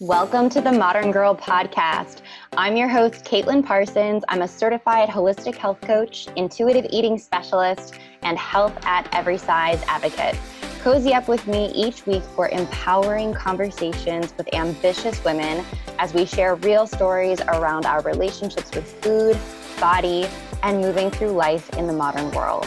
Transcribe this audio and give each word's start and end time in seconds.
Welcome 0.00 0.50
to 0.50 0.60
the 0.60 0.72
Modern 0.72 1.10
Girl 1.10 1.34
Podcast. 1.34 2.20
I'm 2.54 2.76
your 2.76 2.86
host, 2.86 3.24
Caitlin 3.24 3.64
Parsons. 3.64 4.24
I'm 4.28 4.42
a 4.42 4.46
certified 4.46 5.08
holistic 5.08 5.54
health 5.54 5.80
coach, 5.80 6.28
intuitive 6.36 6.84
eating 6.90 7.16
specialist, 7.16 7.94
and 8.20 8.36
health 8.36 8.78
at 8.82 9.08
every 9.14 9.38
size 9.38 9.82
advocate. 9.88 10.38
Cozy 10.82 11.14
up 11.14 11.28
with 11.28 11.46
me 11.46 11.72
each 11.72 12.04
week 12.04 12.22
for 12.22 12.50
empowering 12.50 13.32
conversations 13.32 14.34
with 14.36 14.54
ambitious 14.54 15.24
women 15.24 15.64
as 15.98 16.12
we 16.12 16.26
share 16.26 16.56
real 16.56 16.86
stories 16.86 17.40
around 17.40 17.86
our 17.86 18.02
relationships 18.02 18.70
with 18.74 18.86
food, 19.02 19.38
body, 19.80 20.26
and 20.62 20.82
moving 20.82 21.10
through 21.10 21.30
life 21.30 21.70
in 21.78 21.86
the 21.86 21.94
modern 21.94 22.30
world. 22.32 22.66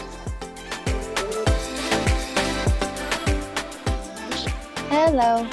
Hello. 4.88 5.48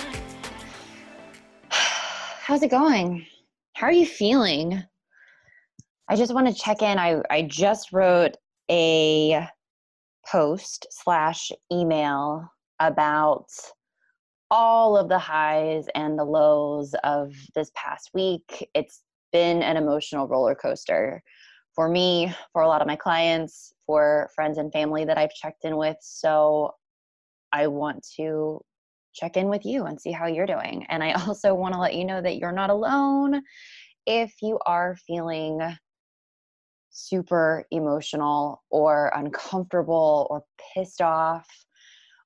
How's 2.47 2.63
it 2.63 2.71
going? 2.71 3.25
How 3.73 3.87
are 3.87 3.91
you 3.91 4.05
feeling? 4.05 4.81
I 6.07 6.15
just 6.15 6.33
want 6.33 6.47
to 6.47 6.53
check 6.53 6.81
in. 6.81 6.97
I, 6.97 7.21
I 7.29 7.41
just 7.41 7.91
wrote 7.91 8.37
a 8.71 9.45
post 10.25 10.87
slash 10.89 11.51
email 11.69 12.49
about 12.79 13.47
all 14.49 14.95
of 14.95 15.09
the 15.09 15.19
highs 15.19 15.87
and 15.93 16.17
the 16.17 16.23
lows 16.23 16.95
of 17.03 17.33
this 17.53 17.69
past 17.75 18.11
week. 18.13 18.65
It's 18.73 19.01
been 19.33 19.61
an 19.61 19.75
emotional 19.75 20.25
roller 20.25 20.55
coaster 20.55 21.21
for 21.75 21.89
me, 21.89 22.33
for 22.53 22.61
a 22.61 22.67
lot 22.69 22.79
of 22.79 22.87
my 22.87 22.95
clients, 22.95 23.73
for 23.85 24.29
friends 24.33 24.57
and 24.57 24.71
family 24.71 25.03
that 25.03 25.17
I've 25.17 25.33
checked 25.33 25.65
in 25.65 25.75
with. 25.75 25.97
So 25.99 26.75
I 27.51 27.67
want 27.67 28.07
to 28.15 28.61
check 29.17 29.37
in 29.37 29.47
with 29.49 29.65
you 29.65 29.85
and 29.85 29.99
see 29.99 30.11
how 30.11 30.27
you're 30.27 30.45
doing. 30.45 30.85
And 30.89 31.03
I 31.03 31.11
also 31.27 31.53
want 31.53 31.73
to 31.73 31.79
let 31.79 31.95
you 31.95 32.05
know 32.05 32.21
that 32.21 32.37
you're 32.37 32.51
not 32.51 32.69
alone 32.69 33.41
if 34.05 34.33
you 34.41 34.59
are 34.65 34.95
feeling 35.07 35.59
super 36.89 37.65
emotional 37.71 38.63
or 38.69 39.11
uncomfortable 39.15 40.27
or 40.29 40.43
pissed 40.73 41.01
off 41.01 41.47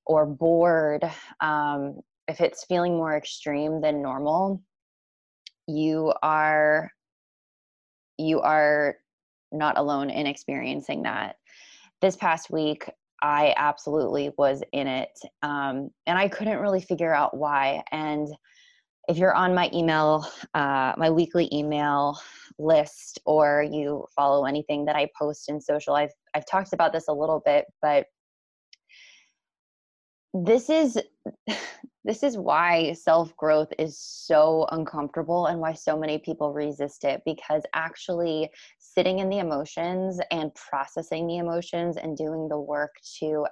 or 0.06 0.26
bored. 0.26 1.10
Um, 1.42 2.00
if 2.28 2.40
it's 2.40 2.66
feeling 2.66 2.96
more 2.96 3.18
extreme 3.18 3.82
than 3.82 4.02
normal, 4.02 4.62
you 5.68 6.14
are 6.22 6.92
you 8.18 8.42
are 8.42 8.98
not 9.52 9.78
alone 9.78 10.10
in 10.10 10.28
experiencing 10.28 11.04
that. 11.04 11.38
This 12.02 12.16
past 12.16 12.50
week, 12.50 12.90
I 13.22 13.54
absolutely 13.58 14.32
was 14.38 14.64
in 14.72 14.88
it. 14.88 15.18
Um, 15.44 15.90
and 16.08 16.18
I 16.18 16.28
couldn't 16.28 16.60
really 16.60 16.82
figure 16.82 17.14
out 17.14 17.38
why. 17.38 17.84
And 17.92 18.28
if 19.08 19.18
you're 19.18 19.34
on 19.34 19.54
my 19.54 19.70
email, 19.74 20.28
uh, 20.54 20.94
my 20.98 21.10
weekly 21.10 21.50
email 21.52 22.20
list, 22.58 23.20
or 23.26 23.66
you 23.70 24.06
follow 24.16 24.46
anything 24.46 24.86
that 24.86 24.96
I 24.96 25.10
post 25.18 25.50
in 25.50 25.60
social, 25.60 25.96
I've, 25.96 26.14
I've 26.34 26.46
talked 26.46 26.74
about 26.74 26.94
this 26.94 27.08
a 27.08 27.14
little 27.14 27.42
bit, 27.46 27.66
but 27.82 28.06
this 30.34 30.70
is 30.70 31.00
this 32.04 32.24
is 32.24 32.38
why 32.38 32.94
self 32.94 33.36
growth 33.38 33.72
is 33.78 34.00
so 34.00 34.66
uncomfortable 34.72 35.48
and 35.48 35.60
why 35.60 35.74
so 35.74 35.98
many 35.98 36.18
people 36.18 36.54
resist 36.54 37.04
it 37.04 37.22
because 37.26 37.64
actually 37.74 38.50
sitting 38.80 39.20
in 39.20 39.30
the 39.30 39.40
emotions 39.40 40.20
and 40.32 40.54
processing 40.56 41.28
the 41.28 41.38
emotions 41.38 41.98
and 41.98 42.18
doing 42.18 42.48
the 42.48 42.60
work 42.60 42.96
to 43.20 43.46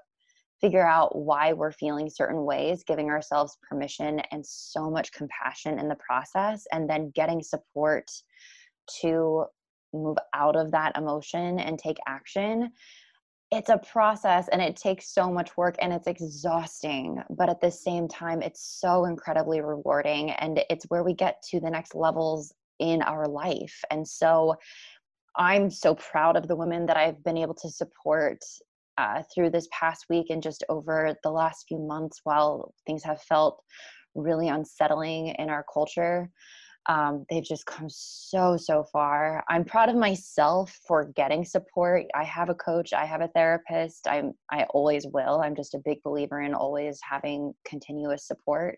figure 0.62 0.86
out 0.86 1.16
why 1.16 1.54
we're 1.54 1.72
feeling 1.72 2.10
certain 2.10 2.44
ways, 2.44 2.84
giving 2.84 3.10
ourselves 3.10 3.58
permission 3.68 4.20
and 4.32 4.46
so 4.46 4.90
much 4.90 5.12
compassion 5.14 5.80
in 5.80 5.88
the 5.88 5.96
process, 5.96 6.66
and 6.74 6.90
then 6.90 7.12
getting 7.16 7.42
support 7.42 8.10
to 9.02 9.46
move 9.94 10.18
out 10.34 10.56
of 10.56 10.72
that 10.72 10.96
emotion 10.98 11.60
and 11.60 11.80
take 11.80 11.98
action 12.08 12.72
it's 13.52 13.70
a 13.70 13.78
process 13.78 14.48
and 14.50 14.62
it 14.62 14.76
takes 14.76 15.12
so 15.12 15.32
much 15.32 15.58
work 15.58 15.76
and 15.80 15.92
it's 15.92 16.08
exhausting 16.08 17.22
but 17.32 17.50
at 17.50 17.62
the 17.62 17.72
same 17.72 18.08
time 18.08 18.42
it's 18.42 18.80
so 18.80 19.06
incredibly 19.06 19.62
rewarding 19.62 20.32
and 20.32 20.64
it's 20.70 20.86
where 20.90 21.04
we 21.04 21.14
get 21.14 21.42
to 21.42 21.60
the 21.60 21.70
next 21.70 21.96
levels 21.96 22.54
in 22.80 23.02
our 23.02 23.28
life 23.28 23.84
and 23.90 24.08
so 24.08 24.56
i'm 25.36 25.70
so 25.70 25.96
proud 25.96 26.38
of 26.38 26.48
the 26.48 26.56
women 26.56 26.86
that 26.86 26.98
i've 26.98 27.24
been 27.24 27.38
able 27.38 27.56
to 27.56 27.70
support 27.70 28.40
uh, 28.98 29.24
through 29.34 29.50
this 29.50 29.68
past 29.72 30.06
week 30.10 30.28
and 30.30 30.44
just 30.44 30.64
over 30.68 31.16
the 31.24 31.32
last 31.32 31.66
few 31.68 31.80
months 31.80 32.20
while 32.26 32.74
things 32.86 33.04
have 33.04 33.22
felt 33.22 33.64
really 34.14 34.50
unsettling 34.50 35.28
in 35.40 35.50
our 35.50 35.66
culture 35.74 36.30
um, 36.88 37.26
they've 37.30 37.44
just 37.44 37.66
come 37.66 37.88
so 37.90 38.58
so 38.58 38.84
far. 38.92 39.44
I'm 39.50 39.66
proud 39.66 39.90
of 39.90 39.96
myself 39.96 40.78
for 40.88 41.06
getting 41.16 41.46
support. 41.46 42.06
I 42.16 42.24
have 42.24 42.50
a 42.50 42.56
coach 42.56 42.94
i 42.94 43.06
have 43.06 43.22
a 43.22 43.28
therapist 43.30 44.08
i'm 44.08 44.34
i 44.52 44.64
always 44.72 45.06
will. 45.14 45.42
I'm 45.42 45.56
just 45.56 45.76
a 45.76 45.82
big 45.84 46.02
believer 46.04 46.42
in 46.42 46.54
always 46.54 47.00
having 47.08 47.54
continuous 47.66 48.26
support. 48.26 48.78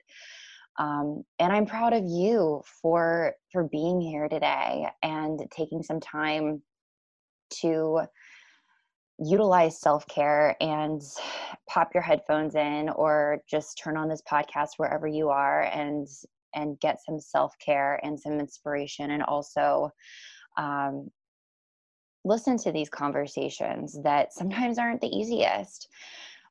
Um, 0.79 1.23
and 1.39 1.51
i'm 1.51 1.65
proud 1.65 1.93
of 1.93 2.03
you 2.05 2.61
for 2.81 3.33
for 3.51 3.65
being 3.65 3.99
here 4.01 4.27
today 4.29 4.87
and 5.03 5.39
taking 5.51 5.83
some 5.83 5.99
time 5.99 6.61
to 7.61 8.01
utilize 9.19 9.79
self-care 9.79 10.55
and 10.61 11.01
pop 11.69 11.89
your 11.93 12.01
headphones 12.01 12.55
in 12.55 12.89
or 12.89 13.39
just 13.49 13.77
turn 13.77 13.97
on 13.97 14.09
this 14.09 14.21
podcast 14.29 14.69
wherever 14.77 15.07
you 15.07 15.29
are 15.29 15.63
and 15.63 16.07
and 16.53 16.79
get 16.79 17.03
some 17.05 17.19
self 17.19 17.53
care 17.59 17.99
and 18.03 18.19
some 18.19 18.39
inspiration, 18.39 19.11
and 19.11 19.23
also 19.23 19.91
um, 20.57 21.09
listen 22.23 22.57
to 22.57 22.71
these 22.71 22.89
conversations 22.89 23.97
that 24.03 24.33
sometimes 24.33 24.77
aren't 24.77 25.01
the 25.01 25.07
easiest. 25.07 25.87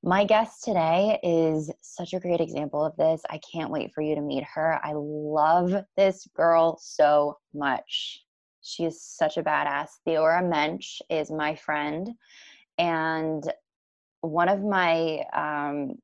My 0.03 0.25
guest 0.25 0.65
today 0.65 1.21
is 1.23 1.71
such 1.83 2.15
a 2.15 2.21
great 2.21 2.41
example 2.41 2.83
of 2.83 2.97
this. 2.97 3.23
I 3.29 3.39
can't 3.53 3.71
wait 3.71 3.93
for 3.93 4.01
you 4.01 4.15
to 4.15 4.23
meet 4.23 4.45
her. 4.55 4.81
I 4.83 4.93
love 4.95 5.85
this 5.97 6.27
girl 6.35 6.79
so 6.81 7.37
much. 7.53 8.25
She 8.63 8.85
is 8.85 9.03
such 9.03 9.37
a 9.37 9.43
badass. 9.43 9.89
Theora 10.07 10.43
Moench 10.43 11.03
is 11.11 11.31
my 11.31 11.55
friend 11.55 12.09
and 12.79 13.45
one 14.23 14.49
of 14.49 14.63
my 14.63 15.23
um, 15.35 15.97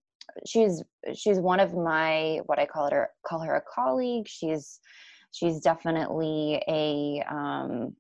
she's 0.44 0.82
she's 1.14 1.38
one 1.38 1.60
of 1.60 1.74
my 1.74 2.40
what 2.46 2.58
I 2.58 2.66
call 2.66 2.90
her 2.90 3.10
call 3.26 3.40
her 3.40 3.56
a 3.56 3.62
colleague. 3.62 4.26
She's 4.28 4.80
she's 5.32 5.60
definitely 5.60 6.62
a 6.68 7.22
um, 7.28 7.94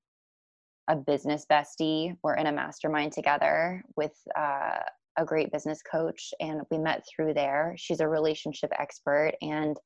a 0.88 0.96
business 0.96 1.46
bestie. 1.50 2.16
We're 2.22 2.34
in 2.34 2.46
a 2.46 2.52
mastermind 2.52 3.12
together 3.12 3.82
with 3.96 4.12
uh, 4.38 4.78
a 5.18 5.24
great 5.24 5.52
business 5.52 5.80
coach, 5.82 6.32
and 6.40 6.62
we 6.70 6.78
met 6.78 7.04
through 7.08 7.34
there. 7.34 7.74
She's 7.76 8.00
a 8.00 8.08
relationship 8.08 8.70
expert 8.78 9.32
and 9.40 9.76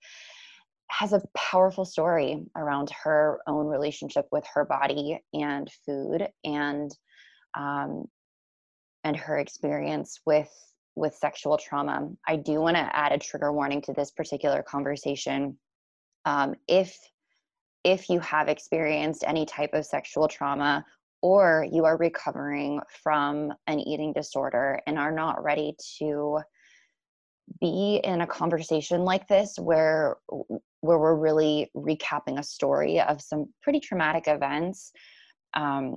has 0.90 1.12
a 1.12 1.22
powerful 1.36 1.84
story 1.84 2.42
around 2.56 2.90
her 3.04 3.38
own 3.46 3.66
relationship 3.66 4.26
with 4.32 4.44
her 4.52 4.64
body 4.64 5.20
and 5.32 5.70
food 5.86 6.28
and 6.44 6.90
um, 7.56 8.04
and 9.04 9.16
her 9.16 9.38
experience 9.38 10.20
with 10.26 10.50
with 10.96 11.14
sexual 11.14 11.56
trauma. 11.56 12.08
I 12.26 12.36
do 12.36 12.60
want 12.60 12.76
to 12.76 12.96
add 12.96 13.12
a 13.12 13.18
trigger 13.18 13.52
warning 13.52 13.82
to 13.82 13.92
this 13.92 14.10
particular 14.10 14.62
conversation. 14.62 15.58
Um, 16.24 16.54
if 16.68 16.96
if 17.82 18.10
you 18.10 18.20
have 18.20 18.48
experienced 18.48 19.24
any 19.26 19.46
type 19.46 19.72
of 19.72 19.86
sexual 19.86 20.28
trauma 20.28 20.84
or 21.22 21.66
you 21.70 21.84
are 21.84 21.96
recovering 21.96 22.80
from 23.02 23.52
an 23.66 23.80
eating 23.80 24.12
disorder 24.12 24.80
and 24.86 24.98
are 24.98 25.12
not 25.12 25.42
ready 25.42 25.74
to 25.98 26.40
be 27.60 28.00
in 28.04 28.20
a 28.20 28.26
conversation 28.26 29.04
like 29.04 29.26
this 29.28 29.56
where 29.58 30.16
where 30.82 30.98
we're 30.98 31.16
really 31.16 31.70
recapping 31.76 32.38
a 32.38 32.42
story 32.42 33.00
of 33.00 33.20
some 33.20 33.46
pretty 33.62 33.80
traumatic 33.80 34.24
events 34.28 34.92
um, 35.54 35.96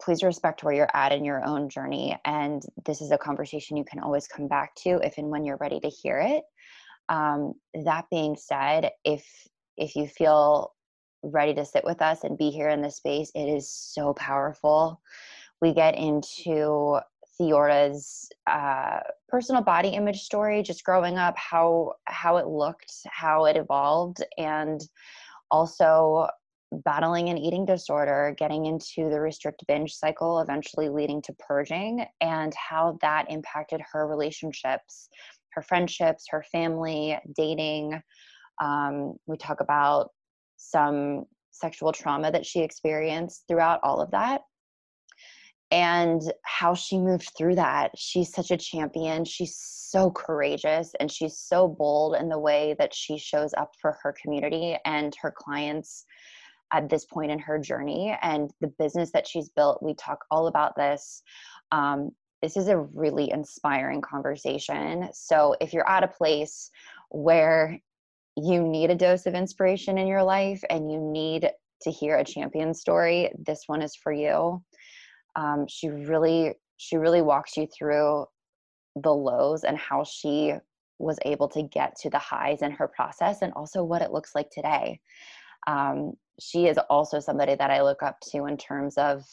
please 0.00 0.22
respect 0.22 0.64
where 0.64 0.74
you're 0.74 0.90
at 0.94 1.12
in 1.12 1.24
your 1.24 1.44
own 1.44 1.68
journey. 1.68 2.16
And 2.24 2.62
this 2.86 3.00
is 3.00 3.10
a 3.10 3.18
conversation 3.18 3.76
you 3.76 3.84
can 3.84 4.00
always 4.00 4.26
come 4.26 4.48
back 4.48 4.74
to 4.76 5.00
if 5.02 5.18
and 5.18 5.28
when 5.28 5.44
you're 5.44 5.58
ready 5.58 5.80
to 5.80 5.88
hear 5.88 6.18
it. 6.18 6.44
Um, 7.08 7.54
that 7.84 8.06
being 8.10 8.36
said, 8.36 8.90
if 9.04 9.24
if 9.76 9.96
you 9.96 10.06
feel 10.06 10.72
ready 11.22 11.54
to 11.54 11.64
sit 11.64 11.84
with 11.84 12.02
us 12.02 12.24
and 12.24 12.38
be 12.38 12.50
here 12.50 12.68
in 12.68 12.82
this 12.82 12.96
space, 12.96 13.30
it 13.34 13.46
is 13.46 13.70
so 13.70 14.12
powerful. 14.14 15.00
We 15.60 15.72
get 15.74 15.96
into 15.96 16.98
Theora's 17.36 18.28
uh, 18.46 19.00
personal 19.28 19.62
body 19.62 19.90
image 19.90 20.20
story, 20.22 20.62
just 20.62 20.84
growing 20.84 21.16
up, 21.16 21.36
how 21.36 21.94
how 22.04 22.36
it 22.36 22.46
looked, 22.46 22.92
how 23.06 23.46
it 23.46 23.56
evolved, 23.56 24.24
and 24.36 24.80
also 25.50 26.28
battling 26.72 27.28
an 27.28 27.38
eating 27.38 27.64
disorder, 27.64 28.34
getting 28.38 28.66
into 28.66 29.08
the 29.08 29.20
restrict 29.20 29.64
binge 29.66 29.94
cycle, 29.94 30.40
eventually 30.40 30.88
leading 30.88 31.22
to 31.22 31.32
purging, 31.34 32.04
and 32.20 32.52
how 32.54 32.98
that 33.00 33.30
impacted 33.30 33.80
her 33.92 34.06
relationships, 34.06 35.08
her 35.52 35.62
friendships, 35.62 36.26
her 36.30 36.44
family, 36.52 37.18
dating, 37.36 38.00
Um, 38.60 39.14
we 39.26 39.36
talk 39.36 39.60
about 39.60 40.10
some 40.56 41.24
sexual 41.50 41.92
trauma 41.92 42.30
that 42.30 42.46
she 42.46 42.60
experienced 42.60 43.44
throughout 43.48 43.80
all 43.82 44.00
of 44.00 44.10
that 44.10 44.42
and 45.70 46.22
how 46.44 46.74
she 46.74 46.98
moved 46.98 47.30
through 47.36 47.54
that. 47.56 47.90
She's 47.96 48.32
such 48.32 48.50
a 48.50 48.56
champion. 48.56 49.24
She's 49.24 49.56
so 49.56 50.10
courageous 50.10 50.92
and 50.98 51.10
she's 51.10 51.38
so 51.38 51.68
bold 51.68 52.16
in 52.16 52.28
the 52.28 52.38
way 52.38 52.74
that 52.78 52.94
she 52.94 53.18
shows 53.18 53.52
up 53.54 53.72
for 53.80 53.98
her 54.02 54.14
community 54.20 54.76
and 54.84 55.14
her 55.20 55.32
clients 55.36 56.04
at 56.72 56.88
this 56.88 57.04
point 57.04 57.30
in 57.30 57.38
her 57.38 57.58
journey 57.58 58.16
and 58.22 58.50
the 58.60 58.72
business 58.78 59.10
that 59.12 59.26
she's 59.26 59.48
built. 59.48 59.82
We 59.82 59.94
talk 59.94 60.24
all 60.30 60.46
about 60.46 60.76
this. 60.76 61.22
Um, 61.72 62.10
this 62.42 62.56
is 62.56 62.68
a 62.68 62.78
really 62.78 63.30
inspiring 63.30 64.00
conversation. 64.00 65.08
So 65.12 65.56
if 65.60 65.72
you're 65.72 65.88
at 65.88 66.04
a 66.04 66.08
place 66.08 66.70
where 67.10 67.78
you 68.36 68.62
need 68.62 68.90
a 68.90 68.94
dose 68.94 69.26
of 69.26 69.34
inspiration 69.34 69.98
in 69.98 70.06
your 70.06 70.22
life 70.22 70.62
and 70.70 70.90
you 70.90 71.00
need 71.00 71.50
to 71.82 71.90
hear 71.90 72.16
a 72.16 72.24
champion 72.24 72.74
story, 72.74 73.32
this 73.38 73.64
one 73.66 73.82
is 73.82 73.96
for 73.96 74.12
you. 74.12 74.62
Um, 75.36 75.66
she 75.68 75.88
really, 75.88 76.54
she 76.76 76.96
really 76.96 77.22
walks 77.22 77.56
you 77.56 77.66
through 77.66 78.26
the 78.94 79.12
lows 79.12 79.64
and 79.64 79.76
how 79.76 80.04
she 80.04 80.54
was 80.98 81.18
able 81.24 81.48
to 81.48 81.62
get 81.62 81.96
to 81.96 82.10
the 82.10 82.18
highs 82.18 82.62
in 82.62 82.72
her 82.72 82.88
process 82.88 83.42
and 83.42 83.52
also 83.54 83.84
what 83.84 84.02
it 84.02 84.12
looks 84.12 84.34
like 84.34 84.50
today. 84.50 85.00
Um, 85.68 86.14
she 86.40 86.66
is 86.66 86.78
also 86.90 87.20
somebody 87.20 87.54
that 87.54 87.70
I 87.70 87.82
look 87.82 88.02
up 88.02 88.18
to 88.30 88.46
in 88.46 88.56
terms 88.56 88.96
of 88.96 89.24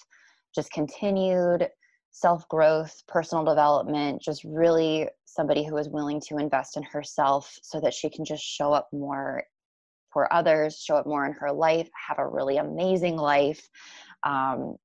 just 0.54 0.72
continued 0.72 1.70
self 2.12 2.48
growth, 2.50 3.02
personal 3.08 3.44
development, 3.44 4.22
just 4.22 4.44
really 4.44 5.08
somebody 5.26 5.66
who 5.66 5.78
is 5.78 5.90
willing 5.90 6.22
to 6.28 6.38
invest 6.38 6.78
in 6.78 6.84
herself 6.84 7.58
so 7.64 7.80
that 7.82 7.94
she 7.94 8.10
can 8.10 8.24
just 8.24 8.44
show 8.44 8.72
up 8.72 8.88
more 8.94 9.44
for 10.14 10.32
others, 10.32 10.80
show 10.80 10.96
up 10.96 11.06
more 11.06 11.26
in 11.26 11.34
her 11.34 11.52
life, 11.52 11.90
have 12.08 12.20
a 12.20 12.28
really 12.28 12.58
amazing 12.58 13.18
life. 13.18 13.68
Um, 14.24 14.76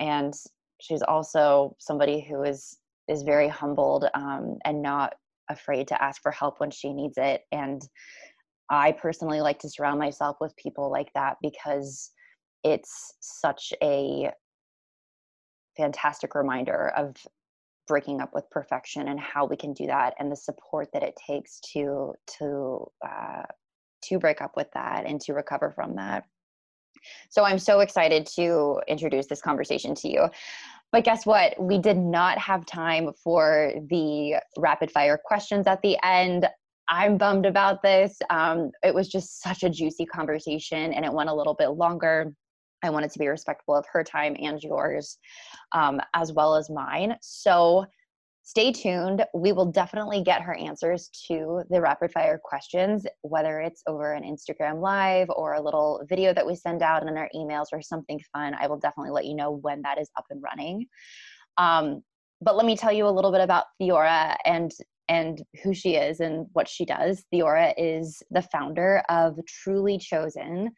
and 0.00 0.34
she's 0.80 1.02
also 1.02 1.76
somebody 1.78 2.20
who 2.20 2.42
is 2.42 2.78
is 3.08 3.22
very 3.22 3.48
humbled 3.48 4.04
um, 4.14 4.58
and 4.64 4.82
not 4.82 5.14
afraid 5.48 5.88
to 5.88 6.02
ask 6.02 6.20
for 6.22 6.32
help 6.32 6.60
when 6.60 6.70
she 6.70 6.92
needs 6.92 7.16
it 7.16 7.42
and 7.52 7.80
i 8.70 8.92
personally 8.92 9.40
like 9.40 9.58
to 9.58 9.68
surround 9.68 9.98
myself 9.98 10.36
with 10.40 10.56
people 10.56 10.90
like 10.90 11.12
that 11.14 11.36
because 11.42 12.10
it's 12.64 13.14
such 13.20 13.72
a 13.82 14.30
fantastic 15.76 16.34
reminder 16.34 16.92
of 16.96 17.16
breaking 17.86 18.20
up 18.20 18.30
with 18.34 18.48
perfection 18.50 19.08
and 19.08 19.20
how 19.20 19.46
we 19.46 19.56
can 19.56 19.72
do 19.72 19.86
that 19.86 20.14
and 20.18 20.30
the 20.30 20.36
support 20.36 20.88
that 20.92 21.02
it 21.02 21.14
takes 21.26 21.60
to 21.60 22.12
to 22.26 22.84
uh, 23.06 23.42
to 24.02 24.18
break 24.18 24.40
up 24.40 24.56
with 24.56 24.68
that 24.74 25.04
and 25.06 25.20
to 25.20 25.32
recover 25.32 25.70
from 25.70 25.96
that. 25.96 26.24
So 27.30 27.44
i'm 27.44 27.58
so 27.58 27.80
excited 27.80 28.26
to 28.34 28.80
introduce 28.88 29.26
this 29.26 29.40
conversation 29.40 29.94
to 29.96 30.08
you. 30.08 30.26
But 30.92 31.04
guess 31.04 31.26
what? 31.26 31.60
We 31.60 31.78
did 31.78 31.98
not 31.98 32.38
have 32.38 32.64
time 32.64 33.12
for 33.22 33.72
the 33.90 34.36
rapid 34.56 34.90
fire 34.90 35.18
questions 35.22 35.66
at 35.66 35.82
the 35.82 35.96
end 36.04 36.48
i'm 36.88 37.16
bummed 37.16 37.46
about 37.46 37.82
this 37.82 38.18
um, 38.30 38.70
it 38.82 38.94
was 38.94 39.08
just 39.08 39.42
such 39.42 39.62
a 39.62 39.70
juicy 39.70 40.06
conversation 40.06 40.92
and 40.92 41.04
it 41.04 41.12
went 41.12 41.30
a 41.30 41.34
little 41.34 41.54
bit 41.54 41.68
longer 41.68 42.32
I 42.82 42.90
wanted 42.90 43.10
to 43.12 43.18
be 43.18 43.26
respectful 43.26 43.74
of 43.74 43.84
her 43.92 44.04
time 44.04 44.36
and 44.40 44.62
yours, 44.62 45.18
um, 45.72 46.00
as 46.14 46.32
well 46.32 46.54
as 46.54 46.70
mine. 46.70 47.16
So 47.20 47.86
stay 48.42 48.70
tuned. 48.70 49.24
We 49.34 49.52
will 49.52 49.66
definitely 49.66 50.22
get 50.22 50.42
her 50.42 50.54
answers 50.54 51.10
to 51.26 51.62
the 51.68 51.80
rapid 51.80 52.12
fire 52.12 52.40
questions, 52.42 53.06
whether 53.22 53.60
it's 53.60 53.82
over 53.86 54.12
an 54.12 54.22
Instagram 54.22 54.80
live 54.80 55.28
or 55.30 55.54
a 55.54 55.60
little 55.60 56.04
video 56.08 56.32
that 56.32 56.46
we 56.46 56.54
send 56.54 56.82
out 56.82 57.02
in 57.02 57.16
our 57.16 57.28
emails 57.34 57.66
or 57.72 57.82
something 57.82 58.20
fun. 58.32 58.54
I 58.54 58.68
will 58.68 58.78
definitely 58.78 59.10
let 59.10 59.24
you 59.24 59.34
know 59.34 59.50
when 59.50 59.82
that 59.82 60.00
is 60.00 60.10
up 60.16 60.26
and 60.30 60.42
running. 60.42 60.86
Um, 61.58 62.02
but 62.40 62.56
let 62.56 62.66
me 62.66 62.76
tell 62.76 62.92
you 62.92 63.08
a 63.08 63.10
little 63.10 63.32
bit 63.32 63.40
about 63.40 63.64
Theora 63.80 64.36
and 64.44 64.70
and 65.08 65.42
who 65.62 65.74
she 65.74 65.96
is 65.96 66.20
and 66.20 66.46
what 66.52 66.68
she 66.68 66.84
does. 66.84 67.24
Theora 67.32 67.74
is 67.76 68.22
the 68.30 68.42
founder 68.42 69.02
of 69.08 69.38
Truly 69.46 69.98
Chosen, 69.98 70.70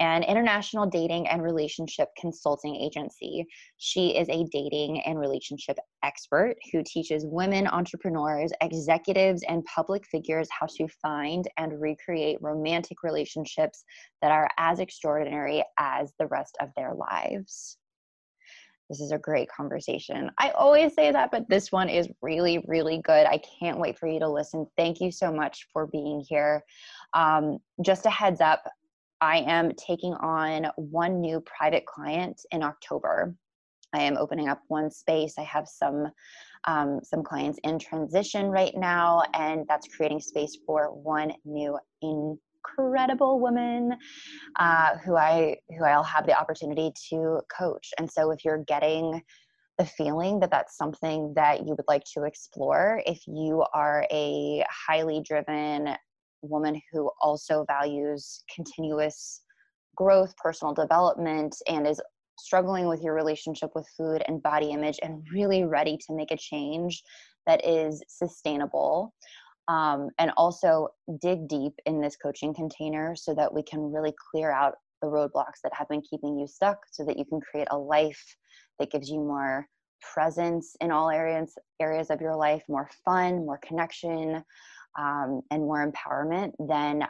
an 0.00 0.24
international 0.24 0.86
dating 0.86 1.28
and 1.28 1.42
relationship 1.42 2.08
consulting 2.18 2.74
agency. 2.74 3.46
She 3.76 4.16
is 4.16 4.28
a 4.28 4.44
dating 4.50 5.00
and 5.02 5.18
relationship 5.18 5.76
expert 6.02 6.56
who 6.72 6.82
teaches 6.84 7.24
women 7.26 7.66
entrepreneurs, 7.66 8.52
executives, 8.60 9.42
and 9.48 9.64
public 9.64 10.04
figures 10.06 10.48
how 10.50 10.66
to 10.76 10.88
find 11.00 11.48
and 11.58 11.80
recreate 11.80 12.38
romantic 12.40 13.02
relationships 13.02 13.84
that 14.20 14.32
are 14.32 14.48
as 14.58 14.80
extraordinary 14.80 15.64
as 15.78 16.12
the 16.18 16.26
rest 16.26 16.56
of 16.60 16.70
their 16.76 16.92
lives. 16.94 17.78
This 18.90 19.00
is 19.00 19.12
a 19.12 19.18
great 19.18 19.48
conversation. 19.48 20.30
I 20.38 20.50
always 20.50 20.94
say 20.94 21.10
that, 21.10 21.30
but 21.30 21.48
this 21.48 21.72
one 21.72 21.88
is 21.88 22.08
really, 22.20 22.64
really 22.68 23.00
good. 23.02 23.26
I 23.26 23.40
can't 23.58 23.78
wait 23.78 23.98
for 23.98 24.08
you 24.08 24.18
to 24.20 24.28
listen. 24.28 24.66
Thank 24.76 25.00
you 25.00 25.10
so 25.10 25.32
much 25.32 25.66
for 25.72 25.86
being 25.86 26.24
here. 26.28 26.62
Um, 27.14 27.58
just 27.82 28.04
a 28.06 28.10
heads 28.10 28.40
up, 28.40 28.62
I 29.20 29.38
am 29.38 29.72
taking 29.72 30.12
on 30.14 30.66
one 30.76 31.20
new 31.20 31.40
private 31.40 31.86
client 31.86 32.42
in 32.50 32.62
October. 32.62 33.34
I 33.94 34.02
am 34.02 34.18
opening 34.18 34.48
up 34.48 34.60
one 34.68 34.90
space. 34.90 35.34
I 35.38 35.42
have 35.44 35.66
some 35.66 36.08
um, 36.66 37.00
some 37.02 37.22
clients 37.22 37.58
in 37.62 37.78
transition 37.78 38.46
right 38.46 38.72
now, 38.74 39.22
and 39.34 39.66
that's 39.68 39.86
creating 39.94 40.20
space 40.20 40.56
for 40.66 40.86
one 40.86 41.32
new 41.44 41.78
incredible 42.64 43.40
woman 43.40 43.96
uh, 44.58 44.96
who 44.98 45.16
I 45.16 45.56
who 45.76 45.84
I'll 45.84 46.04
have 46.04 46.26
the 46.26 46.38
opportunity 46.38 46.92
to 47.10 47.40
coach. 47.56 47.90
And 47.98 48.10
so, 48.10 48.30
if 48.30 48.44
you're 48.44 48.64
getting 48.64 49.22
the 49.78 49.84
feeling 49.84 50.40
that 50.40 50.50
that's 50.50 50.76
something 50.76 51.32
that 51.34 51.60
you 51.60 51.74
would 51.74 51.84
like 51.88 52.04
to 52.14 52.24
explore, 52.24 53.02
if 53.06 53.20
you 53.26 53.64
are 53.74 54.06
a 54.12 54.64
highly 54.70 55.20
driven 55.24 55.96
woman 56.42 56.80
who 56.92 57.10
also 57.20 57.64
values 57.66 58.44
continuous 58.54 59.42
growth, 59.96 60.36
personal 60.36 60.74
development, 60.74 61.56
and 61.68 61.86
is 61.86 62.00
struggling 62.38 62.86
with 62.86 63.00
your 63.02 63.14
relationship 63.14 63.70
with 63.74 63.88
food 63.96 64.22
and 64.26 64.42
body 64.42 64.70
image 64.70 64.98
and 65.02 65.24
really 65.32 65.64
ready 65.64 65.96
to 65.96 66.14
make 66.14 66.30
a 66.30 66.36
change 66.36 67.02
that 67.46 67.64
is 67.66 68.02
sustainable. 68.08 69.14
Um, 69.68 70.10
and 70.18 70.30
also 70.36 70.88
dig 71.22 71.48
deep 71.48 71.72
in 71.86 72.00
this 72.00 72.16
coaching 72.16 72.52
container 72.52 73.16
so 73.16 73.34
that 73.34 73.52
we 73.52 73.62
can 73.62 73.80
really 73.80 74.12
clear 74.30 74.52
out 74.52 74.74
the 75.00 75.08
roadblocks 75.08 75.60
that 75.62 75.72
have 75.72 75.88
been 75.88 76.02
keeping 76.02 76.38
you 76.38 76.46
stuck 76.46 76.78
so 76.90 77.04
that 77.04 77.18
you 77.18 77.24
can 77.24 77.40
create 77.40 77.68
a 77.70 77.78
life 77.78 78.36
that 78.78 78.90
gives 78.90 79.08
you 79.08 79.20
more 79.20 79.66
presence 80.12 80.76
in 80.82 80.90
all 80.90 81.08
areas 81.08 81.54
areas 81.80 82.10
of 82.10 82.20
your 82.20 82.36
life 82.36 82.62
more 82.68 82.90
fun 83.06 83.36
more 83.46 83.58
connection 83.66 84.44
um, 84.98 85.42
and 85.50 85.62
more 85.62 85.90
empowerment, 85.90 86.52
then 86.58 87.04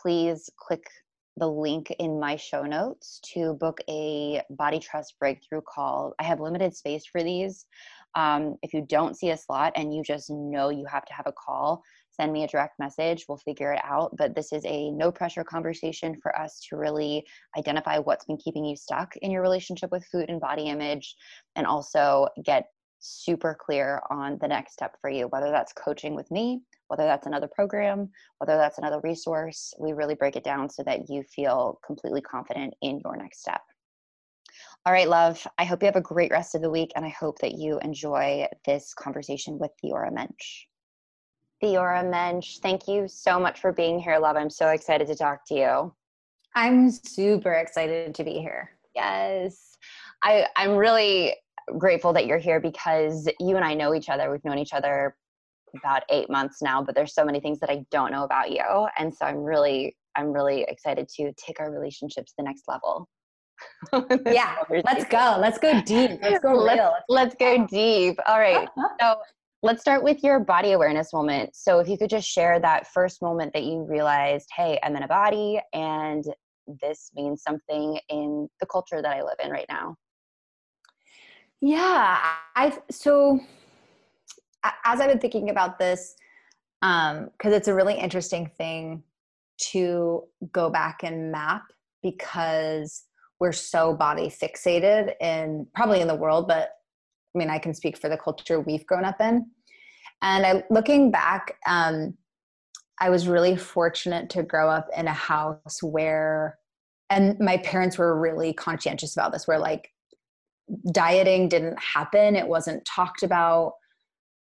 please 0.00 0.50
click 0.56 0.84
the 1.38 1.46
link 1.46 1.94
in 1.98 2.18
my 2.18 2.36
show 2.36 2.62
notes 2.62 3.20
to 3.34 3.54
book 3.54 3.78
a 3.90 4.40
body 4.50 4.78
trust 4.78 5.14
breakthrough 5.18 5.60
call. 5.62 6.14
I 6.18 6.24
have 6.24 6.40
limited 6.40 6.74
space 6.74 7.04
for 7.06 7.22
these. 7.22 7.66
Um, 8.16 8.56
if 8.62 8.72
you 8.72 8.80
don't 8.80 9.16
see 9.16 9.30
a 9.30 9.36
slot 9.36 9.74
and 9.76 9.94
you 9.94 10.02
just 10.02 10.30
know 10.30 10.70
you 10.70 10.86
have 10.86 11.04
to 11.04 11.12
have 11.12 11.26
a 11.26 11.32
call, 11.32 11.82
send 12.10 12.32
me 12.32 12.44
a 12.44 12.48
direct 12.48 12.78
message. 12.78 13.26
We'll 13.28 13.38
figure 13.38 13.72
it 13.72 13.80
out. 13.84 14.16
But 14.16 14.34
this 14.34 14.52
is 14.52 14.64
a 14.64 14.90
no 14.90 15.12
pressure 15.12 15.44
conversation 15.44 16.16
for 16.22 16.36
us 16.36 16.64
to 16.68 16.76
really 16.76 17.24
identify 17.58 17.98
what's 17.98 18.24
been 18.24 18.38
keeping 18.38 18.64
you 18.64 18.74
stuck 18.74 19.14
in 19.18 19.30
your 19.30 19.42
relationship 19.42 19.92
with 19.92 20.06
food 20.06 20.30
and 20.30 20.40
body 20.40 20.64
image 20.64 21.14
and 21.56 21.66
also 21.66 22.26
get 22.42 22.70
super 22.98 23.56
clear 23.58 24.00
on 24.10 24.38
the 24.40 24.48
next 24.48 24.72
step 24.72 24.96
for 25.00 25.10
you, 25.10 25.26
whether 25.28 25.50
that's 25.50 25.74
coaching 25.74 26.14
with 26.14 26.30
me, 26.30 26.62
whether 26.88 27.04
that's 27.04 27.26
another 27.26 27.48
program, 27.48 28.10
whether 28.38 28.56
that's 28.56 28.78
another 28.78 29.00
resource. 29.04 29.74
We 29.78 29.92
really 29.92 30.14
break 30.14 30.36
it 30.36 30.44
down 30.44 30.70
so 30.70 30.82
that 30.84 31.10
you 31.10 31.22
feel 31.22 31.78
completely 31.86 32.22
confident 32.22 32.74
in 32.80 33.00
your 33.04 33.16
next 33.16 33.40
step. 33.40 33.60
All 34.86 34.92
right, 34.92 35.08
love. 35.08 35.44
I 35.58 35.64
hope 35.64 35.82
you 35.82 35.86
have 35.86 35.96
a 35.96 36.00
great 36.00 36.30
rest 36.30 36.54
of 36.54 36.62
the 36.62 36.70
week, 36.70 36.92
and 36.94 37.04
I 37.04 37.08
hope 37.08 37.40
that 37.40 37.58
you 37.58 37.80
enjoy 37.80 38.46
this 38.64 38.94
conversation 38.94 39.58
with 39.58 39.72
Theora 39.82 40.12
Moench. 40.12 40.66
Theora 41.60 42.04
Moench, 42.04 42.60
thank 42.60 42.86
you 42.86 43.08
so 43.08 43.40
much 43.40 43.60
for 43.60 43.72
being 43.72 43.98
here, 43.98 44.16
love. 44.16 44.36
I'm 44.36 44.48
so 44.48 44.68
excited 44.68 45.08
to 45.08 45.16
talk 45.16 45.44
to 45.48 45.54
you. 45.56 45.92
I'm 46.54 46.88
super 46.92 47.54
excited 47.54 48.14
to 48.14 48.22
be 48.22 48.34
here. 48.34 48.70
Yes. 48.94 49.76
I, 50.22 50.46
I'm 50.54 50.76
really 50.76 51.34
grateful 51.78 52.12
that 52.12 52.26
you're 52.26 52.38
here 52.38 52.60
because 52.60 53.28
you 53.40 53.56
and 53.56 53.64
I 53.64 53.74
know 53.74 53.92
each 53.92 54.08
other. 54.08 54.30
We've 54.30 54.44
known 54.44 54.58
each 54.60 54.72
other 54.72 55.16
about 55.76 56.04
eight 56.10 56.30
months 56.30 56.62
now, 56.62 56.80
but 56.80 56.94
there's 56.94 57.12
so 57.12 57.24
many 57.24 57.40
things 57.40 57.58
that 57.58 57.70
I 57.70 57.84
don't 57.90 58.12
know 58.12 58.22
about 58.22 58.52
you. 58.52 58.86
And 58.96 59.12
so 59.12 59.26
I'm 59.26 59.38
really, 59.38 59.96
I'm 60.14 60.32
really 60.32 60.64
excited 60.68 61.08
to 61.16 61.32
take 61.32 61.58
our 61.58 61.72
relationship 61.72 62.26
to 62.26 62.32
the 62.38 62.44
next 62.44 62.68
level. 62.68 63.08
yeah, 64.26 64.56
let's 64.84 65.04
go. 65.04 65.36
Let's 65.40 65.58
go 65.58 65.80
deep. 65.82 66.18
Let's 66.22 66.40
go 66.40 66.52
real. 66.52 66.92
Let's, 66.92 67.04
let's 67.08 67.34
go 67.38 67.66
deep. 67.66 68.18
All 68.26 68.38
right. 68.38 68.68
so 69.00 69.16
let's 69.62 69.80
start 69.80 70.02
with 70.02 70.22
your 70.22 70.40
body 70.40 70.72
awareness 70.72 71.12
moment. 71.12 71.54
So, 71.54 71.78
if 71.78 71.88
you 71.88 71.98
could 71.98 72.10
just 72.10 72.28
share 72.28 72.60
that 72.60 72.86
first 72.88 73.22
moment 73.22 73.52
that 73.54 73.64
you 73.64 73.86
realized, 73.88 74.48
hey, 74.54 74.78
I'm 74.82 74.96
in 74.96 75.02
a 75.02 75.08
body 75.08 75.60
and 75.72 76.24
this 76.82 77.10
means 77.14 77.42
something 77.42 77.98
in 78.08 78.48
the 78.60 78.66
culture 78.66 79.00
that 79.00 79.12
I 79.12 79.22
live 79.22 79.36
in 79.42 79.50
right 79.50 79.66
now. 79.68 79.96
Yeah, 81.60 82.18
I 82.54 82.76
so 82.90 83.40
as 84.84 85.00
I've 85.00 85.08
been 85.08 85.18
thinking 85.18 85.50
about 85.50 85.78
this, 85.78 86.14
um, 86.82 87.30
because 87.32 87.52
it's 87.52 87.68
a 87.68 87.74
really 87.74 87.94
interesting 87.94 88.50
thing 88.58 89.02
to 89.58 90.24
go 90.52 90.68
back 90.68 91.00
and 91.02 91.32
map 91.32 91.62
because 92.02 93.05
we're 93.40 93.52
so 93.52 93.94
body 93.94 94.28
fixated 94.28 95.12
and 95.20 95.66
probably 95.74 96.00
in 96.00 96.08
the 96.08 96.14
world, 96.14 96.48
but 96.48 96.70
I 97.34 97.38
mean, 97.38 97.50
I 97.50 97.58
can 97.58 97.74
speak 97.74 97.98
for 97.98 98.08
the 98.08 98.16
culture 98.16 98.60
we've 98.60 98.86
grown 98.86 99.04
up 99.04 99.20
in. 99.20 99.46
And 100.22 100.46
I, 100.46 100.64
looking 100.70 101.10
back, 101.10 101.56
um, 101.66 102.14
I 102.98 103.10
was 103.10 103.28
really 103.28 103.56
fortunate 103.56 104.30
to 104.30 104.42
grow 104.42 104.70
up 104.70 104.88
in 104.96 105.06
a 105.06 105.12
house 105.12 105.82
where, 105.82 106.58
and 107.10 107.38
my 107.38 107.58
parents 107.58 107.98
were 107.98 108.18
really 108.18 108.54
conscientious 108.54 109.14
about 109.14 109.32
this, 109.32 109.46
where 109.46 109.58
like 109.58 109.90
dieting 110.92 111.48
didn't 111.48 111.78
happen, 111.78 112.36
it 112.36 112.48
wasn't 112.48 112.84
talked 112.86 113.22
about. 113.22 113.74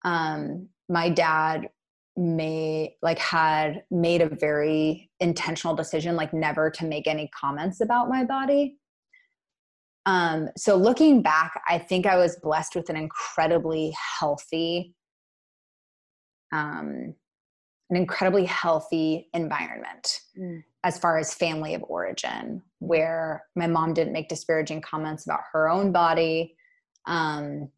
Um, 0.04 0.68
my 0.90 1.10
dad 1.10 1.70
may 2.16 2.96
like 3.02 3.18
had 3.18 3.84
made 3.90 4.22
a 4.22 4.30
very 4.30 5.10
intentional 5.20 5.76
decision 5.76 6.16
like 6.16 6.34
never 6.34 6.70
to 6.70 6.86
make 6.86 7.08
any 7.08 7.28
comments 7.30 7.82
about 7.82 8.08
my 8.08 8.24
body 8.24 8.78
um 10.06 10.48
so 10.56 10.76
looking 10.76 11.24
back 11.24 11.60
i 11.68 11.78
think 11.78 12.06
i 12.06 12.16
was 12.16 12.38
blessed 12.44 12.76
with 12.76 12.90
an 12.90 12.96
incredibly 12.96 13.96
healthy 14.20 14.94
um 16.52 17.16
an 17.90 17.98
incredibly 17.98 18.46
healthy 18.46 19.28
environment 19.34 20.20
mm. 20.38 20.64
as 20.84 21.00
far 21.00 21.18
as 21.18 21.34
family 21.34 21.74
of 21.74 21.84
origin 21.88 22.62
where 22.78 23.44
my 23.56 23.66
mom 23.66 23.92
didn't 23.92 24.14
make 24.14 24.30
disparaging 24.30 24.82
comments 24.82 25.26
about 25.26 25.40
her 25.52 25.68
own 25.68 25.92
body 25.92 26.56
um 27.08 27.70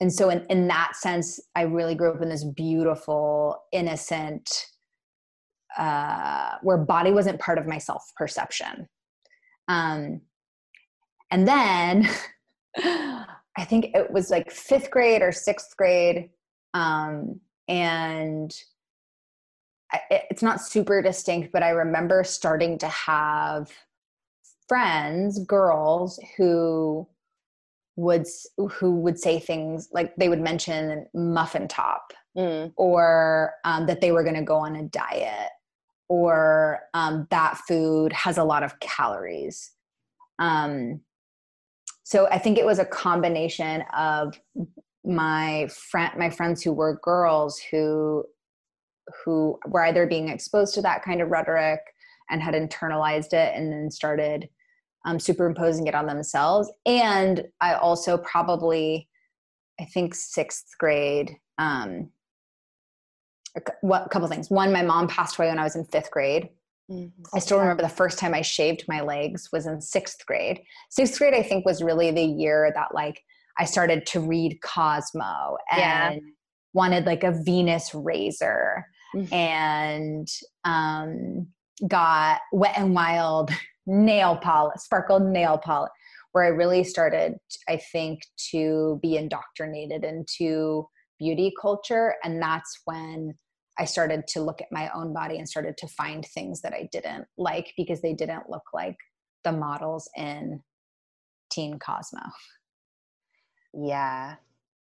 and 0.00 0.12
so 0.12 0.30
in, 0.30 0.44
in 0.48 0.68
that 0.68 0.94
sense 0.96 1.40
i 1.54 1.62
really 1.62 1.94
grew 1.94 2.12
up 2.12 2.22
in 2.22 2.28
this 2.28 2.44
beautiful 2.44 3.56
innocent 3.72 4.66
uh, 5.76 6.52
where 6.62 6.78
body 6.78 7.12
wasn't 7.12 7.38
part 7.38 7.58
of 7.58 7.66
my 7.66 7.78
self 7.78 8.10
perception 8.16 8.88
um, 9.68 10.20
and 11.30 11.46
then 11.46 12.08
i 12.76 13.64
think 13.64 13.86
it 13.94 14.10
was 14.10 14.30
like 14.30 14.50
fifth 14.50 14.90
grade 14.90 15.22
or 15.22 15.32
sixth 15.32 15.76
grade 15.76 16.30
um, 16.74 17.40
and 17.68 18.54
I, 19.92 20.00
it's 20.30 20.42
not 20.42 20.60
super 20.60 21.02
distinct 21.02 21.52
but 21.52 21.62
i 21.62 21.70
remember 21.70 22.24
starting 22.24 22.78
to 22.78 22.88
have 22.88 23.70
friends 24.68 25.38
girls 25.44 26.20
who 26.36 27.06
would 27.98 28.24
who 28.56 28.94
would 29.00 29.18
say 29.18 29.40
things 29.40 29.88
like 29.92 30.14
they 30.14 30.28
would 30.28 30.40
mention 30.40 31.04
muffin 31.14 31.66
top 31.66 32.12
mm. 32.36 32.72
or 32.76 33.54
um, 33.64 33.86
that 33.86 34.00
they 34.00 34.12
were 34.12 34.22
going 34.22 34.36
to 34.36 34.42
go 34.42 34.58
on 34.58 34.76
a 34.76 34.84
diet 34.84 35.50
or 36.08 36.78
um, 36.94 37.26
that 37.30 37.58
food 37.66 38.12
has 38.12 38.38
a 38.38 38.44
lot 38.44 38.62
of 38.62 38.78
calories 38.78 39.72
um, 40.38 41.00
so 42.04 42.28
i 42.28 42.38
think 42.38 42.56
it 42.56 42.64
was 42.64 42.78
a 42.78 42.84
combination 42.84 43.82
of 43.96 44.40
my 45.04 45.68
friend 45.72 46.12
my 46.16 46.30
friends 46.30 46.62
who 46.62 46.72
were 46.72 47.00
girls 47.02 47.60
who 47.72 48.24
who 49.24 49.58
were 49.66 49.84
either 49.86 50.06
being 50.06 50.28
exposed 50.28 50.72
to 50.72 50.82
that 50.82 51.02
kind 51.02 51.20
of 51.20 51.30
rhetoric 51.30 51.80
and 52.30 52.40
had 52.40 52.54
internalized 52.54 53.32
it 53.32 53.52
and 53.56 53.72
then 53.72 53.90
started 53.90 54.48
um, 55.04 55.18
superimposing 55.18 55.86
it 55.86 55.94
on 55.94 56.06
themselves. 56.06 56.70
And 56.86 57.44
I 57.60 57.74
also 57.74 58.18
probably, 58.18 59.08
I 59.80 59.84
think 59.84 60.14
sixth 60.14 60.66
grade, 60.78 61.36
um, 61.58 62.10
what 63.80 64.06
a 64.06 64.08
couple 64.08 64.28
things. 64.28 64.50
One, 64.50 64.72
my 64.72 64.82
mom 64.82 65.08
passed 65.08 65.38
away 65.38 65.48
when 65.48 65.58
I 65.58 65.64
was 65.64 65.76
in 65.76 65.84
fifth 65.84 66.10
grade. 66.10 66.50
Mm-hmm. 66.90 67.22
I 67.34 67.38
still 67.38 67.58
remember 67.58 67.82
the 67.82 67.88
first 67.88 68.18
time 68.18 68.34
I 68.34 68.42
shaved 68.42 68.84
my 68.88 69.00
legs 69.00 69.50
was 69.52 69.66
in 69.66 69.80
sixth 69.80 70.24
grade. 70.26 70.60
Sixth 70.90 71.18
grade, 71.18 71.34
I 71.34 71.42
think, 71.42 71.66
was 71.66 71.82
really 71.82 72.10
the 72.10 72.22
year 72.22 72.72
that 72.74 72.94
like 72.94 73.22
I 73.58 73.64
started 73.64 74.06
to 74.06 74.20
read 74.20 74.60
Cosmo 74.62 75.58
and 75.70 75.80
yeah. 75.80 76.18
wanted 76.72 77.06
like 77.06 77.24
a 77.24 77.32
Venus 77.44 77.94
razor 77.94 78.86
mm-hmm. 79.14 79.34
and 79.34 80.28
um, 80.64 81.48
got 81.86 82.40
Wet 82.52 82.74
and 82.76 82.94
Wild 82.94 83.50
nail 83.88 84.36
polish, 84.36 84.80
sparkled 84.80 85.24
nail 85.24 85.58
polish, 85.58 85.90
where 86.32 86.44
I 86.44 86.48
really 86.48 86.84
started, 86.84 87.34
I 87.68 87.78
think, 87.90 88.20
to 88.50 89.00
be 89.02 89.16
indoctrinated 89.16 90.04
into 90.04 90.86
beauty 91.18 91.52
culture. 91.60 92.14
And 92.22 92.40
that's 92.40 92.80
when 92.84 93.34
I 93.78 93.86
started 93.86 94.26
to 94.28 94.42
look 94.42 94.60
at 94.60 94.70
my 94.70 94.90
own 94.94 95.12
body 95.12 95.38
and 95.38 95.48
started 95.48 95.76
to 95.78 95.88
find 95.88 96.24
things 96.24 96.60
that 96.60 96.74
I 96.74 96.88
didn't 96.92 97.24
like 97.36 97.72
because 97.76 98.02
they 98.02 98.12
didn't 98.12 98.50
look 98.50 98.64
like 98.74 98.96
the 99.44 99.52
models 99.52 100.08
in 100.16 100.60
Teen 101.50 101.78
Cosmo. 101.78 102.20
Yeah. 103.72 104.36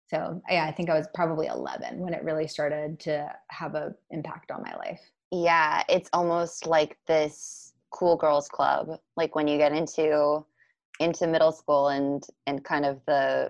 So 0.08 0.40
yeah, 0.48 0.64
I 0.64 0.72
think 0.72 0.90
I 0.90 0.96
was 0.96 1.08
probably 1.14 1.46
11 1.46 1.98
when 1.98 2.14
it 2.14 2.24
really 2.24 2.46
started 2.46 3.00
to 3.00 3.30
have 3.48 3.74
an 3.74 3.94
impact 4.10 4.50
on 4.50 4.62
my 4.62 4.74
life. 4.76 5.00
Yeah, 5.30 5.82
it's 5.88 6.08
almost 6.12 6.66
like 6.66 6.96
this 7.06 7.73
cool 7.94 8.16
girls 8.16 8.48
club 8.48 8.98
like 9.16 9.36
when 9.36 9.46
you 9.46 9.56
get 9.56 9.70
into 9.70 10.44
into 10.98 11.28
middle 11.28 11.52
school 11.52 11.88
and 11.88 12.24
and 12.48 12.64
kind 12.64 12.84
of 12.84 13.00
the 13.06 13.48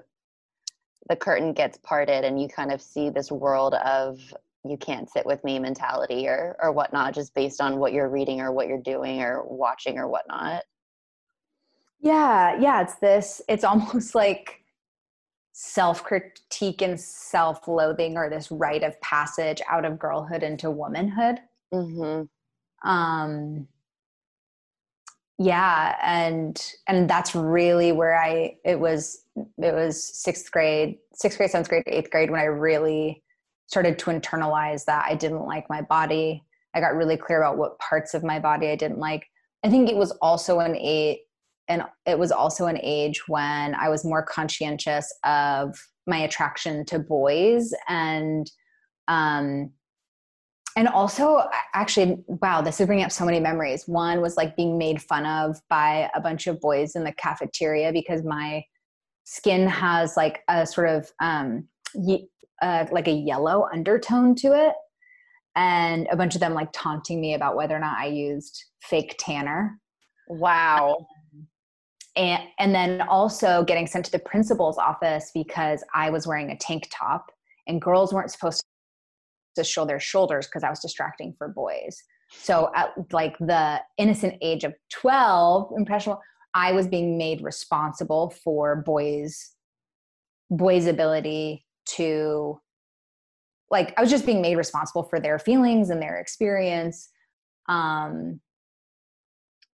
the 1.08 1.16
curtain 1.16 1.54
gets 1.54 1.78
parted 1.78 2.24
and 2.24 2.40
you 2.40 2.46
kind 2.46 2.70
of 2.70 2.82
see 2.82 3.08
this 3.08 3.32
world 3.32 3.72
of 3.74 4.20
you 4.62 4.76
can't 4.76 5.10
sit 5.10 5.24
with 5.24 5.42
me 5.44 5.58
mentality 5.58 6.28
or 6.28 6.56
or 6.62 6.72
whatnot 6.72 7.14
just 7.14 7.34
based 7.34 7.58
on 7.58 7.78
what 7.78 7.94
you're 7.94 8.10
reading 8.10 8.42
or 8.42 8.52
what 8.52 8.68
you're 8.68 8.82
doing 8.82 9.22
or 9.22 9.42
watching 9.44 9.96
or 9.96 10.08
whatnot 10.08 10.62
yeah 12.00 12.54
yeah 12.60 12.82
it's 12.82 12.96
this 12.96 13.40
it's 13.48 13.64
almost 13.72 14.14
like 14.14 14.60
self 15.52 16.04
critique 16.04 16.82
and 16.82 17.00
self 17.00 17.66
loathing 17.66 18.18
or 18.18 18.28
this 18.28 18.50
rite 18.50 18.82
of 18.82 19.00
passage 19.00 19.62
out 19.70 19.86
of 19.86 19.98
girlhood 19.98 20.42
into 20.42 20.70
womanhood 20.70 21.38
mm-hmm. 21.72 22.24
um 22.86 23.66
yeah 25.38 25.96
and 26.02 26.64
and 26.86 27.10
that's 27.10 27.34
really 27.34 27.90
where 27.90 28.16
i 28.16 28.54
it 28.64 28.78
was 28.78 29.24
it 29.36 29.74
was 29.74 30.02
sixth 30.16 30.50
grade 30.50 30.96
sixth 31.12 31.38
grade 31.38 31.50
seventh 31.50 31.68
grade 31.68 31.82
eighth 31.86 32.10
grade 32.10 32.30
when 32.30 32.40
i 32.40 32.44
really 32.44 33.22
started 33.66 33.98
to 33.98 34.10
internalize 34.10 34.84
that 34.84 35.04
i 35.08 35.14
didn't 35.14 35.46
like 35.46 35.68
my 35.68 35.82
body. 35.82 36.42
I 36.76 36.80
got 36.80 36.96
really 36.96 37.16
clear 37.16 37.40
about 37.40 37.56
what 37.56 37.78
parts 37.78 38.14
of 38.14 38.24
my 38.24 38.38
body 38.38 38.68
i 38.68 38.76
didn't 38.76 38.98
like. 38.98 39.26
I 39.64 39.70
think 39.70 39.88
it 39.88 39.96
was 39.96 40.12
also 40.22 40.60
an 40.60 40.76
age 40.76 41.18
and 41.68 41.82
it 42.06 42.18
was 42.18 42.30
also 42.30 42.66
an 42.66 42.78
age 42.82 43.26
when 43.26 43.74
i 43.74 43.88
was 43.88 44.04
more 44.04 44.22
conscientious 44.22 45.12
of 45.24 45.76
my 46.06 46.18
attraction 46.18 46.84
to 46.86 46.98
boys 46.98 47.72
and 47.88 48.50
um 49.08 49.70
and 50.76 50.88
also 50.88 51.42
actually 51.72 52.18
wow 52.26 52.60
this 52.60 52.80
is 52.80 52.86
bringing 52.86 53.04
up 53.04 53.12
so 53.12 53.24
many 53.24 53.40
memories. 53.40 53.84
One 53.86 54.20
was 54.20 54.36
like 54.36 54.56
being 54.56 54.78
made 54.78 55.00
fun 55.00 55.26
of 55.26 55.60
by 55.68 56.10
a 56.14 56.20
bunch 56.20 56.46
of 56.46 56.60
boys 56.60 56.96
in 56.96 57.04
the 57.04 57.12
cafeteria 57.12 57.92
because 57.92 58.22
my 58.22 58.64
skin 59.24 59.66
has 59.68 60.16
like 60.16 60.40
a 60.48 60.66
sort 60.66 60.88
of 60.88 61.10
um 61.20 61.68
uh, 62.62 62.86
like 62.90 63.08
a 63.08 63.12
yellow 63.12 63.68
undertone 63.72 64.34
to 64.34 64.48
it. 64.48 64.74
And 65.56 66.08
a 66.10 66.16
bunch 66.16 66.34
of 66.34 66.40
them 66.40 66.54
like 66.54 66.70
taunting 66.72 67.20
me 67.20 67.34
about 67.34 67.54
whether 67.54 67.76
or 67.76 67.80
not 67.80 67.98
i 67.98 68.06
used 68.06 68.64
fake 68.82 69.14
tanner. 69.18 69.78
Wow. 70.28 70.96
Um, 70.98 71.46
and 72.16 72.42
and 72.58 72.74
then 72.74 73.02
also 73.02 73.64
getting 73.64 73.86
sent 73.86 74.04
to 74.06 74.12
the 74.12 74.18
principal's 74.18 74.78
office 74.78 75.30
because 75.34 75.84
i 75.94 76.10
was 76.10 76.26
wearing 76.28 76.50
a 76.50 76.56
tank 76.56 76.88
top 76.92 77.26
and 77.66 77.82
girls 77.82 78.12
weren't 78.12 78.30
supposed 78.30 78.64
to 79.54 79.64
show 79.64 79.84
their 79.84 80.00
shoulders 80.00 80.46
because 80.46 80.62
I 80.62 80.70
was 80.70 80.80
distracting 80.80 81.34
for 81.36 81.48
boys. 81.48 82.02
So 82.30 82.70
at 82.74 82.92
like 83.12 83.36
the 83.38 83.80
innocent 83.98 84.34
age 84.42 84.64
of 84.64 84.74
12, 84.92 85.72
impressionable, 85.76 86.20
I 86.54 86.72
was 86.72 86.86
being 86.86 87.18
made 87.18 87.42
responsible 87.42 88.30
for 88.30 88.76
boys 88.76 89.50
boys' 90.50 90.86
ability 90.86 91.64
to 91.86 92.60
like 93.70 93.94
I 93.96 94.02
was 94.02 94.10
just 94.10 94.26
being 94.26 94.42
made 94.42 94.56
responsible 94.56 95.02
for 95.04 95.18
their 95.18 95.38
feelings 95.38 95.90
and 95.90 96.00
their 96.00 96.16
experience. 96.16 97.08
Um 97.68 98.40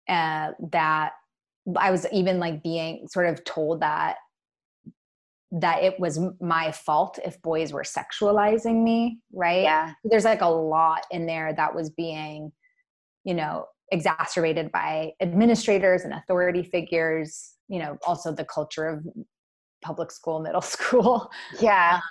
uh, 0.07 0.51
that 0.71 1.13
I 1.77 1.91
was 1.91 2.05
even 2.11 2.39
like 2.39 2.61
being 2.61 3.07
sort 3.07 3.27
of 3.27 3.43
told 3.43 3.81
that 3.81 4.17
that 5.61 5.83
it 5.83 5.97
was 5.99 6.19
my 6.41 6.71
fault 6.71 7.17
if 7.23 7.41
boys 7.41 7.71
were 7.71 7.83
sexualizing 7.83 8.83
me, 8.83 9.19
right? 9.33 9.63
Yeah. 9.63 9.93
There's 10.03 10.25
like 10.25 10.41
a 10.41 10.47
lot 10.47 11.05
in 11.11 11.25
there 11.25 11.53
that 11.53 11.73
was 11.73 11.89
being, 11.91 12.51
you 13.23 13.33
know, 13.33 13.65
exacerbated 13.91 14.69
by 14.73 15.13
administrators 15.21 16.01
and 16.01 16.13
authority 16.13 16.61
figures, 16.61 17.53
you 17.69 17.79
know, 17.79 17.97
also 18.05 18.33
the 18.33 18.43
culture 18.43 18.85
of 18.85 19.07
public 19.81 20.11
school, 20.11 20.41
middle 20.41 20.61
school. 20.61 21.31
Yeah. 21.61 22.01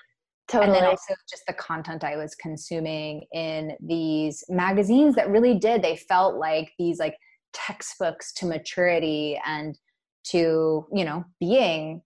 Totally. 0.48 0.76
And 0.76 0.76
then 0.76 0.90
also 0.90 1.14
just 1.28 1.42
the 1.46 1.54
content 1.54 2.02
I 2.02 2.16
was 2.16 2.34
consuming 2.34 3.24
in 3.32 3.72
these 3.80 4.42
magazines 4.48 5.16
that 5.16 5.28
really 5.28 5.58
did, 5.58 5.82
they 5.82 5.96
felt 5.96 6.36
like 6.36 6.72
these 6.78 6.98
like 6.98 7.16
textbooks 7.52 8.32
to 8.34 8.46
maturity 8.46 9.38
and 9.44 9.78
to, 10.24 10.86
you 10.92 11.04
know, 11.04 11.24
being 11.40 12.02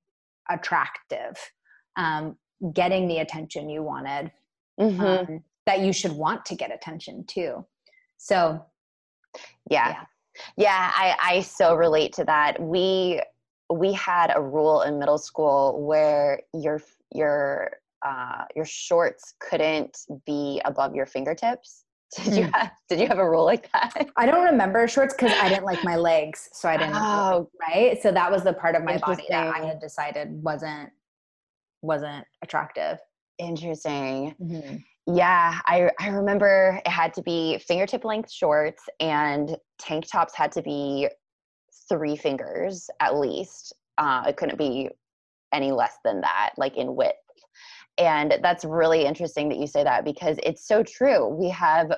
attractive, 0.51 1.37
um, 1.97 2.37
getting 2.73 3.09
the 3.09 3.19
attention 3.19 3.69
you 3.69 3.83
wanted, 3.83 4.31
mm-hmm. 4.81 5.01
um, 5.01 5.45
that 5.67 5.81
you 5.81 5.93
should 5.93 6.13
want 6.13 6.45
to 6.47 6.55
get 6.55 6.75
attention 6.75 7.25
too. 7.27 7.65
So, 8.17 8.65
yeah. 9.71 9.89
yeah. 9.91 10.05
Yeah, 10.57 10.93
I, 10.95 11.17
I 11.21 11.41
so 11.41 11.75
relate 11.75 12.13
to 12.15 12.25
that. 12.25 12.61
We 12.61 13.21
we 13.71 13.93
had 13.93 14.33
a 14.35 14.41
rule 14.41 14.83
in 14.83 14.99
middle 14.99 15.19
school 15.19 15.85
where 15.85 16.41
your 16.55 16.81
your 17.13 17.73
uh, 18.07 18.45
your 18.55 18.65
shorts 18.65 19.35
couldn't 19.41 19.99
be 20.27 20.61
above 20.65 20.95
your 20.95 21.07
fingertips. 21.07 21.85
Did 22.17 22.37
you 22.37 22.45
hmm. 22.45 22.51
have 22.53 22.71
Did 22.89 23.01
you 23.01 23.07
have 23.07 23.19
a 23.19 23.29
rule 23.29 23.45
like 23.45 23.71
that? 23.73 24.09
I 24.17 24.27
don't 24.27 24.45
remember 24.45 24.89
shorts 24.89 25.15
because 25.15 25.33
I 25.41 25.49
didn't 25.49 25.65
like 25.65 25.85
my 25.85 25.97
legs, 25.97 26.49
so 26.53 26.69
I 26.69 26.77
didn't. 26.77 26.95
Oh, 26.95 27.51
right. 27.61 28.01
So 28.03 28.13
that 28.13 28.31
was 28.31 28.45
the 28.45 28.55
part 28.55 28.75
of 28.77 28.85
my 28.85 28.97
body 28.99 29.25
that 29.29 29.55
I 29.55 29.67
had 29.67 29.81
decided 29.81 30.43
wasn't 30.43 30.91
wasn't 31.83 32.25
attractive. 32.43 32.99
Interesting. 33.39 34.35
Mm-hmm. 34.41 34.77
Yeah, 35.15 35.59
I 35.67 35.91
I 36.01 36.09
remember 36.09 36.81
it 36.85 36.91
had 36.91 37.13
to 37.15 37.23
be 37.23 37.59
fingertip 37.59 38.05
length 38.05 38.31
shorts 38.31 38.85
and 39.01 39.57
tank 39.79 40.07
tops 40.11 40.35
had 40.35 40.53
to 40.53 40.63
be 40.63 41.09
three 41.89 42.17
fingers 42.17 42.89
at 43.01 43.17
least. 43.17 43.75
Uh, 43.99 44.25
it 44.29 44.37
couldn't 44.37 44.59
be 44.59 44.91
any 45.53 45.73
less 45.73 45.97
than 46.05 46.21
that, 46.21 46.51
like 46.57 46.77
in 46.77 46.95
width. 46.95 47.17
And 47.99 48.39
that's 48.43 48.65
really 48.65 49.05
interesting 49.05 49.49
that 49.49 49.59
you 49.59 49.67
say 49.67 49.83
that 49.85 50.05
because 50.05 50.39
it's 50.43 50.67
so 50.67 50.83
true. 50.83 51.29
We 51.29 51.49
have, 51.51 51.93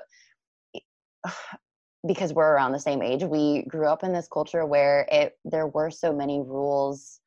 because 2.07 2.33
we're 2.33 2.51
around 2.51 2.73
the 2.73 2.81
same 2.81 3.03
age, 3.03 3.23
we 3.23 3.65
grew 3.69 3.87
up 3.87 4.03
in 4.03 4.13
this 4.13 4.29
culture 4.33 4.65
where 4.65 5.07
it 5.13 5.39
there 5.45 5.67
were 5.67 5.91
so 5.91 6.15
many 6.15 6.41
rules 6.41 7.21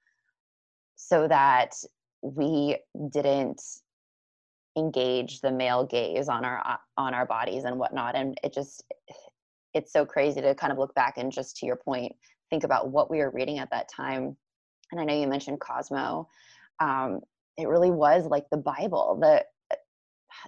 so 0.96 1.28
that 1.28 1.76
we 2.24 2.78
didn't 3.12 3.62
engage 4.76 5.42
the 5.42 5.52
male 5.52 5.86
gaze 5.86 6.28
on 6.28 6.44
our 6.44 6.80
on 6.98 7.14
our 7.14 7.26
bodies 7.26 7.64
and 7.64 7.78
whatnot 7.78 8.16
and 8.16 8.40
it 8.44 8.52
just 8.52 8.84
it's 9.74 9.94
so 9.94 10.06
crazy 10.06 10.42
to 10.42 10.56
kind 10.56 10.72
of 10.72 10.80
look 10.80 10.96
back 10.96 11.18
and 11.18 11.32
just 11.32 11.58
to 11.58 11.66
your 11.68 11.76
point 11.76 12.12
think 12.50 12.64
about 12.64 12.90
what 12.90 13.12
we 13.12 13.20
were 13.20 13.30
reading 13.30 13.60
at 13.60 13.70
that 13.70 13.88
time 13.88 14.36
and 14.92 15.00
i 15.00 15.04
know 15.04 15.14
you 15.14 15.28
mentioned 15.28 15.60
cosmo 15.60 16.28
um, 16.80 17.20
it 17.58 17.68
really 17.68 17.92
was 17.92 18.26
like 18.26 18.46
the 18.52 18.58
Bible, 18.58 19.18
the 19.22 19.44
uh, 19.72 19.76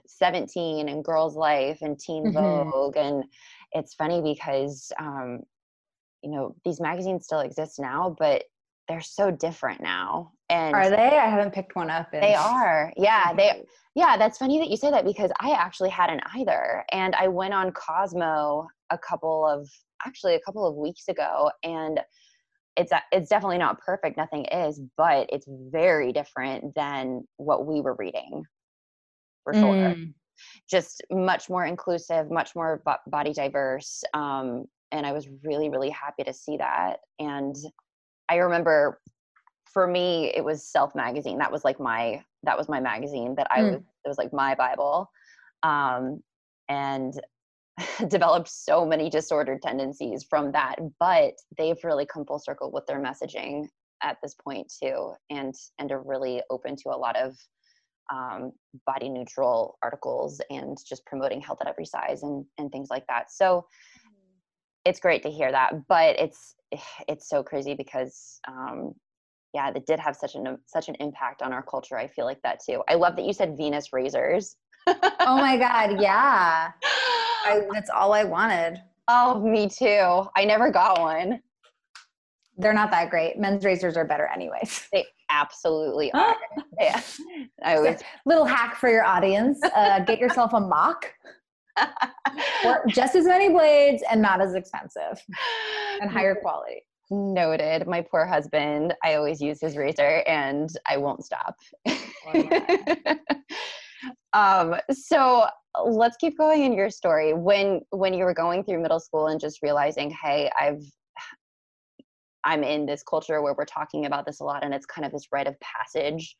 17 0.08 0.90
and 0.90 1.04
Girls 1.04 1.36
Life 1.36 1.80
and 1.82 2.00
Teen 2.00 2.26
mm-hmm. 2.26 2.70
Vogue. 2.70 2.98
And 2.98 3.24
it's 3.74 3.94
funny 3.94 4.22
because, 4.22 4.92
um, 5.00 5.42
you 6.24 6.32
know, 6.32 6.56
these 6.66 6.82
magazines 6.82 7.26
still 7.26 7.42
exist 7.42 7.80
now, 7.80 8.16
but 8.18 8.44
they're 8.88 9.02
so 9.02 9.32
different 9.32 9.82
now. 9.82 10.32
And 10.50 10.76
are 10.76 10.90
they? 10.90 10.96
I 10.96 11.28
haven't 11.28 11.54
picked 11.54 11.76
one 11.76 11.90
up. 11.90 12.14
In- 12.14 12.22
they 12.22 12.36
are. 12.36 12.94
Yeah. 12.98 13.34
They, 13.34 13.64
yeah. 13.96 14.18
That's 14.18 14.38
funny 14.38 14.60
that 14.60 14.70
you 14.70 14.78
say 14.78 14.92
that 14.92 15.06
because 15.06 15.32
I 15.40 15.52
actually 15.52 15.90
hadn't 15.90 16.22
either. 16.36 16.84
And 16.92 17.16
I 17.16 17.28
went 17.28 17.54
on 17.54 17.72
Cosmo 17.72 18.68
a 18.92 18.98
couple 18.98 19.48
of, 19.48 19.68
actually 20.06 20.36
a 20.36 20.40
couple 20.42 20.68
of 20.68 20.76
weeks 20.76 21.08
ago 21.08 21.50
and 21.64 22.00
it's 22.78 22.92
it's 23.12 23.30
definitely 23.30 23.58
not 23.58 23.80
perfect 23.80 24.18
nothing 24.18 24.46
is 24.46 24.82
but 24.98 25.30
it's 25.32 25.46
very 25.72 26.12
different 26.12 26.74
than 26.76 27.26
what 27.38 27.66
we 27.66 27.82
were 27.82 27.96
reading 27.98 28.44
for 29.44 29.54
sure 29.54 29.62
mm. 29.64 30.14
just 30.70 31.02
much 31.12 31.50
more 31.50 31.66
inclusive 31.66 32.30
much 32.30 32.56
more 32.56 32.82
body 33.08 33.34
diverse 33.34 34.04
um, 34.14 34.66
and 34.92 35.06
i 35.06 35.12
was 35.12 35.28
really 35.44 35.70
really 35.70 35.90
happy 35.90 36.24
to 36.24 36.34
see 36.34 36.58
that 36.58 36.98
and 37.20 37.56
i 38.30 38.36
remember 38.36 39.00
for 39.66 39.88
me 39.88 40.32
it 40.36 40.44
was 40.44 40.68
self 40.68 40.96
magazine 40.96 41.38
that 41.38 41.52
was 41.52 41.64
like 41.64 41.80
my 41.80 42.24
that 42.44 42.58
was 42.58 42.70
my 42.70 42.80
magazine 42.80 43.36
that 43.36 43.48
i 43.52 43.60
mm. 43.60 43.72
was 43.72 43.76
it 43.76 44.08
was 44.08 44.18
like 44.18 44.34
my 44.34 44.56
bible 44.56 45.10
um, 45.64 46.22
and 46.70 47.20
developed 48.08 48.48
so 48.48 48.86
many 48.86 49.10
disordered 49.10 49.62
tendencies 49.62 50.26
from 50.30 50.52
that 50.52 50.76
but 51.00 51.34
they've 51.58 51.84
really 51.84 52.06
come 52.06 52.26
full 52.26 52.40
circle 52.40 52.72
with 52.72 52.86
their 52.88 53.02
messaging 53.02 53.66
at 54.04 54.18
this 54.22 54.36
point 54.36 54.72
too 54.82 55.12
and 55.30 55.54
and 55.80 55.92
are 55.92 56.02
really 56.02 56.42
open 56.50 56.76
to 56.76 56.90
a 56.90 56.98
lot 56.98 57.18
of 57.18 57.36
um, 58.14 58.52
body 58.86 59.10
neutral 59.10 59.78
articles 59.82 60.40
and 60.50 60.78
just 60.88 61.06
promoting 61.06 61.42
health 61.42 61.60
at 61.62 61.68
every 61.68 61.86
size 61.86 62.24
and 62.24 62.46
and 62.58 62.72
things 62.72 62.90
like 62.90 63.06
that. 63.08 63.32
So 63.32 63.66
mm-hmm. 63.98 64.12
it's 64.86 65.00
great 65.00 65.24
to 65.24 65.30
hear 65.30 65.52
that 65.52 65.88
but 65.88 66.20
it's 66.20 66.56
it's 67.08 67.30
so 67.30 67.44
crazy 67.44 67.74
because 67.74 68.40
um, 68.48 68.94
yeah 69.54 69.72
that 69.72 69.86
did 69.86 70.00
have 70.00 70.16
such 70.16 70.36
an 70.36 70.58
such 70.68 70.90
an 70.90 70.96
impact 71.00 71.42
on 71.42 71.54
our 71.54 71.64
culture 71.64 71.98
i 71.98 72.08
feel 72.08 72.26
like 72.26 72.42
that 72.44 72.60
too. 72.64 72.84
I 72.88 72.96
love 72.96 73.16
that 73.16 73.26
you 73.26 73.34
said 73.34 73.58
venus 73.58 73.92
razors. 73.94 74.56
Oh 74.88 75.38
my 75.38 75.58
god 75.58 76.00
yeah 76.02 76.72
I, 77.46 77.62
that's 77.72 77.90
all 77.90 78.14
I 78.14 78.24
wanted. 78.24 78.82
Oh, 79.08 79.40
me 79.40 79.70
too. 79.70 80.28
I 80.36 80.46
never 80.46 80.72
got 80.72 81.00
one. 81.00 81.42
They're 82.58 82.74
not 82.74 82.92
that 82.92 83.10
great. 83.10 83.38
Men's 83.38 83.64
razors 83.66 83.98
are 83.98 84.06
better, 84.06 84.28
anyways. 84.28 84.88
They 84.94 85.06
absolutely 85.30 86.12
are. 86.14 86.36
yeah. 86.80 87.02
I 87.64 87.76
always 87.78 88.02
little 88.26 88.46
hack 88.46 88.76
for 88.78 88.90
your 88.90 89.04
audience: 89.04 89.60
uh, 89.64 90.00
get 90.02 90.20
yourself 90.20 90.54
a 90.54 90.60
mock. 90.60 91.12
or 92.66 92.84
just 92.88 93.16
as 93.16 93.26
many 93.26 93.50
blades 93.50 94.02
and 94.10 94.22
not 94.22 94.40
as 94.40 94.56
expensive 94.56 95.22
and 96.02 96.10
higher 96.10 96.36
quality. 96.36 96.84
Noted. 97.12 97.86
My 97.86 98.02
poor 98.02 98.26
husband. 98.26 98.94
I 99.04 99.16
always 99.16 99.42
use 99.42 99.60
his 99.60 99.76
razor, 99.76 100.24
and 100.26 100.70
I 100.88 100.98
won't 100.98 101.26
stop. 101.26 101.56
Um, 104.34 104.76
so 104.92 105.46
let's 105.86 106.18
keep 106.18 106.38
going 106.38 106.64
in 106.64 106.74
your 106.74 106.90
story. 106.90 107.34
When 107.34 107.82
when 107.92 108.14
you 108.14 108.26
were 108.26 108.34
going 108.34 108.64
through 108.64 108.82
middle 108.82 109.00
school 109.00 109.28
and 109.28 109.40
just 109.40 109.62
realizing 109.62 110.10
hey 110.24 110.50
i've 110.60 110.82
i'm 112.44 112.64
in 112.64 112.86
this 112.86 113.04
culture 113.04 113.42
where 113.42 113.54
we're 113.58 113.66
talking 113.66 114.06
about 114.06 114.26
this 114.26 114.40
a 114.40 114.44
lot 114.44 114.64
and 114.64 114.74
it's 114.74 114.86
kind 114.86 115.06
of 115.06 115.12
this 115.12 115.28
rite 115.32 115.48
of 115.48 115.56
passage 115.60 116.36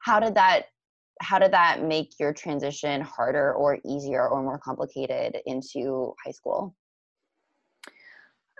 how 0.00 0.18
did 0.18 0.34
that 0.34 0.64
how 1.20 1.38
did 1.38 1.52
that 1.52 1.82
make 1.82 2.18
your 2.18 2.32
transition 2.32 3.00
harder 3.00 3.54
or 3.54 3.78
easier 3.86 4.28
or 4.28 4.42
more 4.42 4.58
complicated 4.58 5.36
into 5.46 6.14
high 6.24 6.32
school? 6.32 6.74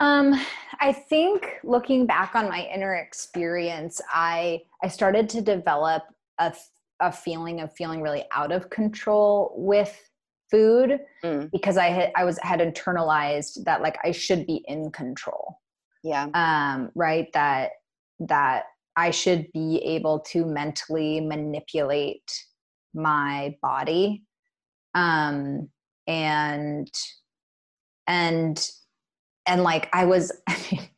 Um, 0.01 0.35
I 0.81 0.93
think 0.93 1.59
looking 1.65 2.07
back 2.07 2.35
on 2.35 2.49
my 2.49 2.69
inner 2.75 2.95
experience, 2.95 4.01
I 4.13 4.63
I 4.83 4.89
started 4.89 5.29
to 5.31 5.41
develop 5.41 6.05
a 6.39 6.55
a 7.01 7.13
feeling 7.13 7.61
of 7.61 7.73
feeling 7.73 8.01
really 8.01 8.25
out 8.33 8.53
of 8.53 8.71
control 8.71 9.53
with 9.57 9.99
food 10.53 11.01
mm. 11.25 11.51
because 11.51 11.77
I 11.77 11.87
had 11.87 12.13
I 12.15 12.25
was 12.25 12.39
had 12.43 12.61
internalized 12.61 13.65
that 13.65 13.83
like 13.83 13.99
I 14.05 14.13
should 14.13 14.47
be 14.47 14.63
in 14.69 14.93
control. 14.93 15.59
Yeah. 16.05 16.29
Um, 16.35 16.91
right. 16.95 17.27
That 17.33 17.71
that 18.21 18.65
I 18.95 19.11
should 19.11 19.51
be 19.53 19.79
able 19.79 20.21
to 20.21 20.45
mentally 20.45 21.21
manipulate 21.21 22.31
my 22.95 23.57
body. 23.63 24.25
Um 24.95 25.71
and 26.07 26.91
and 28.07 28.71
and 29.47 29.63
like 29.63 29.89
I 29.93 30.05
was 30.05 30.31
I 30.49 30.57
mean 30.71 30.89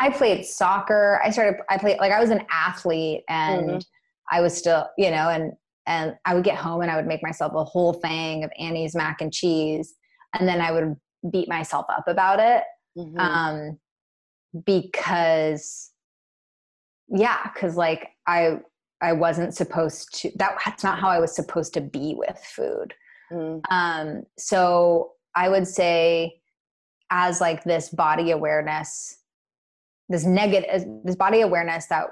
I 0.00 0.10
played 0.10 0.46
soccer. 0.46 1.20
I 1.22 1.30
started 1.30 1.60
I 1.68 1.76
played 1.76 1.98
like 1.98 2.12
I 2.12 2.20
was 2.20 2.30
an 2.30 2.44
athlete 2.50 3.24
and 3.28 3.68
mm 3.68 3.82
I 4.30 4.40
was 4.40 4.56
still, 4.56 4.88
you 4.96 5.10
know, 5.10 5.28
and 5.28 5.52
and 5.86 6.16
I 6.24 6.34
would 6.34 6.44
get 6.44 6.56
home 6.56 6.82
and 6.82 6.90
I 6.90 6.96
would 6.96 7.06
make 7.06 7.22
myself 7.22 7.52
a 7.54 7.64
whole 7.64 7.94
thing 7.94 8.44
of 8.44 8.50
Annie's 8.58 8.94
mac 8.94 9.20
and 9.20 9.32
cheese, 9.32 9.94
and 10.38 10.46
then 10.46 10.60
I 10.60 10.70
would 10.70 10.96
beat 11.30 11.48
myself 11.48 11.86
up 11.88 12.06
about 12.06 12.38
it 12.40 12.62
mm-hmm. 12.96 13.18
um, 13.18 13.78
because, 14.64 15.90
yeah, 17.08 17.50
because 17.52 17.76
like 17.76 18.10
I 18.26 18.58
I 19.00 19.12
wasn't 19.12 19.54
supposed 19.54 20.14
to. 20.20 20.32
That, 20.36 20.58
that's 20.64 20.84
not 20.84 20.98
how 20.98 21.08
I 21.08 21.20
was 21.20 21.34
supposed 21.34 21.74
to 21.74 21.80
be 21.80 22.14
with 22.16 22.38
food. 22.38 22.94
Mm. 23.32 23.60
Um, 23.70 24.22
so 24.36 25.12
I 25.34 25.48
would 25.48 25.66
say, 25.66 26.40
as 27.10 27.40
like 27.40 27.64
this 27.64 27.88
body 27.90 28.32
awareness, 28.32 29.16
this 30.08 30.24
negative, 30.24 30.84
this 31.04 31.16
body 31.16 31.42
awareness 31.42 31.86
that 31.86 32.08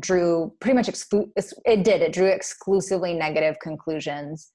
drew 0.00 0.52
pretty 0.60 0.74
much 0.74 0.86
exclu- 0.86 1.30
it 1.36 1.84
did 1.84 2.02
it 2.02 2.12
drew 2.12 2.26
exclusively 2.26 3.12
negative 3.14 3.56
conclusions 3.60 4.50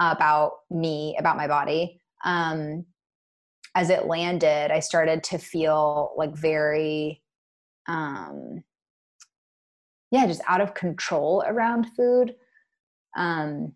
about 0.00 0.52
me 0.70 1.16
about 1.18 1.36
my 1.36 1.46
body. 1.46 2.00
Um, 2.24 2.86
as 3.76 3.88
it 3.88 4.06
landed 4.06 4.72
i 4.72 4.80
started 4.80 5.22
to 5.22 5.38
feel 5.38 6.12
like 6.16 6.34
very 6.34 7.22
um, 7.88 8.62
yeah 10.10 10.26
just 10.26 10.42
out 10.48 10.60
of 10.60 10.74
control 10.74 11.42
around 11.46 11.86
food. 11.96 12.34
Um, 13.16 13.72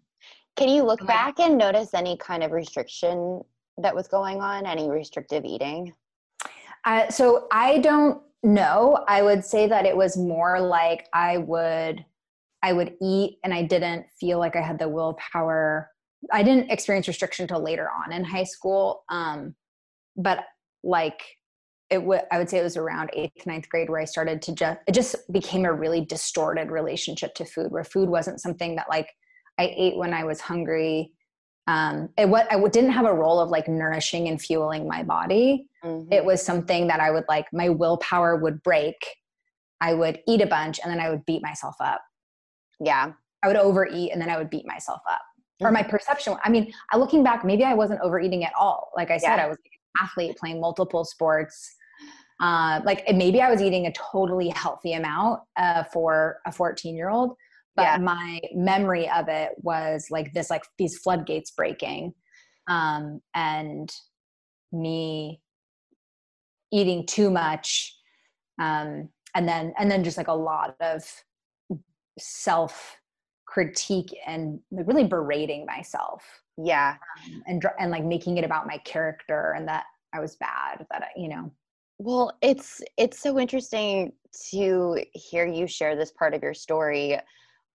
can 0.56 0.68
you 0.68 0.84
look 0.84 1.04
back 1.06 1.40
and 1.40 1.58
notice 1.58 1.94
any 1.94 2.16
kind 2.16 2.44
of 2.44 2.52
restriction 2.52 3.42
that 3.78 3.94
was 3.94 4.06
going 4.06 4.40
on 4.40 4.66
any 4.66 4.88
restrictive 4.88 5.44
eating? 5.44 5.92
Uh, 6.84 7.08
so 7.08 7.46
i 7.50 7.78
don't 7.78 8.22
know 8.44 9.04
i 9.08 9.22
would 9.22 9.44
say 9.44 9.66
that 9.66 9.86
it 9.86 9.96
was 9.96 10.16
more 10.16 10.60
like 10.60 11.06
i 11.12 11.38
would 11.38 12.04
i 12.62 12.72
would 12.72 12.94
eat 13.00 13.38
and 13.42 13.54
i 13.54 13.62
didn't 13.62 14.06
feel 14.20 14.38
like 14.38 14.56
i 14.56 14.60
had 14.60 14.78
the 14.78 14.88
willpower. 14.88 15.90
I 16.32 16.42
didn't 16.42 16.70
experience 16.70 17.06
restriction 17.06 17.44
until 17.44 17.62
later 17.62 17.88
on 18.04 18.12
in 18.12 18.24
high 18.24 18.44
school 18.44 19.04
um, 19.10 19.54
but 20.16 20.44
like 20.82 21.22
it 21.90 22.02
would 22.02 22.22
i 22.32 22.38
would 22.38 22.48
say 22.48 22.58
it 22.58 22.62
was 22.62 22.76
around 22.76 23.10
eighth 23.12 23.46
ninth 23.46 23.68
grade 23.68 23.90
where 23.90 24.00
i 24.00 24.04
started 24.04 24.40
to 24.42 24.54
just 24.54 24.78
it 24.86 24.92
just 24.92 25.16
became 25.32 25.64
a 25.64 25.72
really 25.72 26.04
distorted 26.04 26.70
relationship 26.70 27.34
to 27.34 27.44
food 27.44 27.70
where 27.70 27.84
food 27.84 28.08
wasn't 28.08 28.40
something 28.40 28.76
that 28.76 28.86
like 28.88 29.08
i 29.58 29.72
ate 29.76 29.96
when 29.96 30.14
i 30.14 30.24
was 30.24 30.40
hungry 30.40 31.12
um 31.66 32.08
it 32.18 32.28
what 32.28 32.50
i 32.52 32.68
didn't 32.68 32.90
have 32.90 33.06
a 33.06 33.12
role 33.12 33.40
of 33.40 33.50
like 33.50 33.68
nourishing 33.68 34.28
and 34.28 34.40
fueling 34.40 34.86
my 34.86 35.02
body 35.02 35.66
mm-hmm. 35.84 36.12
it 36.12 36.24
was 36.24 36.42
something 36.42 36.86
that 36.86 37.00
i 37.00 37.10
would 37.10 37.24
like 37.28 37.46
my 37.52 37.68
willpower 37.68 38.36
would 38.36 38.62
break 38.62 38.96
i 39.80 39.94
would 39.94 40.20
eat 40.28 40.40
a 40.40 40.46
bunch 40.46 40.78
and 40.82 40.92
then 40.92 41.00
i 41.00 41.08
would 41.08 41.24
beat 41.24 41.42
myself 41.42 41.74
up 41.80 42.02
yeah 42.80 43.12
i 43.42 43.48
would 43.48 43.56
overeat 43.56 44.12
and 44.12 44.20
then 44.20 44.28
i 44.28 44.36
would 44.36 44.50
beat 44.50 44.66
myself 44.66 45.00
up 45.10 45.20
mm-hmm. 45.20 45.66
or 45.66 45.72
my 45.72 45.80
mm-hmm. 45.80 45.90
perception 45.90 46.36
i 46.44 46.50
mean 46.50 46.72
looking 46.96 47.22
back 47.22 47.44
maybe 47.44 47.64
i 47.64 47.74
wasn't 47.74 48.00
overeating 48.02 48.44
at 48.44 48.52
all 48.58 48.90
like 48.96 49.10
i 49.10 49.16
said 49.16 49.36
yeah. 49.36 49.44
i 49.44 49.48
was 49.48 49.56
athlete 50.00 50.36
playing 50.36 50.60
multiple 50.60 51.04
sports 51.04 51.76
uh, 52.40 52.80
like 52.84 53.04
maybe 53.14 53.40
i 53.40 53.50
was 53.50 53.62
eating 53.62 53.86
a 53.86 53.92
totally 53.92 54.48
healthy 54.48 54.94
amount 54.94 55.40
uh, 55.56 55.84
for 55.84 56.40
a 56.46 56.52
14 56.52 56.96
year 56.96 57.08
old 57.08 57.36
but 57.76 57.82
yeah. 57.82 57.96
my 57.98 58.40
memory 58.54 59.08
of 59.10 59.28
it 59.28 59.50
was 59.62 60.06
like 60.10 60.32
this 60.32 60.50
like 60.50 60.64
these 60.78 60.98
floodgates 60.98 61.50
breaking 61.50 62.12
um, 62.68 63.20
and 63.34 63.90
me 64.72 65.40
eating 66.72 67.06
too 67.06 67.30
much 67.30 67.96
um, 68.60 69.08
and 69.34 69.48
then 69.48 69.72
and 69.78 69.90
then 69.90 70.04
just 70.04 70.16
like 70.16 70.28
a 70.28 70.32
lot 70.32 70.76
of 70.80 71.02
self 72.18 72.96
critique 73.46 74.14
and 74.26 74.58
really 74.70 75.04
berating 75.04 75.66
myself 75.66 76.24
yeah 76.56 76.96
um, 77.26 77.42
and 77.46 77.64
and 77.78 77.90
like 77.90 78.04
making 78.04 78.36
it 78.36 78.44
about 78.44 78.66
my 78.66 78.78
character 78.78 79.54
and 79.56 79.68
that 79.68 79.84
i 80.12 80.20
was 80.20 80.36
bad 80.36 80.84
that 80.90 81.02
I, 81.02 81.06
you 81.16 81.28
know 81.28 81.52
well 81.98 82.36
it's 82.42 82.80
it's 82.96 83.20
so 83.20 83.38
interesting 83.38 84.12
to 84.50 85.04
hear 85.12 85.46
you 85.46 85.66
share 85.66 85.94
this 85.94 86.12
part 86.12 86.34
of 86.34 86.42
your 86.42 86.54
story 86.54 87.18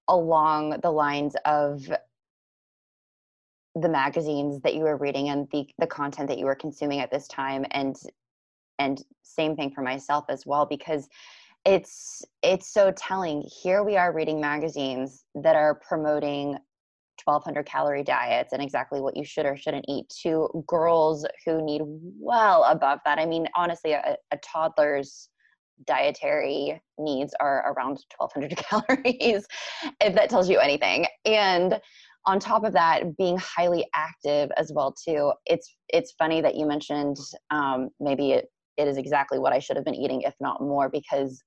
along 0.10 0.80
the 0.82 0.92
lines 0.92 1.36
of 1.46 1.90
the 3.76 3.90
magazines 3.90 4.62
that 4.62 4.76
you 4.76 4.82
were 4.82 4.98
reading 4.98 5.30
and 5.30 5.48
the 5.52 5.68
the 5.78 5.88
content 5.88 6.28
that 6.28 6.40
you 6.40 6.46
were 6.46 6.56
consuming 6.56 7.00
at 7.00 7.12
this 7.12 7.28
time 7.28 7.66
and 7.72 7.96
and 8.80 9.04
same 9.24 9.56
thing 9.56 9.72
for 9.72 9.82
myself 9.82 10.26
as 10.28 10.46
well 10.46 10.66
because 10.66 11.08
it's 11.66 12.26
it's 12.42 12.74
so 12.74 12.92
telling 12.92 13.42
here 13.62 13.84
we 13.84 13.96
are 13.96 14.12
reading 14.12 14.42
magazines 14.42 15.24
that 15.36 15.56
are 15.56 15.76
promoting 15.76 16.58
1200 17.24 17.66
calorie 17.66 18.04
diets 18.04 18.54
and 18.54 18.62
exactly 18.62 19.02
what 19.02 19.16
you 19.16 19.24
should 19.24 19.46
or 19.46 19.56
shouldn't 19.56 19.86
eat 19.88 20.10
to 20.10 20.64
girls 20.68 21.26
who 21.46 21.64
need 21.64 21.82
well 21.86 22.64
above 22.64 23.00
that. 23.06 23.20
I 23.20 23.26
mean, 23.26 23.48
honestly, 23.56 23.92
a, 23.92 24.16
a 24.32 24.38
toddler's 24.38 25.30
dietary 25.86 26.82
needs 26.98 27.34
are 27.40 27.72
around 27.72 28.00
1200 28.18 28.58
calories, 29.06 29.46
if 30.02 30.16
that 30.16 30.30
tells 30.30 30.50
you 30.50 30.60
anything. 30.60 31.06
And 31.26 31.80
on 32.26 32.40
top 32.40 32.64
of 32.64 32.74
that, 32.74 33.18
being 33.18 33.38
highly 33.38 33.88
active 33.96 34.52
as 34.58 34.72
well 34.74 34.94
too. 34.94 35.32
It's 35.46 35.76
it's 35.88 36.14
funny 36.14 36.42
that 36.42 36.56
you 36.56 36.68
mentioned 36.68 37.18
um, 37.50 37.90
maybe 38.00 38.32
it 38.34 38.52
it 38.78 38.88
is 38.88 38.98
exactly 38.98 39.40
what 39.40 39.54
I 39.54 39.60
should 39.60 39.76
have 39.76 39.86
been 39.86 39.96
eating, 39.96 40.22
if 40.22 40.36
not 40.40 40.62
more, 40.62 40.90
because 40.90 41.44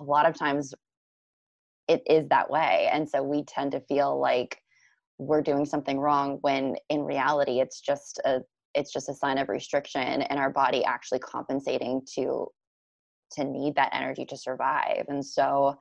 a 0.00 0.04
lot 0.04 0.26
of 0.26 0.34
times 0.34 0.74
it 1.88 2.02
is 2.08 2.28
that 2.28 2.50
way. 2.50 2.88
And 2.92 3.08
so 3.08 3.22
we 3.22 3.44
tend 3.44 3.72
to 3.72 3.80
feel 3.80 4.18
like 4.18 4.58
we're 5.18 5.42
doing 5.42 5.64
something 5.64 5.98
wrong 5.98 6.38
when 6.42 6.76
in 6.90 7.02
reality 7.02 7.60
it's 7.60 7.80
just 7.80 8.20
a 8.24 8.40
it's 8.74 8.92
just 8.92 9.08
a 9.08 9.14
sign 9.14 9.38
of 9.38 9.48
restriction 9.48 10.22
and 10.22 10.38
our 10.38 10.50
body 10.50 10.84
actually 10.84 11.18
compensating 11.18 12.02
to 12.14 12.46
to 13.32 13.44
need 13.44 13.74
that 13.76 13.94
energy 13.94 14.24
to 14.26 14.36
survive. 14.36 15.04
And 15.08 15.24
so 15.24 15.78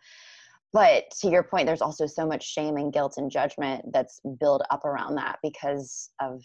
but 0.74 1.10
to 1.22 1.30
your 1.30 1.44
point 1.44 1.68
there's 1.68 1.82
also 1.82 2.06
so 2.06 2.28
much 2.28 2.44
shame 2.46 2.76
and 2.76 2.92
guilt 2.92 3.14
and 3.16 3.32
judgment 3.32 3.86
that's 3.94 4.20
built 4.42 4.62
up 4.72 4.84
around 4.84 5.16
that 5.16 5.38
because 5.42 6.10
of 6.20 6.42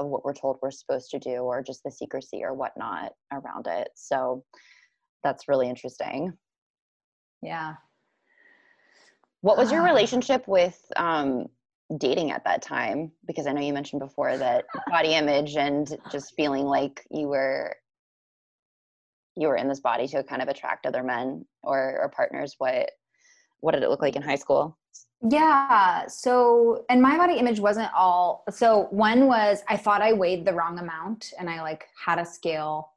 of 0.00 0.08
what 0.08 0.24
we're 0.24 0.34
told 0.34 0.58
we're 0.60 0.72
supposed 0.72 1.08
to 1.10 1.20
do 1.20 1.36
or 1.36 1.62
just 1.62 1.82
the 1.84 1.90
secrecy 1.90 2.42
or 2.42 2.52
whatnot 2.52 3.12
around 3.32 3.68
it. 3.68 3.88
So 3.94 4.44
that's 5.22 5.46
really 5.46 5.68
interesting. 5.68 6.32
Yeah. 7.42 7.74
What 9.42 9.56
was 9.56 9.70
your 9.70 9.84
relationship 9.84 10.48
with 10.48 10.80
um, 10.96 11.46
dating 11.98 12.32
at 12.32 12.44
that 12.44 12.60
time? 12.60 13.12
Because 13.24 13.46
i 13.46 13.52
know 13.52 13.60
you 13.60 13.72
mentioned 13.72 14.00
before 14.00 14.36
that 14.36 14.64
body 14.90 15.14
image 15.14 15.56
and 15.56 15.96
just 16.10 16.34
feeling 16.34 16.64
like 16.64 17.06
you 17.10 17.28
were 17.28 17.76
you 19.36 19.48
were 19.48 19.56
in 19.56 19.68
this 19.68 19.80
body 19.80 20.06
to 20.08 20.22
kind 20.22 20.42
of 20.42 20.48
attract 20.48 20.86
other 20.86 21.02
men 21.02 21.44
or, 21.62 21.98
or 22.00 22.08
partners 22.08 22.54
what 22.58 22.90
what 23.60 23.72
did 23.72 23.82
it 23.82 23.88
look 23.88 24.02
like 24.02 24.14
in 24.14 24.22
high 24.22 24.36
school? 24.36 24.76
Yeah 25.28 26.06
so 26.06 26.84
and 26.90 27.00
my 27.00 27.16
body 27.16 27.34
image 27.34 27.60
wasn't 27.60 27.90
all 27.96 28.44
so 28.50 28.88
one 28.90 29.26
was 29.26 29.62
i 29.68 29.76
thought 29.76 30.02
i 30.02 30.12
weighed 30.12 30.44
the 30.44 30.52
wrong 30.52 30.78
amount 30.78 31.32
and 31.38 31.48
i 31.48 31.62
like 31.62 31.86
had 32.04 32.18
a 32.18 32.26
scale 32.26 32.92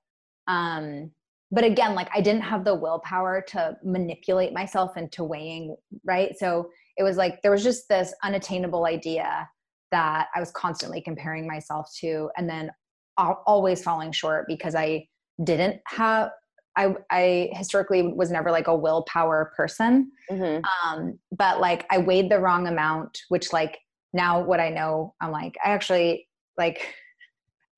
um 0.48 1.10
but 1.52 1.64
again 1.64 1.96
like 1.96 2.10
i 2.14 2.20
didn't 2.20 2.42
have 2.42 2.66
the 2.66 2.76
willpower 2.76 3.42
to 3.48 3.78
manipulate 3.82 4.52
myself 4.52 4.98
into 4.98 5.24
weighing 5.24 5.78
right? 6.04 6.38
So 6.38 6.70
it 6.98 7.04
was 7.04 7.18
like 7.18 7.42
there 7.42 7.52
was 7.52 7.64
just 7.64 7.88
this 7.90 8.14
unattainable 8.24 8.86
idea 8.86 9.48
that 9.92 10.28
I 10.36 10.40
was 10.40 10.52
constantly 10.52 11.02
comparing 11.02 11.48
myself 11.48 11.90
to 12.00 12.30
and 12.36 12.50
then 12.50 12.72
always 13.18 13.84
falling 13.84 14.12
short 14.12 14.46
because 14.48 14.76
I 14.76 15.08
didn't 15.44 15.82
have 15.86 16.32
I, 16.78 16.96
I 17.10 17.50
historically 17.54 18.04
was 18.04 18.30
never 18.30 18.52
like 18.52 18.68
a 18.68 18.76
willpower 18.76 19.52
person. 19.58 20.12
Mm-hmm. 20.32 20.64
Um, 20.88 21.18
but 21.36 21.60
like 21.60 21.88
I 21.90 21.98
weighed 21.98 22.30
the 22.30 22.40
wrong 22.40 22.68
amount, 22.68 23.18
which 23.30 23.52
like 23.52 23.80
now 24.14 24.42
what 24.42 24.60
I 24.60 24.70
know, 24.70 25.16
I'm 25.20 25.32
like, 25.32 25.56
I 25.66 25.70
actually 25.70 26.28
like 26.56 26.94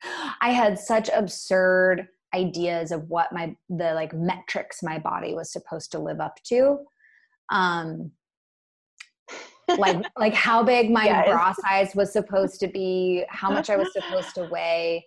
I 0.42 0.52
had 0.52 0.78
such 0.78 1.10
absurd 1.14 2.08
ideas 2.36 2.92
of 2.92 3.10
what 3.10 3.32
my 3.32 3.56
the 3.70 3.94
like 3.94 4.14
metrics 4.14 4.84
my 4.84 5.00
body 5.00 5.34
was 5.34 5.52
supposed 5.52 5.92
to 5.94 6.00
live 6.00 6.20
up 6.20 6.36
to. 6.48 6.80
Um, 7.52 8.12
like 9.78 9.98
like 10.18 10.34
how 10.34 10.62
big 10.62 10.92
my 10.92 11.06
yes. 11.06 11.28
bra 11.28 11.54
size 11.54 11.96
was 11.96 12.12
supposed 12.12 12.60
to 12.60 12.68
be, 12.68 13.24
how 13.30 13.50
much 13.50 13.70
I 13.70 13.78
was 13.78 13.92
supposed 13.94 14.36
to 14.36 14.50
weigh, 14.52 15.06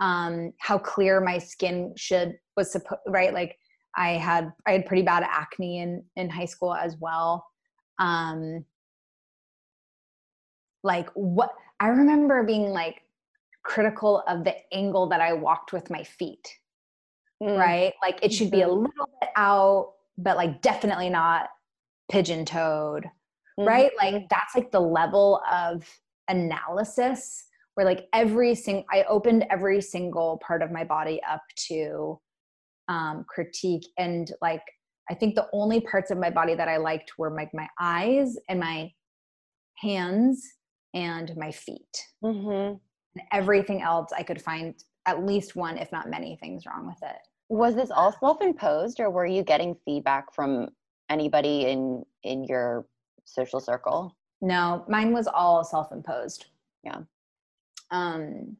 um, 0.00 0.52
how 0.58 0.78
clear 0.78 1.20
my 1.20 1.38
skin 1.38 1.92
should 1.96 2.34
was 2.56 2.72
supposed 2.72 3.00
right. 3.06 3.32
Like 3.32 3.56
I 3.96 4.10
had 4.12 4.52
I 4.66 4.72
had 4.72 4.86
pretty 4.86 5.02
bad 5.02 5.24
acne 5.28 5.78
in 5.78 6.04
in 6.16 6.30
high 6.30 6.46
school 6.46 6.74
as 6.74 6.96
well. 6.98 7.46
Um, 7.98 8.64
like 10.82 11.08
what 11.14 11.50
I 11.78 11.88
remember 11.88 12.42
being 12.44 12.70
like 12.70 13.02
critical 13.62 14.24
of 14.26 14.44
the 14.44 14.56
angle 14.72 15.08
that 15.10 15.20
I 15.20 15.34
walked 15.34 15.72
with 15.72 15.90
my 15.90 16.02
feet. 16.02 16.48
Mm. 17.42 17.58
Right? 17.58 17.92
Like 18.02 18.18
it 18.22 18.32
should 18.32 18.50
be 18.50 18.62
a 18.62 18.66
mm-hmm. 18.66 18.86
little 18.86 19.10
bit 19.20 19.30
out, 19.36 19.92
but 20.18 20.36
like 20.36 20.60
definitely 20.62 21.10
not 21.10 21.48
pigeon 22.10 22.44
toed 22.44 23.06
mm-hmm. 23.60 23.68
right? 23.68 23.90
Like 23.96 24.28
that's 24.28 24.54
like 24.54 24.70
the 24.70 24.80
level 24.80 25.40
of 25.50 25.88
analysis 26.28 27.44
where 27.80 27.86
like 27.86 28.08
every 28.12 28.54
single 28.54 28.84
I 28.92 29.04
opened 29.04 29.46
every 29.48 29.80
single 29.80 30.38
part 30.46 30.60
of 30.60 30.70
my 30.70 30.84
body 30.84 31.18
up 31.26 31.40
to 31.68 32.20
um, 32.88 33.24
critique 33.26 33.86
and 33.96 34.30
like 34.42 34.60
I 35.10 35.14
think 35.14 35.34
the 35.34 35.48
only 35.54 35.80
parts 35.80 36.10
of 36.10 36.18
my 36.18 36.28
body 36.28 36.54
that 36.54 36.68
I 36.68 36.76
liked 36.76 37.12
were 37.16 37.30
like 37.30 37.48
my 37.54 37.66
eyes 37.80 38.36
and 38.50 38.60
my 38.60 38.92
hands 39.78 40.46
and 40.92 41.34
my 41.36 41.50
feet. 41.50 42.04
Mm-hmm. 42.22 42.76
And 43.14 43.22
everything 43.32 43.80
else 43.80 44.10
I 44.14 44.24
could 44.24 44.42
find 44.42 44.74
at 45.06 45.24
least 45.24 45.56
one, 45.56 45.78
if 45.78 45.90
not 45.90 46.10
many 46.10 46.36
things 46.36 46.66
wrong 46.66 46.86
with 46.86 47.02
it. 47.02 47.16
Was 47.48 47.74
this 47.74 47.90
all 47.90 48.14
self 48.20 48.42
imposed 48.42 49.00
or 49.00 49.08
were 49.08 49.24
you 49.24 49.42
getting 49.42 49.74
feedback 49.86 50.34
from 50.34 50.68
anybody 51.08 51.62
in 51.62 52.04
in 52.24 52.44
your 52.44 52.84
social 53.24 53.58
circle? 53.58 54.18
No, 54.42 54.84
mine 54.86 55.14
was 55.14 55.26
all 55.26 55.64
self-imposed. 55.64 56.44
Yeah. 56.84 56.98
Um 57.90 58.56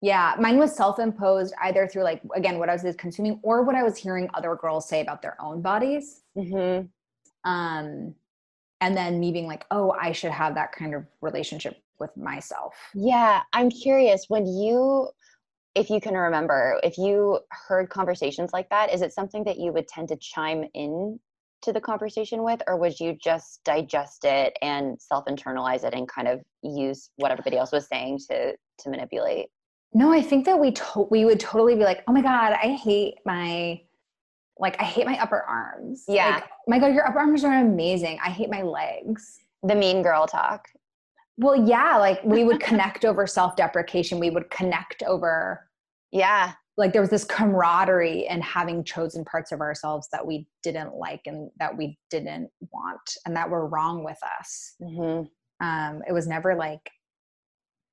yeah, 0.00 0.36
mine 0.38 0.58
was 0.58 0.76
self-imposed 0.76 1.54
either 1.62 1.88
through 1.88 2.04
like 2.04 2.22
again 2.34 2.58
what 2.58 2.68
I 2.68 2.76
was 2.76 2.96
consuming 2.96 3.40
or 3.42 3.62
what 3.64 3.74
I 3.74 3.82
was 3.82 3.96
hearing 3.96 4.28
other 4.34 4.54
girls 4.54 4.88
say 4.88 5.00
about 5.00 5.22
their 5.22 5.36
own 5.40 5.60
bodies. 5.62 6.22
Mm-hmm. 6.36 6.86
Um 7.50 8.14
and 8.80 8.96
then 8.96 9.18
me 9.18 9.32
being 9.32 9.48
like, 9.48 9.66
"Oh, 9.72 9.90
I 9.90 10.12
should 10.12 10.30
have 10.30 10.54
that 10.54 10.70
kind 10.72 10.94
of 10.94 11.04
relationship 11.20 11.82
with 11.98 12.16
myself." 12.16 12.76
Yeah, 12.94 13.42
I'm 13.52 13.70
curious 13.70 14.26
when 14.28 14.46
you 14.46 15.08
if 15.74 15.90
you 15.90 16.00
can 16.00 16.14
remember, 16.14 16.80
if 16.82 16.98
you 16.98 17.40
heard 17.50 17.90
conversations 17.90 18.52
like 18.52 18.68
that, 18.70 18.92
is 18.92 19.02
it 19.02 19.12
something 19.12 19.44
that 19.44 19.58
you 19.58 19.72
would 19.72 19.86
tend 19.86 20.08
to 20.08 20.16
chime 20.16 20.64
in 20.74 21.20
to 21.62 21.72
the 21.72 21.80
conversation 21.80 22.42
with, 22.42 22.60
or 22.66 22.76
would 22.76 22.98
you 22.98 23.16
just 23.22 23.62
digest 23.64 24.24
it 24.24 24.56
and 24.62 25.00
self 25.00 25.24
internalize 25.26 25.84
it 25.84 25.94
and 25.94 26.08
kind 26.08 26.28
of 26.28 26.40
use 26.62 27.10
what 27.16 27.30
everybody 27.30 27.56
else 27.56 27.72
was 27.72 27.86
saying 27.88 28.20
to 28.30 28.52
to 28.52 28.90
manipulate? 28.90 29.46
No, 29.94 30.12
I 30.12 30.22
think 30.22 30.44
that 30.46 30.58
we 30.58 30.72
to- 30.72 31.08
we 31.10 31.24
would 31.24 31.40
totally 31.40 31.74
be 31.74 31.84
like, 31.84 32.04
"Oh 32.06 32.12
my 32.12 32.22
god, 32.22 32.52
I 32.52 32.68
hate 32.68 33.16
my 33.24 33.80
like 34.58 34.80
I 34.80 34.84
hate 34.84 35.06
my 35.06 35.18
upper 35.20 35.42
arms." 35.42 36.04
Yeah. 36.08 36.36
Like, 36.36 36.44
oh 36.44 36.64
my 36.68 36.78
god, 36.78 36.94
your 36.94 37.06
upper 37.06 37.18
arms 37.18 37.44
are 37.44 37.58
amazing. 37.60 38.18
I 38.24 38.30
hate 38.30 38.50
my 38.50 38.62
legs. 38.62 39.38
The 39.62 39.74
mean 39.74 40.02
girl 40.02 40.26
talk. 40.26 40.68
Well, 41.36 41.56
yeah, 41.68 41.96
like 41.96 42.22
we 42.24 42.44
would 42.44 42.60
connect 42.70 43.04
over 43.04 43.26
self-deprecation. 43.26 44.18
We 44.20 44.30
would 44.30 44.50
connect 44.50 45.02
over 45.04 45.68
Yeah. 46.10 46.52
Like 46.78 46.92
there 46.92 47.02
was 47.02 47.10
this 47.10 47.24
camaraderie 47.24 48.26
in 48.28 48.40
having 48.40 48.84
chosen 48.84 49.24
parts 49.24 49.50
of 49.50 49.60
ourselves 49.60 50.08
that 50.12 50.24
we 50.24 50.46
didn't 50.62 50.94
like 50.94 51.20
and 51.26 51.50
that 51.58 51.76
we 51.76 51.98
didn't 52.08 52.48
want 52.72 53.16
and 53.26 53.36
that 53.36 53.50
were 53.50 53.66
wrong 53.66 54.04
with 54.04 54.18
us. 54.40 54.74
hmm 54.80 55.22
Um, 55.60 56.02
it 56.08 56.12
was 56.12 56.28
never 56.28 56.54
like, 56.54 56.88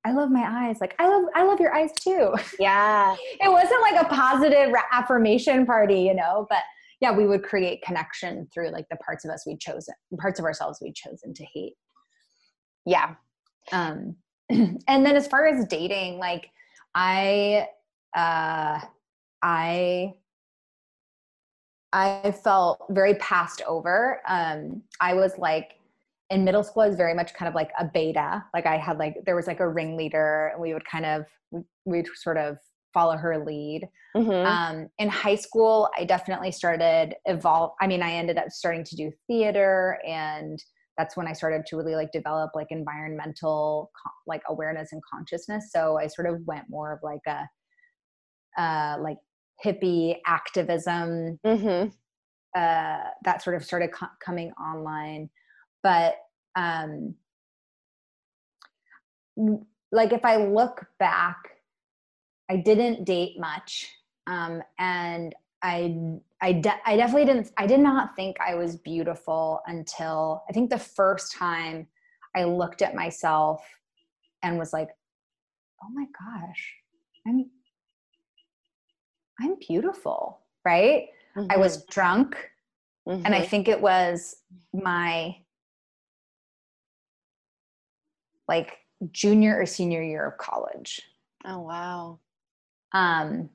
I 0.04 0.12
love 0.12 0.30
my 0.30 0.44
eyes. 0.68 0.76
Like 0.80 0.94
I 1.00 1.08
love, 1.08 1.24
I 1.34 1.42
love 1.42 1.58
your 1.58 1.74
eyes 1.74 1.90
too. 2.00 2.32
Yeah. 2.60 3.16
it 3.40 3.50
wasn't 3.50 3.82
like 3.82 4.00
a 4.00 4.08
positive 4.08 4.72
affirmation 4.92 5.66
party, 5.66 6.00
you 6.02 6.14
know. 6.14 6.46
But 6.48 6.62
yeah, 7.00 7.10
we 7.10 7.26
would 7.26 7.42
create 7.42 7.82
connection 7.82 8.46
through 8.54 8.70
like 8.70 8.86
the 8.88 8.96
parts 8.96 9.24
of 9.24 9.32
us 9.32 9.44
we'd 9.44 9.58
chosen, 9.58 9.94
parts 10.18 10.38
of 10.38 10.44
ourselves 10.44 10.78
we'd 10.80 10.94
chosen 10.94 11.34
to 11.34 11.44
hate. 11.52 11.74
Yeah. 12.86 13.16
um 13.72 14.14
and 14.48 14.78
then 14.86 15.16
as 15.16 15.26
far 15.26 15.44
as 15.48 15.66
dating 15.66 16.18
like 16.18 16.46
i 16.94 17.66
uh 18.16 18.80
i 19.42 20.12
i 21.92 22.34
felt 22.42 22.84
very 22.90 23.14
passed 23.16 23.62
over. 23.68 24.20
Um 24.26 24.82
i 25.00 25.14
was 25.14 25.38
like 25.38 25.74
in 26.30 26.44
middle 26.44 26.64
school 26.64 26.82
i 26.82 26.88
was 26.88 26.96
very 26.96 27.14
much 27.14 27.34
kind 27.34 27.48
of 27.48 27.54
like 27.54 27.70
a 27.78 27.84
beta. 27.84 28.44
Like 28.54 28.66
i 28.66 28.76
had 28.76 28.98
like 28.98 29.16
there 29.24 29.36
was 29.36 29.46
like 29.46 29.60
a 29.60 29.68
ringleader 29.68 30.50
and 30.52 30.60
we 30.60 30.72
would 30.72 30.84
kind 30.84 31.06
of 31.06 31.26
we'd 31.84 32.08
sort 32.16 32.38
of 32.38 32.56
follow 32.92 33.16
her 33.16 33.44
lead. 33.44 33.86
Hmm 34.14 34.30
um, 34.30 34.88
in 34.98 35.08
high 35.10 35.34
school 35.34 35.90
i 35.98 36.04
definitely 36.04 36.50
started 36.50 37.14
evolve 37.26 37.72
i 37.82 37.86
mean 37.86 38.02
i 38.02 38.12
ended 38.12 38.38
up 38.38 38.48
starting 38.50 38.82
to 38.84 38.96
do 38.96 39.12
theater 39.26 39.98
and 40.08 40.58
that's 40.96 41.18
when 41.18 41.28
i 41.28 41.34
started 41.34 41.66
to 41.66 41.76
really 41.76 41.94
like 41.94 42.10
develop 42.12 42.52
like 42.54 42.68
environmental 42.70 43.90
like 44.26 44.42
awareness 44.48 44.92
and 44.92 45.02
consciousness. 45.12 45.70
So 45.70 45.98
i 45.98 46.06
sort 46.06 46.28
of 46.28 46.40
went 46.46 46.64
more 46.70 46.92
of 46.94 47.00
like 47.02 47.20
a 47.26 47.46
uh, 48.56 48.96
like 49.00 49.18
hippie 49.64 50.16
activism 50.26 51.38
hmm 51.44 51.84
uh, 52.56 53.04
that 53.24 53.42
sort 53.42 53.54
of 53.54 53.62
started 53.62 53.92
co- 53.92 54.06
coming 54.24 54.50
online. 54.52 55.28
But 55.82 56.14
um 56.56 57.14
like 59.92 60.12
if 60.12 60.24
i 60.24 60.36
look 60.36 60.86
back 60.98 61.36
i 62.50 62.56
didn't 62.56 63.04
date 63.04 63.38
much 63.38 63.88
um 64.26 64.62
and 64.78 65.34
i 65.62 65.94
I, 66.42 66.52
de- 66.52 66.80
I 66.84 66.96
definitely 66.96 67.26
didn't 67.26 67.50
i 67.56 67.66
did 67.66 67.80
not 67.80 68.16
think 68.16 68.36
i 68.40 68.54
was 68.54 68.76
beautiful 68.76 69.60
until 69.66 70.42
i 70.48 70.52
think 70.52 70.70
the 70.70 70.78
first 70.78 71.32
time 71.34 71.86
i 72.34 72.44
looked 72.44 72.82
at 72.82 72.94
myself 72.94 73.62
and 74.42 74.58
was 74.58 74.72
like 74.72 74.88
oh 75.82 75.88
my 75.92 76.06
gosh 76.18 76.74
i'm 77.26 77.46
i'm 79.40 79.56
beautiful 79.68 80.40
right 80.64 81.08
i 81.50 81.56
was 81.56 81.84
drunk 81.86 82.36
and 83.06 83.34
i 83.34 83.40
Mhm. 83.42 83.48
think 83.48 83.68
it 83.68 83.80
was 83.80 84.36
my 84.72 85.36
like 88.48 88.78
junior 89.12 89.58
or 89.60 89.66
senior 89.66 90.02
year 90.02 90.26
of 90.26 90.38
college 90.38 91.02
oh 91.44 91.60
wow. 91.60 92.18
um 92.92 93.50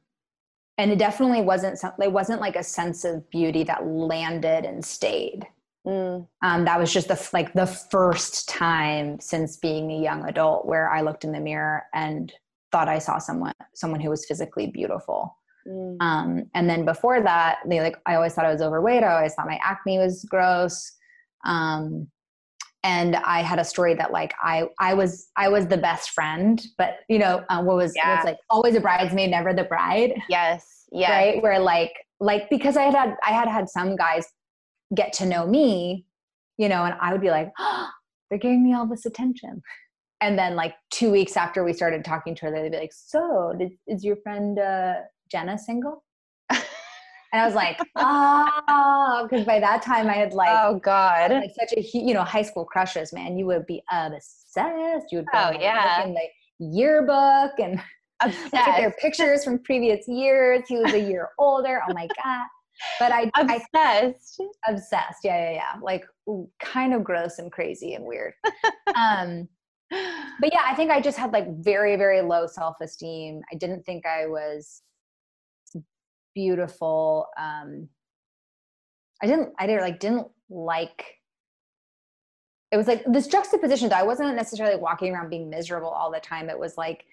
and 0.77 0.89
it 0.91 0.97
definitely 0.97 1.41
wasn't 1.41 1.77
some, 1.77 1.91
it 2.01 2.11
wasn't 2.11 2.41
like 2.41 2.55
a 2.55 2.63
sense 2.63 3.03
of 3.05 3.29
beauty 3.29 3.63
that 3.63 3.85
landed 3.85 4.65
and 4.65 4.83
stayed 4.83 5.47
Mm. 5.83 6.27
um 6.43 6.65
that 6.65 6.79
was 6.79 6.93
just 6.93 7.07
the 7.07 7.29
like 7.33 7.53
the 7.53 7.65
first 7.65 8.47
time 8.47 9.19
since 9.19 9.57
being 9.57 9.89
a 9.91 9.99
young 9.99 10.29
adult 10.29 10.67
where 10.67 10.87
i 10.91 11.01
looked 11.01 11.23
in 11.23 11.31
the 11.31 11.39
mirror 11.39 11.81
and 11.91 12.31
thought 12.71 12.87
i 12.87 12.99
saw 12.99 13.17
someone 13.17 13.53
someone 13.73 13.99
who 13.99 14.11
was 14.11 14.23
physically 14.27 14.67
beautiful 14.67 15.35
Mm. 15.67 15.97
um, 16.02 16.43
and 16.56 16.69
then 16.69 16.86
before 16.86 17.21
that, 17.21 17.60
they 17.67 17.80
like 17.82 17.97
I 18.06 18.15
always 18.15 18.34
thought 18.34 18.45
I 18.45 18.52
was 18.52 18.62
overweight. 18.62 19.04
I 19.04 19.15
always 19.15 19.34
thought 19.36 19.47
my 19.47 19.60
acne 19.63 19.97
was 20.00 20.26
gross. 20.30 20.91
Um, 21.45 22.08
and 22.84 23.15
I 23.15 23.41
had 23.43 23.60
a 23.60 23.63
story 23.63 23.93
that 23.95 24.12
like 24.12 24.34
I 24.41 24.67
I 24.80 24.93
was 24.95 25.28
I 25.38 25.50
was 25.50 25.67
the 25.67 25.78
best 25.78 26.12
friend, 26.12 26.60
but 26.78 26.95
you 27.10 27.19
know 27.19 27.43
uh, 27.50 27.62
what 27.62 27.76
was 27.76 27.93
Yeah. 27.95 28.15
was 28.15 28.26
like 28.26 28.38
always 28.50 28.76
a 28.76 28.82
bridesmaid, 28.82 29.30
never 29.30 29.54
the 29.54 29.65
bride, 29.65 30.13
Yes. 30.30 30.86
Yeah. 30.91 31.12
right? 31.12 31.43
Where 31.43 31.60
like 31.60 31.93
like 32.19 32.50
because 32.50 32.78
I 32.78 32.84
had 32.84 32.95
had 32.95 33.15
I 33.24 33.32
had 33.32 33.47
had 33.47 33.69
some 33.69 33.95
guys 33.95 34.26
get 34.95 35.13
to 35.13 35.26
know 35.26 35.45
me, 35.45 36.06
you 36.58 36.67
know, 36.69 36.84
and 36.84 36.95
I 37.00 37.12
would 37.12 37.21
be 37.21 37.30
like, 37.30 37.52
oh, 37.60 37.88
they're 38.30 38.39
giving 38.39 38.63
me 38.63 38.74
all 38.74 38.88
this 38.88 39.06
attention. 39.06 39.62
And 40.19 40.38
then 40.38 40.56
like 40.56 40.76
two 40.91 41.12
weeks 41.12 41.36
after 41.38 41.63
we 41.63 41.74
started 41.74 42.04
talking 42.06 42.36
to 42.36 42.45
her, 42.45 42.52
they'd 42.52 42.71
be 42.71 42.78
like, 42.78 42.93
so 42.93 43.54
did, 43.58 43.71
is 43.88 44.04
your 44.04 44.15
friend 44.17 44.58
uh, 44.60 44.93
Jenna 45.31 45.57
single? 45.57 46.03
And 47.33 47.41
I 47.41 47.45
was 47.45 47.55
like, 47.55 47.79
oh, 47.95 49.25
because 49.29 49.45
by 49.45 49.61
that 49.61 49.81
time 49.81 50.07
I 50.09 50.13
had 50.15 50.33
like, 50.33 50.49
oh 50.51 50.79
God. 50.83 51.31
like 51.31 51.51
such 51.57 51.71
a 51.77 51.97
you 51.97 52.13
know 52.13 52.23
high 52.25 52.41
school 52.41 52.65
crushes, 52.65 53.13
man. 53.13 53.37
You 53.37 53.45
would 53.45 53.65
be 53.65 53.81
obsessed. 53.89 55.05
You 55.11 55.19
would 55.19 55.27
go 55.31 55.51
Oh, 55.53 55.57
yeah. 55.57 55.99
look 55.99 56.07
in 56.07 56.13
the 56.13 56.27
yearbook 56.77 57.51
and 57.57 57.75
look 58.25 58.53
at 58.53 58.77
their 58.81 58.91
pictures 58.99 59.45
from 59.45 59.59
previous 59.59 60.05
years. 60.09 60.63
He 60.67 60.75
was 60.77 60.91
a 60.93 60.99
year 60.99 61.29
older. 61.39 61.81
Oh 61.89 61.93
my 61.93 62.07
god! 62.21 62.45
But 62.99 63.13
I, 63.13 63.31
I 63.35 63.61
Obsessed. 63.73 64.41
obsessed. 64.67 65.19
Yeah, 65.23 65.37
yeah, 65.37 65.51
yeah. 65.53 65.79
Like 65.81 66.03
ooh, 66.27 66.49
kind 66.59 66.93
of 66.93 67.01
gross 67.01 67.39
and 67.39 67.49
crazy 67.49 67.93
and 67.93 68.03
weird. 68.03 68.33
um, 68.95 69.47
but 69.89 70.51
yeah, 70.51 70.63
I 70.65 70.75
think 70.75 70.91
I 70.91 70.99
just 70.99 71.17
had 71.17 71.31
like 71.31 71.47
very, 71.59 71.95
very 71.95 72.19
low 72.21 72.45
self 72.45 72.75
esteem. 72.81 73.41
I 73.53 73.55
didn't 73.55 73.83
think 73.85 74.05
I 74.05 74.25
was 74.25 74.81
beautiful. 76.33 77.27
Um, 77.37 77.89
I 79.21 79.27
didn't, 79.27 79.49
I 79.59 79.67
didn't 79.67 79.81
like, 79.81 79.99
didn't 79.99 80.27
like, 80.49 81.05
it 82.71 82.77
was 82.77 82.87
like 82.87 83.03
this 83.05 83.27
juxtaposition 83.27 83.89
that 83.89 83.99
I 83.99 84.03
wasn't 84.03 84.35
necessarily 84.35 84.77
walking 84.79 85.13
around 85.13 85.29
being 85.29 85.49
miserable 85.49 85.89
all 85.89 86.11
the 86.11 86.19
time. 86.19 86.49
It 86.49 86.57
was 86.57 86.77
like, 86.77 87.03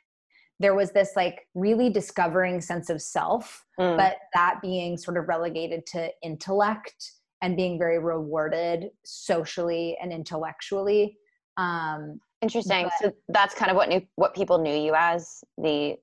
there 0.60 0.74
was 0.74 0.90
this 0.92 1.12
like 1.16 1.46
really 1.54 1.90
discovering 1.90 2.60
sense 2.60 2.90
of 2.90 3.00
self, 3.00 3.64
Mm. 3.78 3.96
but 3.96 4.16
that 4.34 4.58
being 4.60 4.96
sort 4.96 5.16
of 5.16 5.28
relegated 5.28 5.86
to 5.86 6.10
intellect 6.22 7.12
and 7.42 7.56
being 7.56 7.78
very 7.78 7.98
rewarded 8.00 8.90
socially 9.04 9.96
and 10.02 10.12
intellectually. 10.12 11.16
Um, 11.56 12.20
Interesting. 12.42 12.88
so 13.00 13.12
that's 13.28 13.54
kind 13.54 13.70
of 13.70 13.76
what 13.76 13.88
new 13.88 14.00
what 14.16 14.34
people 14.34 14.58
knew 14.58 14.74
you 14.74 14.94
as 14.96 15.44
the 15.58 15.96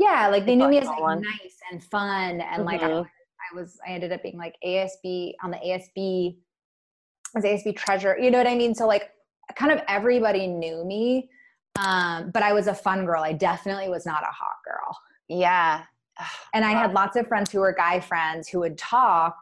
yeah 0.00 0.28
like 0.28 0.46
they 0.46 0.56
knew 0.56 0.66
me 0.68 0.78
as 0.78 0.86
like 0.86 1.00
one. 1.00 1.20
nice 1.20 1.58
and 1.70 1.84
fun 1.84 2.40
and 2.40 2.64
like 2.64 2.82
I, 2.82 2.88
Mhm. 2.88 3.04
I 3.04 3.54
was 3.54 3.78
i 3.86 3.90
ended 3.92 4.10
up 4.12 4.22
being 4.22 4.38
like 4.38 4.56
asb 4.64 5.34
on 5.42 5.50
the 5.50 5.58
asb 5.58 6.36
as 7.36 7.44
asb 7.44 7.76
treasurer 7.76 8.18
you 8.18 8.30
know 8.30 8.38
what 8.38 8.46
i 8.46 8.54
mean 8.56 8.74
so 8.74 8.86
like 8.86 9.10
kind 9.56 9.70
of 9.72 9.80
everybody 9.88 10.46
knew 10.46 10.84
me 10.84 11.28
um 11.78 12.30
but 12.32 12.42
i 12.42 12.52
was 12.52 12.66
a 12.66 12.74
fun 12.74 13.04
girl 13.04 13.22
i 13.22 13.32
definitely 13.32 13.88
was 13.88 14.06
not 14.06 14.22
a 14.22 14.32
hot 14.32 14.56
girl 14.64 14.96
yeah. 15.28 15.84
and 16.54 16.64
i 16.64 16.70
had 16.70 16.92
lots 16.92 17.16
of 17.16 17.26
friends 17.28 17.50
who 17.50 17.60
were 17.60 17.72
guy 17.72 18.00
friends 18.00 18.48
who 18.48 18.58
would 18.60 18.78
talk 18.78 19.36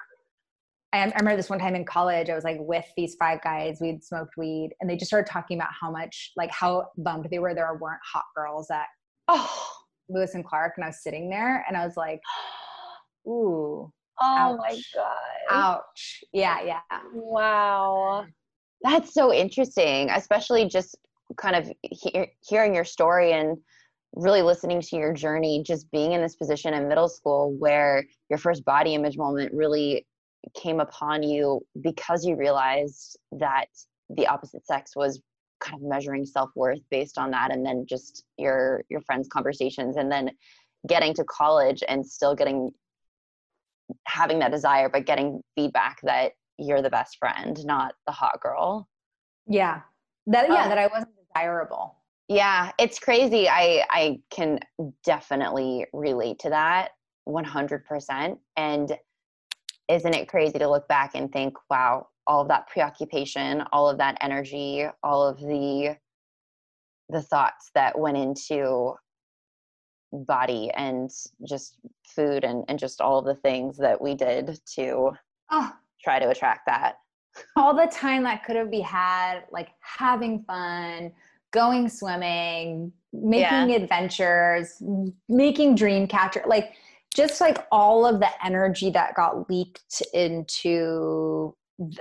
I, 0.94 1.00
I 1.00 1.04
remember 1.04 1.36
this 1.36 1.50
one 1.50 1.58
time 1.58 1.74
in 1.74 1.84
college 1.84 2.30
i 2.30 2.34
was 2.34 2.44
like 2.44 2.58
with 2.60 2.86
these 2.96 3.14
five 3.16 3.42
guys 3.42 3.78
we'd 3.80 4.02
smoked 4.02 4.36
weed 4.36 4.70
and 4.80 4.88
they 4.88 4.96
just 4.96 5.08
started 5.10 5.30
talking 5.30 5.58
about 5.58 5.70
how 5.78 5.90
much 5.90 6.32
like 6.36 6.50
how 6.50 6.88
bummed 6.96 7.28
they 7.30 7.38
were 7.38 7.54
there 7.54 7.72
weren't 7.80 8.00
hot 8.02 8.24
girls 8.34 8.70
at 8.70 8.86
Oh. 9.28 9.77
Lewis 10.08 10.34
and 10.34 10.44
clark 10.44 10.72
and 10.76 10.84
i 10.84 10.88
was 10.88 11.02
sitting 11.02 11.28
there 11.30 11.64
and 11.68 11.76
i 11.76 11.84
was 11.84 11.96
like 11.96 12.20
ooh 13.28 13.92
Oh 14.20 14.36
ouch. 14.36 14.58
my 14.58 14.82
god. 14.94 15.16
Ouch. 15.50 16.24
Yeah, 16.32 16.60
yeah. 16.62 16.80
Wow. 17.14 18.26
That's 18.82 19.14
so 19.14 19.32
interesting, 19.32 20.10
especially 20.10 20.66
just 20.66 20.96
kind 21.36 21.56
of 21.56 21.70
he- 21.82 22.26
hearing 22.46 22.74
your 22.74 22.84
story 22.84 23.32
and 23.32 23.56
really 24.14 24.42
listening 24.42 24.80
to 24.80 24.96
your 24.96 25.12
journey, 25.12 25.62
just 25.64 25.90
being 25.90 26.12
in 26.12 26.22
this 26.22 26.36
position 26.36 26.74
in 26.74 26.88
middle 26.88 27.08
school 27.08 27.54
where 27.58 28.04
your 28.30 28.38
first 28.38 28.64
body 28.64 28.94
image 28.94 29.16
moment 29.16 29.52
really 29.52 30.06
came 30.56 30.80
upon 30.80 31.22
you 31.22 31.60
because 31.80 32.24
you 32.24 32.34
realized 32.36 33.18
that 33.32 33.66
the 34.10 34.26
opposite 34.26 34.66
sex 34.66 34.96
was 34.96 35.20
kind 35.60 35.82
of 35.82 35.88
measuring 35.88 36.24
self-worth 36.24 36.80
based 36.90 37.18
on 37.18 37.30
that 37.30 37.52
and 37.52 37.64
then 37.64 37.84
just 37.88 38.24
your 38.36 38.84
your 38.88 39.00
friends 39.02 39.28
conversations 39.28 39.96
and 39.96 40.10
then 40.10 40.30
getting 40.86 41.12
to 41.14 41.24
college 41.24 41.82
and 41.88 42.06
still 42.06 42.34
getting 42.34 42.70
having 44.06 44.38
that 44.38 44.52
desire 44.52 44.88
but 44.88 45.06
getting 45.06 45.40
feedback 45.54 45.98
that 46.02 46.32
you're 46.58 46.82
the 46.82 46.90
best 46.90 47.16
friend 47.18 47.64
not 47.64 47.94
the 48.06 48.12
hot 48.12 48.40
girl. 48.40 48.88
Yeah. 49.46 49.80
That 50.26 50.48
yeah 50.48 50.64
um, 50.64 50.68
that 50.68 50.78
i 50.78 50.86
wasn't 50.86 51.14
desirable. 51.34 51.96
Yeah 52.28 52.72
it's 52.78 52.98
crazy. 52.98 53.48
I 53.48 53.84
i 53.90 54.20
can 54.30 54.60
definitely 55.04 55.86
relate 55.92 56.38
to 56.40 56.50
that 56.50 56.90
100% 57.28 58.38
and 58.56 58.96
isn't 59.88 60.14
it 60.14 60.28
crazy 60.28 60.58
to 60.58 60.68
look 60.68 60.86
back 60.88 61.12
and 61.14 61.32
think 61.32 61.54
wow 61.70 62.06
all 62.28 62.42
of 62.42 62.48
that 62.48 62.68
preoccupation 62.68 63.62
all 63.72 63.88
of 63.88 63.98
that 63.98 64.16
energy 64.20 64.86
all 65.02 65.26
of 65.26 65.40
the 65.40 65.96
the 67.08 67.22
thoughts 67.22 67.70
that 67.74 67.98
went 67.98 68.16
into 68.16 68.94
body 70.12 70.70
and 70.76 71.10
just 71.46 71.76
food 72.04 72.44
and, 72.44 72.64
and 72.68 72.78
just 72.78 73.00
all 73.00 73.18
of 73.18 73.24
the 73.24 73.34
things 73.34 73.76
that 73.76 74.00
we 74.00 74.14
did 74.14 74.58
to 74.66 75.10
oh. 75.50 75.72
try 76.02 76.18
to 76.18 76.28
attract 76.28 76.66
that 76.66 76.96
all 77.56 77.74
the 77.74 77.86
time 77.86 78.22
that 78.22 78.44
could 78.44 78.56
have 78.56 78.70
be 78.70 78.80
had 78.80 79.40
like 79.50 79.68
having 79.80 80.42
fun 80.44 81.12
going 81.50 81.88
swimming 81.88 82.92
making 83.12 83.70
yeah. 83.70 83.76
adventures 83.76 84.82
making 85.28 85.74
dream 85.74 86.06
catcher 86.06 86.42
like 86.46 86.74
just 87.14 87.40
like 87.40 87.66
all 87.72 88.06
of 88.06 88.20
the 88.20 88.28
energy 88.44 88.90
that 88.90 89.14
got 89.14 89.48
leaked 89.48 90.02
into 90.12 91.54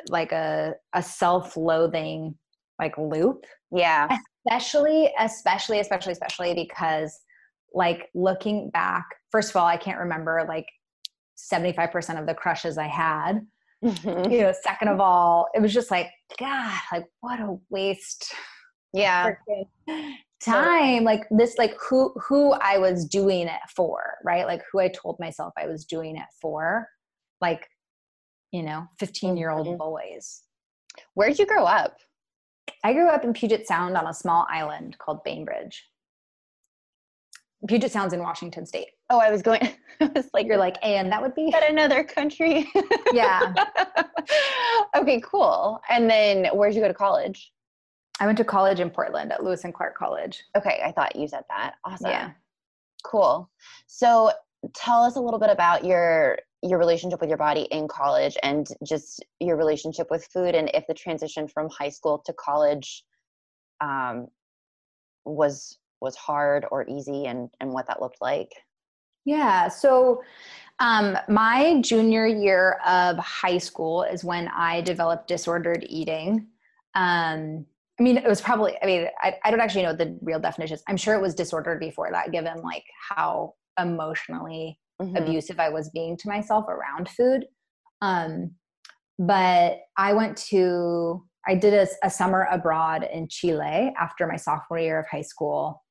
like 0.10 0.32
a 0.32 0.74
a 0.94 1.04
self-loathing 1.04 2.36
like 2.80 2.98
loop. 2.98 3.46
Yeah. 3.72 4.08
Especially 4.48 5.12
especially 5.20 5.80
especially 5.80 6.14
especially 6.14 6.54
because 6.54 7.20
like 7.74 8.10
looking 8.16 8.70
back 8.70 9.06
first 9.32 9.50
of 9.50 9.58
all 9.58 9.66
i 9.66 9.76
can't 9.76 10.00
remember 10.00 10.46
like 10.48 10.66
75% 11.38 12.20
of 12.20 12.26
the 12.26 12.34
crushes 12.34 12.78
i 12.78 12.88
had. 12.88 13.46
Mm-hmm. 13.84 14.32
you 14.32 14.42
know 14.42 14.54
second 14.64 14.88
of 14.88 15.00
all 15.00 15.50
it 15.54 15.62
was 15.62 15.72
just 15.72 15.92
like 15.92 16.08
god 16.40 16.80
like 16.92 17.06
what 17.22 17.40
a 17.40 17.58
waste 17.70 18.34
yeah. 18.94 19.34
time. 20.44 21.04
Like 21.04 21.24
this 21.32 21.58
like 21.58 21.76
who 21.80 22.14
who 22.28 22.54
i 22.54 22.78
was 22.78 23.06
doing 23.06 23.48
it 23.48 23.62
for 23.76 24.02
right? 24.24 24.46
Like 24.46 24.62
who 24.72 24.80
i 24.80 24.88
told 24.90 25.18
myself 25.20 25.54
i 25.58 25.68
was 25.68 25.86
doing 25.86 26.16
it 26.16 26.28
for. 26.42 26.88
Like 27.42 27.68
you 28.52 28.64
know 28.64 28.88
15 29.00 29.38
year 29.38 29.50
old 29.50 29.68
mm-hmm. 29.68 29.78
boys 29.78 30.44
where'd 31.14 31.38
you 31.38 31.46
grow 31.46 31.66
up 31.66 31.98
i 32.84 32.94
grew 32.94 33.10
up 33.10 33.24
in 33.24 33.34
puget 33.34 33.68
sound 33.68 33.96
on 33.98 34.08
a 34.08 34.14
small 34.14 34.46
island 34.50 34.98
called 34.98 35.24
bainbridge 35.24 35.86
Puget 37.68 37.92
Sound's 37.92 38.14
in 38.14 38.22
Washington 38.22 38.66
State. 38.66 38.90
Oh, 39.10 39.20
I 39.20 39.32
was 39.32 39.42
going. 39.42 39.62
I 40.00 40.12
was 40.14 40.30
like, 40.34 40.46
you're 40.46 40.58
like, 40.58 40.78
and 40.84 41.12
that 41.12 41.22
would 41.22 41.34
be 41.34 41.52
at 41.54 41.70
another 41.70 42.04
country. 42.04 42.70
yeah. 43.14 43.54
okay, 44.96 45.20
cool. 45.22 45.80
And 45.90 46.10
then, 46.10 46.46
where'd 46.54 46.76
you 46.76 46.82
go 46.82 46.88
to 46.88 46.94
college? 46.94 47.52
I 48.20 48.26
went 48.26 48.38
to 48.38 48.44
college 48.44 48.80
in 48.80 48.90
Portland 48.90 49.32
at 49.32 49.44
Lewis 49.44 49.64
and 49.64 49.74
Clark 49.74 49.96
College. 49.96 50.44
Okay, 50.56 50.82
I 50.84 50.92
thought 50.92 51.16
you 51.16 51.28
said 51.28 51.44
that. 51.50 51.76
Awesome. 51.84 52.12
Yeah. 52.12 52.32
Cool. 53.04 53.50
So, 53.88 54.32
tell 54.74 55.04
us 55.04 55.16
a 55.16 55.22
little 55.22 55.40
bit 55.40 55.50
about 55.50 55.86
your 55.86 56.40
your 56.70 56.80
relationship 56.80 57.22
with 57.22 57.30
your 57.30 57.38
body 57.38 57.68
in 57.72 57.88
college 57.88 58.38
and 58.44 58.68
just 58.86 59.24
your 59.40 59.58
relationship 59.58 60.08
with 60.10 60.28
food 60.34 60.56
and 60.56 60.70
if 60.74 60.86
the 60.88 60.94
transition 60.94 61.48
from 61.48 61.70
high 61.70 61.90
school 61.90 62.22
to 62.26 62.34
college 62.34 63.04
um, 63.82 64.28
was 65.26 65.78
was 66.02 66.16
hard 66.16 66.66
or 66.72 66.88
easy 66.88 67.26
and 67.26 67.50
and 67.60 67.72
what 67.72 67.88
that 67.88 68.02
looked 68.02 68.22
like? 68.22 68.52
Yeah 69.26 69.68
so 69.68 70.22
um, 70.80 71.18
my 71.28 71.82
junior 71.82 72.28
year 72.28 72.80
of 72.86 73.18
high 73.18 73.58
school 73.58 74.04
is 74.04 74.24
when 74.24 74.48
i 74.50 74.82
developed 74.82 75.28
disordered 75.28 75.86
eating. 75.90 76.48
Um, 76.96 77.66
i 78.00 78.04
mean 78.04 78.18
it 78.18 78.28
was 78.28 78.42
probably 78.42 78.76
i 78.82 78.86
mean 78.86 79.08
I, 79.22 79.36
I 79.44 79.52
don't 79.52 79.60
actually 79.60 79.84
know 79.84 79.94
the 79.94 80.18
real 80.22 80.40
definitions. 80.40 80.84
I'm 80.88 80.98
sure 80.98 81.16
it 81.16 81.22
was 81.22 81.36
disordered 81.36 81.80
before 81.80 82.10
that 82.12 82.32
given 82.32 82.62
like 82.62 82.86
how 83.10 83.56
emotionally 83.80 84.80
mm-hmm. 85.02 85.16
abusive 85.16 85.60
i 85.60 85.70
was 85.70 85.90
being 85.90 86.18
to 86.18 86.28
myself 86.28 86.66
around 86.68 87.10
food 87.10 87.46
um, 88.02 88.52
but 89.20 89.80
i 89.98 90.14
went 90.14 90.38
to 90.38 91.24
I 91.48 91.56
did 91.56 91.74
a, 91.74 91.88
a, 92.06 92.10
summer 92.10 92.46
abroad 92.52 93.08
in 93.12 93.30
Chile 93.30 93.94
after 93.98 94.28
my 94.28 94.36
sophomore 94.36 94.80
year 94.80 95.00
of 95.00 95.06
high 95.10 95.22
school. 95.22 95.82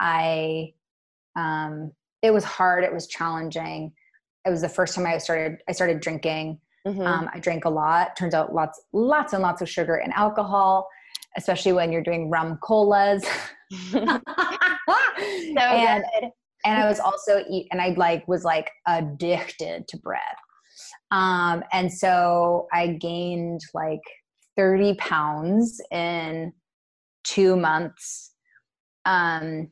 I 0.00 0.72
um, 1.36 1.92
it 2.22 2.32
was 2.32 2.44
hard. 2.44 2.84
It 2.84 2.92
was 2.92 3.06
challenging. 3.06 3.92
It 4.46 4.50
was 4.50 4.62
the 4.62 4.68
first 4.68 4.94
time 4.94 5.06
I 5.06 5.18
started. 5.18 5.58
I 5.68 5.72
started 5.72 6.00
drinking. 6.00 6.58
Mm-hmm. 6.86 7.02
Um, 7.02 7.30
I 7.32 7.38
drank 7.38 7.66
a 7.66 7.70
lot. 7.70 8.16
Turns 8.16 8.34
out 8.34 8.54
lots, 8.54 8.80
lots 8.92 9.32
and 9.32 9.42
lots 9.42 9.62
of 9.62 9.68
sugar 9.68 9.96
and 9.96 10.12
alcohol, 10.14 10.88
especially 11.36 11.72
when 11.72 11.92
you're 11.92 12.02
doing 12.02 12.30
rum 12.30 12.58
colas. 12.62 13.24
so 13.90 13.98
and, 15.58 16.04
good. 16.20 16.30
And 16.64 16.82
I 16.82 16.88
was 16.88 17.00
also 17.00 17.44
eat, 17.50 17.68
and 17.70 17.80
I 17.80 17.90
like 17.96 18.26
was 18.26 18.44
like 18.44 18.70
addicted 18.86 19.86
to 19.88 19.96
bread. 19.98 20.20
Um, 21.10 21.62
and 21.72 21.92
so 21.92 22.66
I 22.72 22.88
gained 22.88 23.60
like 23.74 24.00
30 24.56 24.94
pounds 24.94 25.80
in 25.90 26.52
two 27.24 27.56
months. 27.56 28.32
Um, 29.04 29.70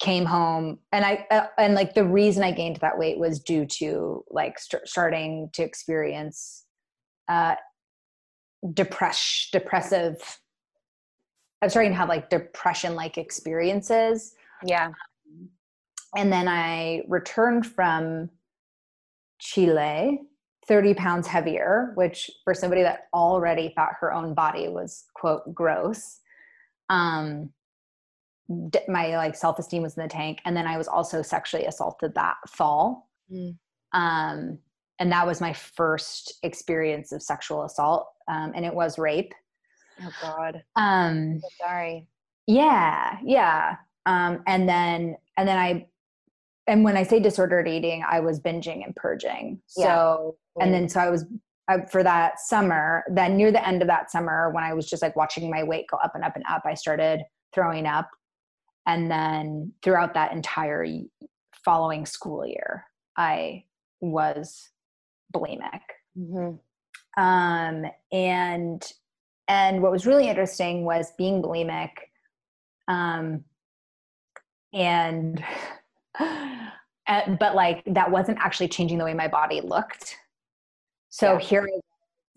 came 0.00 0.24
home 0.24 0.78
and 0.92 1.04
i 1.04 1.24
uh, 1.30 1.46
and 1.56 1.74
like 1.74 1.94
the 1.94 2.04
reason 2.04 2.42
i 2.42 2.50
gained 2.50 2.76
that 2.76 2.98
weight 2.98 3.18
was 3.18 3.38
due 3.40 3.64
to 3.64 4.24
like 4.30 4.58
st- 4.58 4.86
starting 4.86 5.48
to 5.52 5.62
experience 5.62 6.66
uh 7.28 7.54
depress 8.74 9.48
depressive 9.52 10.16
i'm 11.62 11.70
starting 11.70 11.92
to 11.92 11.96
have 11.96 12.08
like 12.08 12.28
depression 12.28 12.94
like 12.94 13.16
experiences 13.16 14.34
yeah 14.66 14.90
and 16.16 16.32
then 16.32 16.48
i 16.48 17.02
returned 17.08 17.66
from 17.66 18.28
chile 19.38 20.20
30 20.66 20.94
pounds 20.94 21.26
heavier 21.26 21.92
which 21.94 22.30
for 22.44 22.54
somebody 22.54 22.82
that 22.82 23.08
already 23.12 23.72
thought 23.76 23.92
her 24.00 24.12
own 24.12 24.34
body 24.34 24.68
was 24.68 25.04
quote 25.14 25.54
gross 25.54 26.20
um 26.90 27.50
my 28.88 29.16
like 29.16 29.34
self-esteem 29.34 29.82
was 29.82 29.96
in 29.96 30.02
the 30.02 30.08
tank. 30.08 30.40
And 30.44 30.56
then 30.56 30.66
i 30.66 30.76
was 30.76 30.88
also 30.88 31.22
sexually 31.22 31.66
assaulted 31.66 32.14
that 32.14 32.36
fall. 32.48 33.08
Mm. 33.32 33.56
um, 33.92 34.58
and 34.98 35.10
that 35.10 35.26
was 35.26 35.40
my 35.40 35.52
first 35.52 36.34
experience 36.42 37.10
of 37.10 37.22
sexual 37.22 37.64
assault 37.64 38.06
um, 38.28 38.52
and 38.54 38.64
it 38.64 38.74
was 38.74 38.98
rape. 38.98 39.32
Oh 40.02 40.10
god. 40.20 40.62
Um 40.76 41.40
so 41.40 41.48
sorry. 41.64 42.06
yeah 42.46 43.18
yeah. 43.24 43.76
Um 44.06 44.42
and 44.46 44.68
then 44.68 45.16
and 45.36 45.48
then 45.48 45.58
i 45.58 45.86
and 46.66 46.84
when 46.84 46.96
i 46.96 47.02
say 47.02 47.20
disordered 47.20 47.68
eating 47.68 48.04
i 48.08 48.20
was 48.20 48.40
binging 48.40 48.84
and 48.84 48.94
purging 48.96 49.60
so 49.66 50.36
yeah. 50.56 50.64
and 50.64 50.74
then 50.74 50.88
so 50.88 51.00
i 51.00 51.10
was 51.10 51.24
uh, 51.70 51.78
for 51.90 52.02
that 52.02 52.38
summer 52.40 53.04
then 53.12 53.36
near 53.36 53.50
the 53.50 53.66
end 53.66 53.82
of 53.82 53.88
that 53.88 54.10
summer 54.10 54.50
when 54.50 54.64
i 54.64 54.72
was 54.72 54.88
just 54.88 55.02
like 55.02 55.16
watching 55.16 55.50
my 55.50 55.62
weight 55.62 55.86
go 55.90 55.96
up 55.98 56.12
and 56.14 56.24
up 56.24 56.36
and 56.36 56.44
up 56.48 56.62
i 56.64 56.74
started 56.74 57.20
throwing 57.54 57.86
up 57.86 58.08
and 58.86 59.10
then 59.10 59.72
throughout 59.82 60.14
that 60.14 60.32
entire 60.32 60.86
following 61.64 62.04
school 62.06 62.46
year 62.46 62.84
i 63.16 63.62
was 64.00 64.70
bulimic 65.34 65.80
mm-hmm. 66.18 67.22
um, 67.22 67.90
and 68.12 68.92
and 69.48 69.82
what 69.82 69.92
was 69.92 70.06
really 70.06 70.28
interesting 70.28 70.84
was 70.84 71.12
being 71.18 71.42
bulimic 71.42 71.90
um, 72.88 73.44
and 74.72 75.42
but 76.18 77.54
like 77.54 77.82
that 77.86 78.10
wasn't 78.10 78.38
actually 78.40 78.68
changing 78.68 78.98
the 78.98 79.04
way 79.04 79.14
my 79.14 79.28
body 79.28 79.60
looked 79.60 80.16
so 81.08 81.34
yeah. 81.34 81.38
here 81.38 81.68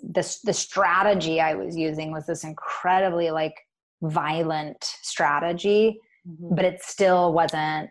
the, 0.01 0.37
the 0.43 0.53
strategy 0.53 1.39
i 1.39 1.53
was 1.53 1.75
using 1.75 2.11
was 2.11 2.25
this 2.25 2.43
incredibly 2.43 3.31
like 3.31 3.55
violent 4.01 4.83
strategy 4.83 5.99
mm-hmm. 6.27 6.55
but 6.55 6.65
it 6.65 6.81
still 6.83 7.33
wasn't 7.33 7.89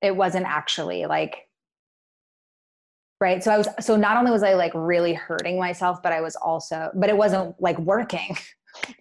it 0.00 0.14
wasn't 0.14 0.46
actually 0.46 1.06
like 1.06 1.36
right 3.20 3.42
so 3.42 3.50
i 3.50 3.58
was 3.58 3.68
so 3.80 3.96
not 3.96 4.16
only 4.16 4.30
was 4.30 4.42
i 4.42 4.54
like 4.54 4.72
really 4.74 5.12
hurting 5.12 5.58
myself 5.58 6.02
but 6.02 6.12
i 6.12 6.20
was 6.20 6.36
also 6.36 6.90
but 6.94 7.10
it 7.10 7.16
wasn't 7.16 7.54
like 7.60 7.78
working 7.78 8.36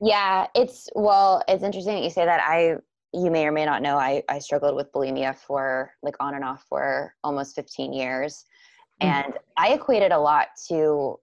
yeah 0.02 0.48
it's 0.56 0.90
well 0.96 1.44
it's 1.48 1.64
interesting 1.64 1.96
that 1.96 2.04
you 2.04 2.10
say 2.10 2.26
that 2.26 2.42
i 2.46 2.76
you 3.14 3.30
may 3.30 3.46
or 3.46 3.52
may 3.52 3.66
not 3.66 3.82
know 3.82 3.98
i 3.98 4.24
i 4.30 4.40
struggled 4.40 4.76
with 4.76 4.92
bulimia 4.92 5.38
for 5.38 5.92
like 6.02 6.16
on 6.20 6.34
and 6.36 6.44
off 6.44 6.66
for 6.68 7.14
almost 7.24 7.56
15 7.56 7.94
years 7.94 8.46
mm. 9.02 9.08
and 9.08 9.34
i 9.58 9.74
equated 9.74 10.12
a 10.12 10.20
lot 10.20 10.48
to 10.68 11.20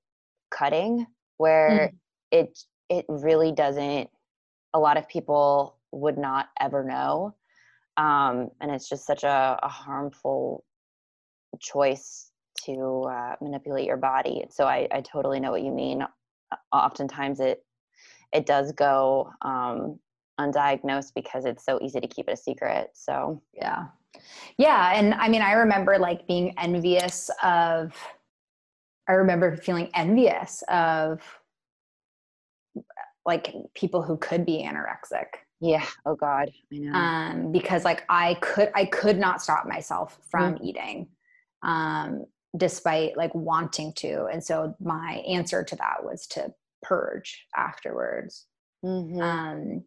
cutting 0.51 1.07
where 1.38 1.91
mm. 1.93 1.99
it 2.30 2.59
it 2.88 3.05
really 3.09 3.53
doesn't 3.53 4.09
a 4.74 4.78
lot 4.78 4.97
of 4.97 5.09
people 5.09 5.76
would 5.93 6.18
not 6.18 6.49
ever 6.61 6.84
know 6.84 7.34
um, 7.97 8.49
and 8.61 8.70
it's 8.70 8.88
just 8.88 9.05
such 9.05 9.24
a, 9.24 9.59
a 9.62 9.68
harmful 9.68 10.64
choice 11.61 12.30
to 12.64 13.03
uh, 13.11 13.34
manipulate 13.41 13.86
your 13.86 13.97
body 13.97 14.45
so 14.51 14.64
I, 14.64 14.86
I 14.93 15.01
totally 15.01 15.41
know 15.41 15.51
what 15.51 15.62
you 15.62 15.72
mean 15.72 16.05
oftentimes 16.72 17.41
it 17.41 17.64
it 18.32 18.47
does 18.47 18.72
go 18.72 19.30
um, 19.43 19.99
undiagnosed 20.41 21.12
because 21.14 21.45
it's 21.45 21.64
so 21.64 21.78
easy 21.82 22.01
to 22.01 22.09
keep 22.09 22.28
it 22.28 22.32
a 22.32 22.36
secret 22.36 22.91
so. 22.95 23.43
Yeah. 23.55 23.86
Yeah 24.59 24.93
and 24.95 25.14
i 25.14 25.28
mean 25.28 25.43
i 25.43 25.53
remember 25.53 25.99
like 25.99 26.26
being 26.26 26.55
envious 26.59 27.30
of 27.43 27.93
i 29.09 29.12
remember 29.12 29.57
feeling 29.57 29.91
envious 29.95 30.62
of 30.68 31.20
like 33.26 33.55
people 33.74 34.03
who 34.03 34.16
could 34.16 34.45
be 34.47 34.64
anorexic. 34.64 35.26
Yeah 35.61 35.86
oh 36.07 36.16
god 36.16 36.51
i 36.72 36.76
know. 36.76 36.93
Um 36.93 37.53
because 37.53 37.84
like 37.84 38.05
i 38.09 38.34
could 38.41 38.70
i 38.74 38.84
could 38.84 39.18
not 39.18 39.43
stop 39.43 39.66
myself 39.66 40.18
from 40.30 40.55
mm-hmm. 40.55 40.64
eating 40.64 41.09
um 41.62 42.24
despite 42.57 43.16
like 43.16 43.34
wanting 43.34 43.93
to 43.95 44.26
and 44.32 44.43
so 44.43 44.74
my 44.80 45.22
answer 45.28 45.62
to 45.62 45.76
that 45.76 46.03
was 46.03 46.26
to 46.28 46.53
purge 46.82 47.47
afterwards. 47.57 48.47
Mm-hmm. 48.84 49.20
um 49.20 49.84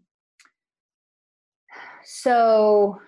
so 2.06 3.00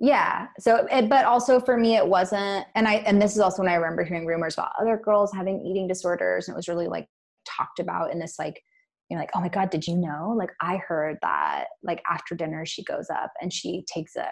yeah 0.00 0.48
so 0.58 0.86
it, 0.90 1.08
but 1.08 1.24
also 1.24 1.60
for 1.60 1.76
me 1.76 1.96
it 1.96 2.06
wasn't 2.06 2.66
and 2.74 2.88
i 2.88 2.94
and 3.06 3.22
this 3.22 3.34
is 3.34 3.40
also 3.40 3.62
when 3.62 3.70
i 3.70 3.74
remember 3.74 4.02
hearing 4.02 4.26
rumors 4.26 4.54
about 4.54 4.72
other 4.80 4.96
girls 4.96 5.32
having 5.32 5.64
eating 5.64 5.86
disorders 5.86 6.48
and 6.48 6.54
it 6.54 6.56
was 6.56 6.68
really 6.68 6.88
like 6.88 7.06
talked 7.46 7.78
about 7.78 8.12
in 8.12 8.18
this 8.18 8.36
like 8.38 8.60
you 9.08 9.16
know 9.16 9.22
like 9.22 9.30
oh 9.34 9.40
my 9.40 9.48
god 9.48 9.70
did 9.70 9.86
you 9.86 9.96
know 9.96 10.34
like 10.36 10.50
i 10.60 10.76
heard 10.76 11.18
that 11.22 11.66
like 11.84 12.02
after 12.10 12.34
dinner 12.34 12.66
she 12.66 12.82
goes 12.82 13.08
up 13.10 13.32
and 13.40 13.52
she 13.52 13.84
takes 13.86 14.16
a 14.16 14.26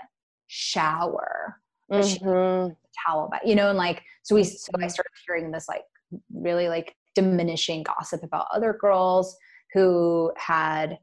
shower 0.49 1.57
mm-hmm. 1.93 2.73
towel 3.07 3.29
back 3.29 3.43
you 3.45 3.55
know 3.55 3.69
and 3.69 3.79
like 3.79 4.03
so 4.25 4.35
we 4.35 4.43
so 4.43 4.71
i 4.75 4.79
mm-hmm. 4.79 4.89
started 4.89 5.11
hearing 5.27 5.53
this 5.53 5.69
like 5.69 5.83
really 6.35 6.69
like 6.69 6.97
diminishing 7.15 7.85
gossip 7.85 8.23
about 8.25 8.47
other 8.53 8.77
girls 8.81 9.37
who 9.73 10.33
had 10.37 10.99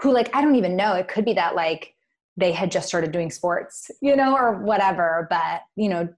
who 0.00 0.10
like 0.10 0.34
i 0.34 0.40
don't 0.40 0.56
even 0.56 0.76
know 0.76 0.94
it 0.94 1.08
could 1.08 1.24
be 1.24 1.34
that 1.34 1.54
like 1.54 1.95
they 2.36 2.52
had 2.52 2.70
just 2.70 2.88
started 2.88 3.12
doing 3.12 3.30
sports 3.30 3.90
you 4.00 4.16
know 4.16 4.36
or 4.36 4.58
whatever 4.58 5.26
but 5.30 5.62
you 5.76 5.88
know 5.88 6.08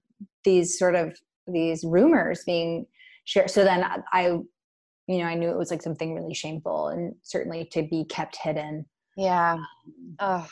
these 0.43 0.77
sort 0.77 0.95
of 0.95 1.17
these 1.47 1.83
rumors 1.83 2.43
being 2.45 2.85
shared 3.25 3.49
so 3.49 3.63
then 3.63 3.85
i 4.11 4.39
you 5.09 5.17
know, 5.17 5.25
I 5.25 5.33
knew 5.33 5.49
it 5.49 5.57
was 5.57 5.71
like 5.71 5.81
something 5.81 6.13
really 6.13 6.35
shameful 6.35 6.89
and 6.89 7.15
certainly 7.23 7.65
to 7.71 7.81
be 7.81 8.05
kept 8.05 8.37
hidden. 8.37 8.85
Yeah. 9.17 9.57
Oh. 10.19 10.47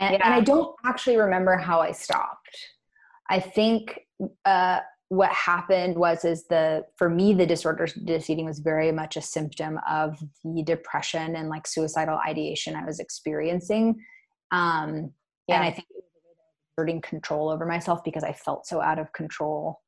And, 0.00 0.14
yeah. 0.14 0.20
and 0.24 0.34
I 0.34 0.40
don't 0.40 0.74
actually 0.86 1.18
remember 1.18 1.58
how 1.58 1.80
I 1.80 1.92
stopped. 1.92 2.56
I 3.28 3.38
think 3.38 4.00
uh, 4.46 4.80
what 5.10 5.30
happened 5.30 5.96
was 5.96 6.24
is 6.24 6.46
the 6.46 6.86
for 6.96 7.10
me 7.10 7.34
the 7.34 7.44
disordered 7.44 7.92
eating 8.08 8.46
was 8.46 8.60
very 8.60 8.92
much 8.92 9.18
a 9.18 9.22
symptom 9.22 9.78
of 9.86 10.18
the 10.42 10.62
depression 10.62 11.36
and 11.36 11.50
like 11.50 11.66
suicidal 11.66 12.18
ideation 12.26 12.74
I 12.74 12.86
was 12.86 12.98
experiencing. 12.98 14.02
Um, 14.52 15.12
yeah. 15.48 15.56
And 15.56 15.64
I 15.64 15.70
think 15.70 15.86
exerting 16.76 17.00
control 17.00 17.50
over 17.50 17.66
myself 17.66 18.02
because 18.04 18.24
I 18.24 18.32
felt 18.32 18.66
so 18.66 18.80
out 18.80 18.98
of 18.98 19.12
control 19.12 19.80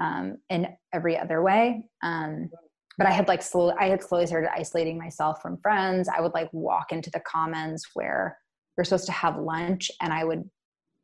um, 0.00 0.36
in 0.48 0.68
every 0.92 1.18
other 1.18 1.42
way. 1.42 1.84
Um, 2.02 2.50
but 2.96 3.06
I 3.06 3.10
had 3.10 3.28
like 3.28 3.42
slowly, 3.42 3.74
I 3.78 3.86
had 3.86 4.02
slowly 4.02 4.26
started 4.26 4.50
isolating 4.54 4.98
myself 4.98 5.40
from 5.40 5.58
friends. 5.58 6.08
I 6.08 6.20
would 6.20 6.34
like 6.34 6.48
walk 6.52 6.92
into 6.92 7.10
the 7.10 7.20
commons 7.20 7.84
where 7.94 8.38
you're 8.76 8.84
supposed 8.84 9.06
to 9.06 9.12
have 9.12 9.38
lunch 9.38 9.90
and 10.00 10.12
I 10.12 10.24
would, 10.24 10.48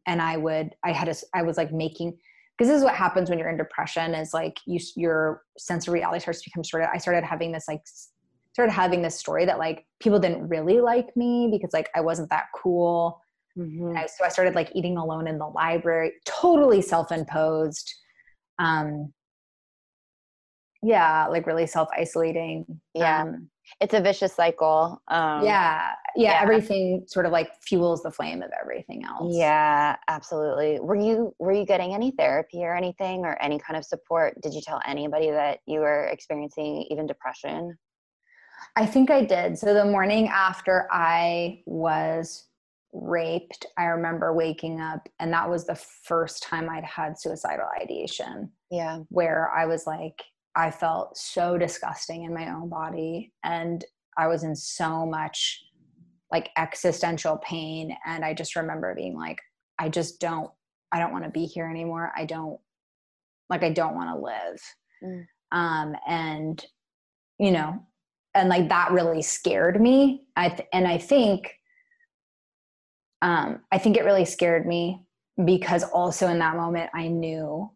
and 0.07 0.21
I 0.21 0.37
would, 0.37 0.71
I 0.85 0.93
had 0.93 1.09
a, 1.09 1.15
I 1.35 1.43
was 1.43 1.57
like 1.57 1.73
making, 1.73 2.17
because 2.57 2.69
this 2.69 2.79
is 2.79 2.85
what 2.85 2.95
happens 2.95 3.31
when 3.31 3.39
you're 3.39 3.49
in 3.49 3.57
depression 3.57 4.15
is 4.15 4.35
like 4.35 4.59
you, 4.67 4.79
your 4.97 5.43
sense 5.59 5.89
of 5.89 5.95
reality 5.95 6.21
starts 6.21 6.43
to 6.43 6.51
become 6.51 6.63
sort 6.63 6.85
of, 6.85 6.91
I 6.93 6.99
started 6.99 7.25
having 7.25 7.53
this 7.53 7.65
like, 7.67 7.81
started 8.55 8.73
having 8.73 9.03
this 9.03 9.19
story 9.19 9.45
that 9.45 9.59
like 9.59 9.85
people 10.01 10.19
didn't 10.19 10.49
really 10.49 10.81
like 10.81 11.15
me 11.17 11.49
because 11.53 11.73
like 11.73 11.91
I 11.95 12.01
wasn't 12.01 12.31
that 12.31 12.47
cool. 12.55 13.21
Mm-hmm. 13.59 13.97
I, 13.97 14.07
so 14.07 14.25
I 14.25 14.29
started 14.29 14.55
like 14.55 14.71
eating 14.75 14.97
alone 14.97 15.27
in 15.27 15.39
the 15.39 15.47
library, 15.47 16.13
totally 16.25 16.81
self-imposed. 16.81 17.93
Um, 18.59 19.13
yeah 20.85 21.27
like 21.27 21.47
really 21.47 21.67
self-isolating 21.67 22.67
yeah 22.95 23.23
um, 23.23 23.49
it's 23.81 23.95
a 23.95 24.01
vicious 24.01 24.35
cycle 24.35 25.03
um, 25.09 25.43
yeah, 25.43 25.93
yeah, 26.15 26.33
yeah 26.33 26.43
everything 26.43 27.03
sort 27.07 27.25
of 27.25 27.33
like 27.33 27.49
fuels 27.63 28.03
the 28.03 28.11
flame 28.11 28.43
of 28.43 28.51
everything 28.61 29.03
else 29.05 29.35
yeah 29.35 29.97
absolutely 30.09 30.79
were 30.81 30.95
you 30.95 31.35
were 31.39 31.53
you 31.53 31.65
getting 31.65 31.95
any 31.95 32.11
therapy 32.11 32.63
or 32.63 32.77
anything 32.77 33.25
or 33.25 33.41
any 33.43 33.59
kind 33.59 33.79
of 33.79 33.85
support 33.85 34.39
did 34.43 34.53
you 34.53 34.61
tell 34.61 34.81
anybody 34.87 35.31
that 35.31 35.61
you 35.67 35.81
were 35.81 36.05
experiencing 36.05 36.87
even 36.91 37.07
depression 37.07 37.77
i 38.77 38.87
think 38.87 39.11
i 39.11 39.25
did 39.25 39.59
so 39.59 39.75
the 39.75 39.85
morning 39.85 40.29
after 40.29 40.89
i 40.91 41.61
was 41.67 42.47
raped 42.93 43.67
i 43.77 43.85
remember 43.85 44.33
waking 44.33 44.81
up 44.81 45.09
and 45.19 45.33
that 45.33 45.49
was 45.49 45.67
the 45.67 45.75
first 45.75 46.43
time 46.43 46.69
i'd 46.71 46.85
had 46.85 47.19
suicidal 47.19 47.67
ideation 47.81 48.51
yeah 48.71 48.99
where 49.09 49.51
i 49.51 49.67
was 49.67 49.87
like 49.87 50.23
I 50.55 50.71
felt 50.71 51.17
so 51.17 51.59
disgusting 51.59 52.25
in 52.25 52.35
my 52.35 52.53
own 52.53 52.69
body 52.69 53.33
and 53.43 53.85
I 54.17 54.29
was 54.29 54.45
in 54.45 54.55
so 54.55 55.05
much 55.05 55.65
like 56.31 56.51
existential 56.57 57.39
pain 57.39 57.97
and 58.07 58.25
I 58.25 58.35
just 58.35 58.57
remember 58.57 58.95
being 58.95 59.17
like 59.17 59.41
I 59.79 59.89
just 59.89 60.21
don't 60.21 60.51
I 60.93 61.01
don't 61.01 61.13
want 61.13 61.25
to 61.25 61.31
be 61.31 61.47
here 61.47 61.69
anymore. 61.69 62.13
I 62.17 62.25
don't 62.25 62.59
like 63.51 63.65
I 63.65 63.71
don't 63.71 63.97
want 63.97 64.11
to 64.11 64.25
live. 64.25 64.61
Mm. 65.03 65.27
Um 65.51 65.97
and 66.07 66.65
you 67.39 67.51
know 67.51 67.85
and 68.35 68.49
like 68.49 68.69
that 68.69 68.93
really 68.93 69.23
scared 69.23 69.81
me. 69.81 70.25
I 70.37 70.49
th- 70.49 70.69
and 70.73 70.87
I 70.87 70.99
think 70.99 71.55
um 73.23 73.61
I 73.73 73.79
think 73.79 73.97
it 73.97 74.05
really 74.05 74.25
scared 74.25 74.67
me 74.67 75.05
because 75.45 75.85
also 75.85 76.29
in 76.29 76.39
that 76.39 76.57
moment 76.57 76.91
I 76.95 77.09
knew 77.09 77.71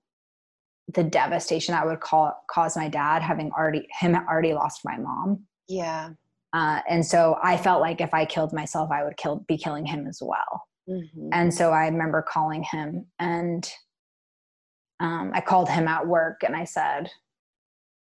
the 0.95 1.05
devastation 1.05 1.73
that 1.73 1.87
would 1.87 2.01
call, 2.01 2.35
cause 2.51 2.77
my 2.77 2.89
dad 2.89 3.23
having 3.23 3.51
already 3.53 3.87
him 4.01 4.15
already 4.15 4.55
lost 4.55 4.81
my 4.85 4.97
mom 4.97 5.45
yeah 5.69 6.11
uh, 6.55 6.81
and 6.89 7.05
so 7.05 7.39
i 7.43 7.57
felt 7.57 7.81
like 7.81 8.01
if 8.01 8.15
i 8.15 8.25
killed 8.25 8.53
myself 8.53 8.91
i 8.91 9.05
would 9.05 9.17
kill 9.17 9.45
be 9.49 9.57
killing 9.57 9.85
him 9.85 10.07
as 10.07 10.21
well 10.23 10.65
mm-hmm. 10.89 11.29
and 11.33 11.53
so 11.53 11.71
i 11.71 11.87
remember 11.87 12.23
calling 12.23 12.63
him 12.63 13.07
and 13.19 13.71
um, 15.01 15.31
i 15.35 15.41
called 15.41 15.69
him 15.69 15.87
at 15.87 16.07
work 16.07 16.43
and 16.43 16.57
i 16.57 16.65
said 16.65 17.11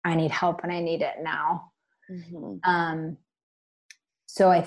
i 0.05 0.15
need 0.15 0.31
help 0.31 0.61
and 0.63 0.73
i 0.73 0.81
need 0.81 1.03
it 1.03 1.17
now 1.23 1.70
mm-hmm. 2.11 2.57
um, 2.65 3.17
so 4.27 4.51
i 4.51 4.67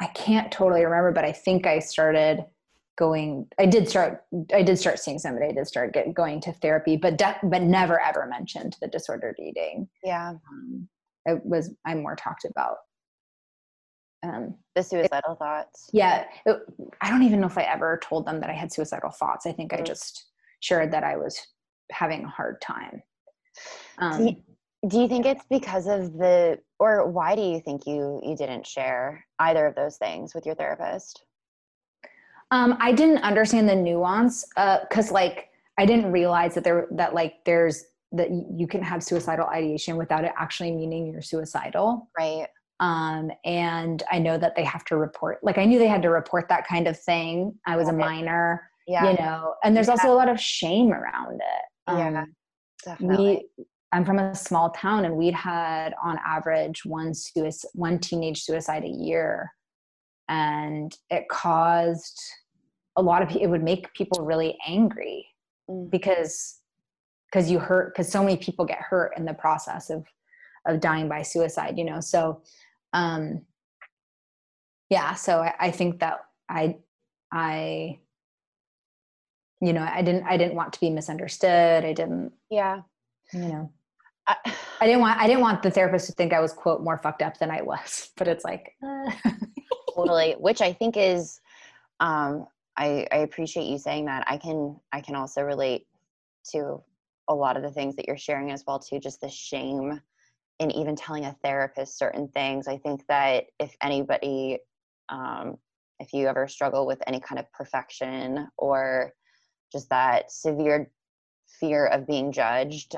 i 0.00 0.06
can't 0.08 0.50
totally 0.50 0.84
remember 0.84 1.12
but 1.12 1.24
i 1.24 1.32
think 1.32 1.66
i 1.66 1.78
started 1.78 2.44
going 3.00 3.46
i 3.58 3.64
did 3.64 3.88
start 3.88 4.24
i 4.54 4.62
did 4.62 4.78
start 4.78 4.98
seeing 4.98 5.18
somebody. 5.18 5.46
I 5.46 5.52
did 5.52 5.66
start 5.66 5.94
get, 5.94 6.12
going 6.12 6.40
to 6.42 6.52
therapy 6.52 6.98
but 6.98 7.16
de- 7.16 7.40
but 7.44 7.62
never 7.62 7.98
ever 7.98 8.26
mentioned 8.26 8.76
the 8.80 8.88
disordered 8.88 9.36
eating. 9.40 9.88
Yeah. 10.04 10.34
Um, 10.52 10.88
it 11.24 11.44
was 11.44 11.74
i 11.86 11.94
more 11.94 12.14
talked 12.14 12.44
about 12.44 12.76
um, 14.22 14.54
the 14.74 14.82
suicidal 14.82 15.32
it, 15.32 15.38
thoughts. 15.38 15.88
Yeah 15.94 16.26
it, 16.44 16.58
i 17.00 17.08
don't 17.08 17.22
even 17.22 17.40
know 17.40 17.46
if 17.46 17.56
i 17.56 17.62
ever 17.62 17.98
told 18.02 18.26
them 18.26 18.38
that 18.40 18.50
i 18.50 18.54
had 18.54 18.70
suicidal 18.70 19.10
thoughts. 19.10 19.46
I 19.46 19.52
think 19.52 19.72
mm-hmm. 19.72 19.82
i 19.82 19.84
just 19.84 20.26
shared 20.60 20.92
that 20.92 21.02
i 21.02 21.16
was 21.16 21.40
having 21.90 22.24
a 22.24 22.28
hard 22.28 22.60
time. 22.60 23.02
Um, 23.98 24.36
do, 24.88 25.00
you, 25.00 25.08
think 25.08 25.26
it's 25.26 25.44
because 25.50 25.86
of 25.86 26.14
the 26.14 26.58
or 26.78 27.10
why 27.10 27.34
do 27.36 27.42
you 27.42 27.60
think 27.60 27.86
you 27.86 28.20
you 28.24 28.36
didn't 28.36 28.66
share 28.66 29.26
either 29.38 29.66
of 29.66 29.74
those 29.74 29.96
things 29.96 30.34
with 30.34 30.46
your 30.46 30.54
therapist 30.54 31.24
um, 32.50 32.76
I 32.80 32.92
didn't 32.92 33.18
understand 33.18 33.68
the 33.68 33.76
nuance 33.76 34.44
uh 34.56 34.78
because, 34.88 35.10
like, 35.10 35.50
I 35.78 35.86
didn't 35.86 36.10
realize 36.10 36.54
that 36.54 36.64
there 36.64 36.88
that 36.92 37.14
like 37.14 37.44
there's 37.44 37.84
that 38.12 38.28
you 38.30 38.66
can 38.66 38.82
have 38.82 39.04
suicidal 39.04 39.46
ideation 39.46 39.96
without 39.96 40.24
it 40.24 40.32
actually 40.36 40.72
meaning 40.72 41.06
you're 41.06 41.22
suicidal. 41.22 42.08
Right. 42.18 42.48
Um, 42.80 43.30
and 43.44 44.02
I 44.10 44.18
know 44.18 44.36
that 44.38 44.56
they 44.56 44.64
have 44.64 44.84
to 44.86 44.96
report. 44.96 45.38
Like, 45.42 45.58
I 45.58 45.64
knew 45.66 45.78
they 45.78 45.86
had 45.86 46.02
to 46.02 46.10
report 46.10 46.48
that 46.48 46.66
kind 46.66 46.88
of 46.88 46.98
thing. 46.98 47.54
I 47.66 47.76
was 47.76 47.88
a 47.88 47.92
minor. 47.92 48.68
Yeah. 48.88 49.10
You 49.10 49.18
know, 49.18 49.54
and 49.62 49.76
there's 49.76 49.86
yeah. 49.86 49.92
also 49.92 50.12
a 50.12 50.16
lot 50.16 50.28
of 50.28 50.40
shame 50.40 50.92
around 50.92 51.34
it. 51.36 51.64
Um, 51.86 51.98
yeah. 51.98 52.24
Definitely. 52.84 53.46
We, 53.56 53.64
I'm 53.92 54.04
from 54.04 54.18
a 54.18 54.34
small 54.34 54.70
town, 54.70 55.04
and 55.04 55.16
we'd 55.16 55.34
had 55.34 55.94
on 56.02 56.18
average 56.24 56.84
one 56.84 57.12
suicide, 57.12 57.70
one 57.74 57.98
teenage 57.98 58.42
suicide 58.42 58.84
a 58.84 58.88
year, 58.88 59.52
and 60.28 60.96
it 61.10 61.28
caused 61.28 62.20
a 62.96 63.02
lot 63.02 63.22
of 63.22 63.34
it 63.36 63.48
would 63.48 63.62
make 63.62 63.92
people 63.94 64.24
really 64.24 64.56
angry 64.66 65.26
mm. 65.68 65.90
because 65.90 66.58
because 67.30 67.50
you 67.50 67.58
hurt 67.58 67.92
because 67.92 68.10
so 68.10 68.22
many 68.22 68.36
people 68.36 68.64
get 68.64 68.78
hurt 68.78 69.12
in 69.16 69.24
the 69.24 69.34
process 69.34 69.90
of 69.90 70.04
of 70.66 70.80
dying 70.80 71.08
by 71.08 71.22
suicide 71.22 71.78
you 71.78 71.84
know? 71.84 72.00
So 72.00 72.42
um 72.92 73.42
yeah 74.88 75.14
so 75.14 75.40
I, 75.40 75.54
I 75.58 75.70
think 75.70 76.00
that 76.00 76.20
i 76.48 76.76
i 77.32 78.00
you 79.60 79.72
know 79.72 79.82
i 79.82 80.02
didn't 80.02 80.24
i 80.24 80.36
didn't 80.36 80.56
want 80.56 80.72
to 80.72 80.80
be 80.80 80.90
misunderstood. 80.90 81.84
I 81.84 81.92
didn't 81.92 82.32
yeah. 82.50 82.82
you 83.32 83.40
know 83.40 83.72
I, 84.30 84.52
I 84.80 84.86
didn't 84.86 85.00
want 85.00 85.20
i 85.20 85.26
didn't 85.26 85.40
want 85.40 85.62
the 85.62 85.70
therapist 85.70 86.06
to 86.06 86.12
think 86.12 86.32
i 86.32 86.40
was 86.40 86.52
quote 86.52 86.82
more 86.82 86.98
fucked 86.98 87.22
up 87.22 87.38
than 87.38 87.50
i 87.50 87.62
was 87.62 88.10
but 88.16 88.28
it's 88.28 88.44
like 88.44 88.74
uh. 88.84 89.10
totally 89.94 90.36
which 90.38 90.60
i 90.60 90.72
think 90.72 90.96
is 90.96 91.40
um 92.00 92.46
I, 92.76 93.06
I 93.12 93.18
appreciate 93.18 93.66
you 93.66 93.78
saying 93.78 94.06
that 94.06 94.24
i 94.26 94.36
can 94.36 94.78
i 94.92 95.00
can 95.00 95.14
also 95.14 95.42
relate 95.42 95.86
to 96.52 96.82
a 97.28 97.34
lot 97.34 97.56
of 97.56 97.62
the 97.62 97.70
things 97.70 97.96
that 97.96 98.06
you're 98.06 98.16
sharing 98.16 98.50
as 98.50 98.64
well 98.66 98.78
too 98.78 99.00
just 99.00 99.20
the 99.20 99.28
shame 99.28 100.00
in 100.58 100.70
even 100.70 100.94
telling 100.94 101.24
a 101.24 101.36
therapist 101.42 101.98
certain 101.98 102.28
things 102.28 102.68
i 102.68 102.76
think 102.76 103.02
that 103.08 103.44
if 103.58 103.74
anybody 103.82 104.58
um, 105.08 105.56
if 105.98 106.12
you 106.12 106.28
ever 106.28 106.46
struggle 106.46 106.86
with 106.86 107.02
any 107.06 107.18
kind 107.18 107.38
of 107.38 107.52
perfection 107.52 108.48
or 108.56 109.12
just 109.72 109.90
that 109.90 110.30
severe 110.30 110.90
fear 111.58 111.86
of 111.86 112.06
being 112.06 112.32
judged 112.32 112.96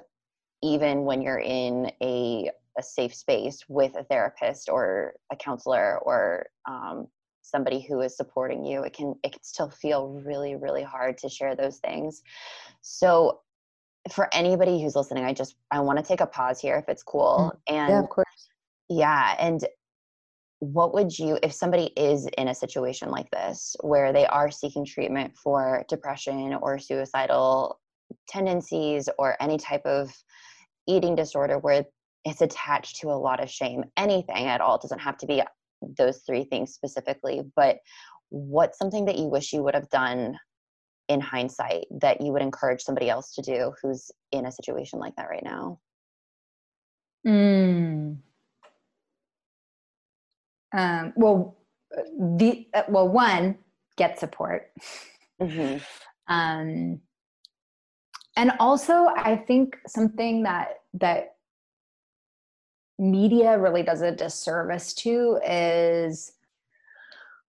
even 0.63 1.05
when 1.05 1.23
you're 1.23 1.41
in 1.41 1.91
a, 2.03 2.51
a 2.79 2.83
safe 2.83 3.15
space 3.15 3.65
with 3.69 3.95
a 3.97 4.05
therapist 4.05 4.69
or 4.69 5.15
a 5.33 5.37
counselor 5.37 5.99
or 5.99 6.47
um, 6.69 7.07
somebody 7.43 7.81
who 7.81 8.01
is 8.01 8.17
supporting 8.17 8.65
you 8.65 8.83
it 8.83 8.93
can 8.93 9.15
it 9.25 9.33
can 9.33 9.43
still 9.43 9.69
feel 9.69 10.21
really 10.25 10.55
really 10.57 10.83
hard 10.83 11.19
to 11.19 11.29
share 11.29 11.55
those 11.57 11.79
things. 11.79 12.23
So 12.83 13.41
for 14.11 14.29
anybody 14.33 14.83
who's 14.83 14.97
listening 14.97 15.25
i 15.25 15.33
just 15.33 15.57
i 15.71 15.79
want 15.79 15.99
to 15.99 16.05
take 16.05 16.21
a 16.21 16.27
pause 16.27 16.61
here 16.61 16.77
if 16.77 16.89
it's 16.89 17.03
cool 17.03 17.53
mm, 17.55 17.73
and 17.75 17.91
yeah 17.91 18.01
of 18.01 18.09
course. 18.09 18.49
yeah 18.89 19.37
and 19.39 19.67
what 20.59 20.95
would 20.95 21.17
you 21.19 21.39
if 21.43 21.53
somebody 21.53 21.93
is 21.97 22.27
in 22.39 22.49
a 22.49 22.55
situation 22.55 23.11
like 23.11 23.31
this 23.31 23.77
where 23.81 24.13
they 24.13 24.27
are 24.27 24.51
seeking 24.51 24.85
treatment 24.85 25.37
for 25.37 25.85
depression 25.89 26.55
or 26.63 26.79
suicidal 26.79 27.81
tendencies 28.29 29.09
or 29.19 29.37
any 29.41 29.57
type 29.57 29.85
of 29.85 30.13
eating 30.87 31.15
disorder 31.15 31.59
where 31.59 31.85
it's 32.25 32.41
attached 32.41 33.01
to 33.01 33.09
a 33.09 33.15
lot 33.19 33.43
of 33.43 33.51
shame 33.51 33.85
anything 33.97 34.47
at 34.47 34.61
all 34.61 34.77
it 34.77 34.83
doesn't 34.83 35.01
have 35.01 35.17
to 35.17 35.27
be 35.27 35.43
those 35.99 36.19
three 36.27 36.45
things 36.45 36.73
specifically 36.73 37.43
but 37.57 37.79
what's 38.29 38.79
something 38.79 39.05
that 39.05 39.19
you 39.19 39.27
wish 39.27 39.53
you 39.53 39.63
would 39.63 39.75
have 39.75 39.89
done 39.91 40.37
in 41.09 41.21
hindsight 41.21 41.85
that 41.91 42.21
you 42.21 42.33
would 42.33 42.43
encourage 42.43 42.81
somebody 42.81 43.11
else 43.11 43.35
to 43.35 43.43
do 43.43 43.73
who's 43.83 44.11
in 44.31 44.47
a 44.47 44.53
situation 44.53 44.99
like 44.99 45.15
that 45.17 45.29
right 45.29 45.45
now 45.45 45.79
mm. 47.27 48.17
Um, 50.73 51.13
well, 51.17 51.59
the 52.19 52.67
uh, 52.75 52.83
well, 52.89 53.09
one 53.09 53.59
get 53.97 54.19
support, 54.19 54.71
mm-hmm. 55.41 55.79
um, 56.33 57.01
and 58.37 58.53
also 58.59 59.09
I 59.17 59.37
think 59.37 59.77
something 59.87 60.43
that 60.45 60.81
that 60.95 61.37
media 62.99 63.59
really 63.59 63.83
does 63.83 64.03
a 64.03 64.13
disservice 64.13 64.95
to 64.95 65.41
is 65.47 66.33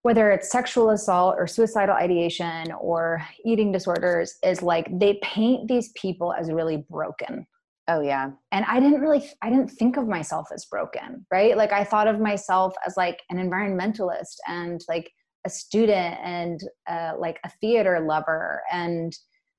whether 0.02 0.30
it's 0.30 0.50
sexual 0.50 0.90
assault 0.90 1.36
or 1.38 1.46
suicidal 1.46 1.94
ideation 1.94 2.72
or 2.72 3.24
eating 3.44 3.70
disorders 3.70 4.36
is 4.42 4.62
like 4.62 4.88
they 4.98 5.20
paint 5.22 5.68
these 5.68 5.90
people 5.90 6.32
as 6.32 6.50
really 6.50 6.84
broken 6.90 7.46
Oh 7.88 8.00
yeah. 8.00 8.30
And 8.52 8.64
I 8.66 8.78
didn't 8.78 9.00
really 9.00 9.28
I 9.42 9.50
didn't 9.50 9.70
think 9.70 9.96
of 9.96 10.06
myself 10.06 10.48
as 10.54 10.64
broken, 10.66 11.26
right? 11.32 11.56
Like 11.56 11.72
I 11.72 11.84
thought 11.84 12.06
of 12.06 12.20
myself 12.20 12.74
as 12.86 12.96
like 12.96 13.20
an 13.30 13.38
environmentalist 13.38 14.36
and 14.46 14.80
like 14.88 15.10
a 15.44 15.50
student 15.50 16.16
and 16.22 16.60
uh, 16.88 17.14
like 17.18 17.40
a 17.44 17.50
theater 17.60 17.98
lover 18.00 18.62
and 18.72 19.12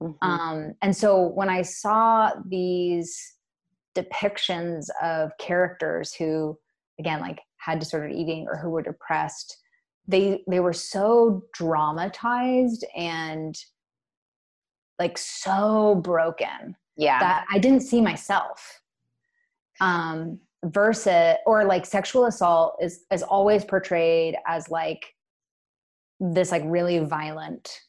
mm-hmm. 0.04 0.30
um 0.30 0.74
and 0.82 0.96
so 0.96 1.28
when 1.28 1.50
I 1.50 1.62
saw 1.62 2.32
these 2.48 3.34
depictions 3.96 4.88
of 5.02 5.32
characters 5.40 6.14
who 6.14 6.58
again 7.00 7.20
like 7.20 7.40
had 7.58 7.80
disordered 7.80 8.12
eating 8.12 8.46
or 8.50 8.58
who 8.58 8.70
were 8.70 8.82
depressed 8.82 9.58
they 10.08 10.44
they 10.48 10.60
were 10.60 10.74
so 10.74 11.44
dramatized 11.54 12.86
and 12.96 13.56
like 15.00 15.18
so 15.18 15.96
broken 16.04 16.76
yeah 16.98 17.20
that 17.20 17.46
i 17.52 17.58
didn't 17.58 17.82
see 17.82 18.02
myself 18.02 18.82
um 19.80 20.40
versus 20.66 21.36
or 21.46 21.66
like 21.66 21.86
sexual 21.86 22.26
assault 22.26 22.76
is 22.82 23.06
is 23.12 23.24
always 23.24 23.64
portrayed 23.66 24.36
as 24.48 24.70
like 24.70 25.06
this 26.20 26.52
like 26.52 26.64
really 26.66 27.00
violent 27.00 27.80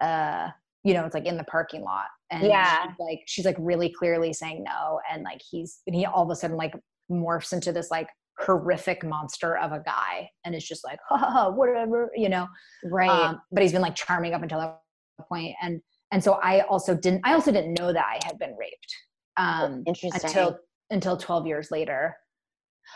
uh 0.00 0.48
you 0.86 0.94
know 0.94 1.04
it's 1.04 1.14
like 1.14 1.26
in 1.26 1.36
the 1.36 1.44
parking 1.44 1.82
lot 1.82 2.06
and 2.30 2.46
yeah. 2.46 2.84
she's 2.84 2.94
like 2.98 3.20
she's 3.26 3.44
like 3.44 3.56
really 3.58 3.88
clearly 3.88 4.32
saying 4.32 4.62
no 4.62 5.00
and 5.10 5.24
like 5.24 5.40
he's 5.50 5.80
and 5.86 5.96
he 5.96 6.06
all 6.06 6.22
of 6.22 6.30
a 6.30 6.36
sudden 6.36 6.56
like 6.56 6.74
morphs 7.10 7.52
into 7.52 7.72
this 7.72 7.90
like 7.90 8.08
horrific 8.38 9.02
monster 9.04 9.56
of 9.56 9.72
a 9.72 9.80
guy 9.80 10.28
and 10.44 10.54
it's 10.54 10.66
just 10.66 10.84
like 10.84 10.98
ha, 11.08 11.50
whatever 11.50 12.10
you 12.14 12.28
know? 12.28 12.46
Right. 12.84 13.08
Um, 13.08 13.40
but 13.50 13.62
he's 13.62 13.72
been 13.72 13.82
like 13.82 13.94
charming 13.94 14.34
up 14.34 14.42
until 14.42 14.60
that 14.60 14.80
point 15.28 15.56
and 15.62 15.80
and 16.12 16.22
so 16.22 16.34
i 16.42 16.60
also 16.60 16.94
didn't 16.94 17.22
i 17.24 17.32
also 17.32 17.50
didn't 17.50 17.74
know 17.78 17.92
that 17.92 18.04
i 18.04 18.20
had 18.26 18.38
been 18.38 18.54
raped 18.56 18.94
um 19.38 19.82
Interesting. 19.86 20.20
until 20.22 20.58
until 20.90 21.16
12 21.16 21.46
years 21.46 21.70
later. 21.70 22.16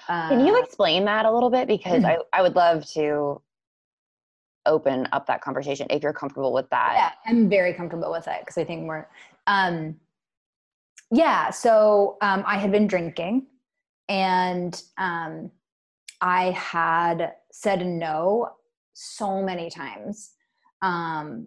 Uh, 0.09 0.29
can 0.29 0.47
you 0.47 0.63
explain 0.63 1.05
that 1.07 1.27
a 1.27 1.33
little 1.33 1.51
bit? 1.51 1.67
Because 1.67 2.03
mm-hmm. 2.03 2.21
I, 2.33 2.39
I 2.39 2.43
would 2.43 2.55
love 2.55 2.87
to 2.93 3.43
open 4.67 5.09
up 5.13 5.27
that 5.27 5.41
conversation 5.41 5.87
if 5.91 6.03
you're 6.03 6.13
comfortable 6.13 6.53
with 6.53 6.69
that 6.71 6.93
yeah 6.95 7.31
i'm 7.31 7.49
very 7.49 7.73
comfortable 7.73 8.11
with 8.11 8.27
it 8.29 8.41
because 8.41 8.59
i 8.59 8.65
think 8.65 8.87
we're 8.87 9.07
um 9.47 9.95
yeah 11.11 11.51
so 11.51 12.17
um 12.21 12.45
i 12.47 12.59
had 12.59 12.71
been 12.71 12.87
drinking 12.87 13.47
and 14.09 14.83
um 14.99 15.51
i 16.21 16.51
had 16.51 17.33
said 17.53 17.87
no 17.87 18.51
so 18.93 19.43
many 19.43 19.71
times 19.71 20.33
um 20.83 21.47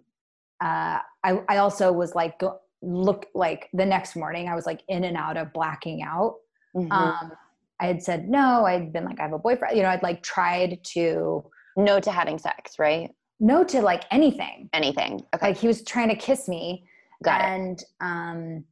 uh, 0.60 0.98
I, 1.22 1.40
I 1.48 1.56
also 1.58 1.92
was 1.92 2.14
like 2.14 2.38
go, 2.38 2.58
look 2.80 3.26
like 3.34 3.68
the 3.72 3.84
next 3.84 4.16
morning 4.16 4.48
I 4.48 4.54
was 4.54 4.66
like 4.66 4.82
in 4.88 5.04
and 5.04 5.16
out 5.16 5.36
of 5.36 5.52
blacking 5.52 6.02
out. 6.02 6.36
Mm-hmm. 6.74 6.92
Um, 6.92 7.32
I 7.80 7.86
had 7.86 8.02
said 8.02 8.28
no. 8.28 8.64
I'd 8.64 8.92
been 8.92 9.04
like 9.04 9.20
I 9.20 9.24
have 9.24 9.32
a 9.32 9.38
boyfriend. 9.38 9.76
You 9.76 9.82
know, 9.82 9.90
I'd 9.90 10.02
like 10.02 10.22
tried 10.22 10.82
to 10.92 11.44
no 11.76 12.00
to 12.00 12.10
having 12.10 12.38
sex, 12.38 12.78
right? 12.78 13.10
No 13.40 13.64
to 13.64 13.80
like 13.80 14.04
anything. 14.10 14.68
Anything. 14.72 15.24
Okay. 15.34 15.48
Like 15.48 15.56
he 15.56 15.66
was 15.66 15.82
trying 15.82 16.08
to 16.08 16.16
kiss 16.16 16.48
me. 16.48 16.86
Got 17.22 17.40
and, 17.40 17.80
it. 17.80 17.86
um, 18.00 18.64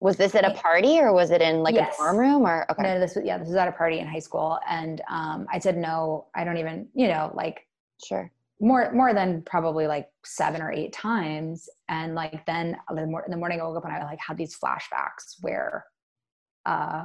was 0.00 0.16
this 0.16 0.34
at 0.34 0.44
a 0.44 0.52
party 0.54 0.98
or 0.98 1.12
was 1.14 1.30
it 1.30 1.40
in 1.40 1.62
like 1.62 1.74
yes. 1.74 1.94
a 1.94 2.02
dorm 2.02 2.18
room 2.18 2.42
or 2.42 2.70
okay? 2.70 2.82
No, 2.82 3.00
this 3.00 3.16
was 3.16 3.24
yeah, 3.24 3.38
this 3.38 3.48
was 3.48 3.56
at 3.56 3.68
a 3.68 3.72
party 3.72 4.00
in 4.00 4.06
high 4.06 4.18
school, 4.18 4.58
and 4.68 5.00
um, 5.08 5.46
I 5.50 5.58
said 5.58 5.78
no. 5.78 6.26
I 6.34 6.44
don't 6.44 6.58
even 6.58 6.88
you 6.94 7.08
know 7.08 7.32
like 7.34 7.66
sure 8.04 8.30
more 8.60 8.92
more 8.92 9.12
than 9.12 9.42
probably 9.42 9.86
like 9.86 10.08
seven 10.24 10.62
or 10.62 10.70
eight 10.70 10.92
times 10.92 11.68
and 11.88 12.14
like 12.14 12.44
then 12.46 12.76
in 12.90 12.96
the 12.96 13.36
morning 13.36 13.60
i 13.60 13.64
woke 13.64 13.76
up 13.76 13.84
and 13.84 13.92
i 13.92 14.02
like 14.04 14.18
had 14.26 14.36
these 14.36 14.56
flashbacks 14.56 15.36
where 15.40 15.84
uh 16.66 17.04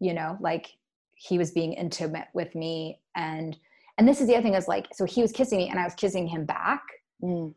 you 0.00 0.12
know 0.12 0.36
like 0.40 0.72
he 1.14 1.38
was 1.38 1.52
being 1.52 1.72
intimate 1.72 2.28
with 2.34 2.54
me 2.54 3.00
and 3.14 3.56
and 3.98 4.08
this 4.08 4.20
is 4.20 4.26
the 4.26 4.34
other 4.34 4.42
thing 4.42 4.54
is 4.54 4.68
like 4.68 4.86
so 4.92 5.04
he 5.04 5.22
was 5.22 5.32
kissing 5.32 5.58
me 5.58 5.68
and 5.68 5.78
i 5.78 5.84
was 5.84 5.94
kissing 5.94 6.26
him 6.26 6.44
back. 6.44 6.82
Mm. 7.22 7.54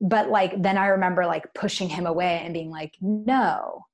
but 0.00 0.30
like 0.30 0.62
then 0.62 0.78
i 0.78 0.86
remember 0.86 1.26
like 1.26 1.52
pushing 1.54 1.88
him 1.88 2.06
away 2.06 2.40
and 2.44 2.54
being 2.54 2.70
like 2.70 2.94
no. 3.00 3.84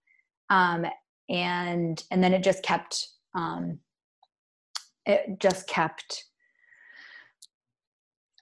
Um 0.48 0.86
and 1.28 2.02
and 2.10 2.22
then 2.22 2.32
it 2.32 2.42
just 2.42 2.62
kept 2.62 3.08
um 3.34 3.78
it 5.06 5.38
just 5.38 5.66
kept 5.66 6.24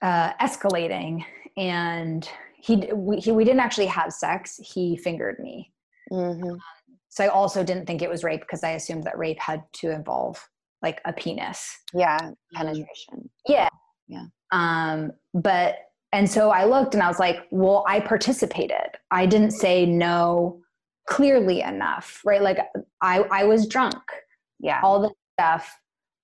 uh, 0.01 0.33
escalating. 0.33 1.23
And 1.57 2.29
he 2.61 2.89
we, 2.93 3.17
he 3.17 3.31
we 3.31 3.43
didn't 3.43 3.59
actually 3.59 3.87
have 3.87 4.13
sex. 4.13 4.59
He 4.63 4.97
fingered 4.97 5.39
me. 5.39 5.71
Mm-hmm. 6.11 6.43
um, 6.43 6.59
so 7.09 7.23
i 7.23 7.27
also 7.27 7.63
didn't 7.63 7.85
think 7.85 8.01
it 8.01 8.09
was 8.09 8.23
rape 8.23 8.39
because 8.41 8.63
i 8.63 8.71
assumed 8.71 9.03
that 9.03 9.15
rape 9.15 9.39
had 9.39 9.61
to 9.73 9.91
involve 9.91 10.43
like 10.81 11.01
a 11.05 11.13
penis 11.13 11.77
yeah 11.93 12.17
um, 12.23 12.35
penetration 12.53 13.29
yeah 13.47 13.69
yeah 14.07 14.25
um 14.51 15.11
but 15.33 15.75
and 16.11 16.29
so 16.29 16.49
i 16.49 16.65
looked 16.65 16.93
and 16.93 17.03
i 17.03 17.07
was 17.07 17.19
like 17.19 17.47
well 17.51 17.83
i 17.87 17.99
participated 17.99 18.97
i 19.11 19.25
didn't 19.25 19.51
say 19.51 19.85
no 19.85 20.59
clearly 21.09 21.61
enough, 21.61 22.21
right? 22.23 22.41
Like 22.41 22.59
I, 23.01 23.23
I 23.31 23.43
was 23.43 23.67
drunk. 23.67 24.01
Yeah. 24.59 24.79
All 24.83 25.01
the 25.01 25.11
stuff 25.33 25.75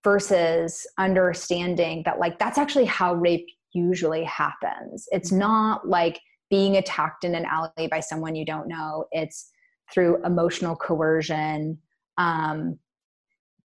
versus 0.03 0.85
understanding 0.99 2.03
that 2.05 2.19
like 2.19 2.37
that's 2.37 2.59
actually 2.59 2.85
how 2.85 3.15
rape 3.15 3.47
usually 3.73 4.23
happens. 4.23 5.07
It's 5.11 5.31
Mm-hmm. 5.31 5.39
not 5.39 5.89
like 5.89 6.21
being 6.51 6.77
attacked 6.77 7.23
in 7.23 7.33
an 7.33 7.45
alley 7.45 7.87
by 7.89 7.99
someone 7.99 8.35
you 8.35 8.45
don't 8.45 8.67
know. 8.67 9.05
It's 9.11 9.49
through 9.91 10.23
emotional 10.23 10.75
coercion. 10.75 11.79
Um, 12.17 12.77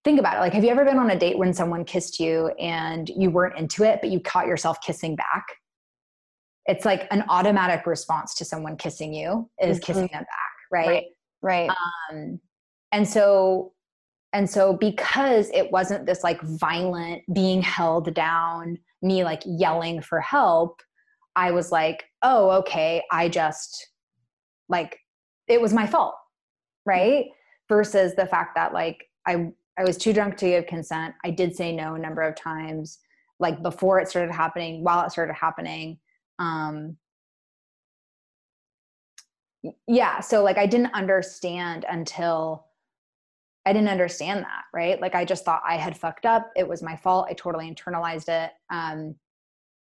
think 0.03 0.19
about 0.19 0.37
it. 0.37 0.39
Like, 0.39 0.53
have 0.53 0.63
you 0.63 0.69
ever 0.69 0.83
been 0.85 0.97
on 0.97 1.11
a 1.11 1.15
date 1.17 1.37
when 1.37 1.53
someone 1.53 1.85
kissed 1.85 2.19
you 2.19 2.47
and 2.59 3.09
you 3.09 3.29
weren't 3.29 3.57
into 3.57 3.83
it, 3.83 3.99
but 4.01 4.09
you 4.09 4.19
caught 4.19 4.47
yourself 4.47 4.77
kissing 4.85 5.15
back? 5.15 5.45
It's 6.65 6.85
like 6.85 7.07
an 7.11 7.23
automatic 7.29 7.85
response 7.85 8.35
to 8.35 8.45
someone 8.45 8.77
kissing 8.77 9.13
you 9.13 9.49
is 9.61 9.79
Mhm. 9.79 9.83
kissing 9.83 10.09
them 10.11 10.23
back, 10.23 10.53
right? 10.71 10.87
Right. 10.87 11.05
Right. 11.43 11.69
um, 12.11 12.39
and 12.91 13.07
so 13.07 13.73
and 14.33 14.49
so 14.49 14.73
because 14.73 15.49
it 15.53 15.71
wasn't 15.71 16.05
this 16.05 16.23
like 16.23 16.39
violent 16.41 17.21
being 17.33 17.61
held 17.61 18.13
down 18.13 18.77
me 19.01 19.23
like 19.23 19.41
yelling 19.45 20.01
for 20.01 20.19
help 20.21 20.81
i 21.35 21.49
was 21.51 21.71
like 21.71 22.03
oh 22.21 22.51
okay 22.51 23.01
i 23.11 23.27
just 23.27 23.87
like 24.69 24.99
it 25.47 25.59
was 25.59 25.73
my 25.73 25.87
fault 25.87 26.13
right 26.85 27.25
versus 27.67 28.13
the 28.15 28.25
fact 28.27 28.53
that 28.55 28.71
like 28.73 29.03
i 29.27 29.47
i 29.77 29.83
was 29.83 29.97
too 29.97 30.13
drunk 30.13 30.37
to 30.37 30.45
give 30.47 30.65
consent 30.67 31.13
i 31.23 31.29
did 31.29 31.55
say 31.55 31.71
no 31.71 31.95
a 31.95 31.99
number 31.99 32.21
of 32.21 32.35
times 32.35 32.99
like 33.39 33.61
before 33.63 33.99
it 33.99 34.07
started 34.07 34.31
happening 34.31 34.83
while 34.83 35.05
it 35.05 35.11
started 35.11 35.33
happening 35.33 35.97
um 36.39 36.97
yeah 39.87 40.19
so 40.19 40.43
like 40.43 40.57
i 40.57 40.65
didn't 40.65 40.93
understand 40.93 41.85
until 41.89 42.65
i 43.65 43.73
didn't 43.73 43.89
understand 43.89 44.43
that 44.43 44.63
right 44.73 44.99
like 45.01 45.15
i 45.15 45.23
just 45.23 45.45
thought 45.45 45.61
i 45.67 45.77
had 45.77 45.97
fucked 45.97 46.25
up 46.25 46.51
it 46.55 46.67
was 46.67 46.81
my 46.81 46.95
fault 46.95 47.27
i 47.29 47.33
totally 47.33 47.69
internalized 47.71 48.27
it 48.29 48.51
um 48.71 49.15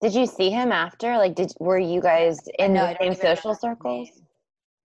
did 0.03 0.13
you 0.13 0.25
see 0.25 0.49
him 0.49 0.73
after? 0.73 1.17
Like, 1.17 1.33
did 1.33 1.53
were 1.61 1.79
you 1.79 2.01
guys 2.01 2.37
in 2.59 2.73
No, 2.73 2.87
the 2.87 2.97
same 2.99 3.15
social 3.15 3.55
circles? 3.55 4.09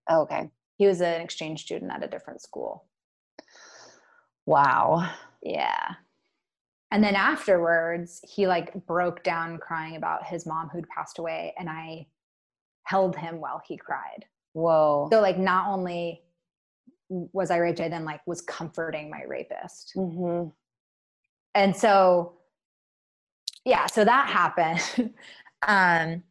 Oh, 0.09 0.21
okay. 0.21 0.49
he 0.77 0.87
was 0.87 1.01
an 1.01 1.19
exchange 1.19 1.63
student 1.63 1.91
at 1.91 2.03
a 2.05 2.07
different 2.07 2.41
school 2.41 2.85
Wow. 4.45 5.09
yeah. 5.43 5.93
And 6.91 7.03
then 7.03 7.15
afterwards 7.15 8.19
he 8.27 8.47
like 8.47 8.73
broke 8.87 9.23
down 9.23 9.57
crying 9.59 9.95
about 9.95 10.25
his 10.25 10.45
mom 10.47 10.69
who'd 10.69 10.89
passed 10.89 11.19
away 11.19 11.53
and 11.59 11.69
i 11.69 12.07
held 12.83 13.15
him 13.15 13.39
while 13.39 13.61
he 13.67 13.77
cried. 13.77 14.25
Whoa. 14.53 15.07
so 15.11 15.21
like 15.21 15.37
not 15.37 15.67
only 15.67 16.23
was 17.09 17.51
i 17.51 17.57
raped 17.57 17.79
i 17.79 17.89
then 17.89 18.05
like 18.05 18.21
was 18.25 18.41
comforting 18.41 19.09
my 19.09 19.21
rapist. 19.27 19.91
Hmm 19.95 20.47
and 21.55 21.75
so 21.75 22.33
yeah 23.65 23.85
so 23.87 24.03
that 24.05 24.27
happened. 24.29 25.13
Um 25.67 26.23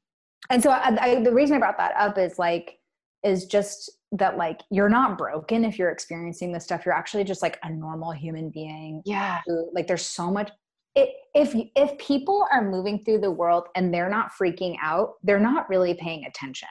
and 0.48 0.62
so 0.62 0.70
I, 0.70 0.96
I, 0.98 1.22
the 1.22 1.34
reason 1.34 1.54
i 1.54 1.58
brought 1.58 1.76
that 1.76 1.94
up 1.98 2.16
is 2.16 2.38
like 2.38 2.78
is 3.22 3.44
just 3.44 3.90
that 4.12 4.36
like 4.36 4.60
you're 4.70 4.88
not 4.88 5.18
broken 5.18 5.64
if 5.64 5.78
you're 5.78 5.90
experiencing 5.90 6.52
this 6.52 6.64
stuff. 6.64 6.84
You're 6.84 6.94
actually 6.94 7.24
just 7.24 7.42
like 7.42 7.58
a 7.62 7.70
normal 7.70 8.12
human 8.12 8.50
being. 8.50 9.02
Yeah. 9.04 9.40
who 9.46 9.70
like 9.74 9.86
there's 9.86 10.06
so 10.06 10.30
much 10.30 10.50
it, 10.94 11.10
if 11.34 11.54
if 11.76 11.96
people 11.98 12.46
are 12.52 12.62
moving 12.68 13.04
through 13.04 13.20
the 13.20 13.30
world 13.30 13.68
and 13.76 13.92
they're 13.92 14.08
not 14.08 14.30
freaking 14.40 14.76
out 14.82 15.14
they're 15.22 15.38
not 15.38 15.68
really 15.68 15.94
paying 15.94 16.24
attention. 16.24 16.68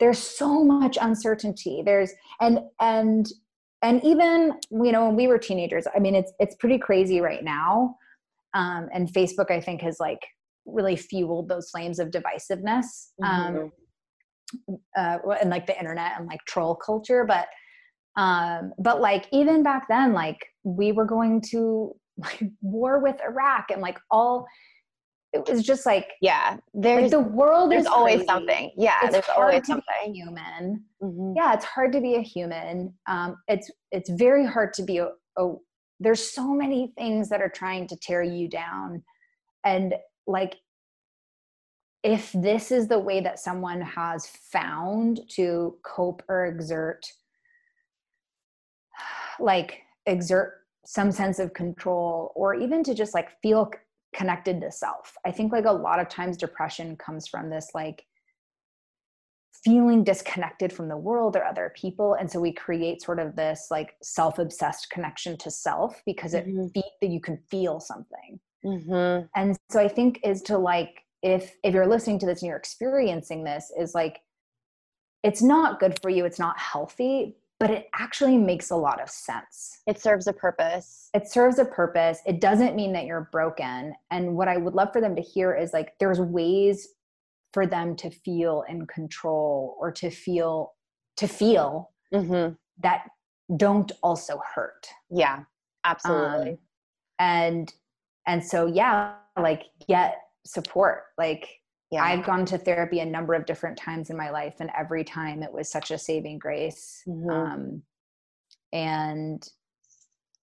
There's 0.00 0.18
so 0.18 0.62
much 0.64 0.96
uncertainty. 1.00 1.82
There's 1.84 2.12
and 2.40 2.60
and 2.80 3.26
and 3.82 4.02
even 4.04 4.52
you 4.70 4.92
know 4.92 5.06
when 5.06 5.16
we 5.16 5.28
were 5.28 5.38
teenagers 5.38 5.86
i 5.94 6.00
mean 6.00 6.14
it's 6.16 6.32
it's 6.40 6.56
pretty 6.56 6.78
crazy 6.78 7.20
right 7.20 7.44
now 7.44 7.94
um 8.54 8.88
and 8.92 9.06
facebook 9.12 9.52
i 9.52 9.60
think 9.60 9.80
has 9.82 9.98
like 10.00 10.18
really 10.66 10.96
fueled 10.96 11.48
those 11.48 11.70
flames 11.70 11.98
of 12.00 12.10
divisiveness. 12.10 13.10
Um 13.22 13.54
Mhm. 13.54 13.72
Uh, 14.96 15.18
and 15.40 15.50
like 15.50 15.66
the 15.66 15.78
internet 15.78 16.12
and 16.18 16.26
like 16.26 16.40
troll 16.46 16.74
culture 16.74 17.24
but 17.26 17.48
um 18.20 18.72
but 18.78 19.00
like 19.00 19.26
even 19.32 19.62
back 19.62 19.86
then 19.88 20.12
like 20.12 20.38
we 20.64 20.92
were 20.92 21.04
going 21.04 21.40
to 21.40 21.94
like 22.16 22.42
war 22.62 23.00
with 23.00 23.16
iraq 23.22 23.66
and 23.70 23.80
like 23.82 23.98
all 24.10 24.46
it 25.34 25.46
was 25.46 25.62
just 25.62 25.84
like 25.84 26.08
Yeah. 26.22 26.52
like 26.52 26.60
There's 26.72 27.10
the 27.10 27.20
world 27.20 27.70
there's 27.70 27.82
is 27.82 27.86
always 27.86 28.14
crazy. 28.16 28.26
something. 28.26 28.70
Yeah. 28.78 28.94
It's 29.02 29.12
there's 29.12 29.28
always 29.36 29.66
something. 29.66 30.14
human 30.14 30.84
Mhm. 31.02 31.34
yeah 31.36 31.52
it's 31.52 31.66
hard 31.66 31.92
to 31.92 32.00
be 32.00 32.14
a 32.16 32.22
human 32.22 32.94
um 33.08 33.36
it's 33.46 33.70
it's 33.92 34.08
very 34.10 34.46
hard 34.46 34.72
to 34.74 34.82
be 34.82 34.98
a, 34.98 35.08
a 35.38 35.54
there's 36.00 36.32
so 36.32 36.54
many 36.54 36.92
things 36.96 37.28
that 37.28 37.42
are 37.42 37.48
trying 37.50 37.86
to 37.88 37.96
tear 37.96 38.22
you 38.22 38.48
down 38.48 39.02
and 39.64 39.94
like 40.26 40.56
if 42.02 42.32
this 42.32 42.70
is 42.70 42.86
the 42.88 42.98
way 42.98 43.20
that 43.20 43.38
someone 43.38 43.80
has 43.80 44.26
found 44.26 45.20
to 45.30 45.76
cope 45.82 46.22
or 46.28 46.46
exert 46.46 47.04
like 49.40 49.82
exert 50.06 50.54
some 50.86 51.10
sense 51.12 51.38
of 51.38 51.52
control 51.52 52.32
or 52.34 52.54
even 52.54 52.82
to 52.82 52.94
just 52.94 53.14
like 53.14 53.28
feel 53.42 53.70
connected 54.14 54.60
to 54.60 54.70
self 54.72 55.14
i 55.26 55.30
think 55.30 55.52
like 55.52 55.66
a 55.66 55.72
lot 55.72 56.00
of 56.00 56.08
times 56.08 56.36
depression 56.36 56.96
comes 56.96 57.28
from 57.28 57.50
this 57.50 57.70
like 57.74 58.04
feeling 59.64 60.04
disconnected 60.04 60.72
from 60.72 60.88
the 60.88 60.96
world 60.96 61.36
or 61.36 61.44
other 61.44 61.72
people 61.76 62.14
and 62.14 62.30
so 62.30 62.40
we 62.40 62.52
create 62.52 63.02
sort 63.02 63.18
of 63.18 63.34
this 63.36 63.66
like 63.70 63.96
self-obsessed 64.02 64.88
connection 64.90 65.36
to 65.36 65.50
self 65.50 66.00
because 66.06 66.32
it 66.32 66.46
Mhm. 66.46 66.72
fe- 66.72 66.82
that 67.02 67.10
you 67.10 67.20
can 67.20 67.36
feel 67.50 67.80
something 67.80 68.40
Mhm. 68.64 69.28
and 69.34 69.58
so 69.70 69.80
i 69.80 69.88
think 69.88 70.20
is 70.24 70.40
to 70.42 70.56
like 70.56 71.04
if 71.22 71.56
if 71.64 71.74
you're 71.74 71.86
listening 71.86 72.18
to 72.20 72.26
this 72.26 72.42
and 72.42 72.48
you're 72.48 72.56
experiencing 72.56 73.44
this 73.44 73.72
is 73.78 73.94
like 73.94 74.20
it's 75.22 75.42
not 75.42 75.80
good 75.80 75.98
for 76.00 76.10
you 76.10 76.24
it's 76.24 76.38
not 76.38 76.58
healthy 76.58 77.36
but 77.60 77.70
it 77.70 77.88
actually 77.92 78.38
makes 78.38 78.70
a 78.70 78.76
lot 78.76 79.02
of 79.02 79.10
sense 79.10 79.80
It 79.88 79.98
serves 80.00 80.28
a 80.28 80.32
purpose. 80.32 81.10
it 81.12 81.26
serves 81.28 81.58
a 81.58 81.64
purpose 81.64 82.20
it 82.26 82.40
doesn't 82.40 82.76
mean 82.76 82.92
that 82.92 83.04
you're 83.04 83.28
broken 83.32 83.94
and 84.10 84.36
what 84.36 84.48
i 84.48 84.56
would 84.56 84.74
love 84.74 84.92
for 84.92 85.00
them 85.00 85.16
to 85.16 85.22
hear 85.22 85.54
is 85.54 85.72
like 85.72 85.98
there's 85.98 86.20
ways 86.20 86.88
for 87.52 87.66
them 87.66 87.96
to 87.96 88.10
feel 88.10 88.64
in 88.68 88.86
control 88.86 89.76
or 89.80 89.90
to 89.90 90.10
feel 90.10 90.74
to 91.16 91.26
feel 91.26 91.90
hmm 92.12 92.50
that 92.80 93.08
don't 93.56 93.90
also 94.02 94.40
hurt 94.54 94.86
Yeah. 95.10 95.40
Absolutely. 95.84 96.50
Um, 96.50 96.58
and 97.18 97.74
and 98.26 98.44
so 98.44 98.66
yeah 98.66 99.14
like 99.40 99.64
get 99.88 100.18
support 100.44 101.04
like 101.18 101.48
yeah. 101.90 102.02
i've 102.02 102.24
gone 102.24 102.44
to 102.46 102.58
therapy 102.58 103.00
a 103.00 103.04
number 103.04 103.34
of 103.34 103.46
different 103.46 103.76
times 103.76 104.10
in 104.10 104.16
my 104.16 104.30
life 104.30 104.54
and 104.60 104.70
every 104.76 105.04
time 105.04 105.42
it 105.42 105.52
was 105.52 105.70
such 105.70 105.90
a 105.90 105.98
saving 105.98 106.38
grace 106.38 107.02
Mhm. 107.06 107.30
um 107.30 107.82
and 108.72 109.48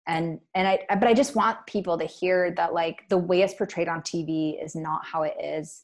and 0.07 0.39
and 0.53 0.67
i 0.67 0.79
but 0.95 1.07
i 1.07 1.13
just 1.13 1.35
want 1.35 1.65
people 1.65 1.97
to 1.97 2.05
hear 2.05 2.51
that 2.51 2.73
like 2.73 3.07
the 3.09 3.17
way 3.17 3.41
it's 3.41 3.53
portrayed 3.53 3.87
on 3.87 4.01
tv 4.01 4.63
is 4.63 4.75
not 4.75 5.05
how 5.05 5.23
it 5.23 5.35
is 5.41 5.81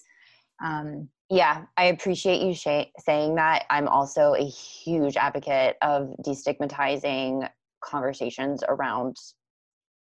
um 0.63 1.09
Yeah, 1.29 1.63
I 1.77 1.85
appreciate 1.85 2.41
you 2.41 2.53
sh- 2.53 2.91
saying 2.99 3.35
that. 3.35 3.63
I'm 3.69 3.87
also 3.87 4.33
a 4.33 4.43
huge 4.43 5.15
advocate 5.15 5.77
of 5.81 6.13
destigmatizing 6.27 7.49
conversations 7.81 8.63
around 8.67 9.15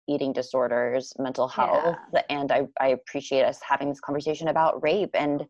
eating 0.07 0.33
disorders, 0.33 1.13
mental 1.19 1.47
health, 1.47 1.97
and 2.29 2.51
I, 2.51 2.67
I 2.79 2.89
appreciate 2.89 3.43
us 3.43 3.59
having 3.67 3.89
this 3.89 3.99
conversation 3.99 4.47
about 4.47 4.81
rape. 4.81 5.11
And 5.13 5.45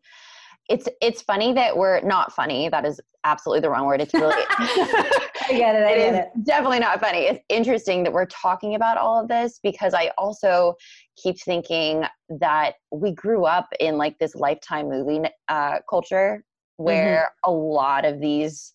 it's 0.68 0.86
it's 1.00 1.22
funny 1.22 1.52
that 1.54 1.76
we're 1.76 2.00
not 2.02 2.32
funny. 2.32 2.68
That 2.68 2.84
is 2.84 3.00
absolutely 3.24 3.60
the 3.60 3.70
wrong 3.70 3.86
word. 3.86 4.00
It's 4.00 4.12
really 4.12 4.34
i 4.58 5.28
get 5.48 5.74
it 5.74 5.82
i 5.86 5.92
it 5.92 5.96
get 5.96 6.14
is 6.14 6.18
it 6.18 6.44
definitely 6.44 6.80
not 6.80 7.00
funny. 7.00 7.20
It's 7.20 7.40
interesting 7.48 8.02
that 8.04 8.12
we're 8.12 8.26
talking 8.26 8.74
about 8.74 8.98
all 8.98 9.20
of 9.20 9.28
this 9.28 9.60
because 9.62 9.94
I 9.94 10.12
also 10.18 10.74
keep 11.16 11.40
thinking 11.40 12.04
that 12.28 12.74
we 12.90 13.12
grew 13.12 13.44
up 13.44 13.68
in 13.80 13.96
like 13.96 14.18
this 14.18 14.34
lifetime 14.34 14.88
movie 14.88 15.28
uh, 15.48 15.78
culture 15.88 16.44
where 16.76 17.30
a 17.44 17.50
lot 17.50 18.04
of 18.04 18.20
these 18.20 18.74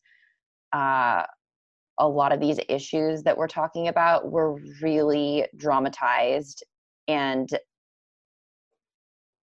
uh, 0.74 1.24
a 2.00 2.08
lot 2.08 2.32
of 2.32 2.40
these 2.40 2.60
issues 2.70 3.24
that 3.24 3.38
we're 3.38 3.48
talking 3.48 3.88
about 3.88 4.32
were 4.32 4.60
really 4.82 5.46
dramatized 5.56 6.64
and 7.08 7.50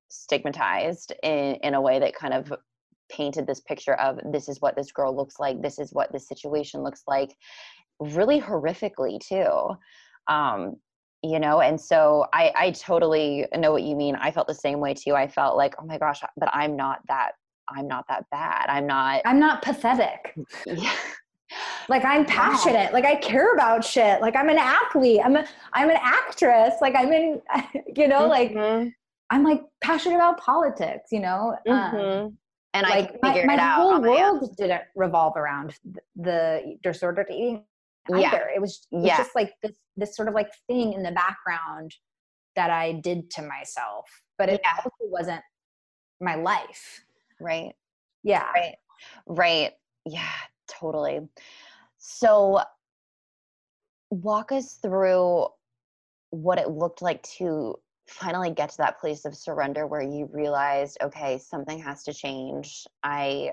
stigmatized 0.08 1.12
in, 1.22 1.56
in 1.56 1.74
a 1.74 1.80
way 1.80 1.98
that 1.98 2.14
kind 2.14 2.34
of 2.34 2.52
painted 3.10 3.46
this 3.46 3.60
picture 3.60 3.94
of 3.94 4.18
this 4.32 4.48
is 4.48 4.60
what 4.60 4.76
this 4.76 4.92
girl 4.92 5.14
looks 5.14 5.38
like. 5.38 5.60
This 5.62 5.78
is 5.78 5.92
what 5.92 6.12
this 6.12 6.28
situation 6.28 6.82
looks 6.82 7.02
like 7.06 7.34
really 8.00 8.40
horrifically 8.40 9.18
too 9.20 9.74
um 10.28 10.76
you 11.22 11.38
know 11.38 11.60
and 11.60 11.80
so 11.80 12.26
i 12.32 12.52
i 12.56 12.70
totally 12.72 13.46
know 13.56 13.72
what 13.72 13.82
you 13.82 13.96
mean. 13.96 14.16
I 14.16 14.30
felt 14.30 14.46
the 14.48 14.54
same 14.54 14.80
way 14.80 14.94
too. 14.94 15.14
I 15.14 15.28
felt 15.28 15.56
like 15.56 15.74
oh 15.80 15.86
my 15.86 15.98
gosh 15.98 16.20
but 16.36 16.48
i'm 16.52 16.76
not 16.76 17.00
that 17.08 17.32
i'm 17.68 17.88
not 17.88 18.04
that 18.08 18.24
bad. 18.30 18.66
I'm 18.68 18.86
not 18.86 19.22
i'm 19.24 19.38
not 19.40 19.62
pathetic. 19.62 20.34
Yeah. 20.66 20.92
Like 21.88 22.04
i'm 22.04 22.24
passionate 22.24 22.92
like 22.92 23.04
i 23.04 23.14
care 23.16 23.54
about 23.54 23.84
shit 23.84 24.20
like 24.20 24.34
i'm 24.34 24.48
an 24.48 24.58
athlete 24.58 25.20
i'm 25.24 25.36
a 25.36 25.46
i'm 25.72 25.88
an 25.88 25.98
actress 26.00 26.74
like 26.80 26.94
i'm 26.96 27.12
in 27.12 27.40
you 27.96 28.08
know 28.08 28.26
like 28.26 28.52
mm-hmm. 28.52 28.88
i'm 29.30 29.44
like 29.44 29.62
passionate 29.80 30.16
about 30.16 30.40
politics 30.40 31.12
you 31.12 31.20
know 31.20 31.56
um, 31.68 31.74
mm-hmm. 31.74 31.96
um, 31.96 32.38
and 32.76 32.86
like 32.88 33.16
I 33.22 33.44
my, 33.46 33.56
my 33.56 33.56
whole 33.56 34.00
world 34.00 34.54
didn't 34.56 34.82
revolve 34.94 35.36
around 35.36 35.74
the 36.14 36.76
disordered 36.82 37.28
eating 37.30 37.64
either. 38.10 38.20
Yeah. 38.20 38.46
It 38.54 38.60
was, 38.60 38.86
it 38.92 38.96
was 38.96 39.06
yeah. 39.06 39.16
just 39.16 39.34
like 39.34 39.54
this 39.62 39.76
this 39.96 40.14
sort 40.14 40.28
of 40.28 40.34
like 40.34 40.48
thing 40.66 40.92
in 40.92 41.02
the 41.02 41.12
background 41.12 41.94
that 42.54 42.70
I 42.70 42.92
did 42.92 43.30
to 43.32 43.42
myself, 43.42 44.04
but 44.38 44.48
it 44.48 44.60
yeah. 44.62 44.72
also 44.78 44.90
wasn't 45.00 45.42
my 46.20 46.34
life. 46.34 47.04
Right. 47.40 47.72
Yeah. 48.22 48.50
Right. 48.52 48.76
Right. 49.26 49.72
Yeah, 50.04 50.28
totally. 50.68 51.20
So 51.98 52.60
walk 54.10 54.52
us 54.52 54.74
through 54.74 55.46
what 56.30 56.58
it 56.58 56.70
looked 56.70 57.02
like 57.02 57.22
to 57.22 57.76
finally 58.08 58.50
get 58.50 58.70
to 58.70 58.76
that 58.78 59.00
place 59.00 59.24
of 59.24 59.34
surrender 59.34 59.86
where 59.86 60.02
you 60.02 60.28
realized 60.32 60.96
okay 61.02 61.38
something 61.38 61.80
has 61.80 62.04
to 62.04 62.12
change. 62.12 62.86
I 63.02 63.52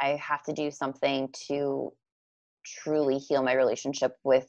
i 0.00 0.10
have 0.20 0.42
to 0.44 0.52
do 0.52 0.70
something 0.70 1.28
to 1.48 1.92
truly 2.64 3.18
heal 3.18 3.42
my 3.42 3.52
relationship 3.52 4.16
with 4.24 4.48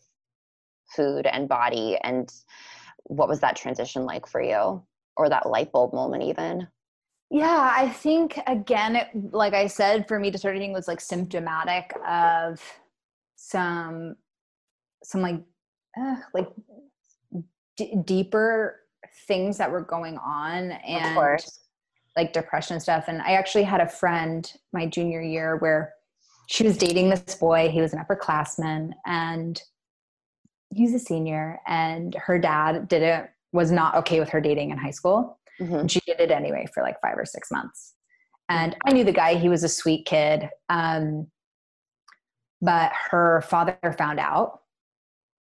food 0.95 1.27
and 1.27 1.47
body 1.47 1.97
and 2.03 2.31
what 3.03 3.29
was 3.29 3.39
that 3.41 3.55
transition 3.55 4.05
like 4.05 4.27
for 4.27 4.41
you? 4.41 4.83
Or 5.17 5.29
that 5.29 5.47
light 5.47 5.71
bulb 5.71 5.93
moment 5.93 6.23
even 6.23 6.67
yeah 7.31 7.73
i 7.75 7.89
think 7.89 8.39
again 8.47 8.95
it, 8.95 9.07
like 9.31 9.53
i 9.53 9.67
said 9.67 10.07
for 10.07 10.19
me 10.19 10.29
to 10.31 10.37
start 10.37 10.55
eating 10.55 10.73
was 10.73 10.87
like 10.87 11.01
symptomatic 11.01 11.93
of 12.07 12.61
some 13.35 14.15
some 15.03 15.21
like 15.21 15.41
uh, 15.99 16.15
like 16.33 16.49
d- 17.77 17.95
deeper 18.05 18.81
things 19.27 19.57
that 19.57 19.71
were 19.71 19.81
going 19.81 20.17
on 20.17 20.71
and 20.71 21.41
like 22.15 22.33
depression 22.33 22.79
stuff. 22.79 23.05
And 23.07 23.21
I 23.21 23.33
actually 23.33 23.63
had 23.63 23.81
a 23.81 23.87
friend 23.87 24.51
my 24.73 24.85
junior 24.85 25.21
year 25.21 25.57
where 25.57 25.93
she 26.47 26.63
was 26.63 26.77
dating 26.77 27.09
this 27.09 27.35
boy. 27.35 27.69
He 27.69 27.81
was 27.81 27.93
an 27.93 28.03
upperclassman 28.03 28.91
and 29.05 29.61
he's 30.73 30.93
a 30.93 30.99
senior. 30.99 31.59
And 31.67 32.15
her 32.15 32.39
dad 32.39 32.87
didn't 32.87 33.29
was 33.51 33.71
not 33.71 33.95
okay 33.95 34.19
with 34.19 34.29
her 34.29 34.41
dating 34.41 34.71
in 34.71 34.77
high 34.77 34.91
school. 34.91 35.39
Mm-hmm. 35.61 35.75
And 35.75 35.91
she 35.91 35.99
did 36.05 36.19
it 36.19 36.31
anyway 36.31 36.65
for 36.73 36.83
like 36.83 36.99
five 37.01 37.17
or 37.17 37.25
six 37.25 37.51
months. 37.51 37.93
And 38.49 38.75
I 38.85 38.93
knew 38.93 39.03
the 39.03 39.11
guy, 39.11 39.35
he 39.35 39.49
was 39.49 39.63
a 39.63 39.69
sweet 39.69 40.05
kid. 40.05 40.49
Um, 40.69 41.27
but 42.61 42.91
her 43.11 43.41
father 43.41 43.77
found 43.97 44.19
out 44.19 44.61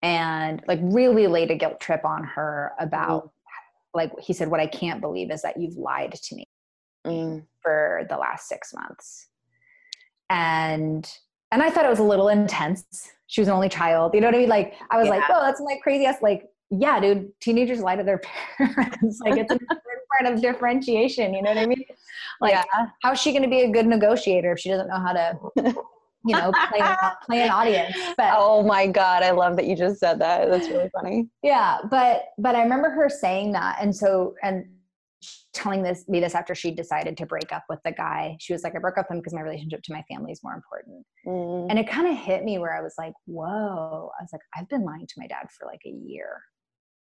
and 0.01 0.61
like 0.67 0.79
really 0.81 1.27
laid 1.27 1.51
a 1.51 1.55
guilt 1.55 1.79
trip 1.79 2.05
on 2.05 2.23
her 2.23 2.73
about 2.79 3.25
mm 3.25 3.29
like 3.93 4.11
he 4.19 4.33
said, 4.33 4.49
what 4.49 4.59
I 4.59 4.67
can't 4.67 5.01
believe 5.01 5.31
is 5.31 5.41
that 5.41 5.59
you've 5.59 5.75
lied 5.75 6.13
to 6.13 6.35
me 6.35 6.45
mm. 7.05 7.43
for 7.61 8.05
the 8.09 8.17
last 8.17 8.47
six 8.47 8.73
months. 8.73 9.27
And 10.29 11.11
and 11.51 11.63
I 11.63 11.71
thought 11.71 11.85
it 11.85 11.89
was 11.89 11.99
a 11.99 12.03
little 12.03 12.29
intense. 12.29 13.09
She 13.27 13.41
was 13.41 13.47
an 13.47 13.55
only 13.55 13.69
child. 13.69 14.13
You 14.13 14.21
know 14.21 14.27
what 14.27 14.35
I 14.35 14.39
mean? 14.39 14.49
Like 14.49 14.75
I 14.91 14.97
was 14.97 15.07
yeah. 15.07 15.15
like, 15.15 15.23
oh, 15.29 15.41
that's 15.41 15.59
like 15.59 15.81
crazy 15.81 16.05
ass 16.05 16.17
like, 16.21 16.45
yeah, 16.69 16.99
dude, 16.99 17.31
teenagers 17.41 17.81
lie 17.81 17.95
to 17.95 18.03
their 18.03 18.21
parents. 18.57 19.19
like 19.21 19.37
it's 19.37 19.51
a 19.53 19.59
part 20.19 20.33
of 20.33 20.41
differentiation. 20.41 21.33
You 21.33 21.41
know 21.41 21.49
what 21.49 21.57
I 21.57 21.65
mean? 21.65 21.83
Like, 22.41 22.53
yeah. 22.53 22.63
how's 23.01 23.19
she 23.19 23.31
going 23.31 23.43
to 23.43 23.49
be 23.49 23.61
a 23.61 23.71
good 23.71 23.87
negotiator 23.87 24.53
if 24.53 24.59
she 24.59 24.69
doesn't 24.69 24.87
know 24.87 24.99
how 24.99 25.13
to 25.13 25.73
you 26.25 26.35
know, 26.35 26.51
play, 26.69 26.79
play 27.25 27.41
an 27.43 27.49
audience. 27.49 27.95
But 28.17 28.33
oh 28.37 28.63
my 28.63 28.87
god, 28.87 29.23
I 29.23 29.31
love 29.31 29.55
that 29.55 29.65
you 29.65 29.75
just 29.75 29.99
said 29.99 30.19
that. 30.19 30.49
That's 30.49 30.67
really 30.67 30.89
funny. 30.93 31.29
Yeah, 31.43 31.79
but 31.89 32.25
but 32.37 32.55
I 32.55 32.63
remember 32.63 32.89
her 32.89 33.09
saying 33.09 33.53
that, 33.53 33.77
and 33.81 33.95
so 33.95 34.35
and 34.43 34.65
telling 35.53 35.83
this 35.83 36.07
me 36.07 36.19
this 36.19 36.35
after 36.35 36.55
she 36.55 36.71
decided 36.71 37.17
to 37.17 37.25
break 37.25 37.51
up 37.51 37.63
with 37.69 37.79
the 37.83 37.91
guy. 37.91 38.37
She 38.39 38.53
was 38.53 38.63
like, 38.63 38.75
I 38.75 38.79
broke 38.79 38.97
up 38.97 39.07
with 39.09 39.15
him 39.15 39.19
because 39.19 39.33
my 39.33 39.41
relationship 39.41 39.81
to 39.83 39.93
my 39.93 40.03
family 40.03 40.31
is 40.31 40.41
more 40.43 40.53
important. 40.53 41.05
Mm. 41.25 41.67
And 41.69 41.79
it 41.79 41.89
kind 41.89 42.07
of 42.07 42.17
hit 42.17 42.43
me 42.43 42.59
where 42.59 42.77
I 42.77 42.81
was 42.81 42.93
like, 42.97 43.13
whoa. 43.25 44.11
I 44.19 44.23
was 44.23 44.29
like, 44.31 44.41
I've 44.55 44.69
been 44.69 44.83
lying 44.83 45.07
to 45.07 45.13
my 45.17 45.27
dad 45.27 45.47
for 45.57 45.65
like 45.65 45.81
a 45.85 45.89
year. 45.89 46.41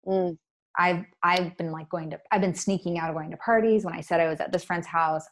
Mm. 0.06 0.38
I've 0.78 1.04
I've 1.22 1.56
been 1.56 1.72
like 1.72 1.88
going 1.88 2.10
to 2.10 2.20
I've 2.30 2.40
been 2.40 2.54
sneaking 2.54 2.98
out 2.98 3.08
of 3.10 3.16
going 3.16 3.30
to 3.30 3.36
parties. 3.38 3.84
When 3.84 3.94
I 3.94 4.00
said 4.00 4.20
I 4.20 4.28
was 4.28 4.40
at 4.40 4.52
this 4.52 4.64
friend's 4.64 4.86
house, 4.86 5.24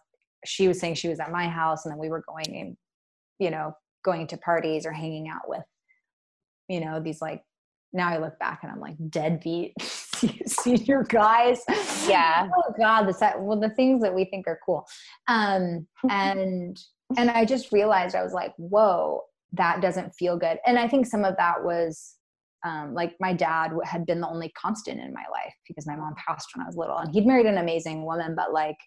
she 0.44 0.68
was 0.68 0.78
saying 0.80 0.94
she 0.94 1.08
was 1.08 1.20
at 1.20 1.30
my 1.30 1.48
house, 1.48 1.84
and 1.84 1.92
then 1.92 1.98
we 1.98 2.08
were 2.08 2.24
going 2.26 2.56
and 2.56 2.76
you 3.38 3.50
know, 3.50 3.76
going 4.04 4.26
to 4.28 4.36
parties 4.36 4.86
or 4.86 4.92
hanging 4.92 5.28
out 5.28 5.48
with, 5.48 5.64
you 6.68 6.80
know, 6.80 7.00
these 7.00 7.20
like, 7.20 7.42
now 7.92 8.08
I 8.08 8.18
look 8.18 8.38
back 8.38 8.60
and 8.62 8.72
I'm 8.72 8.80
like 8.80 8.96
deadbeat 9.08 9.72
senior 10.46 11.04
guys. 11.04 11.62
Yeah. 12.08 12.48
oh 12.56 12.74
God, 12.78 13.04
the 13.04 13.12
set, 13.12 13.40
well, 13.40 13.58
the 13.58 13.70
things 13.70 14.02
that 14.02 14.14
we 14.14 14.24
think 14.24 14.46
are 14.46 14.58
cool. 14.64 14.86
Um, 15.28 15.86
and, 16.10 16.78
and 17.16 17.30
I 17.30 17.44
just 17.44 17.72
realized 17.72 18.16
I 18.16 18.22
was 18.22 18.32
like, 18.32 18.52
whoa, 18.56 19.22
that 19.52 19.80
doesn't 19.80 20.14
feel 20.14 20.36
good. 20.36 20.58
And 20.66 20.78
I 20.78 20.88
think 20.88 21.06
some 21.06 21.24
of 21.24 21.36
that 21.36 21.62
was 21.62 22.16
um, 22.64 22.94
like 22.94 23.14
my 23.20 23.32
dad 23.32 23.72
had 23.84 24.06
been 24.06 24.20
the 24.20 24.28
only 24.28 24.50
constant 24.50 24.98
in 24.98 25.12
my 25.12 25.24
life 25.30 25.54
because 25.68 25.86
my 25.86 25.96
mom 25.96 26.14
passed 26.26 26.48
when 26.54 26.64
I 26.64 26.66
was 26.66 26.76
little 26.76 26.96
and 26.96 27.12
he'd 27.12 27.26
married 27.26 27.46
an 27.46 27.58
amazing 27.58 28.04
woman, 28.04 28.34
but 28.34 28.52
like 28.52 28.78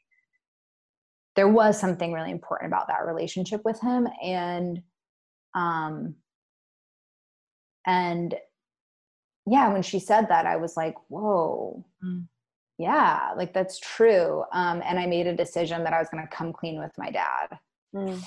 there 1.38 1.48
was 1.48 1.80
something 1.80 2.12
really 2.12 2.32
important 2.32 2.68
about 2.74 2.88
that 2.88 3.06
relationship 3.06 3.62
with 3.64 3.80
him 3.80 4.08
and 4.22 4.82
um 5.56 6.16
and 7.86 8.36
yeah 9.46 9.72
when 9.72 9.84
she 9.84 10.00
said 10.00 10.28
that 10.28 10.46
i 10.46 10.58
was 10.58 10.76
like 10.76 10.96
whoa 11.08 11.86
mm. 12.04 12.26
yeah 12.78 13.32
like 13.38 13.54
that's 13.54 13.80
true 13.80 14.44
um 14.52 14.82
and 14.84 15.00
i 15.00 15.06
made 15.06 15.28
a 15.28 15.36
decision 15.36 15.84
that 15.84 15.94
i 15.94 16.00
was 16.00 16.10
going 16.10 16.22
to 16.22 16.36
come 16.36 16.52
clean 16.52 16.80
with 16.80 16.92
my 16.98 17.12
dad 17.12 17.58
mm. 17.96 18.22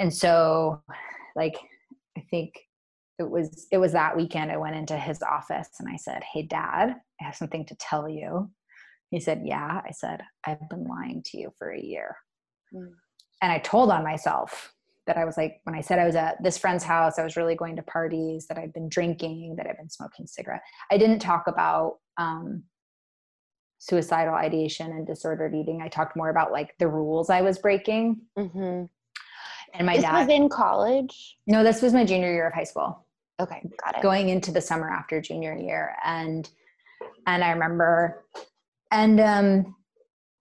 and 0.00 0.12
so 0.12 0.82
like 1.36 1.56
i 2.18 2.24
think 2.30 2.52
it 3.18 3.28
was 3.28 3.66
it 3.70 3.78
was 3.78 3.92
that 3.92 4.16
weekend 4.16 4.50
i 4.50 4.56
went 4.56 4.76
into 4.76 4.96
his 4.96 5.22
office 5.22 5.68
and 5.78 5.88
i 5.88 5.96
said 5.96 6.22
hey 6.32 6.42
dad 6.42 6.94
i 7.20 7.24
have 7.24 7.36
something 7.36 7.64
to 7.64 7.74
tell 7.76 8.08
you 8.08 8.50
he 9.14 9.20
said, 9.20 9.42
Yeah. 9.44 9.80
I 9.86 9.92
said, 9.92 10.22
I've 10.44 10.68
been 10.68 10.84
lying 10.84 11.22
to 11.26 11.38
you 11.38 11.52
for 11.56 11.70
a 11.70 11.80
year. 11.80 12.16
Mm. 12.74 12.90
And 13.40 13.52
I 13.52 13.58
told 13.58 13.90
on 13.90 14.02
myself 14.02 14.72
that 15.06 15.16
I 15.16 15.24
was 15.24 15.36
like, 15.36 15.60
when 15.62 15.76
I 15.76 15.82
said 15.82 16.00
I 16.00 16.06
was 16.06 16.16
at 16.16 16.42
this 16.42 16.58
friend's 16.58 16.82
house, 16.82 17.16
I 17.16 17.22
was 17.22 17.36
really 17.36 17.54
going 17.54 17.76
to 17.76 17.82
parties, 17.82 18.46
that 18.48 18.58
I'd 18.58 18.72
been 18.72 18.88
drinking, 18.88 19.54
that 19.56 19.66
I'd 19.68 19.76
been 19.76 19.88
smoking 19.90 20.26
cigarette. 20.26 20.62
I 20.90 20.98
didn't 20.98 21.20
talk 21.20 21.44
about 21.46 21.98
um, 22.16 22.64
suicidal 23.78 24.34
ideation 24.34 24.90
and 24.90 25.06
disordered 25.06 25.54
eating. 25.54 25.80
I 25.80 25.88
talked 25.88 26.16
more 26.16 26.30
about 26.30 26.50
like 26.50 26.74
the 26.78 26.88
rules 26.88 27.30
I 27.30 27.42
was 27.42 27.58
breaking. 27.58 28.20
Mm-hmm. 28.36 28.86
And 29.74 29.86
my 29.86 29.94
this 29.94 30.02
dad 30.02 30.26
was 30.26 30.28
in 30.28 30.48
college. 30.48 31.36
No, 31.46 31.62
this 31.62 31.82
was 31.82 31.92
my 31.92 32.04
junior 32.04 32.32
year 32.32 32.48
of 32.48 32.54
high 32.54 32.64
school. 32.64 33.03
Okay, 33.40 33.62
got 33.84 33.96
it. 33.96 34.02
Going 34.02 34.28
into 34.28 34.52
the 34.52 34.60
summer 34.60 34.90
after 34.90 35.20
junior 35.20 35.56
year, 35.56 35.96
and 36.04 36.48
and 37.26 37.42
I 37.42 37.50
remember, 37.50 38.24
and 38.92 39.20
um, 39.20 39.76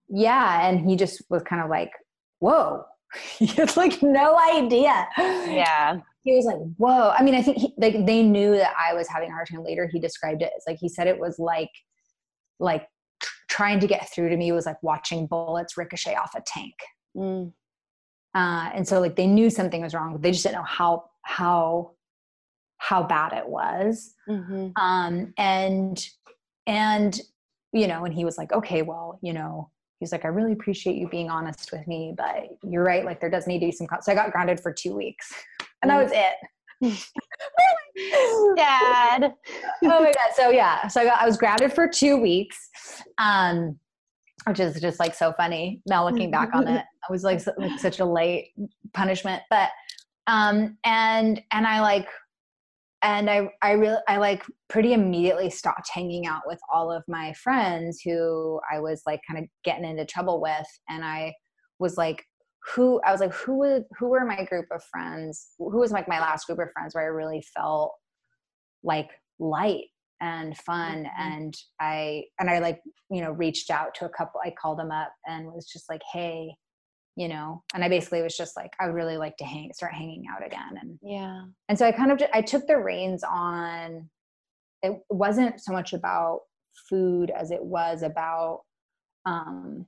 yeah, 0.10 0.68
and 0.68 0.88
he 0.88 0.96
just 0.96 1.24
was 1.30 1.42
kind 1.44 1.62
of 1.62 1.70
like, 1.70 1.92
whoa. 2.40 2.86
He 3.38 3.46
had 3.46 3.78
like 3.78 4.02
no 4.02 4.40
idea. 4.40 5.08
Yeah. 5.18 6.00
He 6.24 6.36
was 6.36 6.46
like 6.46 6.58
whoa. 6.78 7.12
I 7.12 7.22
mean 7.22 7.36
i 7.36 7.44
think 7.44 7.58
he, 7.58 7.74
like 7.78 8.06
they 8.08 8.24
knew 8.24 8.56
that 8.56 8.74
i 8.80 8.94
was 8.94 9.08
having 9.08 9.30
a 9.30 9.34
hard 9.34 9.48
time. 9.48 9.64
Later 9.64 9.88
he 9.92 10.00
described 10.00 10.42
it 10.42 10.52
as 10.58 10.64
like 10.66 10.78
he 10.80 10.90
said 10.90 11.06
it 11.06 11.20
was 11.20 11.38
like 11.38 11.70
like 12.60 12.88
trying 13.50 13.80
to 13.82 13.88
get 13.88 14.12
through 14.12 14.30
to 14.30 14.38
me 14.38 14.52
was 14.52 14.66
like 14.66 14.82
watching 14.82 15.28
bullets 15.28 15.78
ricochet 15.78 16.16
off 16.16 16.34
a 16.36 16.42
tank. 16.42 16.74
Mm. 17.16 17.54
uh, 18.34 18.72
and 18.74 18.88
so 18.88 19.00
like 19.00 19.16
they 19.16 19.28
knew 19.28 19.52
something 19.52 19.84
was 19.84 19.94
wrong 19.94 20.14
but 20.14 20.24
they 20.24 20.32
just 20.32 20.44
didn't 20.44 20.56
know 20.56 20.64
how 20.64 21.04
how 21.22 21.92
how 22.90 23.04
bad 23.04 23.34
it 23.34 23.48
was 23.48 24.14
mm-hmm. 24.28 24.70
um 24.82 25.34
and 25.38 26.08
and 26.68 27.22
you 27.72 27.88
know 27.88 28.06
and 28.06 28.14
he 28.14 28.26
was 28.26 28.38
like 28.38 28.52
okay 28.52 28.82
well 28.82 29.20
you 29.22 29.34
know 29.34 29.70
he's 30.04 30.12
like, 30.12 30.26
I 30.26 30.28
really 30.28 30.52
appreciate 30.52 30.98
you 30.98 31.08
being 31.08 31.30
honest 31.30 31.72
with 31.72 31.88
me, 31.88 32.14
but 32.18 32.50
you're 32.62 32.84
right. 32.84 33.06
Like 33.06 33.22
there 33.22 33.30
does 33.30 33.48
need 33.48 33.60
to 33.60 33.68
be 33.68 33.72
some. 33.72 33.88
Con-. 33.88 34.02
So 34.02 34.12
I 34.12 34.16
got 34.16 34.32
grounded 34.32 34.60
for 34.60 34.74
two 34.74 34.94
weeks, 34.94 35.32
and 35.82 35.90
that 35.90 36.04
was 36.04 36.12
it. 36.14 36.36
Dad. 38.58 39.34
oh 39.84 40.04
my 40.04 40.12
god. 40.12 40.34
So 40.36 40.50
yeah. 40.50 40.88
So 40.88 41.02
I 41.02 41.06
got 41.06 41.22
I 41.22 41.26
was 41.26 41.38
grounded 41.38 41.72
for 41.72 41.88
two 41.88 42.18
weeks, 42.18 42.58
um, 43.18 43.80
which 44.46 44.60
is 44.60 44.82
just 44.82 45.00
like 45.00 45.16
so 45.16 45.34
funny 45.38 45.82
now 45.86 46.06
looking 46.08 46.30
back 46.30 46.50
on 46.54 46.68
it. 46.68 46.84
I 46.84 47.12
was 47.12 47.24
like, 47.24 47.42
like 47.58 47.80
such 47.80 48.00
a 48.00 48.06
late 48.06 48.52
punishment, 48.94 49.42
but 49.50 49.70
um, 50.28 50.78
and 50.84 51.42
and 51.54 51.66
I 51.66 51.80
like 51.80 52.08
and 53.04 53.30
I, 53.30 53.50
I 53.62 53.72
really, 53.74 54.02
I 54.08 54.18
like 54.18 54.44
pretty 54.70 54.94
immediately 54.94 55.50
stopped 55.50 55.90
hanging 55.94 56.26
out 56.26 56.44
with 56.46 56.60
all 56.74 56.92
of 56.92 57.04
my 57.08 57.34
friends 57.34 58.02
who 58.04 58.60
I 58.72 58.80
was 58.80 59.02
like 59.06 59.20
kind 59.30 59.44
of 59.44 59.50
getting 59.64 59.86
into 59.86 60.06
trouble 60.06 60.42
with. 60.42 60.66
And 60.90 61.04
I 61.04 61.34
was 61.80 61.98
like 61.98 62.24
who 62.74 63.02
I 63.06 63.12
was 63.12 63.20
like, 63.20 63.34
who 63.34 63.58
was 63.58 63.84
who 63.98 64.08
were 64.08 64.26
my 64.26 64.44
group 64.46 64.68
of 64.72 64.84
friends? 64.86 65.50
Who 65.58 65.78
was 65.78 65.92
like 65.92 66.08
my 66.08 66.20
last 66.20 66.48
group 66.48 66.60
of 66.60 66.72
friends 66.72 66.96
where 66.96 67.04
I 67.04 67.08
really 67.08 67.44
felt 67.56 67.92
like 68.84 69.10
light 69.40 69.86
and 70.22 70.58
fun 70.58 71.04
mm-hmm. 71.04 71.34
and 71.34 71.54
I 71.82 72.24
and 72.40 72.50
I 72.50 72.60
like, 72.60 72.80
you 73.12 73.22
know, 73.22 73.32
reached 73.32 73.70
out 73.70 73.94
to 73.96 74.06
a 74.06 74.10
couple, 74.10 74.40
I 74.44 74.52
called 74.52 74.80
them 74.80 74.92
up 74.92 75.12
and 75.28 75.48
was 75.48 75.68
just 75.68 75.90
like, 75.90 76.02
hey, 76.14 76.56
you 77.16 77.28
know, 77.28 77.64
and 77.74 77.84
I 77.84 77.90
basically 77.90 78.22
was 78.22 78.36
just 78.36 78.56
like, 78.56 78.72
I 78.80 78.88
would 78.88 78.96
really 78.96 79.18
like 79.18 79.38
to 79.38 79.46
hang 79.46 79.72
start 79.74 79.94
hanging 79.94 80.26
out 80.32 80.46
again. 80.46 80.80
And 80.82 81.00
yeah. 81.02 81.44
And 81.70 81.78
so 81.78 81.86
I 81.86 81.92
kind 81.92 82.12
of 82.12 82.22
I 82.34 82.42
took 82.42 82.66
the 82.68 82.78
reins 82.78 83.24
on 83.24 84.10
it 84.82 85.00
wasn't 85.10 85.62
so 85.62 85.72
much 85.72 85.94
about 85.94 86.42
food 86.90 87.32
as 87.32 87.52
it 87.52 87.64
was 87.64 88.04
about 88.04 88.62
um 89.26 89.86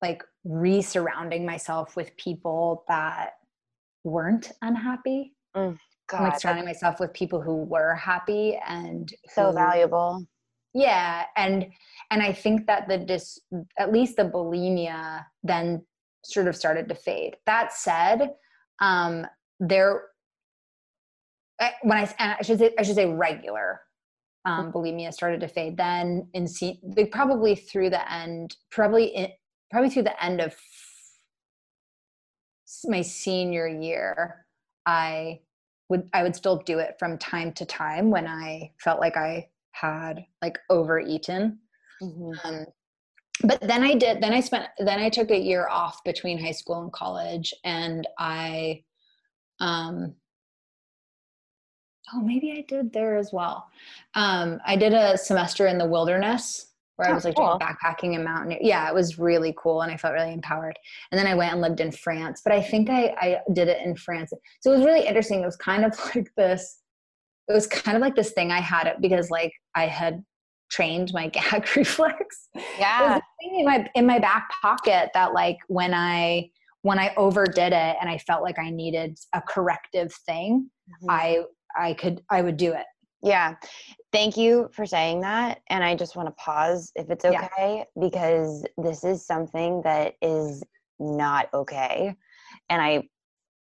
like 0.00 0.22
re-surrounding 0.44 1.46
myself 1.46 1.96
with 1.96 2.16
people 2.16 2.84
that 2.88 3.32
weren't 4.04 4.52
unhappy 4.62 5.32
mm, 5.56 5.76
God, 6.08 6.22
like 6.22 6.40
surrounding 6.40 6.64
myself 6.64 7.00
with 7.00 7.12
people 7.12 7.40
who 7.40 7.64
were 7.64 7.94
happy 7.94 8.58
and 8.66 9.12
so 9.28 9.46
who, 9.46 9.54
valuable 9.54 10.26
yeah 10.74 11.24
and 11.36 11.66
and 12.10 12.22
i 12.22 12.32
think 12.32 12.66
that 12.66 12.88
the 12.88 12.98
dis 12.98 13.38
at 13.78 13.92
least 13.92 14.16
the 14.16 14.24
bulimia 14.24 15.24
then 15.42 15.82
sort 16.24 16.48
of 16.48 16.56
started 16.56 16.88
to 16.88 16.94
fade 16.94 17.36
that 17.46 17.72
said 17.72 18.34
um 18.80 19.26
there 19.60 20.04
when 21.82 21.98
i 21.98 22.14
i 22.18 22.42
should 22.42 22.58
say 22.58 22.72
i 22.78 22.82
should 22.82 22.96
say 22.96 23.06
regular 23.06 23.80
um, 24.44 24.72
bulimia 24.72 25.12
started 25.12 25.40
to 25.40 25.46
fade 25.46 25.76
then 25.76 26.26
in 26.34 26.48
se- 26.48 26.80
probably 27.12 27.54
through 27.54 27.90
the 27.90 28.12
end 28.12 28.56
probably 28.70 29.04
in, 29.06 29.28
probably 29.70 29.88
through 29.88 30.02
the 30.02 30.24
end 30.24 30.40
of 30.40 30.54
my 32.84 33.02
senior 33.02 33.66
year, 33.66 34.46
I 34.86 35.40
would 35.88 36.08
I 36.12 36.22
would 36.22 36.36
still 36.36 36.58
do 36.58 36.78
it 36.78 36.96
from 36.98 37.18
time 37.18 37.52
to 37.54 37.64
time 37.64 38.10
when 38.10 38.26
I 38.26 38.72
felt 38.78 39.00
like 39.00 39.16
I 39.16 39.48
had 39.72 40.24
like 40.40 40.58
overeaten. 40.70 41.58
Mm-hmm. 42.02 42.32
Um, 42.44 42.66
but 43.44 43.60
then 43.60 43.82
I 43.82 43.94
did. 43.94 44.20
Then 44.20 44.32
I 44.32 44.40
spent. 44.40 44.68
Then 44.78 44.98
I 44.98 45.08
took 45.08 45.30
a 45.30 45.38
year 45.38 45.68
off 45.68 46.02
between 46.04 46.38
high 46.38 46.52
school 46.52 46.82
and 46.82 46.92
college, 46.92 47.52
and 47.64 48.06
I, 48.18 48.82
um, 49.60 50.14
oh, 52.14 52.20
maybe 52.20 52.52
I 52.52 52.64
did 52.66 52.92
there 52.92 53.16
as 53.16 53.32
well. 53.32 53.68
Um, 54.14 54.60
I 54.66 54.76
did 54.76 54.92
a 54.92 55.16
semester 55.16 55.66
in 55.66 55.78
the 55.78 55.86
wilderness 55.86 56.72
where 56.96 57.08
oh, 57.08 57.12
I 57.12 57.14
was 57.14 57.24
like 57.24 57.36
cool. 57.36 57.58
backpacking 57.60 58.14
and 58.14 58.24
mountain. 58.24 58.58
Yeah, 58.60 58.88
it 58.88 58.94
was 58.94 59.18
really 59.18 59.54
cool 59.58 59.82
and 59.82 59.90
I 59.90 59.96
felt 59.96 60.14
really 60.14 60.32
empowered. 60.32 60.78
And 61.10 61.18
then 61.18 61.26
I 61.26 61.34
went 61.34 61.52
and 61.52 61.60
lived 61.60 61.80
in 61.80 61.90
France, 61.90 62.42
but 62.44 62.52
I 62.52 62.62
think 62.62 62.90
I, 62.90 63.14
I 63.18 63.38
did 63.52 63.68
it 63.68 63.84
in 63.84 63.96
France. 63.96 64.32
So 64.60 64.72
it 64.72 64.76
was 64.76 64.86
really 64.86 65.06
interesting. 65.06 65.42
It 65.42 65.46
was 65.46 65.56
kind 65.56 65.84
of 65.84 65.98
like 66.14 66.30
this, 66.36 66.78
it 67.48 67.52
was 67.52 67.66
kind 67.66 67.96
of 67.96 68.02
like 68.02 68.14
this 68.14 68.32
thing 68.32 68.50
I 68.50 68.60
had 68.60 68.86
it 68.86 68.96
because 69.00 69.30
like 69.30 69.52
I 69.74 69.86
had 69.86 70.22
trained 70.72 71.12
my 71.12 71.28
gag 71.28 71.68
reflex. 71.76 72.48
Yeah. 72.78 73.20
thing 73.40 73.60
in 73.60 73.66
my, 73.66 73.88
in 73.94 74.06
my 74.06 74.18
back 74.18 74.50
pocket 74.60 75.10
that 75.14 75.32
like 75.32 75.58
when 75.68 75.94
I, 75.94 76.50
when 76.82 76.98
I 76.98 77.14
overdid 77.16 77.72
it 77.72 77.96
and 78.00 78.10
I 78.10 78.18
felt 78.18 78.42
like 78.42 78.58
I 78.58 78.70
needed 78.70 79.18
a 79.32 79.40
corrective 79.40 80.12
thing, 80.26 80.68
mm-hmm. 80.88 81.10
I, 81.10 81.44
I 81.76 81.94
could, 81.94 82.22
I 82.28 82.42
would 82.42 82.56
do 82.56 82.72
it. 82.72 82.86
Yeah. 83.22 83.54
Thank 84.10 84.36
you 84.36 84.68
for 84.72 84.84
saying 84.84 85.20
that. 85.20 85.60
And 85.70 85.84
I 85.84 85.94
just 85.94 86.16
want 86.16 86.26
to 86.26 86.32
pause 86.32 86.90
if 86.96 87.08
it's 87.08 87.24
okay, 87.24 87.46
yeah. 87.58 87.84
because 88.00 88.66
this 88.76 89.04
is 89.04 89.24
something 89.24 89.80
that 89.82 90.14
is 90.20 90.64
not 90.98 91.48
okay. 91.54 92.16
And 92.68 92.82
I 92.82 93.08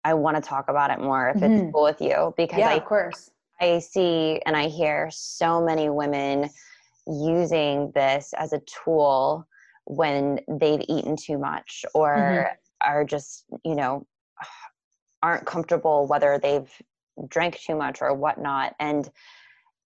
I 0.04 0.14
want 0.14 0.38
to 0.38 0.42
talk 0.42 0.70
about 0.70 0.92
it 0.92 1.02
more 1.02 1.30
if 1.30 1.38
mm-hmm. 1.38 1.54
it's 1.54 1.74
cool 1.74 1.84
with 1.84 2.00
you. 2.00 2.34
Because 2.38 2.60
yeah, 2.60 2.70
I, 2.70 2.76
of 2.76 2.86
course. 2.86 3.30
I 3.60 3.80
see 3.80 4.40
and 4.46 4.56
I 4.56 4.68
hear 4.68 5.10
so 5.12 5.64
many 5.64 5.90
women 5.90 6.50
using 7.08 7.92
this 7.96 8.34
as 8.38 8.54
a 8.54 8.62
tool 8.86 9.48
when 9.86 10.40
they've 10.48 10.84
eaten 10.88 11.16
too 11.16 11.38
much 11.38 11.86
or 11.94 12.16
mm-hmm. 12.16 12.90
are 12.90 13.06
just, 13.06 13.46
you 13.64 13.76
know, 13.76 14.06
aren't 15.24 15.46
comfortable 15.46 16.08
whether 16.08 16.40
they've 16.42 16.70
drank 17.30 17.60
too 17.60 17.76
much 17.76 18.02
or 18.02 18.14
whatnot. 18.14 18.76
And 18.80 19.10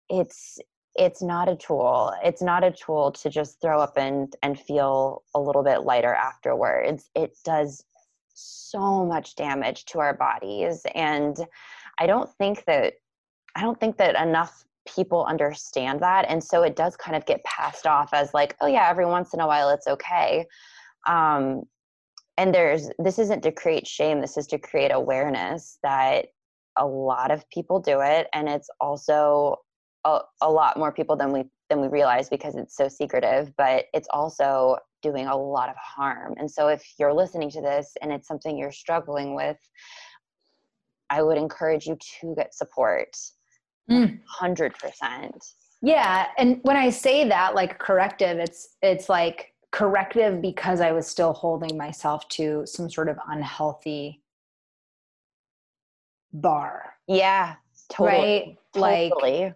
it's 0.10 0.60
it's 0.96 1.22
not 1.22 1.48
a 1.48 1.56
tool 1.56 2.12
it's 2.24 2.42
not 2.42 2.64
a 2.64 2.72
tool 2.72 3.12
to 3.12 3.30
just 3.30 3.62
throw 3.62 3.80
up 3.80 3.98
and 3.98 4.36
and 4.42 4.60
feel 4.60 5.24
a 5.36 5.40
little 5.40 5.64
bit 5.64 5.84
lighter 5.84 6.14
afterwards 6.14 7.10
it 7.16 7.38
does 7.46 7.84
so 8.34 9.06
much 9.06 9.36
damage 9.36 9.86
to 9.86 10.00
our 10.00 10.14
bodies 10.14 10.86
and 10.96 11.46
i 12.00 12.08
don't 12.08 12.30
think 12.38 12.66
that 12.66 12.94
i 13.56 13.62
don't 13.62 13.80
think 13.80 13.98
that 13.98 14.16
enough 14.16 14.66
people 14.88 15.26
understand 15.26 16.00
that 16.02 16.26
and 16.30 16.44
so 16.44 16.64
it 16.64 16.76
does 16.76 16.96
kind 16.96 17.16
of 17.16 17.26
get 17.26 17.44
passed 17.44 17.86
off 17.86 18.10
as 18.14 18.34
like 18.34 18.56
oh 18.62 18.68
yeah 18.68 18.90
every 18.90 19.06
once 19.06 19.34
in 19.34 19.40
a 19.40 19.48
while 19.48 19.70
it's 19.70 19.88
okay. 19.88 20.46
Um 21.08 21.64
and 22.38 22.54
there's 22.54 22.90
this 23.00 23.20
isn't 23.20 23.42
to 23.42 23.52
create 23.52 23.88
shame 23.88 24.22
this 24.22 24.38
is 24.38 24.48
to 24.48 24.58
create 24.58 24.92
awareness 24.94 25.80
that 25.84 26.28
a 26.78 26.86
lot 26.86 27.32
of 27.32 27.50
people 27.50 27.80
do 27.80 28.02
it 28.02 28.28
and 28.34 28.48
it's 28.48 28.70
also 28.80 29.58
a, 30.06 30.20
a 30.42 30.50
lot 30.50 30.78
more 30.78 30.92
people 30.92 31.16
than 31.16 31.32
we 31.32 31.44
than 31.70 31.82
we 31.82 31.88
realize 31.88 32.30
because 32.30 32.56
it's 32.56 32.76
so 32.76 32.88
secretive 32.88 33.52
but 33.58 33.86
it's 33.94 34.08
also 34.12 34.78
doing 35.04 35.28
a 35.28 35.38
lot 35.38 35.70
of 35.70 35.76
harm. 35.76 36.34
And 36.38 36.50
so 36.50 36.70
if 36.70 36.84
you're 36.98 37.14
listening 37.14 37.52
to 37.52 37.62
this 37.62 37.94
and 38.02 38.12
it's 38.12 38.28
something 38.28 38.58
you're 38.58 38.72
struggling 38.72 39.36
with 39.36 39.58
i 41.10 41.22
would 41.22 41.38
encourage 41.38 41.86
you 41.86 41.98
to 42.20 42.34
get 42.36 42.54
support 42.54 43.16
mm. 43.90 44.20
100% 44.42 45.54
yeah 45.82 46.28
and 46.40 46.60
when 46.64 46.76
i 46.76 46.90
say 46.90 47.28
that 47.28 47.54
like 47.54 47.78
corrective 47.78 48.40
it's 48.40 48.76
it's 48.82 49.10
like 49.10 49.54
corrective 49.72 50.42
because 50.42 50.82
i 50.82 50.92
was 50.92 51.06
still 51.06 51.34
holding 51.34 51.78
myself 51.78 52.28
to 52.30 52.66
some 52.66 52.90
sort 52.90 53.08
of 53.08 53.18
unhealthy 53.30 54.22
bar 56.34 56.96
yeah 57.08 57.56
totally 57.90 58.18
right 58.18 58.58
totally. 58.74 59.44
like 59.44 59.56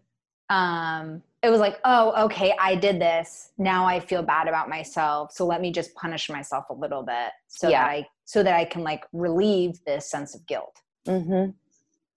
um, 0.51 1.23
it 1.41 1.49
was 1.49 1.59
like, 1.59 1.79
oh, 1.85 2.25
okay, 2.25 2.53
I 2.59 2.75
did 2.75 2.99
this. 2.99 3.51
Now 3.57 3.85
I 3.85 3.99
feel 3.99 4.21
bad 4.21 4.47
about 4.47 4.69
myself. 4.69 5.31
So 5.31 5.45
let 5.45 5.61
me 5.61 5.71
just 5.71 5.95
punish 5.95 6.29
myself 6.29 6.65
a 6.69 6.73
little 6.73 7.03
bit 7.03 7.31
so 7.47 7.69
yeah. 7.69 7.83
that 7.83 7.89
I 7.89 8.07
so 8.25 8.43
that 8.43 8.55
I 8.55 8.65
can 8.65 8.83
like 8.83 9.05
relieve 9.13 9.79
this 9.85 10.11
sense 10.11 10.35
of 10.35 10.45
guilt. 10.45 10.81
Mm-hmm. 11.07 11.51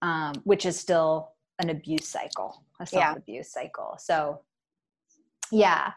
Um, 0.07 0.33
which 0.43 0.65
is 0.65 0.77
still 0.77 1.31
an 1.59 1.69
abuse 1.69 2.07
cycle, 2.07 2.63
a 2.79 2.85
self 2.85 3.17
abuse 3.17 3.51
yeah. 3.55 3.61
cycle. 3.61 3.95
So 3.99 4.41
yeah. 5.51 5.91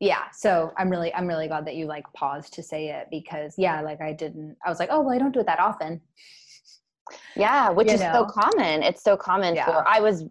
Yeah. 0.00 0.24
So 0.32 0.72
I'm 0.76 0.90
really 0.90 1.14
I'm 1.14 1.26
really 1.26 1.48
glad 1.48 1.66
that 1.66 1.76
you 1.76 1.86
like 1.86 2.04
paused 2.14 2.52
to 2.54 2.62
say 2.62 2.90
it 2.90 3.08
because 3.10 3.54
yeah, 3.56 3.80
like 3.80 4.00
I 4.00 4.12
didn't 4.12 4.56
I 4.64 4.68
was 4.68 4.78
like, 4.78 4.88
oh 4.90 5.00
well 5.00 5.14
I 5.14 5.18
don't 5.18 5.32
do 5.32 5.40
it 5.40 5.46
that 5.46 5.60
often. 5.60 6.00
Yeah, 7.36 7.70
which 7.70 7.88
you 7.88 7.94
is 7.94 8.00
know? 8.00 8.12
so 8.12 8.24
common. 8.26 8.82
It's 8.82 9.02
so 9.02 9.16
common 9.16 9.54
yeah. 9.54 9.66
for 9.66 9.86
I 9.86 10.00
was 10.00 10.24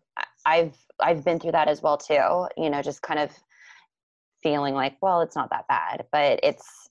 I've 0.46 0.76
I've 1.00 1.24
been 1.24 1.40
through 1.40 1.54
that 1.54 1.68
as 1.68 1.82
well 1.82 1.98
too. 1.98 2.48
You 2.58 2.70
know, 2.70 2.82
just 2.82 3.02
kind 3.02 3.20
of 3.20 3.32
feeling 4.42 4.74
like, 4.74 4.98
well, 5.02 5.22
it's 5.22 5.36
not 5.36 5.50
that 5.52 5.68
bad, 5.68 6.06
but 6.12 6.40
it's 6.44 6.90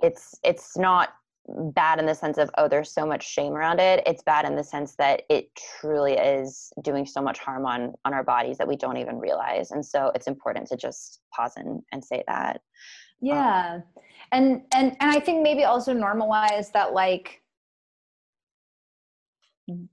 it's 0.00 0.34
it's 0.42 0.76
not 0.76 1.10
bad 1.48 1.98
in 1.98 2.06
the 2.06 2.14
sense 2.14 2.38
of 2.38 2.50
oh 2.56 2.68
there's 2.68 2.90
so 2.90 3.04
much 3.04 3.28
shame 3.28 3.52
around 3.52 3.80
it. 3.80 4.02
It's 4.06 4.22
bad 4.22 4.44
in 4.44 4.56
the 4.56 4.64
sense 4.64 4.94
that 4.96 5.22
it 5.28 5.50
truly 5.80 6.12
is 6.12 6.72
doing 6.82 7.06
so 7.06 7.20
much 7.20 7.38
harm 7.38 7.66
on 7.66 7.94
on 8.04 8.14
our 8.14 8.24
bodies 8.24 8.58
that 8.58 8.68
we 8.68 8.76
don't 8.76 8.96
even 8.96 9.18
realize. 9.18 9.70
And 9.70 9.84
so 9.84 10.12
it's 10.14 10.26
important 10.26 10.68
to 10.68 10.76
just 10.76 11.20
pause 11.34 11.54
and, 11.56 11.82
and 11.92 12.04
say 12.04 12.22
that. 12.26 12.56
Um, 12.56 12.60
yeah. 13.28 13.74
Um, 13.74 13.82
and 14.32 14.62
and 14.74 14.96
and 15.00 15.10
i 15.10 15.20
think 15.20 15.42
maybe 15.42 15.64
also 15.64 15.94
normalize 15.94 16.72
that 16.72 16.92
like 16.92 17.42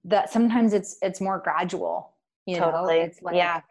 that 0.03 0.31
sometimes 0.31 0.73
it's 0.73 0.97
it's 1.01 1.21
more 1.21 1.39
gradual 1.39 2.13
you 2.45 2.57
totally. 2.57 2.99
know 2.99 3.03
it's 3.03 3.21
like 3.21 3.35
yeah. 3.35 3.61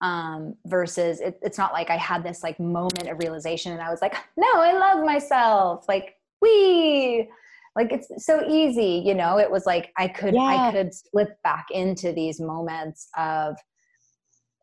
um 0.00 0.54
versus 0.66 1.20
it, 1.20 1.38
it's 1.42 1.58
not 1.58 1.72
like 1.72 1.90
i 1.90 1.96
had 1.96 2.24
this 2.24 2.42
like 2.42 2.58
moment 2.58 3.08
of 3.08 3.18
realization 3.18 3.72
and 3.72 3.80
i 3.80 3.90
was 3.90 4.02
like 4.02 4.16
no 4.36 4.48
i 4.56 4.72
love 4.72 5.04
myself. 5.04 5.88
Like 5.88 6.17
we 6.40 7.28
like 7.76 7.92
it's 7.92 8.08
so 8.24 8.42
easy 8.48 9.02
you 9.04 9.14
know 9.14 9.38
it 9.38 9.50
was 9.50 9.66
like 9.66 9.92
i 9.96 10.08
could 10.08 10.34
yeah. 10.34 10.42
i 10.42 10.72
could 10.72 10.92
slip 10.92 11.40
back 11.42 11.66
into 11.70 12.12
these 12.12 12.40
moments 12.40 13.08
of 13.16 13.56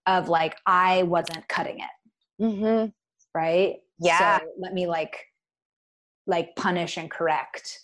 of 0.05 0.29
like 0.29 0.57
i 0.65 1.03
wasn't 1.03 1.47
cutting 1.47 1.79
it 1.79 2.43
mm-hmm. 2.43 2.89
right 3.33 3.77
yeah 3.99 4.39
so 4.39 4.45
let 4.59 4.73
me 4.73 4.87
like 4.87 5.17
like 6.27 6.55
punish 6.55 6.97
and 6.97 7.09
correct 7.09 7.79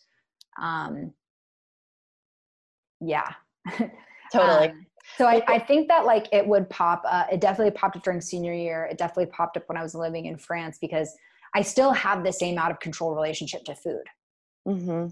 um 0.61 1.13
yeah 2.99 3.33
totally 4.31 4.69
um, 4.69 4.85
so 5.17 5.27
I, 5.27 5.41
I 5.47 5.59
think 5.59 5.87
that 5.89 6.05
like 6.05 6.27
it 6.31 6.45
would 6.45 6.69
pop. 6.69 7.03
Uh, 7.07 7.25
it 7.31 7.41
definitely 7.41 7.71
popped 7.71 7.97
up 7.97 8.03
during 8.03 8.21
senior 8.21 8.53
year. 8.53 8.85
It 8.85 8.97
definitely 8.97 9.27
popped 9.27 9.57
up 9.57 9.67
when 9.67 9.77
I 9.77 9.83
was 9.83 9.93
living 9.93 10.25
in 10.25 10.37
France 10.37 10.77
because 10.79 11.15
I 11.55 11.61
still 11.61 11.91
have 11.91 12.23
the 12.23 12.31
same 12.31 12.57
out 12.57 12.71
of 12.71 12.79
control 12.79 13.13
relationship 13.13 13.63
to 13.65 13.75
food. 13.75 14.03
mm-hmm. 14.67 15.07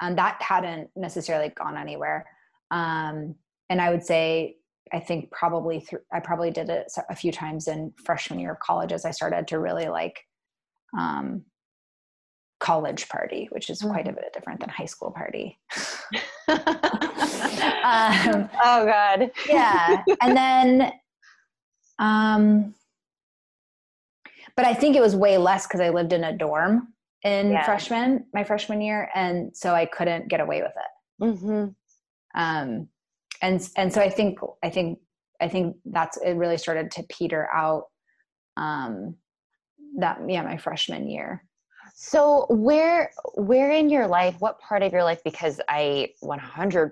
and 0.00 0.18
that 0.18 0.40
hadn't 0.40 0.90
necessarily 0.96 1.50
gone 1.50 1.76
anywhere 1.76 2.26
um, 2.70 3.34
and 3.68 3.80
i 3.80 3.90
would 3.90 4.02
say 4.02 4.56
i 4.92 5.00
think 5.00 5.30
probably 5.30 5.80
th- 5.80 6.02
i 6.12 6.20
probably 6.20 6.50
did 6.50 6.68
it 6.68 6.90
a 7.10 7.16
few 7.16 7.32
times 7.32 7.68
in 7.68 7.92
freshman 8.04 8.38
year 8.38 8.52
of 8.52 8.60
college 8.60 8.92
as 8.92 9.04
i 9.04 9.10
started 9.10 9.46
to 9.46 9.58
really 9.58 9.88
like 9.88 10.20
um, 10.98 11.42
college 12.60 13.08
party 13.08 13.48
which 13.52 13.68
is 13.68 13.82
quite 13.82 14.06
a 14.06 14.10
mm-hmm. 14.10 14.20
bit 14.20 14.32
different 14.32 14.60
than 14.60 14.68
high 14.68 14.86
school 14.86 15.10
party 15.10 15.58
um, 16.48 16.58
oh 18.64 18.86
god 18.86 19.30
yeah 19.48 20.02
and 20.22 20.36
then 20.36 20.92
um 21.98 22.74
but 24.56 24.66
I 24.66 24.74
think 24.74 24.96
it 24.96 25.00
was 25.00 25.16
way 25.16 25.38
less 25.38 25.66
because 25.66 25.80
I 25.80 25.90
lived 25.90 26.12
in 26.12 26.24
a 26.24 26.36
dorm 26.36 26.88
in 27.22 27.52
yeah. 27.52 27.64
freshman, 27.64 28.26
my 28.32 28.44
freshman 28.44 28.80
year, 28.80 29.10
and 29.14 29.56
so 29.56 29.74
I 29.74 29.86
couldn't 29.86 30.28
get 30.28 30.40
away 30.40 30.62
with 30.62 30.72
it. 30.72 31.24
Mm-hmm. 31.24 31.68
Um, 32.40 32.88
and 33.42 33.68
and 33.76 33.92
so 33.92 34.00
I 34.00 34.10
think 34.10 34.38
I 34.62 34.70
think 34.70 34.98
I 35.40 35.48
think 35.48 35.76
that's 35.84 36.16
it. 36.18 36.34
Really 36.34 36.58
started 36.58 36.90
to 36.92 37.02
peter 37.04 37.48
out. 37.52 37.84
Um, 38.56 39.16
that 39.98 40.20
yeah, 40.28 40.42
my 40.42 40.56
freshman 40.56 41.08
year. 41.08 41.44
So 41.94 42.46
where 42.50 43.10
where 43.34 43.70
in 43.70 43.88
your 43.88 44.06
life, 44.06 44.36
what 44.38 44.60
part 44.60 44.82
of 44.82 44.92
your 44.92 45.04
life? 45.04 45.20
Because 45.24 45.60
I 45.68 46.10
100% 46.22 46.90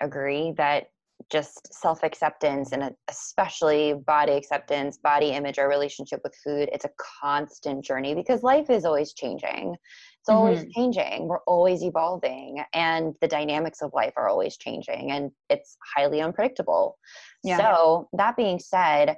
agree 0.00 0.52
that 0.56 0.88
just 1.30 1.72
self 1.74 2.02
acceptance 2.02 2.72
and 2.72 2.94
especially 3.08 3.94
body 4.06 4.32
acceptance, 4.32 4.98
body 4.98 5.30
image, 5.30 5.58
our 5.58 5.68
relationship 5.68 6.20
with 6.22 6.34
food, 6.44 6.68
it's 6.72 6.84
a 6.84 6.90
constant 7.20 7.84
journey 7.84 8.14
because 8.14 8.42
life 8.42 8.70
is 8.70 8.84
always 8.84 9.12
changing. 9.12 9.74
It's 10.20 10.30
mm-hmm. 10.30 10.36
always 10.36 10.64
changing. 10.74 11.26
We're 11.26 11.42
always 11.46 11.82
evolving, 11.82 12.62
and 12.72 13.14
the 13.20 13.28
dynamics 13.28 13.82
of 13.82 13.92
life 13.92 14.12
are 14.16 14.28
always 14.28 14.56
changing, 14.56 15.10
and 15.10 15.30
it's 15.50 15.76
highly 15.96 16.20
unpredictable. 16.20 16.98
Yeah. 17.42 17.58
So, 17.58 18.08
that 18.12 18.36
being 18.36 18.58
said, 18.60 19.16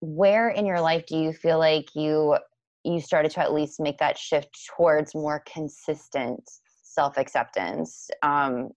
where 0.00 0.50
in 0.50 0.66
your 0.66 0.80
life 0.80 1.06
do 1.06 1.16
you 1.16 1.32
feel 1.32 1.58
like 1.58 1.94
you 1.94 2.36
you 2.84 3.00
started 3.00 3.32
to 3.32 3.40
at 3.40 3.52
least 3.52 3.80
make 3.80 3.98
that 3.98 4.16
shift 4.16 4.56
towards 4.76 5.14
more 5.14 5.42
consistent 5.46 6.42
self 6.82 7.16
acceptance 7.18 8.08
um, 8.22 8.70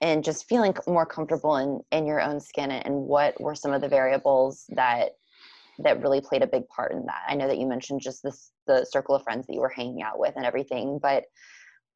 and 0.00 0.22
just 0.22 0.48
feeling 0.48 0.74
more 0.86 1.06
comfortable 1.06 1.56
in 1.56 1.80
in 1.92 2.06
your 2.06 2.20
own 2.20 2.40
skin 2.40 2.70
and 2.70 2.94
what 2.94 3.40
were 3.40 3.54
some 3.54 3.72
of 3.72 3.80
the 3.80 3.88
variables 3.88 4.64
that 4.70 5.12
that 5.78 6.00
really 6.00 6.20
played 6.20 6.42
a 6.42 6.46
big 6.46 6.66
part 6.68 6.92
in 6.92 7.04
that? 7.06 7.22
I 7.28 7.34
know 7.34 7.46
that 7.48 7.58
you 7.58 7.66
mentioned 7.66 8.00
just 8.00 8.22
this 8.22 8.52
the 8.66 8.84
circle 8.84 9.14
of 9.14 9.22
friends 9.22 9.46
that 9.46 9.54
you 9.54 9.60
were 9.60 9.68
hanging 9.68 10.02
out 10.02 10.18
with 10.18 10.34
and 10.36 10.44
everything 10.44 10.98
but 11.00 11.24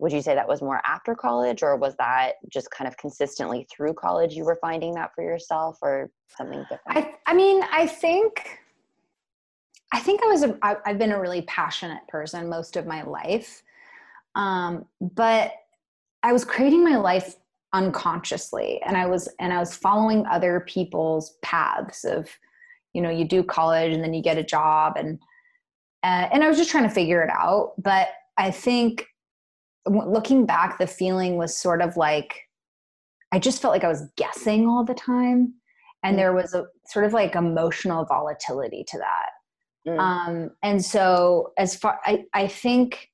would 0.00 0.12
you 0.12 0.22
say 0.22 0.34
that 0.34 0.48
was 0.48 0.62
more 0.62 0.80
after 0.86 1.14
college 1.14 1.62
or 1.62 1.76
was 1.76 1.94
that 1.96 2.34
just 2.48 2.70
kind 2.70 2.88
of 2.88 2.96
consistently 2.96 3.66
through 3.70 3.92
college 3.92 4.34
you 4.34 4.44
were 4.44 4.58
finding 4.60 4.94
that 4.94 5.14
for 5.14 5.22
yourself 5.22 5.78
or 5.82 6.10
something 6.36 6.64
different? 6.70 7.06
I, 7.06 7.14
I 7.26 7.34
mean 7.34 7.62
i 7.70 7.86
think 7.86 8.58
i 9.92 10.00
think 10.00 10.22
i 10.22 10.26
was 10.26 10.42
a, 10.42 10.58
I, 10.62 10.76
i've 10.86 10.98
been 10.98 11.12
a 11.12 11.20
really 11.20 11.42
passionate 11.42 12.06
person 12.08 12.48
most 12.48 12.76
of 12.76 12.86
my 12.86 13.02
life. 13.02 13.62
Um, 14.34 14.86
but 15.00 15.52
i 16.22 16.32
was 16.32 16.44
creating 16.44 16.82
my 16.82 16.96
life 16.96 17.36
unconsciously. 17.72 18.80
And 18.84 18.96
i 18.96 19.06
was 19.06 19.28
and 19.38 19.52
i 19.52 19.58
was 19.58 19.74
following 19.74 20.26
other 20.26 20.60
people's 20.60 21.36
paths 21.42 22.04
of 22.04 22.28
you 22.92 23.00
know 23.00 23.10
you 23.10 23.24
do 23.24 23.42
college 23.42 23.92
and 23.92 24.02
then 24.02 24.14
you 24.14 24.22
get 24.22 24.38
a 24.38 24.42
job 24.42 24.94
and 24.96 25.18
uh, 26.02 26.28
and 26.32 26.42
i 26.42 26.48
was 26.48 26.56
just 26.56 26.70
trying 26.70 26.88
to 26.88 26.94
figure 26.94 27.22
it 27.22 27.30
out. 27.30 27.72
But 27.78 28.08
i 28.36 28.50
think 28.50 29.06
looking 29.86 30.46
back 30.46 30.78
the 30.78 30.86
feeling 30.86 31.36
was 31.36 31.56
sort 31.56 31.80
of 31.80 31.96
like 31.96 32.40
i 33.32 33.38
just 33.38 33.62
felt 33.62 33.72
like 33.72 33.84
i 33.84 33.88
was 33.88 34.10
guessing 34.16 34.68
all 34.68 34.84
the 34.84 34.94
time. 34.94 35.54
And 36.02 36.18
there 36.18 36.32
was 36.32 36.54
a 36.54 36.64
sort 36.86 37.04
of 37.04 37.12
like 37.12 37.34
emotional 37.34 38.06
volatility 38.06 38.84
to 38.88 38.98
that. 38.98 39.30
Mm. 39.86 39.98
um 39.98 40.50
and 40.62 40.84
so 40.84 41.52
as 41.56 41.74
far 41.74 42.00
i 42.04 42.24
i 42.34 42.46
think 42.46 43.09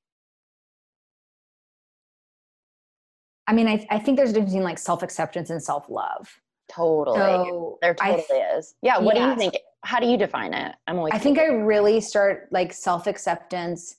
I 3.47 3.53
mean, 3.53 3.69
I, 3.69 3.87
I 3.91 3.99
think 3.99 4.17
there's 4.17 4.31
a 4.31 4.33
difference 4.33 4.53
between 4.53 4.65
like 4.65 4.79
self 4.79 5.03
acceptance 5.03 5.51
and 5.51 5.63
self 5.63 5.89
love. 5.89 6.29
Totally. 6.71 7.19
So 7.19 7.79
there 7.81 7.95
totally 7.95 8.41
is. 8.41 8.75
Yeah. 8.83 8.99
What 8.99 9.17
yeah. 9.17 9.25
do 9.25 9.31
you 9.31 9.37
think? 9.37 9.63
How 9.85 10.01
do 10.01 10.07
you 10.07 10.17
define 10.17 10.53
it? 10.53 10.75
I'm 10.87 10.99
always. 10.99 11.15
I 11.15 11.19
think 11.19 11.39
I 11.39 11.47
really 11.47 12.01
start 12.01 12.49
like 12.51 12.73
self 12.73 13.07
acceptance. 13.07 13.97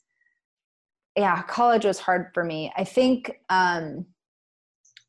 Yeah, 1.15 1.41
college 1.43 1.85
was 1.85 1.99
hard 1.99 2.31
for 2.33 2.43
me. 2.43 2.71
I 2.75 2.83
think. 2.83 3.31
um 3.49 4.05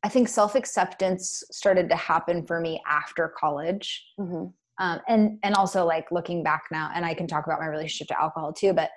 I 0.03 0.09
think 0.09 0.29
self 0.29 0.55
acceptance 0.55 1.43
started 1.51 1.89
to 1.89 1.95
happen 1.95 2.45
for 2.45 2.61
me 2.61 2.81
after 2.87 3.33
college, 3.37 4.05
mm-hmm. 4.19 4.45
um, 4.83 5.01
and 5.07 5.39
and 5.43 5.55
also 5.55 5.85
like 5.85 6.11
looking 6.11 6.41
back 6.41 6.63
now, 6.71 6.89
and 6.93 7.05
I 7.05 7.13
can 7.13 7.27
talk 7.27 7.45
about 7.45 7.59
my 7.59 7.67
relationship 7.67 8.07
to 8.07 8.21
alcohol 8.21 8.53
too. 8.53 8.73
But 8.73 8.91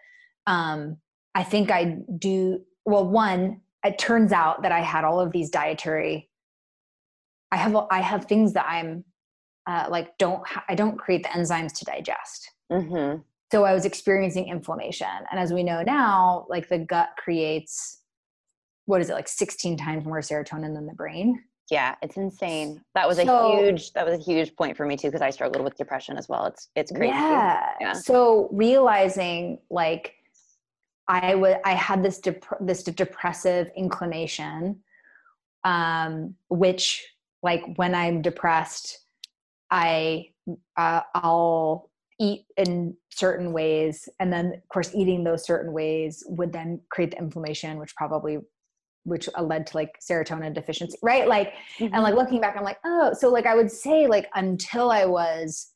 um, 0.46 0.98
I 1.34 1.42
think 1.42 1.70
I 1.70 1.96
do 2.18 2.60
well. 2.84 3.08
One, 3.08 3.62
it 3.84 3.98
turns 3.98 4.32
out 4.32 4.62
that 4.62 4.72
I 4.72 4.80
had 4.80 5.04
all 5.04 5.20
of 5.20 5.32
these 5.32 5.50
dietary. 5.50 6.28
I 7.50 7.56
have 7.56 7.76
I 7.90 8.00
have 8.00 8.24
things 8.26 8.52
that 8.54 8.66
I'm 8.66 9.04
uh, 9.66 9.86
like 9.90 10.16
don't 10.18 10.42
I 10.68 10.74
don't 10.74 10.98
create 10.98 11.22
the 11.22 11.28
enzymes 11.30 11.72
to 11.78 11.84
digest. 11.84 12.50
Mm-hmm. 12.70 13.20
So 13.50 13.64
I 13.64 13.74
was 13.74 13.84
experiencing 13.84 14.48
inflammation, 14.48 15.06
and 15.30 15.38
as 15.38 15.52
we 15.52 15.62
know 15.62 15.82
now, 15.82 16.46
like 16.48 16.68
the 16.68 16.78
gut 16.78 17.10
creates 17.18 17.98
what 18.86 19.00
is 19.00 19.10
it 19.10 19.14
like 19.14 19.28
16 19.28 19.76
times 19.76 20.04
more 20.04 20.20
serotonin 20.20 20.74
than 20.74 20.86
the 20.86 20.94
brain. 20.94 21.42
Yeah, 21.70 21.94
it's 22.02 22.16
insane. 22.16 22.82
That 22.94 23.06
was 23.06 23.18
so, 23.18 23.52
a 23.52 23.56
huge 23.56 23.92
that 23.92 24.04
was 24.04 24.18
a 24.18 24.22
huge 24.22 24.54
point 24.56 24.76
for 24.76 24.84
me 24.84 24.96
too 24.96 25.08
because 25.08 25.22
I 25.22 25.30
struggled 25.30 25.64
with 25.64 25.76
depression 25.76 26.18
as 26.18 26.28
well. 26.28 26.46
It's 26.46 26.68
it's 26.74 26.92
crazy. 26.92 27.14
Yeah. 27.14 27.70
yeah. 27.80 27.92
So 27.92 28.48
realizing 28.52 29.58
like 29.70 30.14
I 31.08 31.34
would 31.34 31.58
I 31.64 31.72
had 31.72 32.02
this 32.02 32.18
dep- 32.18 32.44
this 32.60 32.82
depressive 32.82 33.70
inclination, 33.76 34.80
um, 35.64 36.34
which 36.48 37.04
like 37.42 37.62
when 37.76 37.94
I'm 37.94 38.22
depressed, 38.22 38.98
I 39.70 40.28
uh, 40.76 41.00
I'll 41.14 41.90
eat 42.20 42.44
in 42.56 42.96
certain 43.10 43.52
ways, 43.52 44.08
and 44.20 44.32
then 44.32 44.54
of 44.54 44.68
course 44.68 44.94
eating 44.94 45.24
those 45.24 45.44
certain 45.44 45.72
ways 45.72 46.22
would 46.28 46.52
then 46.52 46.80
create 46.90 47.12
the 47.12 47.18
inflammation, 47.18 47.78
which 47.78 47.94
probably 47.96 48.38
which 49.04 49.28
led 49.40 49.66
to 49.66 49.76
like 49.76 49.98
serotonin 50.00 50.54
deficiency, 50.54 50.96
right? 51.02 51.26
Like, 51.26 51.54
mm-hmm. 51.78 51.92
and 51.92 52.02
like 52.04 52.14
looking 52.14 52.40
back, 52.40 52.56
I'm 52.56 52.62
like, 52.62 52.78
oh, 52.84 53.12
so 53.12 53.28
like 53.30 53.46
I 53.46 53.56
would 53.56 53.70
say 53.70 54.06
like 54.06 54.28
until 54.34 54.90
I 54.90 55.06
was 55.06 55.72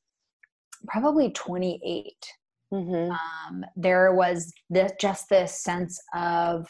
probably 0.87 1.31
28 1.31 2.15
Mm-hmm. 2.73 3.11
Um, 3.11 3.65
there 3.77 4.13
was 4.15 4.53
this, 4.71 4.93
just 5.01 5.29
this 5.29 5.63
sense 5.63 6.01
of 6.15 6.67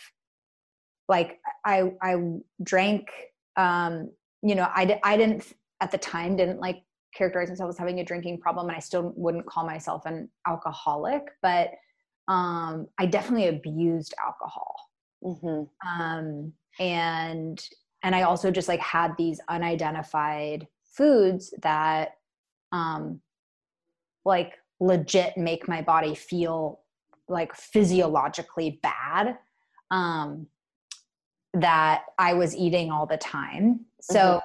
like 1.08 1.38
I 1.64 1.92
I 2.02 2.16
drank. 2.62 3.08
Um, 3.56 4.10
you 4.42 4.54
know, 4.54 4.68
I 4.74 4.98
I 5.02 5.16
didn't 5.16 5.52
at 5.80 5.90
the 5.90 5.98
time 5.98 6.36
didn't 6.36 6.60
like 6.60 6.82
characterize 7.14 7.48
myself 7.48 7.70
as 7.70 7.78
having 7.78 8.00
a 8.00 8.04
drinking 8.04 8.40
problem, 8.40 8.68
and 8.68 8.76
I 8.76 8.80
still 8.80 9.12
wouldn't 9.16 9.46
call 9.46 9.64
myself 9.64 10.04
an 10.06 10.28
alcoholic, 10.46 11.22
but 11.42 11.70
um, 12.28 12.86
I 12.98 13.06
definitely 13.06 13.48
abused 13.48 14.14
alcohol. 14.22 14.74
Mm-hmm. 15.24 15.88
Um, 15.88 16.52
and 16.78 17.62
and 18.02 18.14
I 18.14 18.22
also 18.22 18.50
just 18.50 18.68
like 18.68 18.80
had 18.80 19.16
these 19.16 19.40
unidentified 19.48 20.66
foods 20.92 21.52
that 21.62 22.12
um 22.72 23.20
like 24.24 24.54
legit 24.80 25.36
make 25.36 25.68
my 25.68 25.82
body 25.82 26.14
feel 26.14 26.80
like 27.28 27.54
physiologically 27.54 28.80
bad 28.82 29.38
um, 29.90 30.46
that 31.54 32.02
I 32.18 32.34
was 32.34 32.54
eating 32.54 32.90
all 32.90 33.06
the 33.06 33.16
time. 33.16 33.86
So, 34.00 34.18
mm-hmm. 34.18 34.38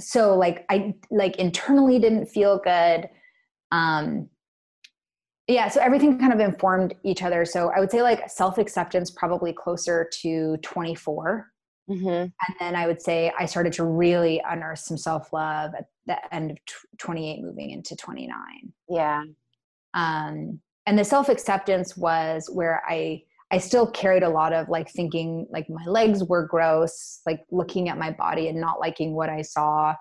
so 0.00 0.36
like 0.36 0.64
I 0.70 0.94
like 1.10 1.36
internally 1.36 1.98
didn't 1.98 2.26
feel 2.26 2.58
good. 2.58 3.08
Um, 3.72 4.28
yeah, 5.46 5.68
so 5.68 5.80
everything 5.80 6.18
kind 6.18 6.32
of 6.32 6.40
informed 6.40 6.94
each 7.02 7.22
other. 7.22 7.44
So 7.44 7.70
I 7.70 7.80
would 7.80 7.90
say 7.90 8.02
like 8.02 8.30
self 8.30 8.56
acceptance 8.56 9.10
probably 9.10 9.52
closer 9.52 10.08
to 10.22 10.56
24. 10.58 11.50
Mm-hmm. 11.90 12.06
And 12.08 12.32
then 12.58 12.76
I 12.76 12.86
would 12.86 13.02
say 13.02 13.30
I 13.38 13.44
started 13.44 13.74
to 13.74 13.84
really 13.84 14.40
unearth 14.48 14.78
some 14.78 14.96
self 14.96 15.32
love 15.32 15.74
at 15.76 15.86
the 16.06 16.34
end 16.34 16.50
of 16.50 16.58
28 16.98 17.42
moving 17.42 17.70
into 17.70 17.96
29 17.96 18.34
yeah. 18.88 19.22
Um, 19.94 20.60
and 20.86 20.98
the 20.98 21.04
self 21.04 21.28
acceptance 21.28 21.96
was 21.96 22.48
where 22.52 22.82
i 22.88 23.22
i 23.50 23.58
still 23.58 23.90
carried 23.90 24.22
a 24.22 24.28
lot 24.28 24.52
of 24.52 24.68
like 24.68 24.90
thinking 24.90 25.46
like 25.50 25.68
my 25.68 25.84
legs 25.86 26.24
were 26.24 26.46
gross 26.46 27.20
like 27.26 27.40
looking 27.50 27.88
at 27.88 27.98
my 27.98 28.10
body 28.10 28.48
and 28.48 28.60
not 28.60 28.80
liking 28.80 29.14
what 29.14 29.28
i 29.28 29.42
saw. 29.42 29.94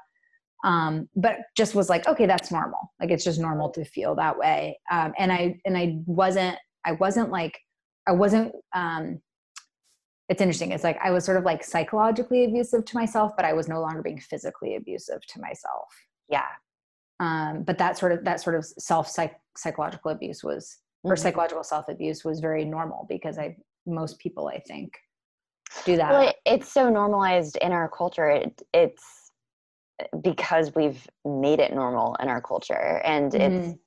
Um, 0.66 1.10
but 1.18 1.40
just 1.58 1.76
was 1.76 1.90
like 1.90 2.08
okay 2.08 2.26
that's 2.26 2.52
normal. 2.52 2.94
Like 3.00 3.12
it's 3.12 3.26
just 3.26 3.40
normal 3.40 3.70
to 3.72 3.84
feel 3.84 4.16
that 4.16 4.38
way. 4.38 4.80
Um, 4.92 5.14
and 5.18 5.32
i 5.32 5.60
and 5.66 5.78
i 5.78 5.98
wasn't 6.06 6.58
i 6.86 6.94
wasn't 6.94 7.32
like 7.32 7.58
i 8.08 8.12
wasn't 8.12 8.54
um, 8.74 9.20
it's 10.30 10.42
interesting. 10.42 10.72
It's 10.72 10.84
like 10.84 10.98
I 11.04 11.12
was 11.12 11.26
sort 11.26 11.38
of 11.38 11.44
like 11.44 11.64
psychologically 11.64 12.46
abusive 12.46 12.86
to 12.86 12.98
myself, 12.98 13.34
but 13.36 13.46
I 13.46 13.54
was 13.54 13.68
no 13.68 13.82
longer 13.82 14.02
being 14.02 14.20
physically 14.20 14.76
abusive 14.76 15.26
to 15.28 15.42
myself. 15.42 15.88
Yeah. 16.30 16.48
Um, 17.20 17.64
but 17.64 17.78
that 17.78 17.98
sort 17.98 18.12
of 18.12 18.24
that 18.24 18.42
sort 18.42 18.56
of 18.56 18.66
self 18.66 19.08
psych, 19.08 19.36
psychological 19.58 20.12
abuse 20.12 20.44
was 20.44 20.78
or 21.04 21.14
mm-hmm. 21.14 21.22
psychological 21.22 21.64
self 21.64 21.90
abuse 21.90 22.24
was 22.24 22.40
very 22.40 22.66
normal 22.66 23.06
because 23.10 23.38
I 23.38 23.56
most 23.86 24.20
people 24.20 24.48
I 24.48 24.60
think 24.60 24.94
do 25.86 25.98
that. 25.98 26.12
Well, 26.12 26.30
it, 26.30 26.36
it's 26.46 26.72
so 26.72 26.90
normalized 26.90 27.58
in 27.62 27.72
our 27.72 27.90
culture. 27.90 28.30
It, 28.30 28.62
it's 28.74 29.04
because 30.22 30.74
we've 30.76 31.06
made 31.26 31.60
it 31.60 31.74
normal 31.74 32.16
in 32.22 32.30
our 32.30 32.42
culture, 32.42 33.02
and 33.04 33.32
mm-hmm. 33.32 33.42
it's 33.42 33.78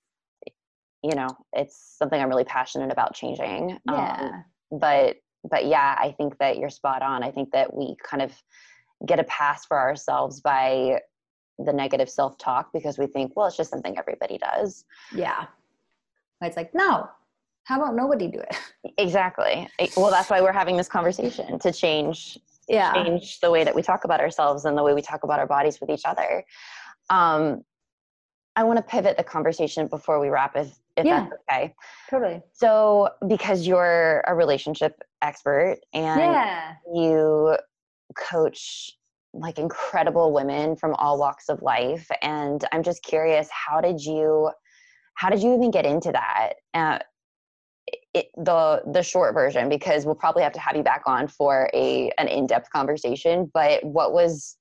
you 1.02 1.14
know 1.14 1.28
it's 1.52 1.96
something 1.98 2.20
I'm 2.20 2.28
really 2.28 2.44
passionate 2.44 2.92
about 2.92 3.14
changing. 3.14 3.78
Yeah. 3.86 4.30
Um, 4.70 4.78
but 4.78 5.16
but 5.50 5.66
yeah, 5.66 5.96
I 5.98 6.12
think 6.12 6.38
that 6.38 6.58
you're 6.58 6.70
spot 6.70 7.02
on. 7.02 7.22
I 7.22 7.30
think 7.30 7.50
that 7.52 7.74
we 7.74 7.96
kind 8.02 8.22
of 8.22 8.32
get 9.06 9.20
a 9.20 9.24
pass 9.24 9.64
for 9.66 9.78
ourselves 9.78 10.40
by 10.40 11.00
the 11.58 11.72
negative 11.72 12.08
self 12.08 12.36
talk 12.38 12.72
because 12.72 12.98
we 12.98 13.06
think, 13.06 13.32
well, 13.36 13.46
it's 13.46 13.56
just 13.56 13.70
something 13.70 13.98
everybody 13.98 14.38
does. 14.38 14.84
Yeah. 15.14 15.46
It's 16.42 16.56
like, 16.56 16.74
no, 16.74 17.08
how 17.64 17.80
about 17.80 17.94
nobody 17.94 18.28
do 18.28 18.38
it? 18.38 18.56
Exactly. 18.98 19.68
Well, 19.94 20.10
that's 20.10 20.30
why 20.30 20.40
we're 20.40 20.52
having 20.52 20.78
this 20.78 20.88
conversation 20.88 21.58
to 21.58 21.70
change 21.70 22.38
yeah. 22.68 22.92
change 22.94 23.40
the 23.40 23.50
way 23.50 23.64
that 23.64 23.74
we 23.74 23.82
talk 23.82 24.04
about 24.04 24.20
ourselves 24.20 24.64
and 24.64 24.76
the 24.76 24.82
way 24.82 24.94
we 24.94 25.02
talk 25.02 25.22
about 25.22 25.38
our 25.38 25.46
bodies 25.46 25.80
with 25.80 25.90
each 25.90 26.02
other. 26.04 26.44
Um, 27.10 27.62
I 28.56 28.64
want 28.64 28.78
to 28.78 28.82
pivot 28.82 29.16
the 29.16 29.24
conversation 29.24 29.86
before 29.86 30.18
we 30.18 30.28
wrap, 30.28 30.56
if, 30.56 30.74
if 30.96 31.04
yeah, 31.04 31.28
that's 31.28 31.42
okay. 31.50 31.74
Totally. 32.10 32.42
So, 32.52 33.10
because 33.26 33.66
you're 33.66 34.22
a 34.26 34.34
relationship 34.34 35.02
expert 35.22 35.78
and 35.92 36.20
yeah. 36.20 36.74
you 36.94 37.56
coach 38.16 38.90
like 39.32 39.58
incredible 39.58 40.32
women 40.32 40.76
from 40.76 40.94
all 40.94 41.18
walks 41.18 41.48
of 41.48 41.60
life, 41.62 42.08
and 42.22 42.64
I'm 42.72 42.82
just 42.82 43.02
curious, 43.02 43.48
how 43.50 43.80
did 43.80 44.00
you, 44.00 44.50
how 45.14 45.28
did 45.28 45.42
you 45.42 45.54
even 45.54 45.70
get 45.70 45.84
into 45.84 46.12
that? 46.12 46.54
Uh, 46.72 46.98
it, 48.14 48.30
the 48.36 48.82
the 48.92 49.02
short 49.02 49.34
version 49.34 49.68
because 49.68 50.06
we'll 50.06 50.14
probably 50.14 50.42
have 50.42 50.52
to 50.52 50.60
have 50.60 50.74
you 50.74 50.82
back 50.82 51.02
on 51.06 51.28
for 51.28 51.70
a 51.74 52.10
an 52.18 52.28
in-depth 52.28 52.70
conversation 52.70 53.48
but 53.52 53.84
what 53.84 54.12
was 54.12 54.56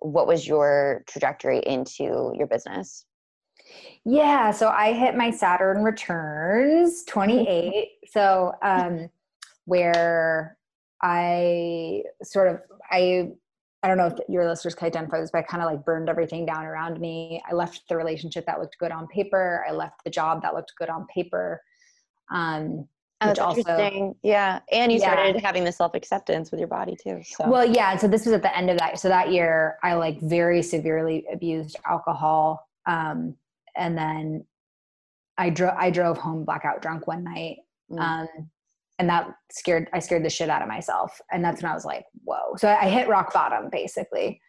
what 0.00 0.26
was 0.26 0.46
your 0.46 1.02
trajectory 1.06 1.60
into 1.60 2.32
your 2.36 2.46
business 2.46 3.06
yeah 4.04 4.50
so 4.50 4.68
i 4.68 4.92
hit 4.92 5.16
my 5.16 5.30
saturn 5.30 5.82
returns 5.82 7.04
28 7.04 7.88
so 8.06 8.52
um 8.62 9.08
where 9.64 10.56
i 11.02 12.02
sort 12.22 12.48
of 12.48 12.60
i 12.90 13.28
I 13.80 13.86
don't 13.86 13.96
know 13.96 14.08
if 14.08 14.14
your 14.28 14.48
listeners 14.48 14.74
can 14.74 14.88
identify 14.88 15.20
this, 15.20 15.30
but 15.30 15.38
I 15.38 15.42
kind 15.42 15.62
of 15.62 15.70
like 15.70 15.84
burned 15.84 16.08
everything 16.08 16.44
down 16.44 16.64
around 16.66 17.00
me. 17.00 17.40
I 17.48 17.54
left 17.54 17.82
the 17.88 17.96
relationship 17.96 18.44
that 18.46 18.58
looked 18.58 18.76
good 18.78 18.90
on 18.90 19.06
paper. 19.06 19.64
I 19.68 19.72
left 19.72 20.02
the 20.02 20.10
job 20.10 20.42
that 20.42 20.52
looked 20.52 20.72
good 20.76 20.88
on 20.88 21.06
paper. 21.14 21.62
Um, 22.28 22.88
Oh, 23.20 23.30
which 23.30 23.38
also, 23.40 24.14
yeah. 24.22 24.60
And 24.70 24.92
you 24.92 24.98
yeah. 24.98 25.12
started 25.12 25.42
having 25.42 25.64
the 25.64 25.72
self 25.72 25.94
acceptance 25.94 26.52
with 26.52 26.60
your 26.60 26.68
body 26.68 26.96
too. 27.02 27.20
So. 27.24 27.48
Well, 27.48 27.64
yeah. 27.64 27.96
So 27.96 28.06
this 28.06 28.24
was 28.24 28.32
at 28.32 28.42
the 28.42 28.56
end 28.56 28.70
of 28.70 28.78
that. 28.78 29.00
So 29.00 29.08
that 29.08 29.32
year, 29.32 29.76
I 29.82 29.94
like 29.94 30.20
very 30.20 30.62
severely 30.62 31.26
abused 31.32 31.76
alcohol, 31.84 32.68
um, 32.86 33.34
and 33.78 33.96
then 33.96 34.44
I 35.36 35.50
drove. 35.50 35.74
I 35.78 35.90
drove 35.90 36.18
home 36.18 36.44
blackout 36.44 36.82
drunk 36.82 37.06
one 37.06 37.24
night, 37.24 37.58
mm. 37.90 38.00
um, 38.00 38.50
and 38.98 39.08
that 39.08 39.28
scared. 39.50 39.88
I 39.92 40.00
scared 40.00 40.24
the 40.24 40.30
shit 40.30 40.50
out 40.50 40.62
of 40.62 40.68
myself, 40.68 41.20
and 41.30 41.44
that's 41.44 41.62
when 41.62 41.70
I 41.70 41.74
was 41.74 41.84
like, 41.84 42.04
"Whoa!" 42.24 42.56
So 42.56 42.68
I 42.68 42.88
hit 42.88 43.08
rock 43.08 43.32
bottom 43.32 43.68
basically, 43.70 44.40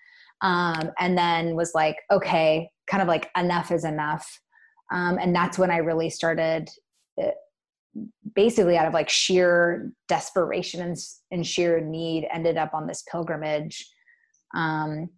um, 0.41 0.91
and 0.99 1.17
then 1.17 1.55
was 1.55 1.71
like, 1.73 1.97
"Okay, 2.11 2.69
kind 2.87 3.01
of 3.01 3.07
like 3.07 3.29
enough 3.37 3.71
is 3.71 3.85
enough," 3.85 4.27
um, 4.91 5.17
and 5.19 5.35
that's 5.35 5.57
when 5.57 5.71
I 5.71 5.77
really 5.77 6.09
started 6.09 6.69
uh, 7.21 7.27
basically 8.35 8.77
out 8.77 8.87
of 8.87 8.93
like 8.93 9.09
sheer 9.09 9.91
desperation 10.07 10.81
and, 10.81 10.97
and 11.31 11.45
sheer 11.45 11.79
need 11.81 12.27
ended 12.31 12.57
up 12.57 12.73
on 12.73 12.87
this 12.87 13.03
pilgrimage 13.11 13.87
um, 14.55 15.09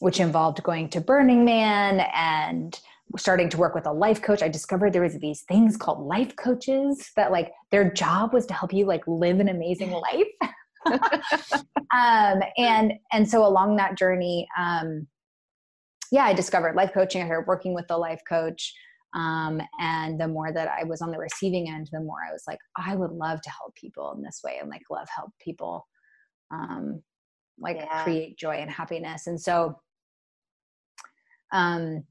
which 0.00 0.20
involved 0.20 0.62
going 0.62 0.88
to 0.90 1.00
burning 1.00 1.44
man 1.44 2.00
and 2.14 2.80
starting 3.16 3.48
to 3.48 3.56
work 3.56 3.74
with 3.74 3.86
a 3.86 3.92
life 3.92 4.22
coach 4.22 4.42
i 4.42 4.48
discovered 4.48 4.92
there 4.92 5.02
was 5.02 5.18
these 5.18 5.42
things 5.42 5.76
called 5.76 6.06
life 6.06 6.34
coaches 6.36 7.10
that 7.16 7.30
like 7.30 7.52
their 7.70 7.90
job 7.92 8.32
was 8.32 8.46
to 8.46 8.54
help 8.54 8.72
you 8.72 8.86
like 8.86 9.02
live 9.06 9.40
an 9.40 9.48
amazing 9.48 9.90
life 10.12 11.00
um, 11.94 12.42
and 12.56 12.92
and 13.12 13.28
so 13.28 13.46
along 13.46 13.76
that 13.76 13.96
journey 13.96 14.46
um, 14.58 15.06
yeah 16.10 16.24
i 16.24 16.32
discovered 16.32 16.74
life 16.74 16.92
coaching 16.92 17.22
i 17.22 17.26
started 17.26 17.46
working 17.46 17.74
with 17.74 17.86
a 17.90 17.96
life 17.96 18.20
coach 18.28 18.74
um, 19.14 19.60
and 19.78 20.18
the 20.18 20.28
more 20.28 20.52
that 20.52 20.68
I 20.68 20.84
was 20.84 21.02
on 21.02 21.10
the 21.10 21.18
receiving 21.18 21.68
end, 21.68 21.90
the 21.92 22.00
more 22.00 22.18
I 22.26 22.32
was 22.32 22.44
like, 22.46 22.58
I 22.78 22.96
would 22.96 23.10
love 23.12 23.42
to 23.42 23.50
help 23.50 23.74
people 23.74 24.12
in 24.16 24.22
this 24.22 24.40
way 24.42 24.56
and 24.58 24.70
like 24.70 24.82
love 24.90 25.06
help 25.14 25.30
people 25.38 25.86
um, 26.50 27.02
like 27.58 27.76
yeah. 27.76 28.02
create 28.04 28.38
joy 28.38 28.56
and 28.56 28.70
happiness. 28.70 29.26
And 29.26 29.40
so, 29.40 29.78
um, 31.52 32.04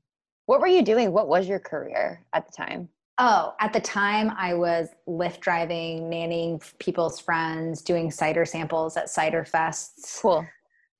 what 0.45 0.59
were 0.59 0.67
you 0.67 0.81
doing? 0.81 1.11
What 1.11 1.27
was 1.27 1.47
your 1.47 1.59
career 1.59 2.25
at 2.33 2.45
the 2.45 2.51
time? 2.51 2.89
Oh, 3.17 3.53
at 3.59 3.73
the 3.73 3.79
time 3.79 4.31
I 4.35 4.53
was 4.53 4.89
Lyft 5.07 5.41
driving, 5.41 6.09
nannying 6.09 6.63
people's 6.79 7.19
friends, 7.19 7.81
doing 7.81 8.09
cider 8.09 8.45
samples 8.45 8.97
at 8.97 9.09
cider 9.09 9.43
fests. 9.43 10.19
Cool. 10.21 10.45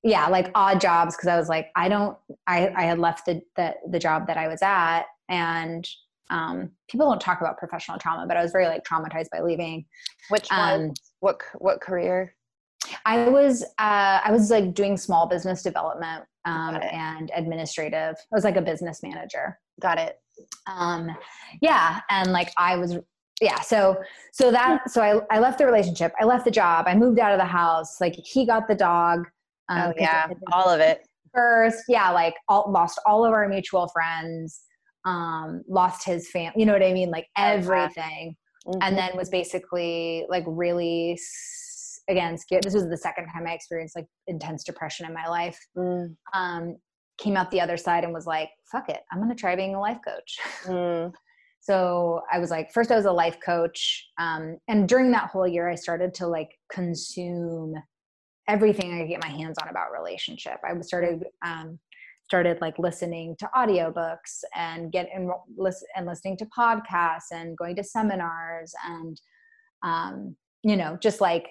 Yeah, 0.04 0.28
like 0.28 0.50
odd 0.54 0.80
jobs 0.80 1.16
because 1.16 1.28
I 1.28 1.36
was 1.36 1.48
like, 1.48 1.70
I 1.74 1.88
don't. 1.88 2.16
I 2.46 2.72
I 2.76 2.82
had 2.82 2.98
left 2.98 3.26
the, 3.26 3.40
the 3.56 3.74
the 3.90 3.98
job 3.98 4.26
that 4.26 4.36
I 4.36 4.48
was 4.48 4.60
at, 4.62 5.04
and 5.28 5.88
um, 6.30 6.70
people 6.88 7.08
don't 7.08 7.20
talk 7.20 7.40
about 7.40 7.58
professional 7.58 7.98
trauma, 7.98 8.26
but 8.26 8.36
I 8.36 8.42
was 8.42 8.52
very 8.52 8.66
like 8.66 8.84
traumatized 8.84 9.30
by 9.30 9.40
leaving. 9.40 9.84
Which 10.28 10.48
one? 10.48 10.82
Um, 10.82 10.94
what 11.20 11.40
what 11.58 11.80
career? 11.80 12.34
I 13.06 13.28
was 13.28 13.62
uh, 13.78 14.20
I 14.24 14.30
was 14.30 14.50
like 14.50 14.74
doing 14.74 14.96
small 14.96 15.26
business 15.26 15.62
development 15.62 16.24
um, 16.44 16.76
and 16.76 17.30
administrative. 17.34 18.14
I 18.16 18.34
was 18.34 18.44
like 18.44 18.56
a 18.56 18.62
business 18.62 19.02
manager. 19.02 19.58
Got 19.80 19.98
it. 19.98 20.18
Um, 20.70 21.14
yeah, 21.60 22.00
and 22.10 22.32
like 22.32 22.52
I 22.56 22.76
was 22.76 22.96
yeah 23.40 23.60
so 23.60 23.96
so 24.32 24.52
that 24.52 24.88
so 24.90 25.02
I, 25.02 25.20
I 25.34 25.40
left 25.40 25.58
the 25.58 25.64
relationship 25.64 26.12
i 26.20 26.24
left 26.24 26.44
the 26.44 26.50
job 26.50 26.84
i 26.86 26.94
moved 26.94 27.18
out 27.18 27.32
of 27.32 27.38
the 27.38 27.46
house 27.46 27.98
like 28.00 28.14
he 28.14 28.46
got 28.46 28.68
the 28.68 28.74
dog 28.74 29.26
um, 29.70 29.88
oh 29.88 29.92
yeah 29.98 30.28
all 30.52 30.68
of 30.68 30.80
it 30.80 31.08
first 31.34 31.84
yeah 31.88 32.10
like 32.10 32.34
all, 32.48 32.70
lost 32.70 33.00
all 33.04 33.24
of 33.24 33.32
our 33.32 33.48
mutual 33.48 33.88
friends 33.88 34.60
um, 35.04 35.62
lost 35.68 36.04
his 36.04 36.30
family, 36.30 36.52
you 36.56 36.66
know 36.66 36.72
what 36.72 36.82
I 36.82 36.92
mean? 36.92 37.10
Like 37.10 37.28
everything. 37.36 38.36
Mm-hmm. 38.66 38.78
And 38.82 38.96
then 38.96 39.16
was 39.16 39.28
basically 39.28 40.26
like 40.28 40.44
really, 40.46 41.18
again, 42.08 42.36
scared. 42.36 42.64
This 42.64 42.74
was 42.74 42.88
the 42.88 42.96
second 42.96 43.26
time 43.26 43.46
I 43.46 43.52
experienced 43.52 43.96
like 43.96 44.06
intense 44.26 44.64
depression 44.64 45.06
in 45.06 45.14
my 45.14 45.28
life. 45.28 45.58
Mm. 45.76 46.16
Um, 46.34 46.76
came 47.18 47.36
out 47.36 47.50
the 47.50 47.60
other 47.60 47.76
side 47.76 48.04
and 48.04 48.12
was 48.12 48.26
like, 48.26 48.50
fuck 48.70 48.88
it, 48.88 49.00
I'm 49.12 49.18
to 49.28 49.34
try 49.34 49.54
being 49.54 49.74
a 49.74 49.80
life 49.80 49.98
coach. 50.06 50.38
Mm. 50.64 51.12
so 51.60 52.22
I 52.32 52.38
was 52.38 52.50
like, 52.50 52.72
first 52.72 52.90
I 52.90 52.96
was 52.96 53.04
a 53.04 53.12
life 53.12 53.38
coach. 53.44 54.08
Um, 54.18 54.58
and 54.68 54.88
during 54.88 55.10
that 55.12 55.30
whole 55.30 55.46
year, 55.46 55.68
I 55.68 55.74
started 55.74 56.14
to 56.14 56.26
like 56.26 56.50
consume 56.72 57.74
everything 58.48 58.92
I 58.92 59.00
could 59.00 59.08
get 59.08 59.22
my 59.22 59.30
hands 59.30 59.58
on 59.62 59.68
about 59.68 59.92
relationship. 59.92 60.58
I 60.64 60.78
started 60.80 61.24
um, 61.44 61.78
started 62.24 62.60
like 62.60 62.78
listening 62.78 63.36
to 63.38 63.48
audiobooks 63.54 64.42
and 64.54 64.90
get 64.90 65.08
and 65.14 65.30
listen 65.56 65.86
and 65.96 66.06
listening 66.06 66.36
to 66.38 66.46
podcasts 66.46 67.30
and 67.30 67.56
going 67.58 67.76
to 67.76 67.84
seminars 67.84 68.74
and 68.88 69.20
um, 69.82 70.34
you 70.62 70.76
know 70.76 70.96
just 71.00 71.20
like 71.20 71.48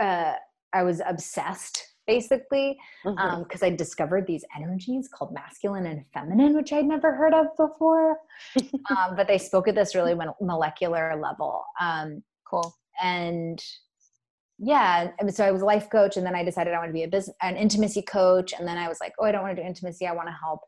uh, 0.00 0.34
I 0.72 0.82
was 0.82 1.00
obsessed 1.06 1.84
basically 2.06 2.78
because 3.04 3.18
mm-hmm. 3.18 3.42
um, 3.42 3.46
I 3.62 3.70
discovered 3.70 4.26
these 4.26 4.44
energies 4.56 5.08
called 5.12 5.34
masculine 5.34 5.86
and 5.86 6.04
feminine, 6.14 6.54
which 6.54 6.72
I'd 6.72 6.86
never 6.86 7.14
heard 7.14 7.34
of 7.34 7.46
before. 7.56 8.18
um, 8.90 9.14
but 9.14 9.28
they 9.28 9.38
spoke 9.38 9.68
at 9.68 9.74
this 9.74 9.94
really 9.94 10.14
molecular 10.40 11.20
level. 11.20 11.64
Um, 11.80 12.22
cool. 12.48 12.74
And 13.02 13.62
yeah 14.58 15.10
and 15.20 15.32
so 15.32 15.44
i 15.44 15.52
was 15.52 15.62
a 15.62 15.64
life 15.64 15.88
coach 15.88 16.16
and 16.16 16.26
then 16.26 16.34
i 16.34 16.42
decided 16.42 16.74
i 16.74 16.78
want 16.78 16.88
to 16.88 16.92
be 16.92 17.04
a 17.04 17.08
business 17.08 17.36
an 17.42 17.56
intimacy 17.56 18.02
coach 18.02 18.52
and 18.52 18.66
then 18.66 18.76
i 18.76 18.88
was 18.88 18.98
like 19.00 19.12
oh 19.18 19.24
i 19.24 19.32
don't 19.32 19.42
want 19.42 19.54
to 19.54 19.62
do 19.62 19.66
intimacy 19.66 20.06
i 20.06 20.12
want 20.12 20.28
to 20.28 20.34
help 20.42 20.60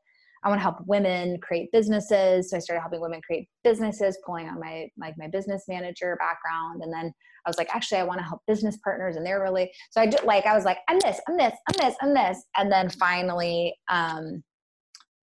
i 0.44 0.48
want 0.48 0.58
to 0.58 0.62
help 0.62 0.76
women 0.86 1.38
create 1.40 1.70
businesses 1.72 2.50
so 2.50 2.56
i 2.56 2.60
started 2.60 2.80
helping 2.80 3.00
women 3.00 3.20
create 3.22 3.48
businesses 3.64 4.18
pulling 4.24 4.48
on 4.48 4.58
my 4.60 4.86
like 4.98 5.14
my 5.18 5.28
business 5.28 5.64
manager 5.68 6.16
background 6.18 6.82
and 6.82 6.92
then 6.92 7.12
i 7.46 7.50
was 7.50 7.58
like 7.58 7.74
actually 7.74 7.98
i 7.98 8.04
want 8.04 8.18
to 8.18 8.24
help 8.24 8.40
business 8.46 8.78
partners 8.82 9.16
and 9.16 9.24
they're 9.24 9.42
really 9.42 9.70
so 9.90 10.00
i 10.00 10.06
did 10.06 10.22
like 10.24 10.46
i 10.46 10.54
was 10.54 10.64
like 10.64 10.78
i'm 10.88 10.98
this 11.00 11.20
i'm 11.28 11.36
this 11.36 11.54
i'm 11.68 11.86
this 11.86 11.96
i'm 12.02 12.14
this 12.14 12.44
and 12.56 12.70
then 12.70 12.88
finally 12.88 13.74
um 13.88 14.42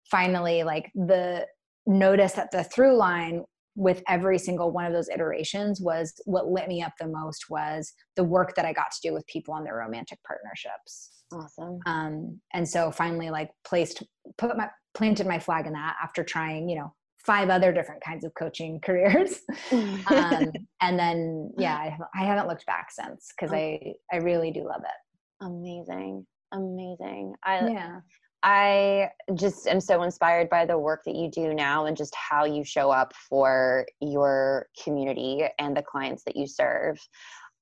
finally 0.09 0.63
like 0.63 0.91
the 0.95 1.45
notice 1.85 2.33
that 2.33 2.51
the 2.51 2.63
through 2.63 2.95
line 2.95 3.43
with 3.77 4.01
every 4.07 4.39
single 4.39 4.71
one 4.71 4.85
of 4.85 4.91
those 4.91 5.07
iterations 5.07 5.79
was 5.79 6.19
what 6.25 6.47
lit 6.47 6.67
me 6.67 6.81
up 6.81 6.93
the 6.99 7.07
most 7.07 7.45
was 7.47 7.93
the 8.15 8.23
work 8.23 8.55
that 8.55 8.65
I 8.65 8.73
got 8.73 8.91
to 8.91 9.07
do 9.07 9.13
with 9.13 9.25
people 9.27 9.53
on 9.53 9.63
their 9.63 9.75
romantic 9.75 10.17
partnerships. 10.27 11.11
Awesome. 11.31 11.79
Um, 11.85 12.41
and 12.53 12.67
so 12.67 12.89
finally, 12.89 13.29
like 13.29 13.51
placed, 13.63 14.01
put 14.39 14.57
my 14.57 14.67
planted 14.97 15.27
my 15.27 15.37
flag 15.37 15.67
in 15.67 15.73
that 15.73 15.95
after 16.01 16.23
trying, 16.23 16.67
you 16.67 16.75
know, 16.75 16.93
five 17.23 17.49
other 17.49 17.71
different 17.71 18.03
kinds 18.03 18.25
of 18.25 18.33
coaching 18.33 18.79
careers. 18.83 19.41
um, 19.71 20.51
and 20.81 20.97
then, 20.97 21.51
yeah, 21.57 21.75
I, 21.75 21.97
I, 22.15 22.25
haven't 22.25 22.47
looked 22.47 22.65
back 22.65 22.89
since 22.91 23.31
because 23.37 23.53
I, 23.53 23.93
I 24.11 24.17
really 24.17 24.51
do 24.51 24.65
love 24.65 24.81
it. 24.81 25.45
Amazing. 25.45 26.25
Amazing. 26.51 27.35
I, 27.43 27.67
yeah. 27.69 27.99
I 28.41 29.09
just 29.35 29.67
am 29.67 29.79
so 29.79 30.01
inspired 30.03 30.49
by 30.49 30.65
the 30.65 30.77
work 30.77 31.01
that 31.05 31.15
you 31.15 31.29
do 31.29 31.53
now 31.53 31.85
and 31.85 31.95
just 31.95 32.15
how 32.15 32.45
you 32.45 32.63
show 32.63 32.89
up 32.89 33.13
for 33.29 33.85
your 33.99 34.67
community 34.83 35.43
and 35.59 35.75
the 35.75 35.83
clients 35.83 36.23
that 36.23 36.35
you 36.35 36.47
serve. 36.47 36.97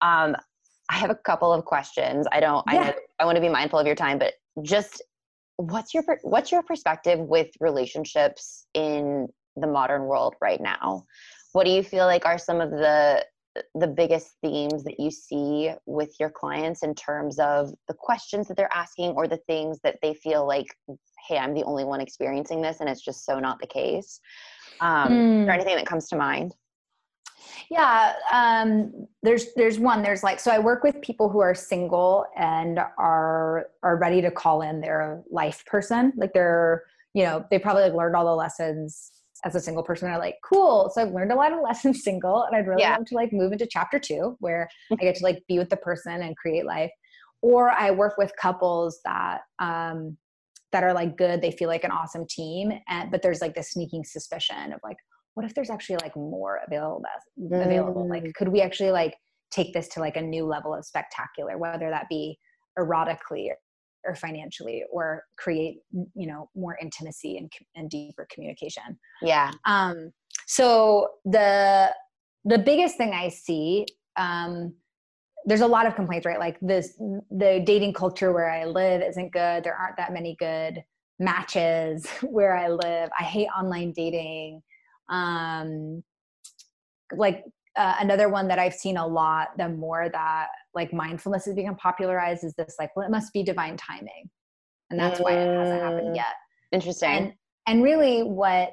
Um, 0.01 0.35
I 0.89 0.97
have 0.97 1.09
a 1.09 1.15
couple 1.15 1.51
of 1.51 1.65
questions. 1.65 2.27
I 2.31 2.39
don't. 2.39 2.63
Yeah. 2.71 2.93
I, 3.19 3.23
I 3.23 3.25
want 3.25 3.37
to 3.37 3.41
be 3.41 3.49
mindful 3.49 3.79
of 3.79 3.87
your 3.87 3.95
time, 3.95 4.19
but 4.19 4.33
just 4.61 5.01
what's 5.57 5.93
your 5.93 6.03
what's 6.23 6.51
your 6.51 6.63
perspective 6.63 7.19
with 7.19 7.49
relationships 7.59 8.67
in 8.73 9.27
the 9.55 9.67
modern 9.67 10.03
world 10.03 10.35
right 10.41 10.61
now? 10.61 11.05
What 11.53 11.65
do 11.65 11.71
you 11.71 11.83
feel 11.83 12.05
like 12.05 12.25
are 12.25 12.37
some 12.37 12.61
of 12.61 12.71
the 12.71 13.25
the 13.73 13.87
biggest 13.87 14.35
themes 14.41 14.83
that 14.83 14.99
you 14.99 15.09
see 15.09 15.71
with 15.85 16.13
your 16.19 16.29
clients 16.29 16.83
in 16.83 16.93
terms 16.93 17.39
of 17.39 17.73
the 17.87 17.93
questions 17.93 18.47
that 18.47 18.57
they're 18.57 18.73
asking 18.73 19.11
or 19.11 19.27
the 19.27 19.39
things 19.47 19.79
that 19.81 19.97
they 20.01 20.13
feel 20.13 20.45
like 20.45 20.67
hey 21.27 21.37
i'm 21.37 21.53
the 21.53 21.63
only 21.63 21.85
one 21.85 22.01
experiencing 22.01 22.61
this 22.61 22.81
and 22.81 22.89
it's 22.89 23.01
just 23.01 23.25
so 23.25 23.39
not 23.39 23.57
the 23.59 23.67
case 23.67 24.19
um, 24.81 25.09
mm. 25.09 25.41
is 25.41 25.45
there 25.45 25.55
hmm. 25.55 25.61
anything 25.61 25.77
that 25.77 25.85
comes 25.85 26.09
to 26.09 26.17
mind 26.17 26.53
yeah 27.69 28.13
um, 28.31 29.07
there's 29.23 29.53
there's 29.55 29.79
one 29.79 30.01
there's 30.01 30.23
like 30.23 30.39
so 30.39 30.51
i 30.51 30.59
work 30.59 30.83
with 30.83 31.01
people 31.01 31.29
who 31.29 31.39
are 31.39 31.53
single 31.53 32.25
and 32.35 32.79
are 32.97 33.67
are 33.83 33.97
ready 33.97 34.21
to 34.21 34.31
call 34.31 34.61
in 34.61 34.81
their 34.81 35.23
life 35.29 35.65
person. 35.65 36.13
Like 36.15 36.33
they're 36.33 36.83
you 37.13 37.23
know 37.23 37.45
they 37.49 37.59
probably 37.59 37.83
like 37.83 37.93
learned 37.93 38.15
all 38.15 38.25
the 38.25 38.35
lessons 38.35 39.11
as 39.43 39.55
a 39.55 39.59
single 39.59 39.83
person. 39.83 40.09
Are 40.09 40.19
like 40.19 40.37
cool. 40.43 40.91
So 40.93 41.01
i've 41.01 41.11
learned 41.13 41.31
a 41.31 41.35
lot 41.35 41.53
of 41.53 41.59
lessons 41.63 42.03
single 42.03 42.43
and 42.43 42.55
i'd 42.55 42.67
really 42.67 42.81
yeah. 42.81 42.95
love 42.97 43.05
to 43.07 43.15
like 43.15 43.31
move 43.31 43.51
into 43.51 43.67
chapter 43.69 43.99
two 43.99 44.35
where 44.39 44.69
i 44.91 44.95
get 44.95 45.15
to 45.15 45.23
like 45.23 45.43
be 45.47 45.57
with 45.57 45.69
the 45.69 45.77
person 45.77 46.21
and 46.21 46.35
create 46.37 46.65
life. 46.65 46.91
Or 47.41 47.69
i 47.71 47.91
work 47.91 48.17
with 48.17 48.31
couples 48.41 48.99
that 49.05 49.41
um 49.59 50.17
that 50.71 50.83
are 50.83 50.93
like 50.93 51.17
good 51.17 51.41
they 51.41 51.51
feel 51.51 51.69
like 51.69 51.83
an 51.83 51.91
awesome 51.91 52.25
team 52.27 52.71
and 52.89 53.11
but 53.11 53.21
there's 53.21 53.41
like 53.41 53.55
this 53.55 53.71
sneaking 53.71 54.03
suspicion 54.03 54.73
of 54.73 54.79
like 54.83 54.97
what 55.35 55.45
if 55.45 55.53
there's 55.53 55.69
actually 55.69 55.97
like 56.01 56.15
more 56.15 56.61
available 56.65 57.03
available? 57.51 58.09
Like 58.09 58.23
mm. 58.23 58.33
could 58.33 58.47
we 58.47 58.61
actually 58.61 58.91
like 58.91 59.15
take 59.51 59.73
this 59.73 59.87
to 59.89 59.99
like 59.99 60.17
a 60.17 60.21
new 60.21 60.45
level 60.45 60.73
of 60.73 60.83
spectacular 60.83 61.57
whether 61.57 61.89
that 61.89 62.07
be 62.09 62.37
erotically 62.79 63.49
or 64.05 64.15
financially 64.15 64.83
or 64.91 65.23
create 65.37 65.77
you 66.15 66.27
know 66.27 66.49
more 66.55 66.77
intimacy 66.81 67.37
and, 67.37 67.51
and 67.75 67.89
deeper 67.89 68.27
communication? 68.33 68.97
Yeah. 69.21 69.51
Um 69.65 70.11
so 70.47 71.09
the 71.25 71.93
the 72.45 72.59
biggest 72.59 72.97
thing 72.97 73.11
i 73.13 73.29
see 73.29 73.85
um 74.17 74.73
there's 75.47 75.61
a 75.61 75.67
lot 75.67 75.85
of 75.85 75.95
complaints 75.95 76.25
right? 76.25 76.39
Like 76.39 76.57
this 76.61 76.93
the 77.29 77.61
dating 77.65 77.93
culture 77.93 78.31
where 78.31 78.49
i 78.49 78.63
live 78.65 79.01
isn't 79.01 79.33
good. 79.33 79.63
There 79.65 79.75
aren't 79.75 79.97
that 79.97 80.13
many 80.13 80.37
good 80.39 80.81
matches 81.19 82.07
where 82.21 82.55
i 82.55 82.69
live. 82.69 83.09
I 83.19 83.23
hate 83.23 83.47
online 83.47 83.91
dating 83.91 84.61
um 85.09 86.03
like 87.15 87.43
uh, 87.77 87.95
another 87.99 88.29
one 88.29 88.47
that 88.47 88.57
I've 88.57 88.73
seen 88.73 88.97
a 88.97 89.05
lot, 89.05 89.49
the 89.57 89.67
more 89.67 90.09
that 90.09 90.47
like 90.73 90.93
mindfulness 90.93 91.45
has 91.45 91.55
become 91.55 91.75
popularized, 91.75 92.43
is 92.43 92.53
this 92.53 92.75
like, 92.79 92.95
well, 92.95 93.05
it 93.05 93.11
must 93.11 93.33
be 93.33 93.43
divine 93.43 93.77
timing, 93.77 94.29
and 94.89 94.99
that's 94.99 95.19
why 95.19 95.33
it 95.33 95.57
hasn't 95.57 95.81
happened 95.81 96.09
mm. 96.09 96.15
yet. 96.15 96.33
Interesting. 96.71 97.09
And, 97.09 97.33
and 97.67 97.83
really, 97.83 98.23
what 98.23 98.71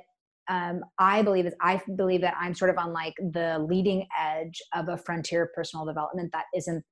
um, 0.49 0.83
I 0.99 1.23
believe 1.23 1.47
is 1.47 1.55
I 1.61 1.81
believe 1.97 2.21
that 2.21 2.35
I'm 2.39 2.55
sort 2.55 2.71
of 2.71 2.79
on 2.79 2.93
like 2.93 3.15
the 3.19 3.65
leading 3.69 4.07
edge 4.19 4.61
of 4.75 4.89
a 4.89 4.97
frontier 4.97 5.45
of 5.45 5.53
personal 5.53 5.85
development 5.85 6.31
that 6.33 6.45
isn't 6.55 6.85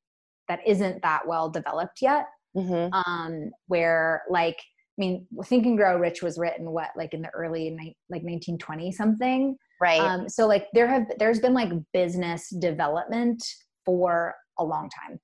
that 0.49 0.61
isn't 0.67 1.03
that 1.03 1.27
well 1.27 1.49
developed 1.49 1.99
yet. 2.03 2.27
Mm-hmm. 2.57 2.93
Um, 2.93 3.51
where 3.69 4.23
like 4.29 4.59
mean, 5.01 5.27
Think 5.45 5.67
and 5.67 5.77
Grow 5.77 5.99
Rich 5.99 6.23
was 6.23 6.39
written 6.39 6.71
what 6.71 6.91
like 6.97 7.15
in 7.15 7.23
the 7.23 7.31
early 7.31 7.71
ni- 7.71 7.97
like 8.09 8.23
1920 8.23 8.93
something? 8.93 9.57
Right. 9.81 10.01
Um, 10.01 10.29
so 10.29 10.47
like 10.47 10.67
there 10.75 10.87
have 10.87 11.07
there's 11.19 11.41
been 11.41 11.55
like 11.55 11.71
business 11.93 12.51
development 12.51 13.43
for 13.85 14.35
a 14.59 14.65
long 14.65 14.91
time. 14.91 15.19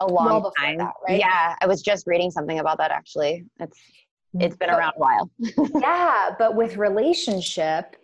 A 0.00 0.06
long 0.06 0.26
well 0.26 0.52
time. 0.58 0.78
that, 0.78 0.94
right? 1.06 1.18
Yeah 1.18 1.56
i 1.60 1.66
was 1.66 1.82
just 1.82 2.06
reading 2.06 2.30
something 2.30 2.58
about 2.58 2.78
that 2.78 2.90
actually. 2.90 3.44
It's 3.60 3.78
it's 4.40 4.56
been 4.56 4.68
but, 4.70 4.78
around 4.78 4.94
a 4.96 4.98
while. 4.98 5.30
Yeah 5.80 6.30
but 6.38 6.56
with 6.56 6.76
relationship 6.76 7.96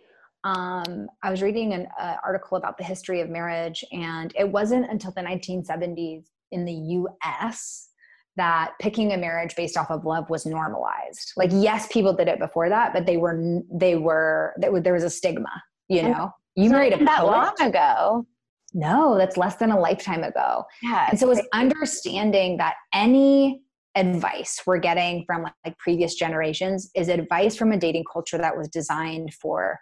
um, 0.45 1.07
I 1.23 1.31
was 1.31 1.41
reading 1.41 1.73
an 1.73 1.87
uh, 1.99 2.17
article 2.23 2.55
about 2.55 2.77
the 2.77 2.83
history 2.83 3.19
of 3.19 3.29
marriage, 3.29 3.83
and 3.91 4.31
it 4.37 4.47
wasn't 4.47 4.91
until 4.91 5.11
the 5.11 5.21
1970s 5.21 6.25
in 6.51 6.65
the 6.65 6.71
U.S. 6.71 7.89
that 8.37 8.73
picking 8.79 9.13
a 9.13 9.17
marriage 9.17 9.55
based 9.55 9.77
off 9.77 9.89
of 9.89 10.05
love 10.05 10.29
was 10.29 10.45
normalized. 10.45 11.33
Like, 11.37 11.51
yes, 11.53 11.87
people 11.91 12.13
did 12.13 12.27
it 12.27 12.39
before 12.39 12.69
that, 12.69 12.93
but 12.93 13.05
they 13.05 13.17
were 13.17 13.61
they 13.71 13.95
were 13.95 14.53
there 14.57 14.93
was 14.93 15.03
a 15.03 15.09
stigma 15.09 15.61
you 15.89 16.03
know? 16.03 16.31
You 16.55 16.69
married 16.69 16.93
a 16.93 17.03
that 17.03 17.25
long 17.25 17.53
ago? 17.59 18.25
No 18.73 19.17
that's 19.17 19.37
less 19.37 19.55
than 19.55 19.71
a 19.71 19.79
lifetime 19.79 20.23
ago. 20.23 20.63
Yeah. 20.81 21.07
And 21.09 21.19
so 21.19 21.29
it's 21.31 21.41
understanding 21.53 22.57
that 22.57 22.75
any 22.93 23.61
advice 23.95 24.61
we're 24.65 24.77
getting 24.77 25.23
from 25.25 25.43
like, 25.43 25.53
like 25.63 25.77
previous 25.77 26.15
generations 26.15 26.89
is 26.95 27.07
advice 27.07 27.55
from 27.55 27.71
a 27.71 27.77
dating 27.77 28.03
culture 28.11 28.37
that 28.37 28.57
was 28.57 28.67
designed 28.67 29.33
for 29.33 29.79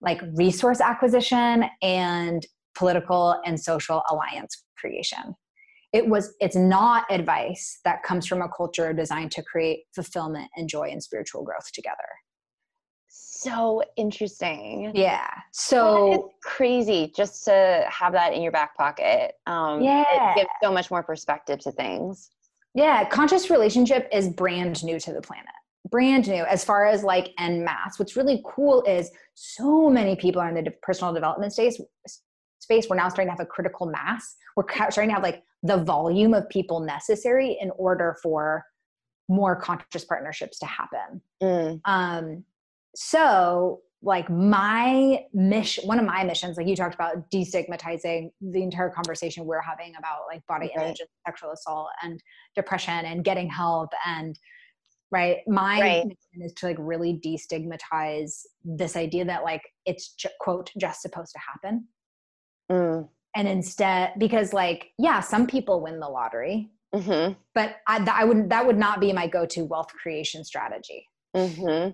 like 0.00 0.20
resource 0.34 0.80
acquisition 0.80 1.64
and 1.80 2.44
political 2.76 3.40
and 3.46 3.60
social 3.60 4.02
alliance 4.10 4.64
creation 4.76 5.36
it 5.94 6.06
was 6.06 6.34
it's 6.40 6.56
not 6.56 7.04
advice 7.10 7.80
that 7.84 8.02
comes 8.02 8.26
from 8.26 8.42
a 8.42 8.48
culture 8.48 8.92
designed 8.92 9.30
to 9.30 9.42
create 9.42 9.84
fulfillment 9.94 10.50
and 10.56 10.68
joy 10.68 10.90
and 10.90 11.02
spiritual 11.02 11.42
growth 11.42 11.72
together 11.72 12.08
so 13.44 13.82
interesting. 13.96 14.90
Yeah. 14.94 15.28
So 15.52 16.32
crazy 16.42 17.12
just 17.14 17.44
to 17.44 17.84
have 17.88 18.12
that 18.14 18.32
in 18.32 18.42
your 18.42 18.52
back 18.52 18.76
pocket. 18.76 19.34
Um, 19.46 19.82
yeah. 19.82 20.32
It 20.32 20.36
gives 20.36 20.50
so 20.62 20.72
much 20.72 20.90
more 20.90 21.02
perspective 21.02 21.60
to 21.60 21.72
things. 21.72 22.30
Yeah. 22.74 23.08
Conscious 23.08 23.50
relationship 23.50 24.08
is 24.12 24.28
brand 24.28 24.82
new 24.82 24.98
to 24.98 25.12
the 25.12 25.20
planet. 25.20 25.46
Brand 25.90 26.26
new 26.26 26.44
as 26.44 26.64
far 26.64 26.86
as 26.86 27.04
like 27.04 27.32
en 27.38 27.62
masse. 27.62 27.98
What's 27.98 28.16
really 28.16 28.42
cool 28.46 28.82
is 28.84 29.10
so 29.34 29.90
many 29.90 30.16
people 30.16 30.40
are 30.40 30.48
in 30.48 30.64
the 30.64 30.70
personal 30.82 31.12
development 31.12 31.52
space. 31.52 31.80
Space. 32.64 32.86
We're 32.88 32.96
now 32.96 33.08
starting 33.08 33.28
to 33.28 33.32
have 33.32 33.46
a 33.46 33.48
critical 33.48 33.86
mass. 33.86 34.36
We're 34.56 34.64
starting 34.70 35.08
to 35.08 35.14
have 35.14 35.22
like 35.22 35.42
the 35.62 35.78
volume 35.78 36.34
of 36.34 36.48
people 36.48 36.80
necessary 36.80 37.56
in 37.60 37.70
order 37.76 38.16
for 38.22 38.64
more 39.28 39.56
conscious 39.56 40.04
partnerships 40.04 40.58
to 40.58 40.66
happen. 40.66 41.22
Mm. 41.42 41.80
Um, 41.84 42.44
so 42.94 43.80
like 44.04 44.28
my 44.28 45.24
mission 45.32 45.86
one 45.88 45.98
of 45.98 46.04
my 46.04 46.22
missions 46.24 46.58
like 46.58 46.66
you 46.66 46.76
talked 46.76 46.94
about 46.94 47.30
destigmatizing 47.30 48.30
the 48.40 48.62
entire 48.62 48.90
conversation 48.90 49.46
we're 49.46 49.62
having 49.62 49.94
about 49.98 50.20
like 50.30 50.46
body 50.46 50.70
right. 50.76 50.84
image 50.86 51.00
and 51.00 51.08
sexual 51.26 51.52
assault 51.52 51.88
and 52.02 52.22
depression 52.54 53.06
and 53.06 53.24
getting 53.24 53.48
help 53.48 53.90
and 54.06 54.38
right 55.10 55.38
my 55.46 55.80
right. 55.80 56.04
mission 56.04 56.42
is 56.46 56.52
to 56.52 56.66
like 56.66 56.76
really 56.78 57.18
destigmatize 57.24 58.42
this 58.62 58.94
idea 58.94 59.24
that 59.24 59.42
like 59.42 59.62
it's 59.86 60.12
ju- 60.12 60.28
quote 60.38 60.70
just 60.78 61.00
supposed 61.00 61.32
to 61.32 61.38
happen 61.38 61.86
mm. 62.70 63.08
and 63.36 63.48
instead 63.48 64.12
because 64.18 64.52
like 64.52 64.90
yeah 64.98 65.20
some 65.20 65.46
people 65.46 65.80
win 65.80 66.00
the 66.00 66.08
lottery 66.08 66.70
mm-hmm. 66.94 67.32
but 67.54 67.76
I, 67.86 68.06
I 68.12 68.24
would 68.24 68.50
that 68.50 68.66
would 68.66 68.78
not 68.78 69.00
be 69.00 69.12
my 69.12 69.26
go-to 69.26 69.64
wealth 69.64 69.92
creation 70.00 70.44
strategy 70.44 71.08
mm-hmm 71.34 71.90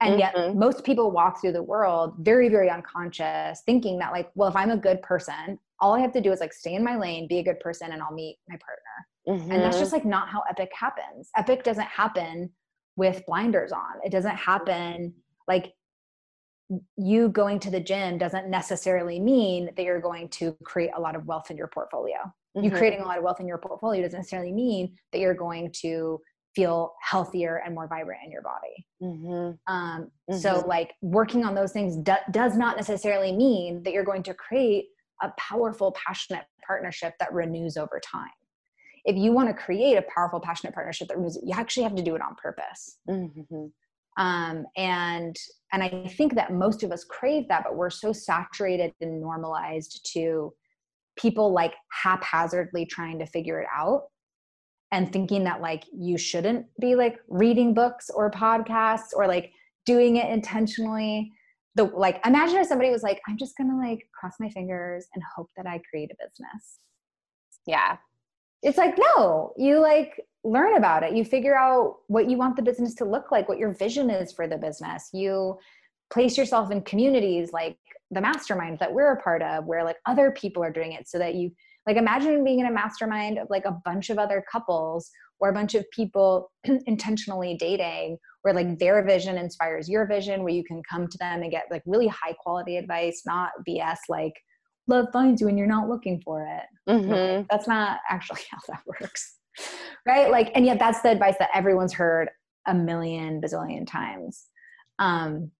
and 0.00 0.18
yet 0.18 0.34
mm-hmm. 0.34 0.58
most 0.58 0.84
people 0.84 1.10
walk 1.10 1.40
through 1.40 1.52
the 1.52 1.62
world 1.62 2.14
very 2.20 2.48
very 2.48 2.70
unconscious 2.70 3.62
thinking 3.66 3.98
that 3.98 4.12
like 4.12 4.30
well 4.34 4.48
if 4.48 4.56
i'm 4.56 4.70
a 4.70 4.76
good 4.76 5.00
person 5.02 5.58
all 5.80 5.94
i 5.94 6.00
have 6.00 6.12
to 6.12 6.20
do 6.20 6.32
is 6.32 6.40
like 6.40 6.52
stay 6.52 6.74
in 6.74 6.84
my 6.84 6.96
lane 6.96 7.26
be 7.28 7.38
a 7.38 7.42
good 7.42 7.60
person 7.60 7.92
and 7.92 8.02
i'll 8.02 8.12
meet 8.12 8.38
my 8.48 8.56
partner 8.56 9.50
and 9.52 9.62
that's 9.62 9.78
just 9.78 9.88
mm-hmm. 9.88 9.96
like 9.96 10.04
not 10.04 10.28
how 10.28 10.42
epic 10.48 10.70
happens 10.78 11.30
epic 11.36 11.64
doesn't 11.64 11.86
happen 11.86 12.50
with 12.96 13.22
blinders 13.26 13.72
on 13.72 13.94
it 14.04 14.12
doesn't 14.12 14.36
happen 14.36 15.12
like 15.48 15.72
you 16.96 17.28
going 17.28 17.60
to 17.60 17.70
the 17.70 17.80
gym 17.80 18.18
doesn't 18.18 18.48
necessarily 18.48 19.20
mean 19.20 19.70
that 19.76 19.84
you're 19.84 20.00
going 20.00 20.28
to 20.28 20.56
create 20.64 20.90
a 20.96 21.00
lot 21.00 21.14
of 21.14 21.24
wealth 21.26 21.50
in 21.50 21.56
your 21.56 21.68
portfolio 21.68 22.16
mm-hmm. 22.56 22.64
you 22.64 22.70
creating 22.70 23.00
a 23.00 23.04
lot 23.04 23.18
of 23.18 23.24
wealth 23.24 23.40
in 23.40 23.46
your 23.46 23.58
portfolio 23.58 24.02
doesn't 24.02 24.18
necessarily 24.18 24.52
mean 24.52 24.96
that 25.12 25.20
you're 25.20 25.34
going 25.34 25.70
to 25.72 26.20
feel 26.56 26.94
healthier 27.02 27.62
and 27.64 27.74
more 27.74 27.86
vibrant 27.86 28.22
in 28.24 28.32
your 28.32 28.40
body. 28.40 28.86
Mm-hmm. 29.02 29.72
Um, 29.72 30.10
mm-hmm. 30.30 30.38
So, 30.38 30.64
like, 30.66 30.94
working 31.02 31.44
on 31.44 31.54
those 31.54 31.70
things 31.70 31.96
do- 31.98 32.14
does 32.30 32.56
not 32.56 32.76
necessarily 32.76 33.30
mean 33.30 33.82
that 33.82 33.92
you're 33.92 34.04
going 34.04 34.22
to 34.24 34.34
create 34.34 34.86
a 35.22 35.30
powerful, 35.38 35.92
passionate 35.92 36.44
partnership 36.66 37.12
that 37.20 37.32
renews 37.32 37.76
over 37.76 38.00
time. 38.00 38.30
If 39.04 39.16
you 39.16 39.32
want 39.32 39.48
to 39.48 39.54
create 39.54 39.96
a 39.96 40.02
powerful, 40.02 40.40
passionate 40.40 40.72
partnership 40.72 41.08
that 41.08 41.18
renews, 41.18 41.38
you 41.44 41.54
actually 41.54 41.84
have 41.84 41.94
to 41.94 42.02
do 42.02 42.16
it 42.16 42.22
on 42.22 42.34
purpose. 42.42 42.98
Um, 44.16 44.64
and 44.76 45.36
and 45.72 45.82
I 45.82 46.08
think 46.16 46.34
that 46.36 46.52
most 46.52 46.82
of 46.82 46.92
us 46.92 47.04
crave 47.04 47.48
that, 47.48 47.64
but 47.64 47.76
we're 47.76 47.90
so 47.90 48.12
saturated 48.12 48.92
and 49.00 49.20
normalized 49.20 50.08
to 50.14 50.54
people 51.16 51.52
like 51.52 51.74
haphazardly 51.90 52.86
trying 52.86 53.18
to 53.18 53.26
figure 53.26 53.60
it 53.60 53.66
out 53.74 54.04
and 54.92 55.12
thinking 55.12 55.44
that 55.44 55.60
like 55.60 55.84
you 55.92 56.16
shouldn't 56.16 56.66
be 56.80 56.94
like 56.94 57.18
reading 57.28 57.74
books 57.74 58.10
or 58.14 58.30
podcasts 58.30 59.08
or 59.14 59.26
like 59.26 59.50
doing 59.84 60.16
it 60.16 60.30
intentionally. 60.30 61.32
The 61.74 61.84
like 61.84 62.20
imagine 62.24 62.58
if 62.58 62.68
somebody 62.68 62.90
was 62.90 63.02
like 63.02 63.20
i'm 63.28 63.36
just 63.36 63.54
gonna 63.58 63.76
like 63.76 64.08
cross 64.18 64.34
my 64.40 64.48
fingers 64.48 65.06
and 65.14 65.22
hope 65.36 65.50
that 65.56 65.66
i 65.66 65.80
create 65.90 66.10
a 66.10 66.14
business. 66.14 66.78
Yeah. 67.66 67.96
It's 68.62 68.78
like 68.78 68.96
no 68.98 69.52
you 69.58 69.80
like 69.80 70.18
learn 70.46 70.76
about 70.76 71.02
it. 71.02 71.14
You 71.14 71.24
figure 71.24 71.56
out 71.56 71.96
what 72.06 72.30
you 72.30 72.38
want 72.38 72.56
the 72.56 72.62
business 72.62 72.94
to 72.94 73.04
look 73.04 73.32
like 73.32 73.48
what 73.48 73.58
your 73.58 73.74
vision 73.74 74.10
is 74.10 74.32
for 74.32 74.46
the 74.46 74.56
business. 74.56 75.10
You 75.12 75.58
place 76.12 76.38
yourself 76.38 76.70
in 76.70 76.82
communities 76.82 77.52
like 77.52 77.76
the 78.12 78.20
mastermind 78.20 78.78
that 78.78 78.92
we're 78.92 79.12
a 79.12 79.20
part 79.20 79.42
of 79.42 79.64
where 79.64 79.82
like 79.82 79.96
other 80.06 80.30
people 80.30 80.62
are 80.62 80.70
doing 80.70 80.92
it 80.92 81.08
so 81.08 81.18
that 81.18 81.34
you 81.34 81.50
like 81.86 81.96
imagine 81.96 82.44
being 82.44 82.60
in 82.60 82.66
a 82.66 82.72
mastermind 82.72 83.38
of 83.38 83.48
like 83.50 83.64
a 83.64 83.76
bunch 83.84 84.10
of 84.10 84.18
other 84.18 84.44
couples 84.50 85.10
or 85.40 85.50
a 85.50 85.52
bunch 85.52 85.74
of 85.74 85.84
people 85.90 86.52
intentionally 86.86 87.56
dating 87.58 88.16
where 88.42 88.54
like 88.54 88.78
their 88.78 89.04
vision 89.04 89.36
inspires 89.36 89.88
your 89.88 90.06
vision 90.06 90.44
where 90.44 90.52
you 90.52 90.62
can 90.62 90.80
come 90.88 91.08
to 91.08 91.18
them 91.18 91.42
and 91.42 91.50
get 91.50 91.64
like 91.70 91.82
really 91.86 92.06
high 92.06 92.34
quality 92.40 92.76
advice 92.76 93.22
not 93.26 93.50
bs 93.68 93.96
like 94.08 94.34
love 94.86 95.06
finds 95.12 95.40
you 95.40 95.48
and 95.48 95.58
you're 95.58 95.66
not 95.66 95.88
looking 95.88 96.20
for 96.24 96.46
it. 96.46 96.90
Mm-hmm. 96.90 97.46
that's 97.50 97.66
not 97.66 97.98
actually 98.08 98.42
how 98.50 98.58
that 98.68 98.82
works 98.86 99.36
right? 100.06 100.30
Like 100.30 100.52
and 100.54 100.66
yet 100.66 100.78
that's 100.78 101.02
the 101.02 101.10
advice 101.10 101.36
that 101.38 101.50
everyone's 101.54 101.92
heard 101.92 102.30
a 102.66 102.74
million 102.74 103.40
bazillion 103.40 103.86
times. 103.86 104.46
Um 104.98 105.50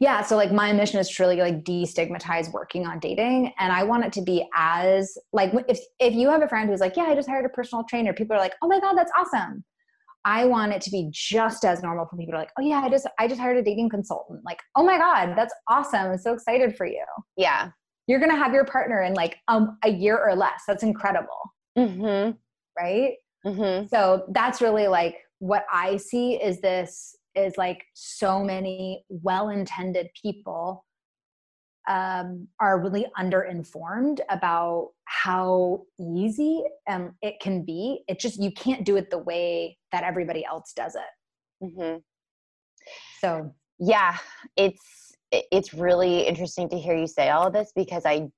yeah 0.00 0.22
so 0.22 0.36
like 0.36 0.52
my 0.52 0.72
mission 0.72 0.98
is 0.98 1.08
to 1.08 1.22
really 1.22 1.36
like 1.36 1.64
destigmatize 1.64 2.52
working 2.52 2.86
on 2.86 2.98
dating 2.98 3.52
and 3.58 3.72
i 3.72 3.82
want 3.82 4.04
it 4.04 4.12
to 4.12 4.22
be 4.22 4.46
as 4.54 5.16
like 5.32 5.52
if 5.68 5.78
if 6.00 6.14
you 6.14 6.28
have 6.28 6.42
a 6.42 6.48
friend 6.48 6.68
who's 6.68 6.80
like 6.80 6.96
yeah 6.96 7.04
i 7.04 7.14
just 7.14 7.28
hired 7.28 7.44
a 7.44 7.48
personal 7.50 7.84
trainer 7.84 8.12
people 8.12 8.34
are 8.34 8.40
like 8.40 8.54
oh 8.62 8.68
my 8.68 8.80
god 8.80 8.94
that's 8.94 9.12
awesome. 9.16 9.64
I 10.24 10.44
want 10.44 10.72
it 10.72 10.80
to 10.82 10.90
be 10.90 11.08
just 11.12 11.64
as 11.64 11.84
normal 11.84 12.04
for 12.06 12.16
people 12.16 12.32
to 12.32 12.38
like 12.38 12.50
oh 12.58 12.62
yeah 12.62 12.80
i 12.84 12.88
just 12.88 13.06
i 13.20 13.28
just 13.28 13.40
hired 13.40 13.58
a 13.58 13.62
dating 13.62 13.90
consultant. 13.90 14.40
Like 14.44 14.58
oh 14.74 14.84
my 14.84 14.98
god 14.98 15.34
that's 15.36 15.54
awesome. 15.68 16.10
I'm 16.10 16.18
so 16.18 16.32
excited 16.32 16.76
for 16.76 16.84
you. 16.84 17.04
Yeah. 17.36 17.70
You're 18.08 18.18
gonna 18.18 18.34
have 18.34 18.52
your 18.52 18.64
partner 18.64 19.02
in 19.02 19.14
like 19.14 19.36
um, 19.46 19.78
a 19.84 19.90
year 19.90 20.18
or 20.18 20.34
less. 20.34 20.62
That's 20.66 20.82
incredible 20.82 21.52
mm-hmm. 21.76 22.30
right 22.78 23.14
mm-hmm. 23.44 23.86
so 23.86 24.24
that's 24.30 24.60
really 24.60 24.88
like 24.88 25.16
what 25.38 25.64
i 25.72 25.96
see 25.96 26.34
is 26.34 26.60
this 26.60 27.16
is 27.34 27.56
like 27.58 27.84
so 27.92 28.42
many 28.42 29.04
well-intended 29.08 30.08
people 30.20 30.84
um, 31.88 32.48
are 32.58 32.80
really 32.80 33.06
underinformed 33.18 34.18
about 34.28 34.90
how 35.04 35.82
easy 36.00 36.64
um, 36.88 37.14
it 37.22 37.38
can 37.40 37.64
be. 37.64 38.02
It 38.08 38.18
just 38.18 38.42
you 38.42 38.50
can't 38.50 38.84
do 38.84 38.96
it 38.96 39.10
the 39.10 39.18
way 39.18 39.78
that 39.92 40.02
everybody 40.02 40.44
else 40.44 40.72
does 40.74 40.96
it. 40.96 41.64
Mm-hmm. 41.64 41.98
So 43.20 43.54
yeah, 43.78 44.16
it's 44.56 45.14
it's 45.30 45.74
really 45.74 46.26
interesting 46.26 46.68
to 46.70 46.78
hear 46.78 46.96
you 46.96 47.06
say 47.06 47.30
all 47.30 47.46
of 47.46 47.52
this 47.52 47.72
because 47.74 48.04
I 48.04 48.28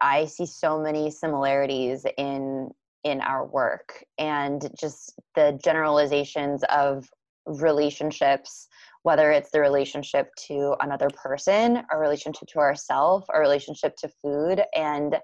I 0.00 0.26
see 0.26 0.46
so 0.46 0.80
many 0.80 1.10
similarities 1.10 2.04
in 2.16 2.70
in 3.08 3.20
our 3.20 3.46
work 3.46 4.04
and 4.18 4.70
just 4.78 5.14
the 5.34 5.58
generalizations 5.62 6.62
of 6.70 7.08
relationships 7.46 8.68
whether 9.04 9.30
it's 9.30 9.50
the 9.52 9.60
relationship 9.60 10.28
to 10.36 10.74
another 10.80 11.08
person 11.10 11.82
a 11.90 11.98
relationship 11.98 12.46
to 12.48 12.58
ourself 12.58 13.24
a 13.32 13.40
relationship 13.40 13.96
to 13.96 14.08
food 14.22 14.62
and 14.74 15.16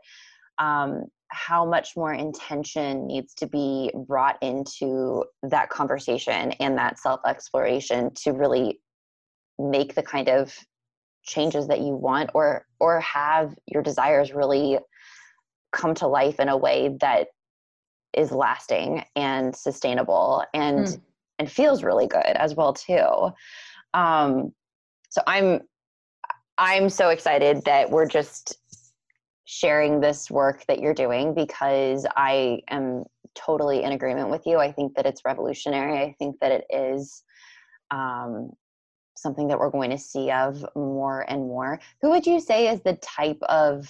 um, 0.59 1.05
how 1.29 1.67
much 1.67 1.97
more 1.97 2.15
intention 2.15 3.07
needs 3.07 3.35
to 3.35 3.47
be 3.47 3.91
brought 4.07 4.41
into 4.41 5.25
that 5.43 5.69
conversation 5.69 6.53
and 6.53 6.79
that 6.79 6.99
self 6.99 7.21
exploration 7.27 8.11
to 8.15 8.31
really 8.33 8.81
make 9.59 9.95
the 9.95 10.03
kind 10.03 10.29
of 10.29 10.57
changes 11.25 11.69
that 11.69 11.81
you 11.81 11.95
want 11.95 12.31
or 12.35 12.67
or 12.81 13.01
have 13.01 13.55
your 13.67 13.83
desires 13.83 14.33
really 14.33 14.79
come 15.73 15.95
to 15.95 16.07
life 16.07 16.39
in 16.39 16.49
a 16.49 16.57
way 16.57 16.97
that 17.01 17.29
is 18.17 18.33
lasting 18.33 19.05
and 19.17 19.55
sustainable 19.55 20.45
and 20.55 20.87
mm 20.87 21.01
and 21.39 21.51
feels 21.51 21.83
really 21.83 22.07
good 22.07 22.23
as 22.23 22.55
well 22.55 22.73
too. 22.73 23.29
Um, 23.93 24.53
so 25.11 25.21
I'm 25.27 25.63
I'm 26.59 26.89
so 26.89 27.09
excited 27.09 27.65
that 27.65 27.91
we're 27.91 28.07
just 28.07 28.59
sharing 29.45 30.01
this 30.01 30.31
work 30.31 30.65
that 30.67 30.79
you're 30.79 30.95
doing 30.95 31.35
because 31.35 32.07
I 32.17 32.61
am 32.71 33.05
totally 33.35 33.83
in 33.83 33.93
agreement 33.93 34.31
with 34.31 34.47
you. 34.47 34.59
I 34.59 34.71
think 34.71 34.95
that 34.95 35.07
it's 35.07 35.23
revolutionary. 35.25 35.99
I 35.99 36.15
think 36.19 36.37
that 36.41 36.53
it 36.53 36.65
is 36.71 37.25
um, 37.91 38.51
something 39.17 39.49
that 39.49 39.59
we're 39.59 39.71
going 39.71 39.91
to 39.91 39.99
see 39.99 40.31
of 40.31 40.65
more 40.77 41.25
and 41.29 41.43
more. 41.43 41.81
Who 42.01 42.11
would 42.11 42.27
you 42.27 42.41
say 42.41 42.69
is 42.69 42.81
the 42.83 42.95
type 42.95 43.43
of 43.49 43.89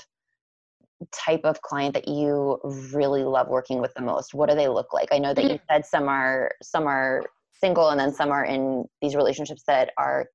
type 1.13 1.41
of 1.45 1.61
client 1.63 1.95
that 1.95 2.09
you 2.09 2.59
really 2.93 3.25
love 3.25 3.49
working 3.49 3.81
with 3.81 3.93
the 3.95 4.03
most? 4.03 4.35
What 4.35 4.49
do 4.49 4.57
they 4.57 4.69
look 4.69 4.93
like? 4.93 5.09
I 5.13 5.19
know 5.19 5.35
that 5.35 5.45
you 5.45 5.51
mm-hmm. 5.51 5.75
said 5.75 5.87
some 5.87 6.09
are 6.09 6.51
some 6.63 6.87
are 6.87 7.25
single 7.53 7.91
and 7.91 7.99
then 7.99 8.13
some 8.13 8.31
are 8.31 8.45
in 8.45 8.85
these 9.01 9.15
relationships 9.15 9.63
that 9.67 9.91
are 9.97 10.27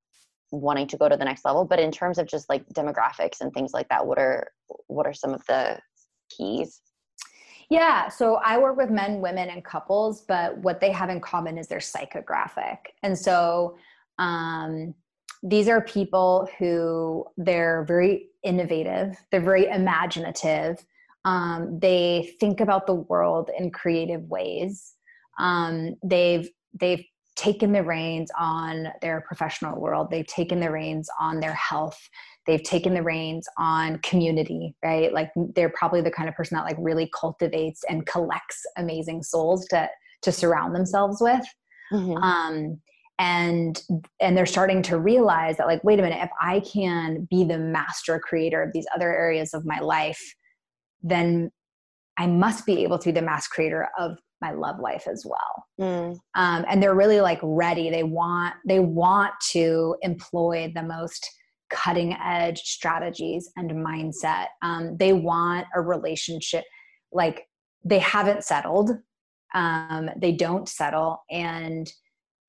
wanting 0.52 0.88
to 0.88 0.98
go 0.98 1.08
to 1.08 1.16
the 1.16 1.26
next 1.26 1.46
level 1.46 1.64
but 1.64 1.80
in 1.80 1.92
terms 1.92 2.18
of 2.18 2.26
just 2.26 2.50
like 2.50 2.68
demographics 2.70 3.42
and 3.42 3.54
things 3.54 3.72
like 3.72 3.88
that 3.90 4.06
what 4.06 4.18
are 4.18 4.52
what 4.88 5.06
are 5.06 5.14
some 5.14 5.32
of 5.32 5.46
the 5.46 5.78
keys? 6.30 6.82
Yeah 7.70 8.10
so 8.10 8.36
i 8.44 8.58
work 8.58 8.78
with 8.78 8.90
men 8.90 9.22
women 9.22 9.50
and 9.50 9.64
couples 9.64 10.22
but 10.28 10.58
what 10.60 10.80
they 10.80 10.92
have 10.92 11.10
in 11.10 11.22
common 11.22 11.58
is 11.58 11.68
they're 11.68 11.80
psychographic. 11.80 12.78
And 13.04 13.16
so 13.18 13.78
um, 14.18 14.96
these 15.42 15.68
are 15.68 15.82
people 15.82 16.50
who 16.58 17.26
they're 17.38 17.86
very 17.88 18.28
innovative. 18.44 19.18
They're 19.32 19.42
very 19.42 19.68
imaginative. 19.68 20.84
Um, 21.26 21.80
they 21.80 22.36
think 22.40 22.60
about 22.60 22.88
the 22.88 22.96
world 22.96 23.50
in 23.58 23.72
creative 23.72 24.24
ways. 24.24 24.94
Um, 25.40 25.96
they've 26.04 26.50
they've 26.80 27.04
taken 27.36 27.72
the 27.72 27.84
reins 27.84 28.30
on 28.38 28.90
their 29.02 29.22
professional 29.22 29.80
world. 29.80 30.10
They've 30.12 30.28
taken 30.28 30.60
the 30.60 30.72
reins 30.72 31.10
on 31.22 31.40
their 31.40 31.54
health. 31.54 31.98
They've 32.46 32.62
taken 32.62 32.94
the 32.94 33.04
reins 33.04 33.48
on 33.58 34.00
community 34.00 34.76
right? 34.84 35.14
Like 35.14 35.32
they're 35.56 35.70
probably 35.70 36.02
the 36.02 36.12
kind 36.12 36.28
of 36.28 36.36
person 36.36 36.58
that 36.58 36.66
like 36.66 36.76
really 36.80 37.10
cultivates 37.18 37.82
and 37.90 38.06
collects 38.06 38.66
amazing 38.78 39.24
souls 39.24 39.66
to 39.68 39.90
to 40.24 40.32
surround 40.32 40.76
themselves 40.76 41.22
with. 41.22 41.46
Mm-hmm. 41.94 42.18
um 42.18 42.80
and 43.20 43.84
and 44.20 44.36
they're 44.36 44.46
starting 44.46 44.82
to 44.82 44.98
realize 44.98 45.58
that 45.58 45.68
like 45.68 45.84
wait 45.84 46.00
a 46.00 46.02
minute 46.02 46.24
if 46.24 46.32
i 46.42 46.60
can 46.62 47.28
be 47.30 47.44
the 47.44 47.60
master 47.60 48.20
creator 48.20 48.64
of 48.64 48.72
these 48.74 48.88
other 48.96 49.14
areas 49.14 49.54
of 49.54 49.66
my 49.66 49.80
life 49.80 50.36
then 51.04 51.52
i 52.18 52.26
must 52.26 52.66
be 52.66 52.84
able 52.84 52.98
to 52.98 53.10
be 53.10 53.12
the 53.12 53.22
master 53.22 53.50
creator 53.54 53.90
of 54.00 54.18
my 54.42 54.52
love 54.52 54.80
life 54.80 55.08
as 55.08 55.26
well. 55.26 55.66
Mm. 55.80 56.18
um, 56.36 56.66
and 56.68 56.82
they're 56.82 56.96
really 56.96 57.22
like 57.22 57.40
ready. 57.44 57.90
They 57.90 58.04
want 58.04 58.56
they 58.66 58.80
want 58.80 59.34
to 59.52 59.96
employ 60.02 60.72
the 60.74 60.84
most 60.84 61.30
cutting 61.70 62.14
edge 62.14 62.60
strategies 62.60 63.52
and 63.56 63.72
mindset. 63.72 64.48
Um, 64.62 64.98
they 64.98 65.14
want 65.14 65.68
a 65.76 65.82
relationship 65.82 66.64
like 67.12 67.48
they 67.84 68.00
haven't 68.00 68.44
settled. 68.44 68.92
Um, 69.54 70.10
they 70.18 70.32
don't 70.32 70.68
settle. 70.68 71.24
And 71.30 71.92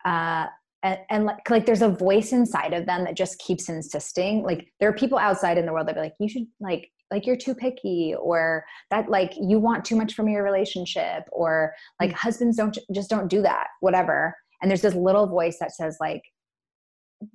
uh, 0.05 0.47
and, 0.83 0.99
and 1.11 1.25
like, 1.25 1.51
like 1.51 1.67
there's 1.67 1.83
a 1.83 1.89
voice 1.89 2.33
inside 2.33 2.73
of 2.73 2.87
them 2.87 3.05
that 3.05 3.17
just 3.17 3.39
keeps 3.39 3.69
insisting. 3.69 4.43
Like 4.43 4.73
there 4.81 4.89
are 4.89 4.95
people 4.95 5.19
outside 5.19 5.59
in 5.59 5.67
the 5.67 5.73
world 5.73 5.89
that 5.89 5.95
be 5.95 6.01
like 6.01 6.15
you 6.19 6.29
should 6.29 6.47
like 6.61 6.91
like 7.11 7.27
you're 7.27 7.37
too 7.37 7.55
picky 7.55 8.15
or 8.21 8.65
that 8.91 9.11
like 9.11 9.33
you 9.41 9.59
want 9.59 9.85
too 9.85 9.97
much 9.97 10.15
from 10.15 10.29
your 10.29 10.45
relationship 10.45 11.25
or 11.33 11.75
like 12.01 12.11
mm-hmm. 12.11 12.19
husbands 12.19 12.57
don't 12.57 12.79
just 12.95 13.11
don't 13.11 13.29
do 13.29 13.43
that 13.43 13.67
whatever. 13.81 14.35
And 14.63 14.71
there's 14.71 14.83
this 14.83 14.95
little 14.95 15.27
voice 15.27 15.59
that 15.61 15.73
says 15.73 15.97
like 16.01 16.23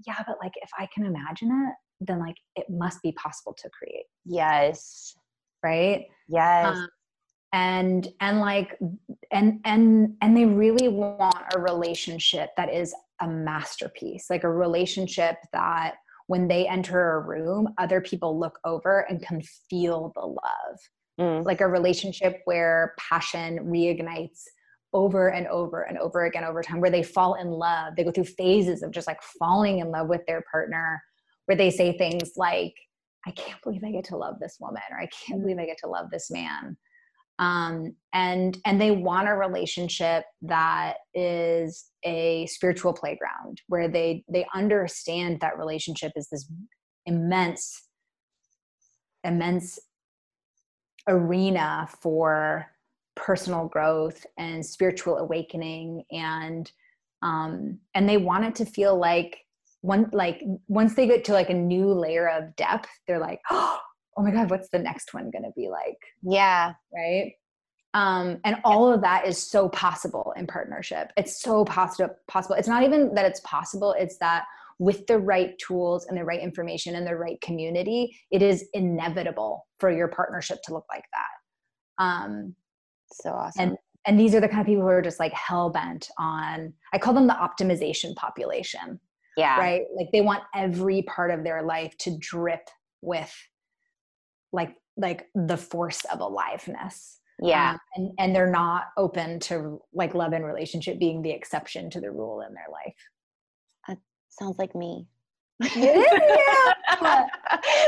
yeah 0.08 0.24
but 0.26 0.38
like 0.42 0.54
if 0.64 0.70
i 0.80 0.88
can 0.96 1.06
imagine 1.06 1.52
it 1.52 1.76
then 2.02 2.20
like 2.20 2.36
it 2.56 2.66
must 2.70 3.02
be 3.02 3.12
possible 3.14 3.56
to 3.58 3.70
create. 3.70 4.06
Yes. 4.26 5.16
Right? 5.64 6.06
Yes. 6.28 6.78
Um, 6.78 6.90
and 7.54 8.08
and 8.20 8.40
like 8.42 8.78
and 9.32 9.60
and 9.64 10.16
and 10.22 10.36
they 10.36 10.46
really 10.46 10.90
want 10.90 11.38
a 11.56 11.60
relationship 11.60 12.50
that 12.58 12.74
is 12.74 12.94
a 13.22 13.28
masterpiece 13.28 14.28
like 14.30 14.44
a 14.44 14.52
relationship 14.52 15.38
that 15.54 15.96
when 16.28 16.48
they 16.48 16.68
enter 16.68 17.14
a 17.14 17.20
room 17.20 17.68
other 17.78 18.02
people 18.02 18.40
look 18.40 18.60
over 18.66 19.02
and 19.10 19.22
can 19.26 19.42
feel 19.70 20.12
the 20.16 20.26
love. 20.26 20.80
Mm. 21.18 21.46
like 21.46 21.62
a 21.62 21.68
relationship 21.68 22.42
where 22.44 22.94
passion 23.00 23.60
reignites 23.60 24.42
over 24.92 25.30
and 25.30 25.48
over 25.48 25.84
and 25.84 25.98
over 25.98 26.26
again 26.26 26.44
over 26.44 26.62
time 26.62 26.82
where 26.82 26.92
they 26.92 27.04
fall 27.04 27.36
in 27.36 27.48
love. 27.48 27.96
They 27.96 28.04
go 28.04 28.12
through 28.12 28.26
phases 28.26 28.84
of 28.84 28.92
just 28.92 29.08
like 29.08 29.22
falling 29.40 29.80
in 29.80 29.92
love 29.92 30.10
with 30.10 30.26
their 30.28 30.44
partner 30.52 31.02
where 31.46 31.56
they 31.56 31.70
say 31.70 31.98
things 31.98 32.34
like 32.36 32.74
i 33.26 33.32
can't 33.32 33.62
believe 33.64 33.84
i 33.84 33.92
get 33.92 34.04
to 34.06 34.18
love 34.18 34.40
this 34.40 34.58
woman 34.60 34.82
or 34.92 35.00
i 35.00 35.08
can't 35.08 35.42
believe 35.42 35.58
i 35.58 35.66
get 35.66 35.78
to 35.78 35.88
love 35.88 36.10
this 36.12 36.30
man 36.30 36.76
um, 37.40 37.96
and 38.14 38.58
and 38.66 38.80
they 38.80 38.92
want 38.92 39.28
a 39.28 39.36
relationship 39.36 40.24
that 40.44 40.96
is 41.14 41.86
a 42.04 42.46
spiritual 42.48 42.94
playground 42.94 43.62
where 43.68 43.88
they 43.88 44.24
they 44.32 44.46
understand 44.54 45.42
that 45.42 45.58
relationship 45.58 46.14
is 46.16 46.30
this 46.30 46.50
immense 47.06 47.82
immense 49.24 49.80
arena 51.08 51.88
for 52.02 52.68
personal 53.16 53.68
growth 53.68 54.26
and 54.38 54.66
spiritual 54.66 55.18
awakening. 55.18 56.04
And 56.12 56.72
um, 57.22 57.80
and 57.94 58.08
they 58.08 58.18
want 58.18 58.46
it 58.46 58.56
to 58.56 58.66
feel 58.66 58.98
like 58.98 59.38
one 59.82 60.10
like 60.12 60.42
once 60.68 60.96
they 60.96 61.08
get 61.08 61.24
to 61.26 61.34
like 61.34 61.50
a 61.50 61.54
new 61.54 61.92
layer 61.94 62.28
of 62.28 62.56
depth 62.56 62.90
they're 63.08 63.20
like 63.20 63.40
oh 63.52 63.80
oh 64.18 64.24
my 64.24 64.32
god 64.32 64.50
what's 64.50 64.70
the 64.70 64.80
next 64.80 65.14
one 65.14 65.30
going 65.32 65.44
to 65.44 65.52
be 65.56 65.70
like? 65.70 65.98
Yeah. 66.22 66.74
Right? 66.94 67.34
Um, 67.94 68.40
and 68.44 68.58
all 68.66 68.92
of 68.92 69.02
that 69.02 69.26
is 69.26 69.42
so 69.42 69.70
possible 69.70 70.34
in 70.36 70.48
partnership. 70.48 71.12
It's 71.16 71.42
so 71.42 71.64
possible 71.64 72.14
possible. 72.28 72.56
It's 72.56 72.68
not 72.68 72.84
even 72.84 73.16
that 73.16 73.26
it's 73.26 73.40
possible 73.42 73.96
it's 73.98 74.18
that 74.18 74.46
with 74.78 75.08
the 75.08 75.18
right 75.18 75.58
tools 75.58 76.06
and 76.08 76.18
the 76.18 76.24
right 76.26 76.42
information 76.42 76.96
and 76.96 77.08
the 77.08 77.16
right 77.16 77.40
community 77.40 78.14
it 78.32 78.42
is 78.42 78.66
inevitable 78.74 79.66
for 79.80 79.90
your 79.90 80.10
partnership 80.10 80.60
to 80.66 80.74
look 80.74 80.86
like 80.90 81.06
that. 81.14 82.04
Um, 82.04 82.56
so 83.12 83.30
awesome. 83.32 83.70
and 83.70 83.78
and 84.08 84.20
these 84.20 84.36
are 84.36 84.42
the 84.42 84.50
kind 84.50 84.60
of 84.60 84.68
people 84.68 84.84
who 84.84 84.90
are 84.90 85.02
just 85.02 85.20
like 85.20 85.34
hell 85.34 85.70
bent 85.72 86.10
on 86.20 86.72
i 86.94 86.98
call 86.98 87.14
them 87.14 87.28
the 87.28 87.34
optimization 87.34 88.14
population. 88.16 89.00
Yeah. 89.38 89.58
Right? 89.58 89.84
Like 89.96 90.08
they 90.12 90.22
want 90.22 90.44
every 90.54 91.02
part 91.04 91.32
of 91.32 91.44
their 91.44 91.62
life 91.62 91.98
to 92.00 92.18
drip 92.20 92.70
with 93.02 93.34
like 94.56 94.76
like 94.98 95.28
the 95.36 95.58
force 95.58 96.04
of 96.06 96.20
aliveness 96.20 97.20
yeah 97.42 97.72
um, 97.72 97.80
and 97.96 98.12
and 98.20 98.36
they're 98.36 98.50
not 98.50 98.86
open 98.98 99.40
to 99.40 99.82
like 99.94 100.16
love 100.16 100.34
and 100.34 100.46
relationship 100.46 100.98
being 101.00 101.22
the 101.22 101.32
exception 101.32 101.90
to 101.90 102.00
the 102.00 102.10
rule 102.10 102.42
in 102.42 102.54
their 102.54 102.68
life 102.72 102.96
that 103.88 103.98
sounds 104.30 104.58
like 104.58 104.74
me 104.74 105.08
yeah. 105.76 106.04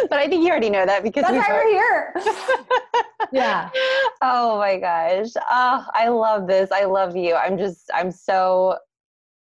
but 0.10 0.14
I 0.14 0.28
think 0.28 0.44
you 0.44 0.50
already 0.50 0.70
know 0.70 0.86
that 0.86 1.04
because 1.04 1.24
that's 1.24 1.36
why 1.36 1.54
we're 1.54 1.68
here. 1.68 2.14
yeah. 3.32 3.70
Oh 4.22 4.58
my 4.58 4.78
gosh. 4.78 5.32
Oh, 5.50 5.86
I 5.94 6.08
love 6.08 6.48
this. 6.48 6.72
I 6.72 6.86
love 6.86 7.16
you. 7.16 7.36
I'm 7.36 7.58
just, 7.58 7.90
I'm 7.94 8.12
so 8.12 8.78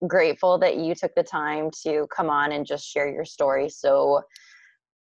grateful 0.07 0.59
that 0.59 0.77
you 0.77 0.95
took 0.95 1.15
the 1.15 1.23
time 1.23 1.71
to 1.83 2.07
come 2.15 2.31
on 2.31 2.53
and 2.53 2.67
just 2.67 2.87
share 2.87 3.09
your 3.09 3.25
story 3.25 3.69
so 3.69 4.23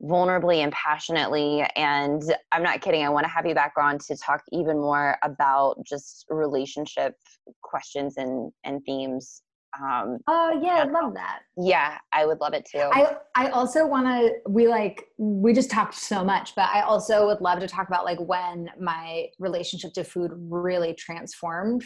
vulnerably 0.02 0.58
and 0.58 0.72
passionately. 0.72 1.66
And 1.76 2.22
I'm 2.52 2.64
not 2.64 2.82
kidding. 2.82 3.04
I 3.04 3.10
want 3.10 3.26
to 3.26 3.30
have 3.30 3.46
you 3.46 3.54
back 3.54 3.74
on 3.78 3.98
to 4.00 4.16
talk 4.18 4.44
even 4.52 4.78
more 4.78 5.18
about 5.24 5.84
just 5.86 6.26
relationship 6.30 7.16
questions 7.62 8.18
and, 8.18 8.52
and 8.64 8.82
themes. 8.86 9.44
Um, 9.80 10.18
oh 10.28 10.60
yeah, 10.64 10.78
I 10.78 10.84
love 10.86 11.14
that. 11.14 11.42
Yeah, 11.56 11.98
I 12.12 12.26
would 12.26 12.40
love 12.40 12.54
it 12.54 12.66
too. 12.66 12.90
I, 12.92 13.18
I 13.36 13.50
also 13.50 13.86
want 13.86 14.08
to, 14.08 14.32
we 14.50 14.68
like, 14.68 15.06
we 15.20 15.54
just 15.54 15.70
talked 15.70 15.94
so 15.94 16.24
much, 16.24 16.56
but 16.56 16.70
I 16.74 16.82
also 16.82 17.28
would 17.28 17.42
love 17.42 17.60
to 17.60 17.68
talk 17.68 17.88
about 17.88 18.04
like 18.04 18.20
when 18.20 18.70
my 18.80 19.28
relationship 19.38 19.94
to 19.94 20.04
food 20.04 20.32
really 20.36 20.96
transformed 20.96 21.84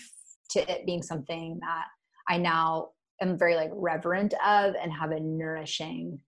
to 0.52 0.72
it 0.72 0.86
being 0.86 1.02
something 1.02 1.60
that 1.60 1.86
I 2.30 2.38
now 2.38 2.90
am 3.22 3.38
very 3.38 3.56
like 3.56 3.72
reverent 3.74 4.34
of 4.46 4.76
and 4.82 4.92
have 4.94 5.12
a 5.12 5.20
nourishing 5.20 6.20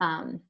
um 0.00 0.40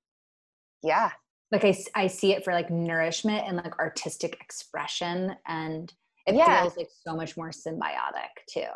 yeah. 0.82 1.10
like 1.50 1.64
I, 1.64 1.76
I 1.94 2.06
see 2.06 2.32
it 2.32 2.44
for 2.44 2.52
like 2.52 2.70
nourishment 2.70 3.44
and 3.46 3.56
like 3.56 3.78
artistic 3.78 4.36
expression 4.40 5.34
and 5.46 5.92
it 6.26 6.34
yeah. 6.34 6.62
feels 6.62 6.76
like 6.76 6.88
so 7.06 7.14
much 7.14 7.36
more 7.36 7.50
symbiotic 7.50 8.32
too. 8.48 8.70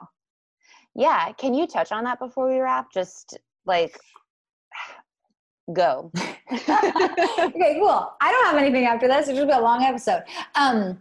Yeah 0.95 1.33
can 1.33 1.55
you 1.55 1.67
touch 1.67 1.93
on 1.93 2.05
that 2.05 2.19
before 2.19 2.49
we 2.49 2.59
wrap? 2.59 2.93
Just 2.93 3.39
like 3.67 3.99
go. 5.73 6.13
Okay 6.51 7.77
cool. 7.79 8.11
I 8.23 8.33
don't 8.33 8.47
have 8.47 8.57
anything 8.57 8.87
after 8.87 9.07
this. 9.07 9.29
It's 9.29 9.39
just 9.39 9.53
a 9.53 9.61
long 9.61 9.83
episode. 9.83 10.23
Um 10.55 10.99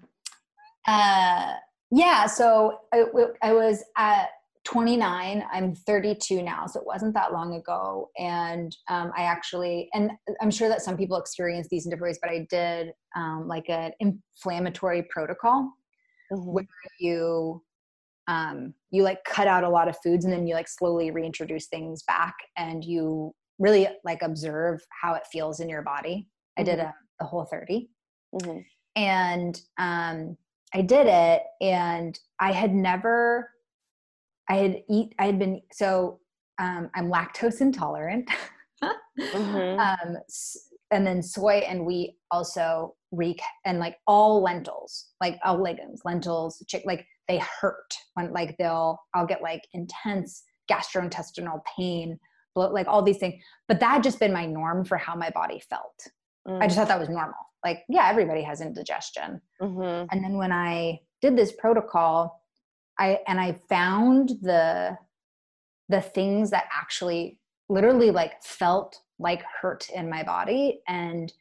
uh 0.88 1.54
yeah 1.92 2.26
so 2.26 2.80
i, 2.94 3.04
I 3.42 3.54
was 3.54 3.84
at 3.98 4.30
29 4.68 5.46
i'm 5.54 5.74
32 5.74 6.42
now 6.44 6.66
so 6.68 6.78
it 6.78 6.86
wasn't 6.86 7.14
that 7.14 7.32
long 7.32 7.54
ago 7.54 8.10
and 8.18 8.76
um, 8.90 9.14
i 9.16 9.22
actually 9.22 9.88
and 9.94 10.12
i'm 10.42 10.52
sure 10.52 10.68
that 10.68 10.82
some 10.82 10.98
people 10.98 11.16
experience 11.16 11.68
these 11.72 11.86
in 11.86 11.90
different 11.90 12.10
ways 12.10 12.20
but 12.22 12.30
i 12.30 12.46
did 12.50 12.92
um, 13.16 13.48
like 13.48 13.70
an 13.70 13.94
inflammatory 14.02 15.08
protocol 15.10 15.72
mm-hmm. 16.34 16.52
where 16.52 16.66
you 17.00 17.64
um, 18.28 18.74
you 18.92 19.04
like 19.04 19.24
cut 19.24 19.48
out 19.48 19.64
a 19.64 19.70
lot 19.70 19.88
of 19.88 19.96
foods 20.04 20.26
and 20.26 20.34
then 20.34 20.46
you 20.46 20.54
like 20.54 20.68
slowly 20.68 21.12
reintroduce 21.12 21.68
things 21.68 22.04
back 22.04 22.36
and 22.58 22.84
you 22.84 23.34
really 23.60 23.88
like 24.04 24.22
observe 24.22 24.82
how 25.02 25.14
it 25.14 25.24
feels 25.32 25.62
in 25.62 25.70
your 25.70 25.82
body 25.82 26.28
mm-hmm. 26.60 26.62
i 26.62 26.64
did 26.66 26.80
mm-hmm. 26.80 26.90
a, 27.22 27.24
a 27.24 27.26
whole 27.26 27.46
30 27.46 27.90
mm-hmm. 28.36 28.60
and 28.98 29.62
um, 29.78 30.36
i 30.74 30.82
did 30.82 31.08
it 31.08 31.44
and 31.62 32.20
i 32.42 32.52
had 32.52 32.76
never 32.76 33.50
I 34.50 34.56
had 34.56 34.84
eat 34.90 35.14
I 35.20 35.28
had 35.28 35.40
been 35.40 35.62
so 35.72 36.20
um, 36.60 36.90
I'm 36.96 37.12
lactose 37.12 37.62
intolerant. 37.62 38.30
mm-hmm. 38.84 39.80
um, 39.80 40.18
and 40.92 41.06
then 41.06 41.22
soy 41.22 41.58
and 41.68 41.86
wheat 41.86 42.16
also 42.32 42.96
reek 43.12 43.42
and 43.66 43.80
like 43.80 43.98
all 44.08 44.42
lentils, 44.42 45.08
like 45.22 45.38
all 45.44 45.62
legumes, 45.62 46.02
lentils, 46.06 46.64
chick 46.68 46.84
like 46.86 47.06
they 47.28 47.42
hurt 47.62 47.94
when 48.14 48.32
like 48.32 48.56
they'll 48.58 49.00
I'll 49.14 49.26
get 49.26 49.42
like 49.42 49.64
intense 49.74 50.44
gastrointestinal 50.72 51.62
pain, 51.78 52.20
bloat, 52.56 52.74
like 52.74 52.88
all 52.88 53.02
these 53.02 53.18
things. 53.18 53.42
But 53.68 53.80
that 53.80 53.94
had 53.94 54.04
just 54.04 54.20
been 54.20 54.34
my 54.34 54.46
norm 54.46 54.86
for 54.86 54.98
how 54.98 55.16
my 55.16 55.30
body 55.32 55.62
felt. 55.70 56.08
Mm. 56.48 56.62
I 56.62 56.68
just 56.68 56.78
thought 56.78 56.88
that 56.88 57.00
was 57.00 57.10
normal. 57.10 57.36
Like, 57.64 57.84
yeah, 57.90 58.08
everybody 58.10 58.44
has 58.44 58.62
indigestion. 58.62 59.42
Mm-hmm. 59.62 60.08
And 60.12 60.24
then 60.24 60.38
when 60.38 60.52
I 60.52 61.00
did 61.22 61.36
this 61.36 61.52
protocol, 61.52 62.42
I 63.00 63.20
and 63.28 63.40
I 63.40 63.54
found 63.70 64.30
the 64.42 64.98
the 65.90 66.02
things 66.02 66.50
that 66.52 66.66
actually 66.74 67.40
literally 67.70 68.12
like 68.12 68.44
felt 68.44 69.00
like 69.20 69.44
hurt 69.62 69.90
in 69.90 70.10
my 70.10 70.24
body 70.24 70.82
and 70.88 71.32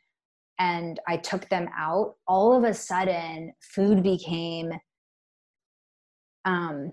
and 0.59 0.99
I 1.07 1.19
took 1.19 1.49
them 1.51 1.69
out, 1.77 2.15
all 2.27 2.57
of 2.57 2.65
a 2.65 2.73
sudden 2.73 3.53
food 3.61 4.03
became 4.03 4.73
um 6.45 6.93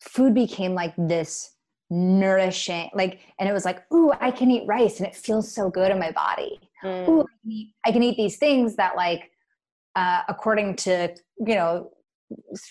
food 0.00 0.34
became 0.34 0.74
like 0.74 0.94
this 0.96 1.54
nourishing 1.90 2.90
like 2.94 3.20
and 3.38 3.48
it 3.48 3.52
was 3.52 3.64
like 3.64 3.82
ooh 3.92 4.12
i 4.20 4.30
can 4.30 4.50
eat 4.50 4.66
rice 4.66 4.98
and 4.98 5.06
it 5.06 5.16
feels 5.16 5.52
so 5.52 5.70
good 5.70 5.90
in 5.90 5.98
my 5.98 6.12
body 6.12 6.60
mm. 6.84 7.08
ooh 7.08 7.22
I 7.22 7.24
can, 7.24 7.50
eat, 7.50 7.74
I 7.86 7.92
can 7.92 8.02
eat 8.02 8.16
these 8.16 8.36
things 8.36 8.76
that 8.76 8.94
like 8.94 9.30
uh, 9.96 10.22
according 10.28 10.76
to 10.76 11.08
you 11.44 11.54
know 11.54 11.90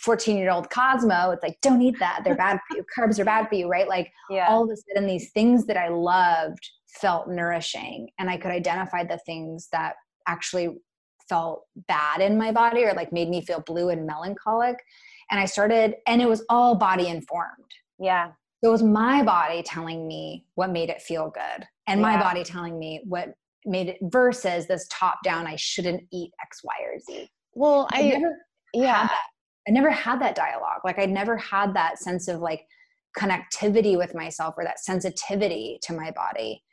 14 0.01 0.37
year 0.37 0.51
old 0.51 0.69
Cosmo, 0.69 1.31
it's 1.31 1.43
like, 1.43 1.59
don't 1.61 1.81
eat 1.81 1.97
that. 1.99 2.21
They're 2.23 2.35
bad 2.35 2.59
for 2.69 2.77
you. 2.77 2.85
Carbs 2.95 3.19
are 3.19 3.25
bad 3.25 3.47
for 3.49 3.55
you, 3.55 3.67
right? 3.67 3.87
Like 3.87 4.11
yeah. 4.29 4.47
all 4.49 4.63
of 4.63 4.69
a 4.69 4.75
sudden, 4.75 5.07
these 5.07 5.31
things 5.31 5.65
that 5.65 5.77
I 5.77 5.89
loved 5.89 6.69
felt 6.87 7.29
nourishing. 7.29 8.09
And 8.19 8.29
I 8.29 8.37
could 8.37 8.51
identify 8.51 9.03
the 9.03 9.19
things 9.25 9.67
that 9.71 9.95
actually 10.27 10.77
felt 11.27 11.63
bad 11.87 12.21
in 12.21 12.37
my 12.37 12.51
body 12.51 12.83
or 12.83 12.93
like 12.93 13.11
made 13.11 13.29
me 13.29 13.41
feel 13.41 13.61
blue 13.61 13.89
and 13.89 14.05
melancholic. 14.05 14.77
And 15.29 15.39
I 15.39 15.45
started, 15.45 15.95
and 16.05 16.21
it 16.21 16.29
was 16.29 16.45
all 16.49 16.75
body 16.75 17.07
informed. 17.07 17.71
Yeah. 17.99 18.31
So 18.63 18.69
it 18.69 18.71
was 18.71 18.83
my 18.83 19.23
body 19.23 19.61
telling 19.61 20.07
me 20.07 20.45
what 20.55 20.71
made 20.71 20.89
it 20.89 21.01
feel 21.01 21.29
good 21.29 21.67
and 21.87 21.99
yeah. 22.01 22.07
my 22.07 22.19
body 22.19 22.43
telling 22.43 22.79
me 22.79 23.01
what 23.05 23.33
made 23.65 23.89
it 23.89 23.97
versus 24.03 24.67
this 24.67 24.87
top 24.89 25.19
down, 25.23 25.45
I 25.45 25.55
shouldn't 25.57 26.03
eat 26.11 26.31
X, 26.41 26.61
Y, 26.63 26.73
or 26.85 26.99
Z. 26.99 27.29
Well, 27.53 27.87
I, 27.91 27.99
I 27.99 28.09
never 28.09 28.37
yeah. 28.73 29.09
I 29.67 29.71
never 29.71 29.91
had 29.91 30.21
that 30.21 30.35
dialogue. 30.35 30.81
Like 30.83 30.99
I 30.99 31.05
never 31.05 31.37
had 31.37 31.73
that 31.73 31.99
sense 31.99 32.27
of 32.27 32.39
like 32.39 32.67
connectivity 33.17 33.97
with 33.97 34.15
myself 34.15 34.55
or 34.57 34.63
that 34.63 34.79
sensitivity 34.79 35.79
to 35.83 35.93
my 35.93 36.11
body. 36.11 36.63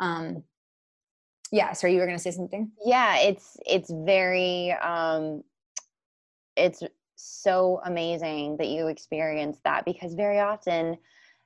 Um, 0.00 0.44
yeah 1.54 1.72
so 1.72 1.86
you 1.86 1.98
were 1.98 2.06
going 2.06 2.18
to 2.18 2.22
say 2.22 2.32
something 2.32 2.70
yeah 2.84 3.18
it's 3.18 3.56
it's 3.64 3.90
very 4.04 4.72
um 4.72 5.42
it's 6.56 6.82
so 7.14 7.80
amazing 7.84 8.56
that 8.56 8.68
you 8.68 8.88
experience 8.88 9.58
that 9.64 9.84
because 9.84 10.14
very 10.14 10.40
often 10.40 10.96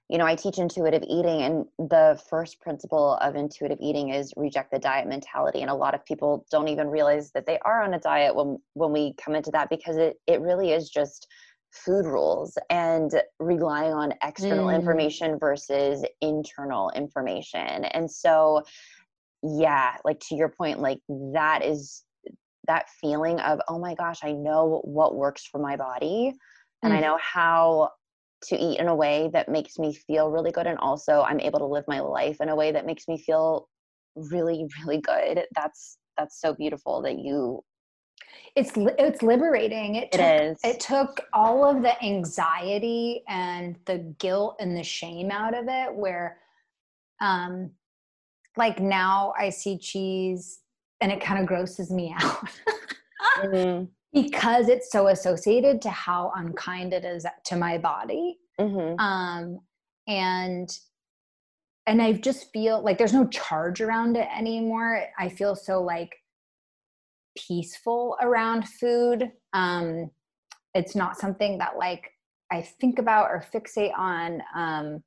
you 0.09 0.18
know 0.18 0.26
i 0.26 0.35
teach 0.35 0.59
intuitive 0.59 1.02
eating 1.02 1.43
and 1.43 1.66
the 1.90 2.20
first 2.28 2.60
principle 2.60 3.14
of 3.20 3.36
intuitive 3.36 3.78
eating 3.80 4.10
is 4.10 4.32
reject 4.36 4.70
the 4.70 4.78
diet 4.78 5.06
mentality 5.06 5.60
and 5.60 5.70
a 5.70 5.74
lot 5.74 5.94
of 5.94 6.05
people 6.05 6.47
don't 6.51 6.68
even 6.68 6.89
realize 6.89 7.30
that 7.32 7.47
they 7.47 7.59
are 7.64 7.82
on 7.82 7.94
a 7.94 8.01
diet 8.01 8.35
when 8.35 8.59
when 8.74 8.93
we 8.93 9.14
come 9.22 9.35
into 9.35 9.51
that 9.51 9.68
because 9.70 9.97
it 9.97 10.16
it 10.26 10.40
really 10.40 10.72
is 10.72 10.89
just 10.89 11.28
food 11.70 12.06
rules 12.06 12.56
and 12.70 13.12
relying 13.39 13.93
on 13.93 14.14
external 14.22 14.68
mm. 14.68 14.74
information 14.74 15.39
versus 15.39 16.02
internal 16.22 16.90
information 16.90 17.85
and 17.85 18.10
so 18.10 18.62
yeah 19.43 19.94
like 20.05 20.18
to 20.18 20.35
your 20.35 20.48
point 20.48 20.80
like 20.80 21.01
that 21.09 21.62
is 21.62 22.05
that 22.66 22.86
feeling 23.01 23.39
of 23.40 23.60
oh 23.68 23.78
my 23.78 23.94
gosh 23.94 24.20
i 24.22 24.32
know 24.32 24.80
what 24.85 25.14
works 25.14 25.47
for 25.47 25.60
my 25.60 25.76
body 25.76 26.32
and 26.82 26.93
mm. 26.93 26.97
i 26.97 27.01
know 27.01 27.18
how 27.20 27.90
to 28.43 28.56
eat 28.56 28.78
in 28.78 28.89
a 28.89 28.94
way 28.94 29.31
that 29.32 29.48
makes 29.48 29.78
me 29.78 29.93
feel 29.93 30.31
really 30.31 30.52
good 30.52 30.66
and 30.66 30.78
also 30.78 31.23
i'm 31.23 31.40
able 31.40 31.59
to 31.59 31.66
live 31.66 31.85
my 31.89 32.01
life 32.01 32.36
in 32.40 32.48
a 32.48 32.56
way 32.56 32.70
that 32.70 32.86
makes 32.86 33.09
me 33.09 33.19
feel 33.19 33.69
really 34.19 34.66
really 34.81 35.01
good. 35.01 35.44
That's 35.55 35.98
that's 36.16 36.40
so 36.40 36.55
beautiful 36.55 37.02
that 37.02 37.19
you 37.19 37.62
it's 38.56 38.73
it's 38.77 39.23
liberating. 39.23 39.97
It 39.97 40.12
took, 40.12 40.20
it 40.20 40.43
is. 40.43 40.59
it 40.65 40.81
took 40.81 41.20
all 41.32 41.65
of 41.65 41.82
the 41.82 42.02
anxiety 42.05 43.23
and 43.28 43.77
the 43.86 44.15
guilt 44.19 44.56
and 44.60 44.77
the 44.77 44.82
shame 44.82 45.31
out 45.31 45.56
of 45.56 45.66
it 45.69 45.94
where 45.94 46.39
um 47.20 47.70
like 48.56 48.81
now 48.81 49.32
i 49.39 49.51
see 49.51 49.78
cheese 49.78 50.60
and 51.01 51.12
it 51.12 51.20
kind 51.20 51.40
of 51.40 51.47
grosses 51.47 51.90
me 51.90 52.15
out. 52.20 52.48
Mm-hmm. 53.39 53.85
Because 54.12 54.68
it's 54.68 54.90
so 54.90 55.09
associated 55.09 55.82
to 55.82 55.90
how 55.90 56.32
unkind 56.36 56.93
it 56.93 57.05
is 57.05 57.26
to 57.44 57.56
my 57.56 57.78
body 57.78 58.39
mm-hmm. 58.59 58.98
um 58.98 59.60
and 60.06 60.78
and 61.86 62.01
i 62.01 62.12
just 62.12 62.51
feel 62.52 62.82
like 62.82 62.98
there's 62.98 63.12
no 63.12 63.26
charge 63.28 63.80
around 63.80 64.16
it 64.16 64.28
anymore 64.36 65.05
i 65.18 65.28
feel 65.28 65.55
so 65.55 65.82
like 65.82 66.14
peaceful 67.47 68.16
around 68.20 68.68
food. 68.68 69.30
Um, 69.52 70.10
it's 70.74 70.94
not 70.94 71.18
something 71.18 71.59
that 71.59 71.76
like 71.76 72.10
I 72.51 72.62
think 72.62 72.98
about 72.98 73.30
or 73.30 73.44
fixate 73.52 73.97
on. 73.97 74.43
Um, 74.55 75.02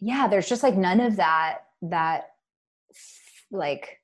yeah, 0.00 0.28
there's 0.28 0.48
just 0.48 0.62
like 0.62 0.76
none 0.76 1.00
of 1.00 1.16
that 1.16 1.58
that 1.82 2.24
like 3.50 3.98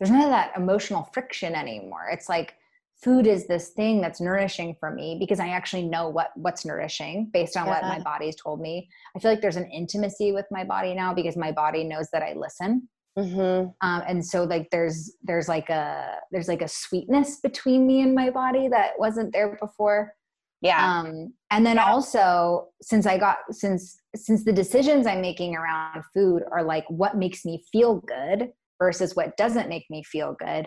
there's 0.00 0.10
none 0.10 0.22
of 0.22 0.30
that 0.30 0.52
emotional 0.56 1.08
friction 1.12 1.54
anymore. 1.54 2.08
It's 2.10 2.28
like 2.28 2.54
food 3.02 3.26
is 3.26 3.46
this 3.46 3.68
thing 3.70 4.00
that's 4.00 4.20
nourishing 4.20 4.76
for 4.78 4.90
me 4.90 5.16
because 5.18 5.40
I 5.40 5.48
actually 5.48 5.82
know 5.82 6.08
what 6.08 6.30
what's 6.36 6.64
nourishing 6.64 7.30
based 7.32 7.56
on 7.56 7.66
yeah. 7.66 7.72
what 7.72 7.82
my 7.82 8.02
body's 8.02 8.36
told 8.36 8.60
me. 8.60 8.88
I 9.14 9.18
feel 9.18 9.30
like 9.30 9.40
there's 9.40 9.56
an 9.56 9.70
intimacy 9.70 10.32
with 10.32 10.46
my 10.50 10.64
body 10.64 10.94
now 10.94 11.14
because 11.14 11.36
my 11.36 11.52
body 11.52 11.84
knows 11.84 12.08
that 12.12 12.22
I 12.22 12.34
listen. 12.34 12.88
Mm-hmm. 13.18 13.68
Um, 13.86 14.02
and 14.06 14.24
so 14.24 14.44
like 14.44 14.68
there's 14.70 15.14
there's 15.22 15.48
like 15.48 15.68
a 15.68 16.16
there's 16.30 16.48
like 16.48 16.62
a 16.62 16.68
sweetness 16.68 17.40
between 17.40 17.86
me 17.86 18.02
and 18.02 18.14
my 18.14 18.30
body 18.30 18.68
that 18.68 18.92
wasn't 18.98 19.32
there 19.32 19.56
before. 19.60 20.14
Yeah. 20.62 21.00
Um, 21.00 21.32
and 21.50 21.64
then 21.64 21.76
yeah. 21.76 21.90
also 21.90 22.68
since 22.82 23.06
I 23.06 23.18
got 23.18 23.38
since 23.50 23.98
since 24.14 24.44
the 24.44 24.52
decisions 24.52 25.06
I'm 25.06 25.20
making 25.20 25.56
around 25.56 26.02
food 26.14 26.42
are 26.52 26.62
like 26.62 26.84
what 26.88 27.16
makes 27.16 27.44
me 27.44 27.64
feel 27.72 28.00
good 28.00 28.50
versus 28.80 29.14
what 29.14 29.36
doesn't 29.36 29.68
make 29.68 29.84
me 29.90 30.02
feel 30.02 30.34
good. 30.40 30.66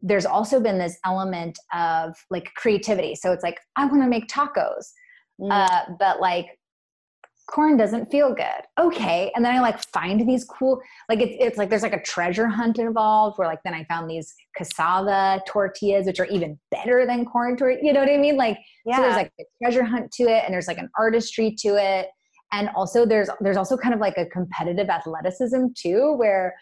There's 0.00 0.26
also 0.26 0.60
been 0.60 0.78
this 0.78 0.98
element 1.04 1.58
of 1.74 2.14
like 2.30 2.52
creativity. 2.54 3.16
So 3.16 3.32
it's 3.32 3.42
like 3.42 3.58
I 3.76 3.86
want 3.86 4.02
to 4.02 4.08
make 4.08 4.28
tacos, 4.28 4.92
mm. 5.40 5.50
uh, 5.50 5.94
but 5.98 6.20
like 6.20 6.46
corn 7.48 7.76
doesn't 7.76 8.10
feel 8.10 8.34
good. 8.34 8.62
Okay. 8.78 9.30
And 9.34 9.44
then 9.44 9.54
I 9.54 9.60
like 9.60 9.80
find 9.92 10.28
these 10.28 10.44
cool, 10.44 10.80
like 11.08 11.20
it's, 11.20 11.36
it's 11.38 11.58
like 11.58 11.70
there's 11.70 11.82
like 11.82 11.94
a 11.94 12.02
treasure 12.02 12.48
hunt 12.48 12.78
involved 12.78 13.38
where 13.38 13.48
like 13.48 13.60
then 13.64 13.74
I 13.74 13.84
found 13.84 14.10
these 14.10 14.34
cassava 14.56 15.40
tortillas, 15.46 16.06
which 16.06 16.20
are 16.20 16.26
even 16.26 16.58
better 16.70 17.06
than 17.06 17.24
corn 17.24 17.56
tortillas. 17.56 17.84
You 17.84 17.92
know 17.92 18.00
what 18.00 18.10
I 18.10 18.16
mean? 18.16 18.36
Like, 18.36 18.58
yeah. 18.84 18.96
so 18.96 19.02
there's 19.02 19.16
like 19.16 19.32
a 19.40 19.44
treasure 19.62 19.84
hunt 19.84 20.10
to 20.12 20.24
it 20.24 20.42
and 20.44 20.52
there's 20.52 20.66
like 20.66 20.78
an 20.78 20.90
artistry 20.98 21.54
to 21.60 21.76
it. 21.76 22.08
And 22.52 22.68
also 22.76 23.06
there's, 23.06 23.30
there's 23.40 23.56
also 23.56 23.76
kind 23.76 23.94
of 23.94 24.00
like 24.00 24.18
a 24.18 24.26
competitive 24.26 24.88
athleticism 24.88 25.66
too, 25.76 26.14
where 26.16 26.54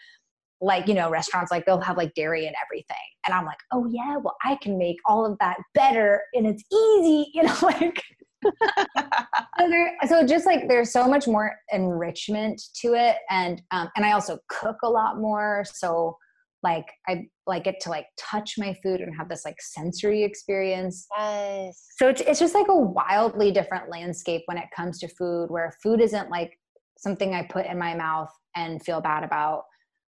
like, 0.61 0.87
you 0.87 0.93
know, 0.93 1.09
restaurants, 1.09 1.51
like 1.51 1.65
they'll 1.65 1.81
have 1.81 1.97
like 1.97 2.13
dairy 2.13 2.47
and 2.47 2.55
everything. 2.65 2.95
And 3.25 3.33
I'm 3.33 3.45
like, 3.45 3.57
oh 3.71 3.87
yeah, 3.89 4.17
well 4.17 4.37
I 4.43 4.55
can 4.61 4.77
make 4.77 4.97
all 5.05 5.25
of 5.25 5.37
that 5.39 5.57
better 5.73 6.21
and 6.33 6.47
it's 6.47 6.63
easy, 6.71 7.31
you 7.33 7.43
know, 7.43 7.55
like, 7.61 8.01
so, 8.43 9.69
there, 9.69 9.95
so 10.07 10.25
just 10.25 10.45
like 10.45 10.67
there's 10.67 10.91
so 10.91 11.07
much 11.07 11.27
more 11.27 11.55
enrichment 11.71 12.61
to 12.75 12.93
it 12.93 13.15
and 13.31 13.59
um, 13.71 13.89
and 13.95 14.05
i 14.05 14.11
also 14.11 14.37
cook 14.49 14.77
a 14.83 14.89
lot 14.89 15.17
more. 15.19 15.63
So 15.73 16.17
like 16.61 16.85
i 17.07 17.25
like 17.47 17.63
get 17.63 17.79
to 17.79 17.89
like 17.89 18.07
touch 18.19 18.55
my 18.57 18.75
food 18.83 19.01
and 19.01 19.15
have 19.15 19.29
this 19.29 19.45
like 19.45 19.59
sensory 19.59 20.23
experience. 20.23 21.07
Yes. 21.17 21.87
So 21.97 22.09
it's, 22.09 22.21
it's 22.21 22.39
just 22.39 22.53
like 22.53 22.67
a 22.69 22.75
wildly 22.75 23.51
different 23.51 23.89
landscape 23.89 24.43
when 24.45 24.57
it 24.57 24.65
comes 24.75 24.99
to 24.99 25.07
food 25.07 25.47
where 25.49 25.75
food 25.81 26.01
isn't 26.01 26.29
like 26.29 26.57
something 26.97 27.33
i 27.33 27.43
put 27.43 27.65
in 27.65 27.77
my 27.77 27.93
mouth 27.93 28.31
and 28.55 28.83
feel 28.83 29.01
bad 29.01 29.23
about 29.23 29.63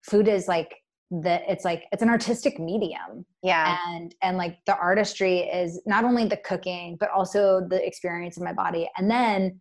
food 0.05 0.29
is 0.29 0.49
like 0.49 0.75
the 1.11 1.41
it's 1.51 1.65
like 1.65 1.85
it's 1.93 2.03
an 2.03 2.09
artistic 2.09 2.59
medium. 2.59 3.25
Yeah. 3.43 3.79
And 3.89 4.15
and 4.23 4.37
like 4.37 4.59
the 4.67 4.77
artistry 4.77 5.41
is 5.41 5.81
not 5.87 6.05
only 6.05 6.27
the 6.27 6.39
cooking 6.39 6.97
but 6.99 7.11
also 7.11 7.67
the 7.69 7.85
experience 7.87 8.37
of 8.37 8.43
my 8.43 8.53
body 8.53 8.89
and 8.97 9.11
then 9.11 9.61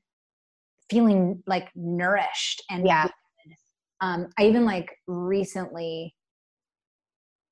feeling 0.89 1.41
like 1.47 1.69
nourished 1.75 2.63
and 2.69 2.85
yeah. 2.85 3.03
good. 3.03 3.55
um 4.01 4.27
i 4.37 4.43
even 4.43 4.65
like 4.65 4.91
recently 5.07 6.13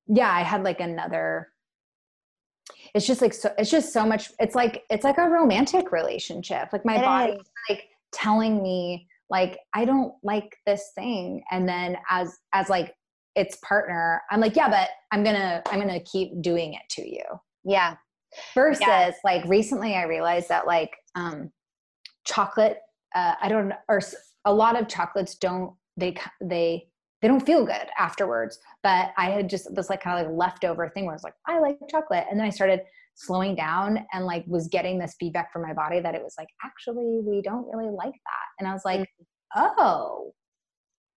yeah 0.07 0.29
i 0.29 0.41
had 0.41 0.63
like 0.63 0.81
another 0.81 1.47
it's 2.93 3.07
just 3.07 3.21
like 3.21 3.33
so 3.33 3.53
it's 3.57 3.69
just 3.69 3.93
so 3.93 4.05
much 4.05 4.31
it's 4.39 4.55
like 4.55 4.83
it's 4.89 5.03
like 5.03 5.17
a 5.17 5.27
romantic 5.29 5.91
relationship. 5.91 6.69
Like 6.71 6.85
my 6.85 6.97
body 7.01 7.39
like 7.69 7.83
telling 8.11 8.61
me 8.61 9.07
like 9.31 9.57
i 9.73 9.85
don't 9.85 10.13
like 10.21 10.55
this 10.67 10.91
thing. 10.93 11.41
And 11.49 11.67
then 11.67 11.97
as 12.09 12.37
as 12.53 12.69
like 12.69 12.93
its 13.35 13.57
partner 13.65 14.21
i'm 14.29 14.41
like 14.41 14.57
yeah 14.57 14.69
but 14.69 14.89
i'm 15.13 15.23
gonna 15.23 15.61
i'm 15.67 15.79
gonna 15.79 16.01
keep 16.01 16.29
doing 16.41 16.73
it 16.73 16.81
to 16.91 17.09
you. 17.09 17.23
Yeah. 17.63 17.95
Versus 18.53 18.81
yeah. 18.81 19.11
like 19.23 19.43
recently 19.45 19.95
i 19.95 20.03
realized 20.03 20.49
that 20.49 20.67
like 20.67 20.91
um 21.15 21.49
chocolate 22.25 22.77
uh 23.15 23.33
i 23.41 23.47
don't 23.47 23.73
or 23.87 24.01
a 24.45 24.53
lot 24.53 24.79
of 24.79 24.87
chocolates 24.87 25.35
don't 25.35 25.73
they 25.97 26.15
they 26.41 26.87
they 27.21 27.27
don't 27.27 27.45
feel 27.45 27.65
good 27.65 27.87
afterwards. 27.97 28.59
But 28.83 29.11
i 29.17 29.29
had 29.29 29.49
just 29.49 29.73
this 29.73 29.89
like 29.89 30.01
kind 30.01 30.19
of 30.19 30.27
like 30.27 30.37
leftover 30.37 30.89
thing 30.89 31.05
where 31.05 31.13
i 31.13 31.15
was 31.15 31.23
like 31.23 31.35
i 31.47 31.59
like 31.59 31.77
chocolate. 31.89 32.25
And 32.29 32.39
then 32.39 32.45
i 32.45 32.51
started 32.51 32.81
slowing 33.15 33.55
down 33.55 34.05
and 34.13 34.25
like 34.25 34.43
was 34.47 34.67
getting 34.67 34.97
this 34.97 35.15
feedback 35.19 35.51
from 35.51 35.61
my 35.61 35.73
body 35.73 35.99
that 35.99 36.15
it 36.15 36.23
was 36.23 36.33
like 36.37 36.49
actually 36.63 37.19
we 37.23 37.41
don't 37.41 37.67
really 37.73 37.91
like 37.91 38.13
that 38.13 38.47
and 38.59 38.67
i 38.67 38.73
was 38.73 38.83
like 38.85 39.01
mm-hmm. 39.01 39.67
oh 39.77 40.33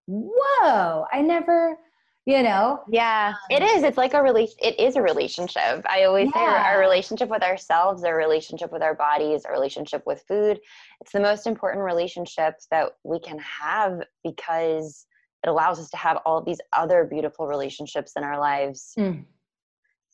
whoa 0.06 1.05
i 1.12 1.20
never 1.20 1.77
you 2.24 2.43
know 2.43 2.81
yeah 2.89 3.35
it 3.51 3.62
um, 3.62 3.69
is 3.69 3.82
it's 3.82 3.97
like 3.97 4.14
a 4.14 4.23
relation 4.23 4.55
it 4.60 4.78
is 4.78 4.97
a 4.97 5.02
relationship 5.02 5.85
i 5.89 6.05
always 6.05 6.31
yeah. 6.35 6.40
say 6.40 6.47
our, 6.47 6.74
our, 6.74 6.81
relationship 6.81 7.28
with 7.28 7.43
ourselves 7.43 8.05
our 8.05 8.16
relationship 8.16 8.73
with 8.73 8.82
our 8.82 8.94
bodies 8.94 9.44
our 9.44 9.52
relationship 9.52 10.02
with 10.06 10.23
food 10.28 10.59
it's 11.01 11.12
the 11.12 11.20
most 11.20 11.47
important 11.47 11.85
relationship 11.85 12.55
that 12.70 12.90
we 13.05 13.19
can 13.19 13.39
have 13.39 14.02
because 14.23 15.06
it 15.44 15.48
allows 15.48 15.81
us 15.81 15.90
to 15.90 15.97
have 15.97 16.19
all 16.24 16.40
these 16.40 16.60
other 16.73 17.05
beautiful 17.05 17.48
relationships 17.48 18.12
in 18.16 18.23
our 18.23 18.39
lives 18.39 18.93
mm. 18.97 19.24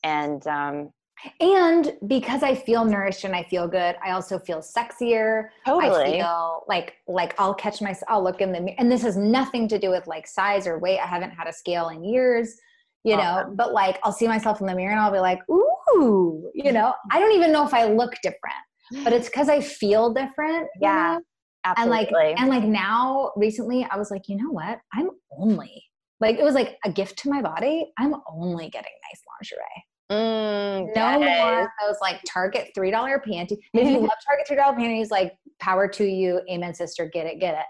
and 0.03 0.47
um, 0.47 0.91
and 1.41 1.93
because 2.07 2.43
i 2.43 2.55
feel 2.55 2.85
nourished 2.85 3.25
and 3.25 3.35
i 3.35 3.43
feel 3.45 3.67
good 3.67 3.97
i 4.05 4.11
also 4.11 4.39
feel 4.39 4.59
sexier. 4.59 5.49
Totally. 5.67 6.01
i 6.01 6.19
feel 6.19 6.65
like 6.69 6.95
like 7.07 7.35
i'll 7.39 7.55
catch 7.55 7.81
myself 7.81 8.05
i'll 8.09 8.23
look 8.23 8.41
in 8.41 8.53
the 8.53 8.61
mirror 8.61 8.77
and 8.79 8.91
this 8.91 9.03
has 9.03 9.17
nothing 9.17 9.69
to 9.69 9.79
do 9.79 9.91
with 9.91 10.07
like 10.07 10.27
size 10.27 10.67
or 10.67 10.79
weight. 10.79 10.99
I 10.99 11.07
haven't 11.07 11.31
had 11.31 11.47
a 11.47 11.53
scale 11.53 11.89
in 11.89 12.05
years 12.05 12.55
you 13.05 13.17
know 13.17 13.53
but 13.55 13.73
like 13.73 13.99
i'll 14.03 14.13
see 14.13 14.27
myself 14.27 14.61
in 14.61 14.67
the 14.67 14.75
mirror 14.75 14.91
and 14.91 15.01
i'll 15.01 15.13
be 15.13 15.21
like 15.21 15.39
ooh 15.51 16.51
you 16.55 16.73
know? 16.73 16.93
I 17.11 17.21
don't 17.21 17.33
even 17.33 17.53
know 17.53 17.67
if 17.67 17.73
i 17.73 17.85
look 17.85 18.15
different 18.23 19.05
but 19.05 19.13
it's 19.13 19.29
because 19.29 19.49
i 19.49 19.61
feel 19.61 20.13
different 20.13 20.69
yeah 20.81 21.13
you 21.13 21.19
know? 21.19 21.25
Absolutely. 21.65 21.99
and 21.99 22.13
like 22.13 22.41
and 22.41 22.49
like 22.49 22.65
now 22.65 23.33
recently 23.37 23.87
i 23.91 23.97
was 23.97 24.11
like 24.11 24.29
you 24.29 24.37
know 24.37 24.51
what? 24.51 24.79
I'm 24.93 25.11
only 25.37 25.85
like 26.21 26.39
it 26.39 26.45
was 26.45 26.55
like 26.55 26.79
a 26.85 26.91
gift 26.91 27.19
to 27.21 27.31
my 27.31 27.43
body. 27.43 27.93
I'm 27.99 28.15
only 28.31 28.69
getting 28.71 28.93
nice 29.11 29.23
lingerie 29.29 29.85
Mm, 30.11 30.95
no 30.97 31.21
more 31.21 31.73
those 31.87 31.97
like 32.01 32.21
Target 32.27 32.71
three 32.75 32.91
dollar 32.91 33.19
panties. 33.19 33.59
If 33.75 33.87
you 33.87 33.99
love 33.99 34.11
Target 34.27 34.47
three 34.47 34.57
dollar 34.57 34.75
panties, 34.75 35.11
like 35.11 35.35
power 35.61 35.87
to 35.89 36.05
you, 36.05 36.41
amen, 36.51 36.75
sister, 36.75 37.11
get 37.13 37.27
it, 37.27 37.41
get 37.41 37.55
it. 37.55 37.67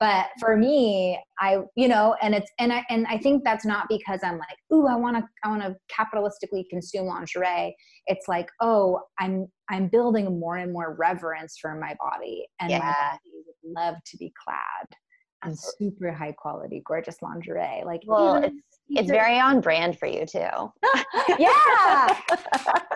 but 0.00 0.28
for 0.40 0.56
me 0.56 1.22
i 1.38 1.58
you 1.76 1.86
know 1.86 2.16
and 2.22 2.34
it's 2.34 2.50
and 2.58 2.72
i 2.72 2.84
and 2.88 3.06
i 3.06 3.18
think 3.18 3.44
that's 3.44 3.64
not 3.64 3.86
because 3.88 4.20
i'm 4.24 4.38
like 4.38 4.56
ooh 4.72 4.86
i 4.88 4.96
want 4.96 5.16
to 5.16 5.22
i 5.44 5.48
want 5.48 5.62
to 5.62 5.76
capitalistically 5.94 6.64
consume 6.68 7.06
lingerie 7.06 7.76
it's 8.06 8.26
like 8.26 8.48
oh 8.60 9.00
i'm 9.20 9.46
i'm 9.68 9.86
building 9.88 10.40
more 10.40 10.56
and 10.56 10.72
more 10.72 10.96
reverence 10.98 11.58
for 11.60 11.74
my 11.74 11.94
body 12.00 12.46
and 12.60 12.70
yeah. 12.70 12.78
my 12.78 12.84
body 12.86 13.44
would 13.46 13.80
love 13.80 13.94
to 14.06 14.16
be 14.16 14.32
clad 14.42 14.99
in 15.44 15.56
super 15.56 16.12
high 16.12 16.32
quality 16.32 16.82
gorgeous 16.84 17.22
lingerie 17.22 17.82
like 17.84 18.02
well 18.06 18.36
it's 18.36 18.80
it's 18.92 19.10
very 19.10 19.38
on 19.38 19.60
brand 19.60 19.98
for 19.98 20.06
you 20.06 20.26
too. 20.26 20.40
yeah. 21.38 22.18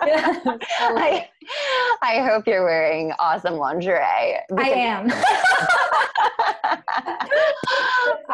yeah. 0.05 0.57
I, 0.79 1.27
I 2.01 2.19
hope 2.19 2.47
you're 2.47 2.65
wearing 2.65 3.13
awesome 3.19 3.55
lingerie. 3.55 3.99
I 4.01 4.69
am. 4.69 5.11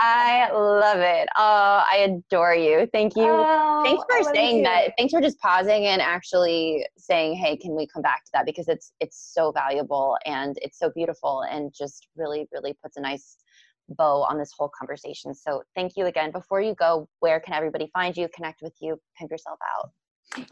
I 0.04 0.50
love 0.52 1.00
it. 1.00 1.30
Oh, 1.38 1.84
I 1.90 1.98
adore 2.10 2.56
you. 2.56 2.88
Thank 2.92 3.16
you. 3.16 3.28
Oh, 3.28 3.84
thanks 3.84 4.04
for 4.10 4.34
saying 4.34 4.64
that. 4.64 4.94
Thanks 4.98 5.14
for 5.14 5.22
just 5.22 5.40
pausing 5.40 5.86
and 5.86 6.02
actually 6.02 6.88
saying, 6.98 7.36
"Hey, 7.36 7.56
can 7.58 7.76
we 7.76 7.86
come 7.86 8.02
back 8.02 8.26
to 8.26 8.32
that?" 8.34 8.46
Because 8.46 8.68
it's 8.68 8.94
it's 9.00 9.32
so 9.34 9.52
valuable 9.52 10.18
and 10.26 10.58
it's 10.62 10.80
so 10.80 10.90
beautiful 10.96 11.44
and 11.50 11.72
just 11.78 12.08
really 12.16 12.48
really 12.52 12.74
puts 12.82 12.98
a 12.98 13.02
nice 13.02 13.38
bow 13.96 14.24
on 14.24 14.38
this 14.38 14.52
whole 14.58 14.72
conversation. 14.78 15.34
So 15.34 15.64
thank 15.76 15.94
you 15.96 16.06
again. 16.06 16.32
Before 16.32 16.62
you 16.62 16.76
go, 16.76 17.08
where 17.20 17.40
can 17.40 17.54
everybody 17.54 17.90
find 17.94 18.16
you, 18.16 18.28
connect 18.34 18.62
with 18.62 18.74
you, 18.82 19.00
pimp 19.18 19.32
yourself 19.32 19.60
out? 19.78 19.92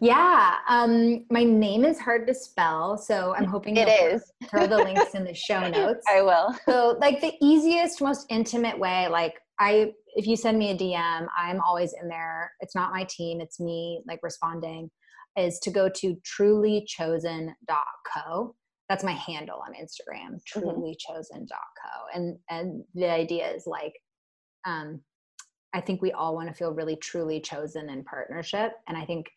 Yeah, 0.01 0.55
um, 0.67 1.25
my 1.31 1.43
name 1.43 1.85
is 1.85 1.99
hard 1.99 2.27
to 2.27 2.33
spell, 2.33 2.97
so 2.97 3.33
I'm 3.35 3.45
hoping 3.45 3.77
it 3.77 3.87
is. 3.87 4.29
throw 4.49 4.67
the 4.67 4.77
links 4.77 5.15
in 5.15 5.23
the 5.23 5.33
show 5.47 5.69
notes. 5.69 6.05
I 6.09 6.21
will. 6.21 6.53
So, 6.67 6.97
like 6.99 7.21
the 7.21 7.33
easiest, 7.41 8.01
most 8.01 8.25
intimate 8.29 8.77
way, 8.77 9.07
like 9.07 9.35
I, 9.59 9.93
if 10.15 10.27
you 10.27 10.35
send 10.35 10.59
me 10.59 10.71
a 10.71 10.77
DM, 10.77 11.27
I'm 11.37 11.61
always 11.61 11.93
in 12.01 12.09
there. 12.09 12.51
It's 12.59 12.75
not 12.75 12.91
my 12.91 13.05
team; 13.05 13.39
it's 13.39 13.59
me, 13.59 14.01
like 14.07 14.19
responding. 14.21 14.91
Is 15.37 15.59
to 15.59 15.71
go 15.71 15.87
to 15.87 16.17
trulychosen.co 16.37 18.55
that's 18.89 19.03
my 19.03 19.11
handle 19.11 19.61
on 19.65 19.73
Instagram, 19.73 20.35
mm-hmm. 20.35 20.59
trulychosen.co. 20.59 22.15
And 22.15 22.37
and 22.49 22.83
the 22.95 23.09
idea 23.09 23.49
is 23.51 23.65
like 23.65 23.93
um 24.65 25.01
I 25.73 25.81
think 25.81 26.01
we 26.01 26.11
all 26.11 26.35
want 26.35 26.47
to 26.47 26.53
feel 26.53 26.73
really 26.73 26.95
truly 26.95 27.39
chosen 27.39 27.89
in 27.89 28.03
partnership. 28.03 28.73
And 28.87 28.97
I 28.97 29.05
think 29.05 29.27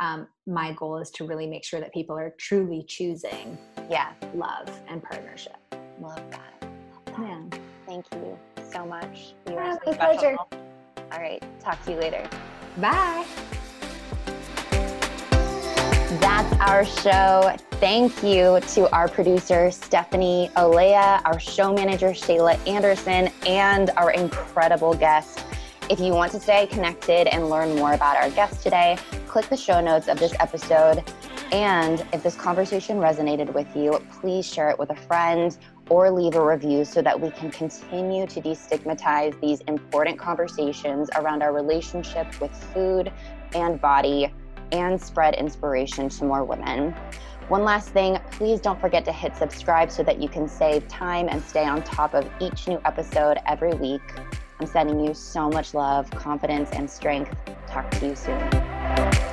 um, 0.00 0.26
my 0.46 0.72
goal 0.72 0.98
is 0.98 1.10
to 1.12 1.26
really 1.26 1.46
make 1.46 1.64
sure 1.64 1.80
that 1.80 1.92
people 1.92 2.16
are 2.16 2.34
truly 2.38 2.84
choosing 2.88 3.56
yeah 3.90 4.12
love 4.34 4.68
and 4.88 5.02
partnership 5.02 5.56
love 6.00 6.16
that, 6.30 6.62
love 6.62 7.04
that. 7.06 7.18
yeah 7.20 7.58
thank 7.86 8.06
you 8.12 8.38
so 8.72 8.84
much 8.84 9.34
you 9.48 9.54
are 9.54 9.78
so 9.84 9.92
pleasure 9.94 10.36
all 10.38 11.18
right 11.18 11.42
talk 11.60 11.82
to 11.84 11.92
you 11.92 11.98
later 11.98 12.28
bye 12.78 13.26
that's 16.22 16.60
our 16.60 16.84
show. 16.84 17.52
Thank 17.80 18.22
you 18.22 18.60
to 18.74 18.88
our 18.94 19.08
producer, 19.08 19.72
Stephanie 19.72 20.50
Olea, 20.56 21.20
our 21.24 21.40
show 21.40 21.72
manager, 21.72 22.10
Shayla 22.10 22.64
Anderson, 22.64 23.28
and 23.44 23.90
our 23.96 24.12
incredible 24.12 24.94
guest. 24.94 25.44
If 25.90 25.98
you 25.98 26.12
want 26.12 26.30
to 26.30 26.38
stay 26.38 26.68
connected 26.68 27.26
and 27.26 27.50
learn 27.50 27.74
more 27.74 27.94
about 27.94 28.18
our 28.18 28.30
guest 28.30 28.62
today, 28.62 28.98
click 29.26 29.48
the 29.48 29.56
show 29.56 29.80
notes 29.80 30.06
of 30.06 30.20
this 30.20 30.32
episode. 30.38 31.02
And 31.50 32.06
if 32.12 32.22
this 32.22 32.36
conversation 32.36 32.98
resonated 32.98 33.52
with 33.52 33.74
you, 33.74 34.00
please 34.12 34.46
share 34.46 34.70
it 34.70 34.78
with 34.78 34.90
a 34.90 34.96
friend 34.96 35.58
or 35.90 36.08
leave 36.08 36.36
a 36.36 36.46
review 36.46 36.84
so 36.84 37.02
that 37.02 37.20
we 37.20 37.32
can 37.32 37.50
continue 37.50 38.28
to 38.28 38.40
destigmatize 38.40 39.38
these 39.40 39.60
important 39.62 40.20
conversations 40.20 41.10
around 41.16 41.42
our 41.42 41.52
relationship 41.52 42.40
with 42.40 42.54
food 42.72 43.12
and 43.54 43.80
body 43.80 44.32
and 44.72 45.00
spread 45.00 45.34
inspiration 45.34 46.08
to 46.08 46.24
more 46.24 46.44
women. 46.44 46.94
One 47.48 47.64
last 47.64 47.90
thing, 47.90 48.18
please 48.30 48.60
don't 48.60 48.80
forget 48.80 49.04
to 49.04 49.12
hit 49.12 49.36
subscribe 49.36 49.90
so 49.90 50.02
that 50.02 50.20
you 50.20 50.28
can 50.28 50.48
save 50.48 50.88
time 50.88 51.28
and 51.28 51.42
stay 51.42 51.64
on 51.64 51.82
top 51.82 52.14
of 52.14 52.28
each 52.40 52.66
new 52.66 52.80
episode 52.84 53.38
every 53.46 53.74
week. 53.74 54.02
I'm 54.58 54.66
sending 54.66 55.04
you 55.04 55.12
so 55.12 55.48
much 55.48 55.74
love, 55.74 56.10
confidence, 56.10 56.70
and 56.72 56.88
strength. 56.88 57.34
Talk 57.66 57.90
to 57.90 58.06
you 58.06 58.14
soon. 58.14 59.31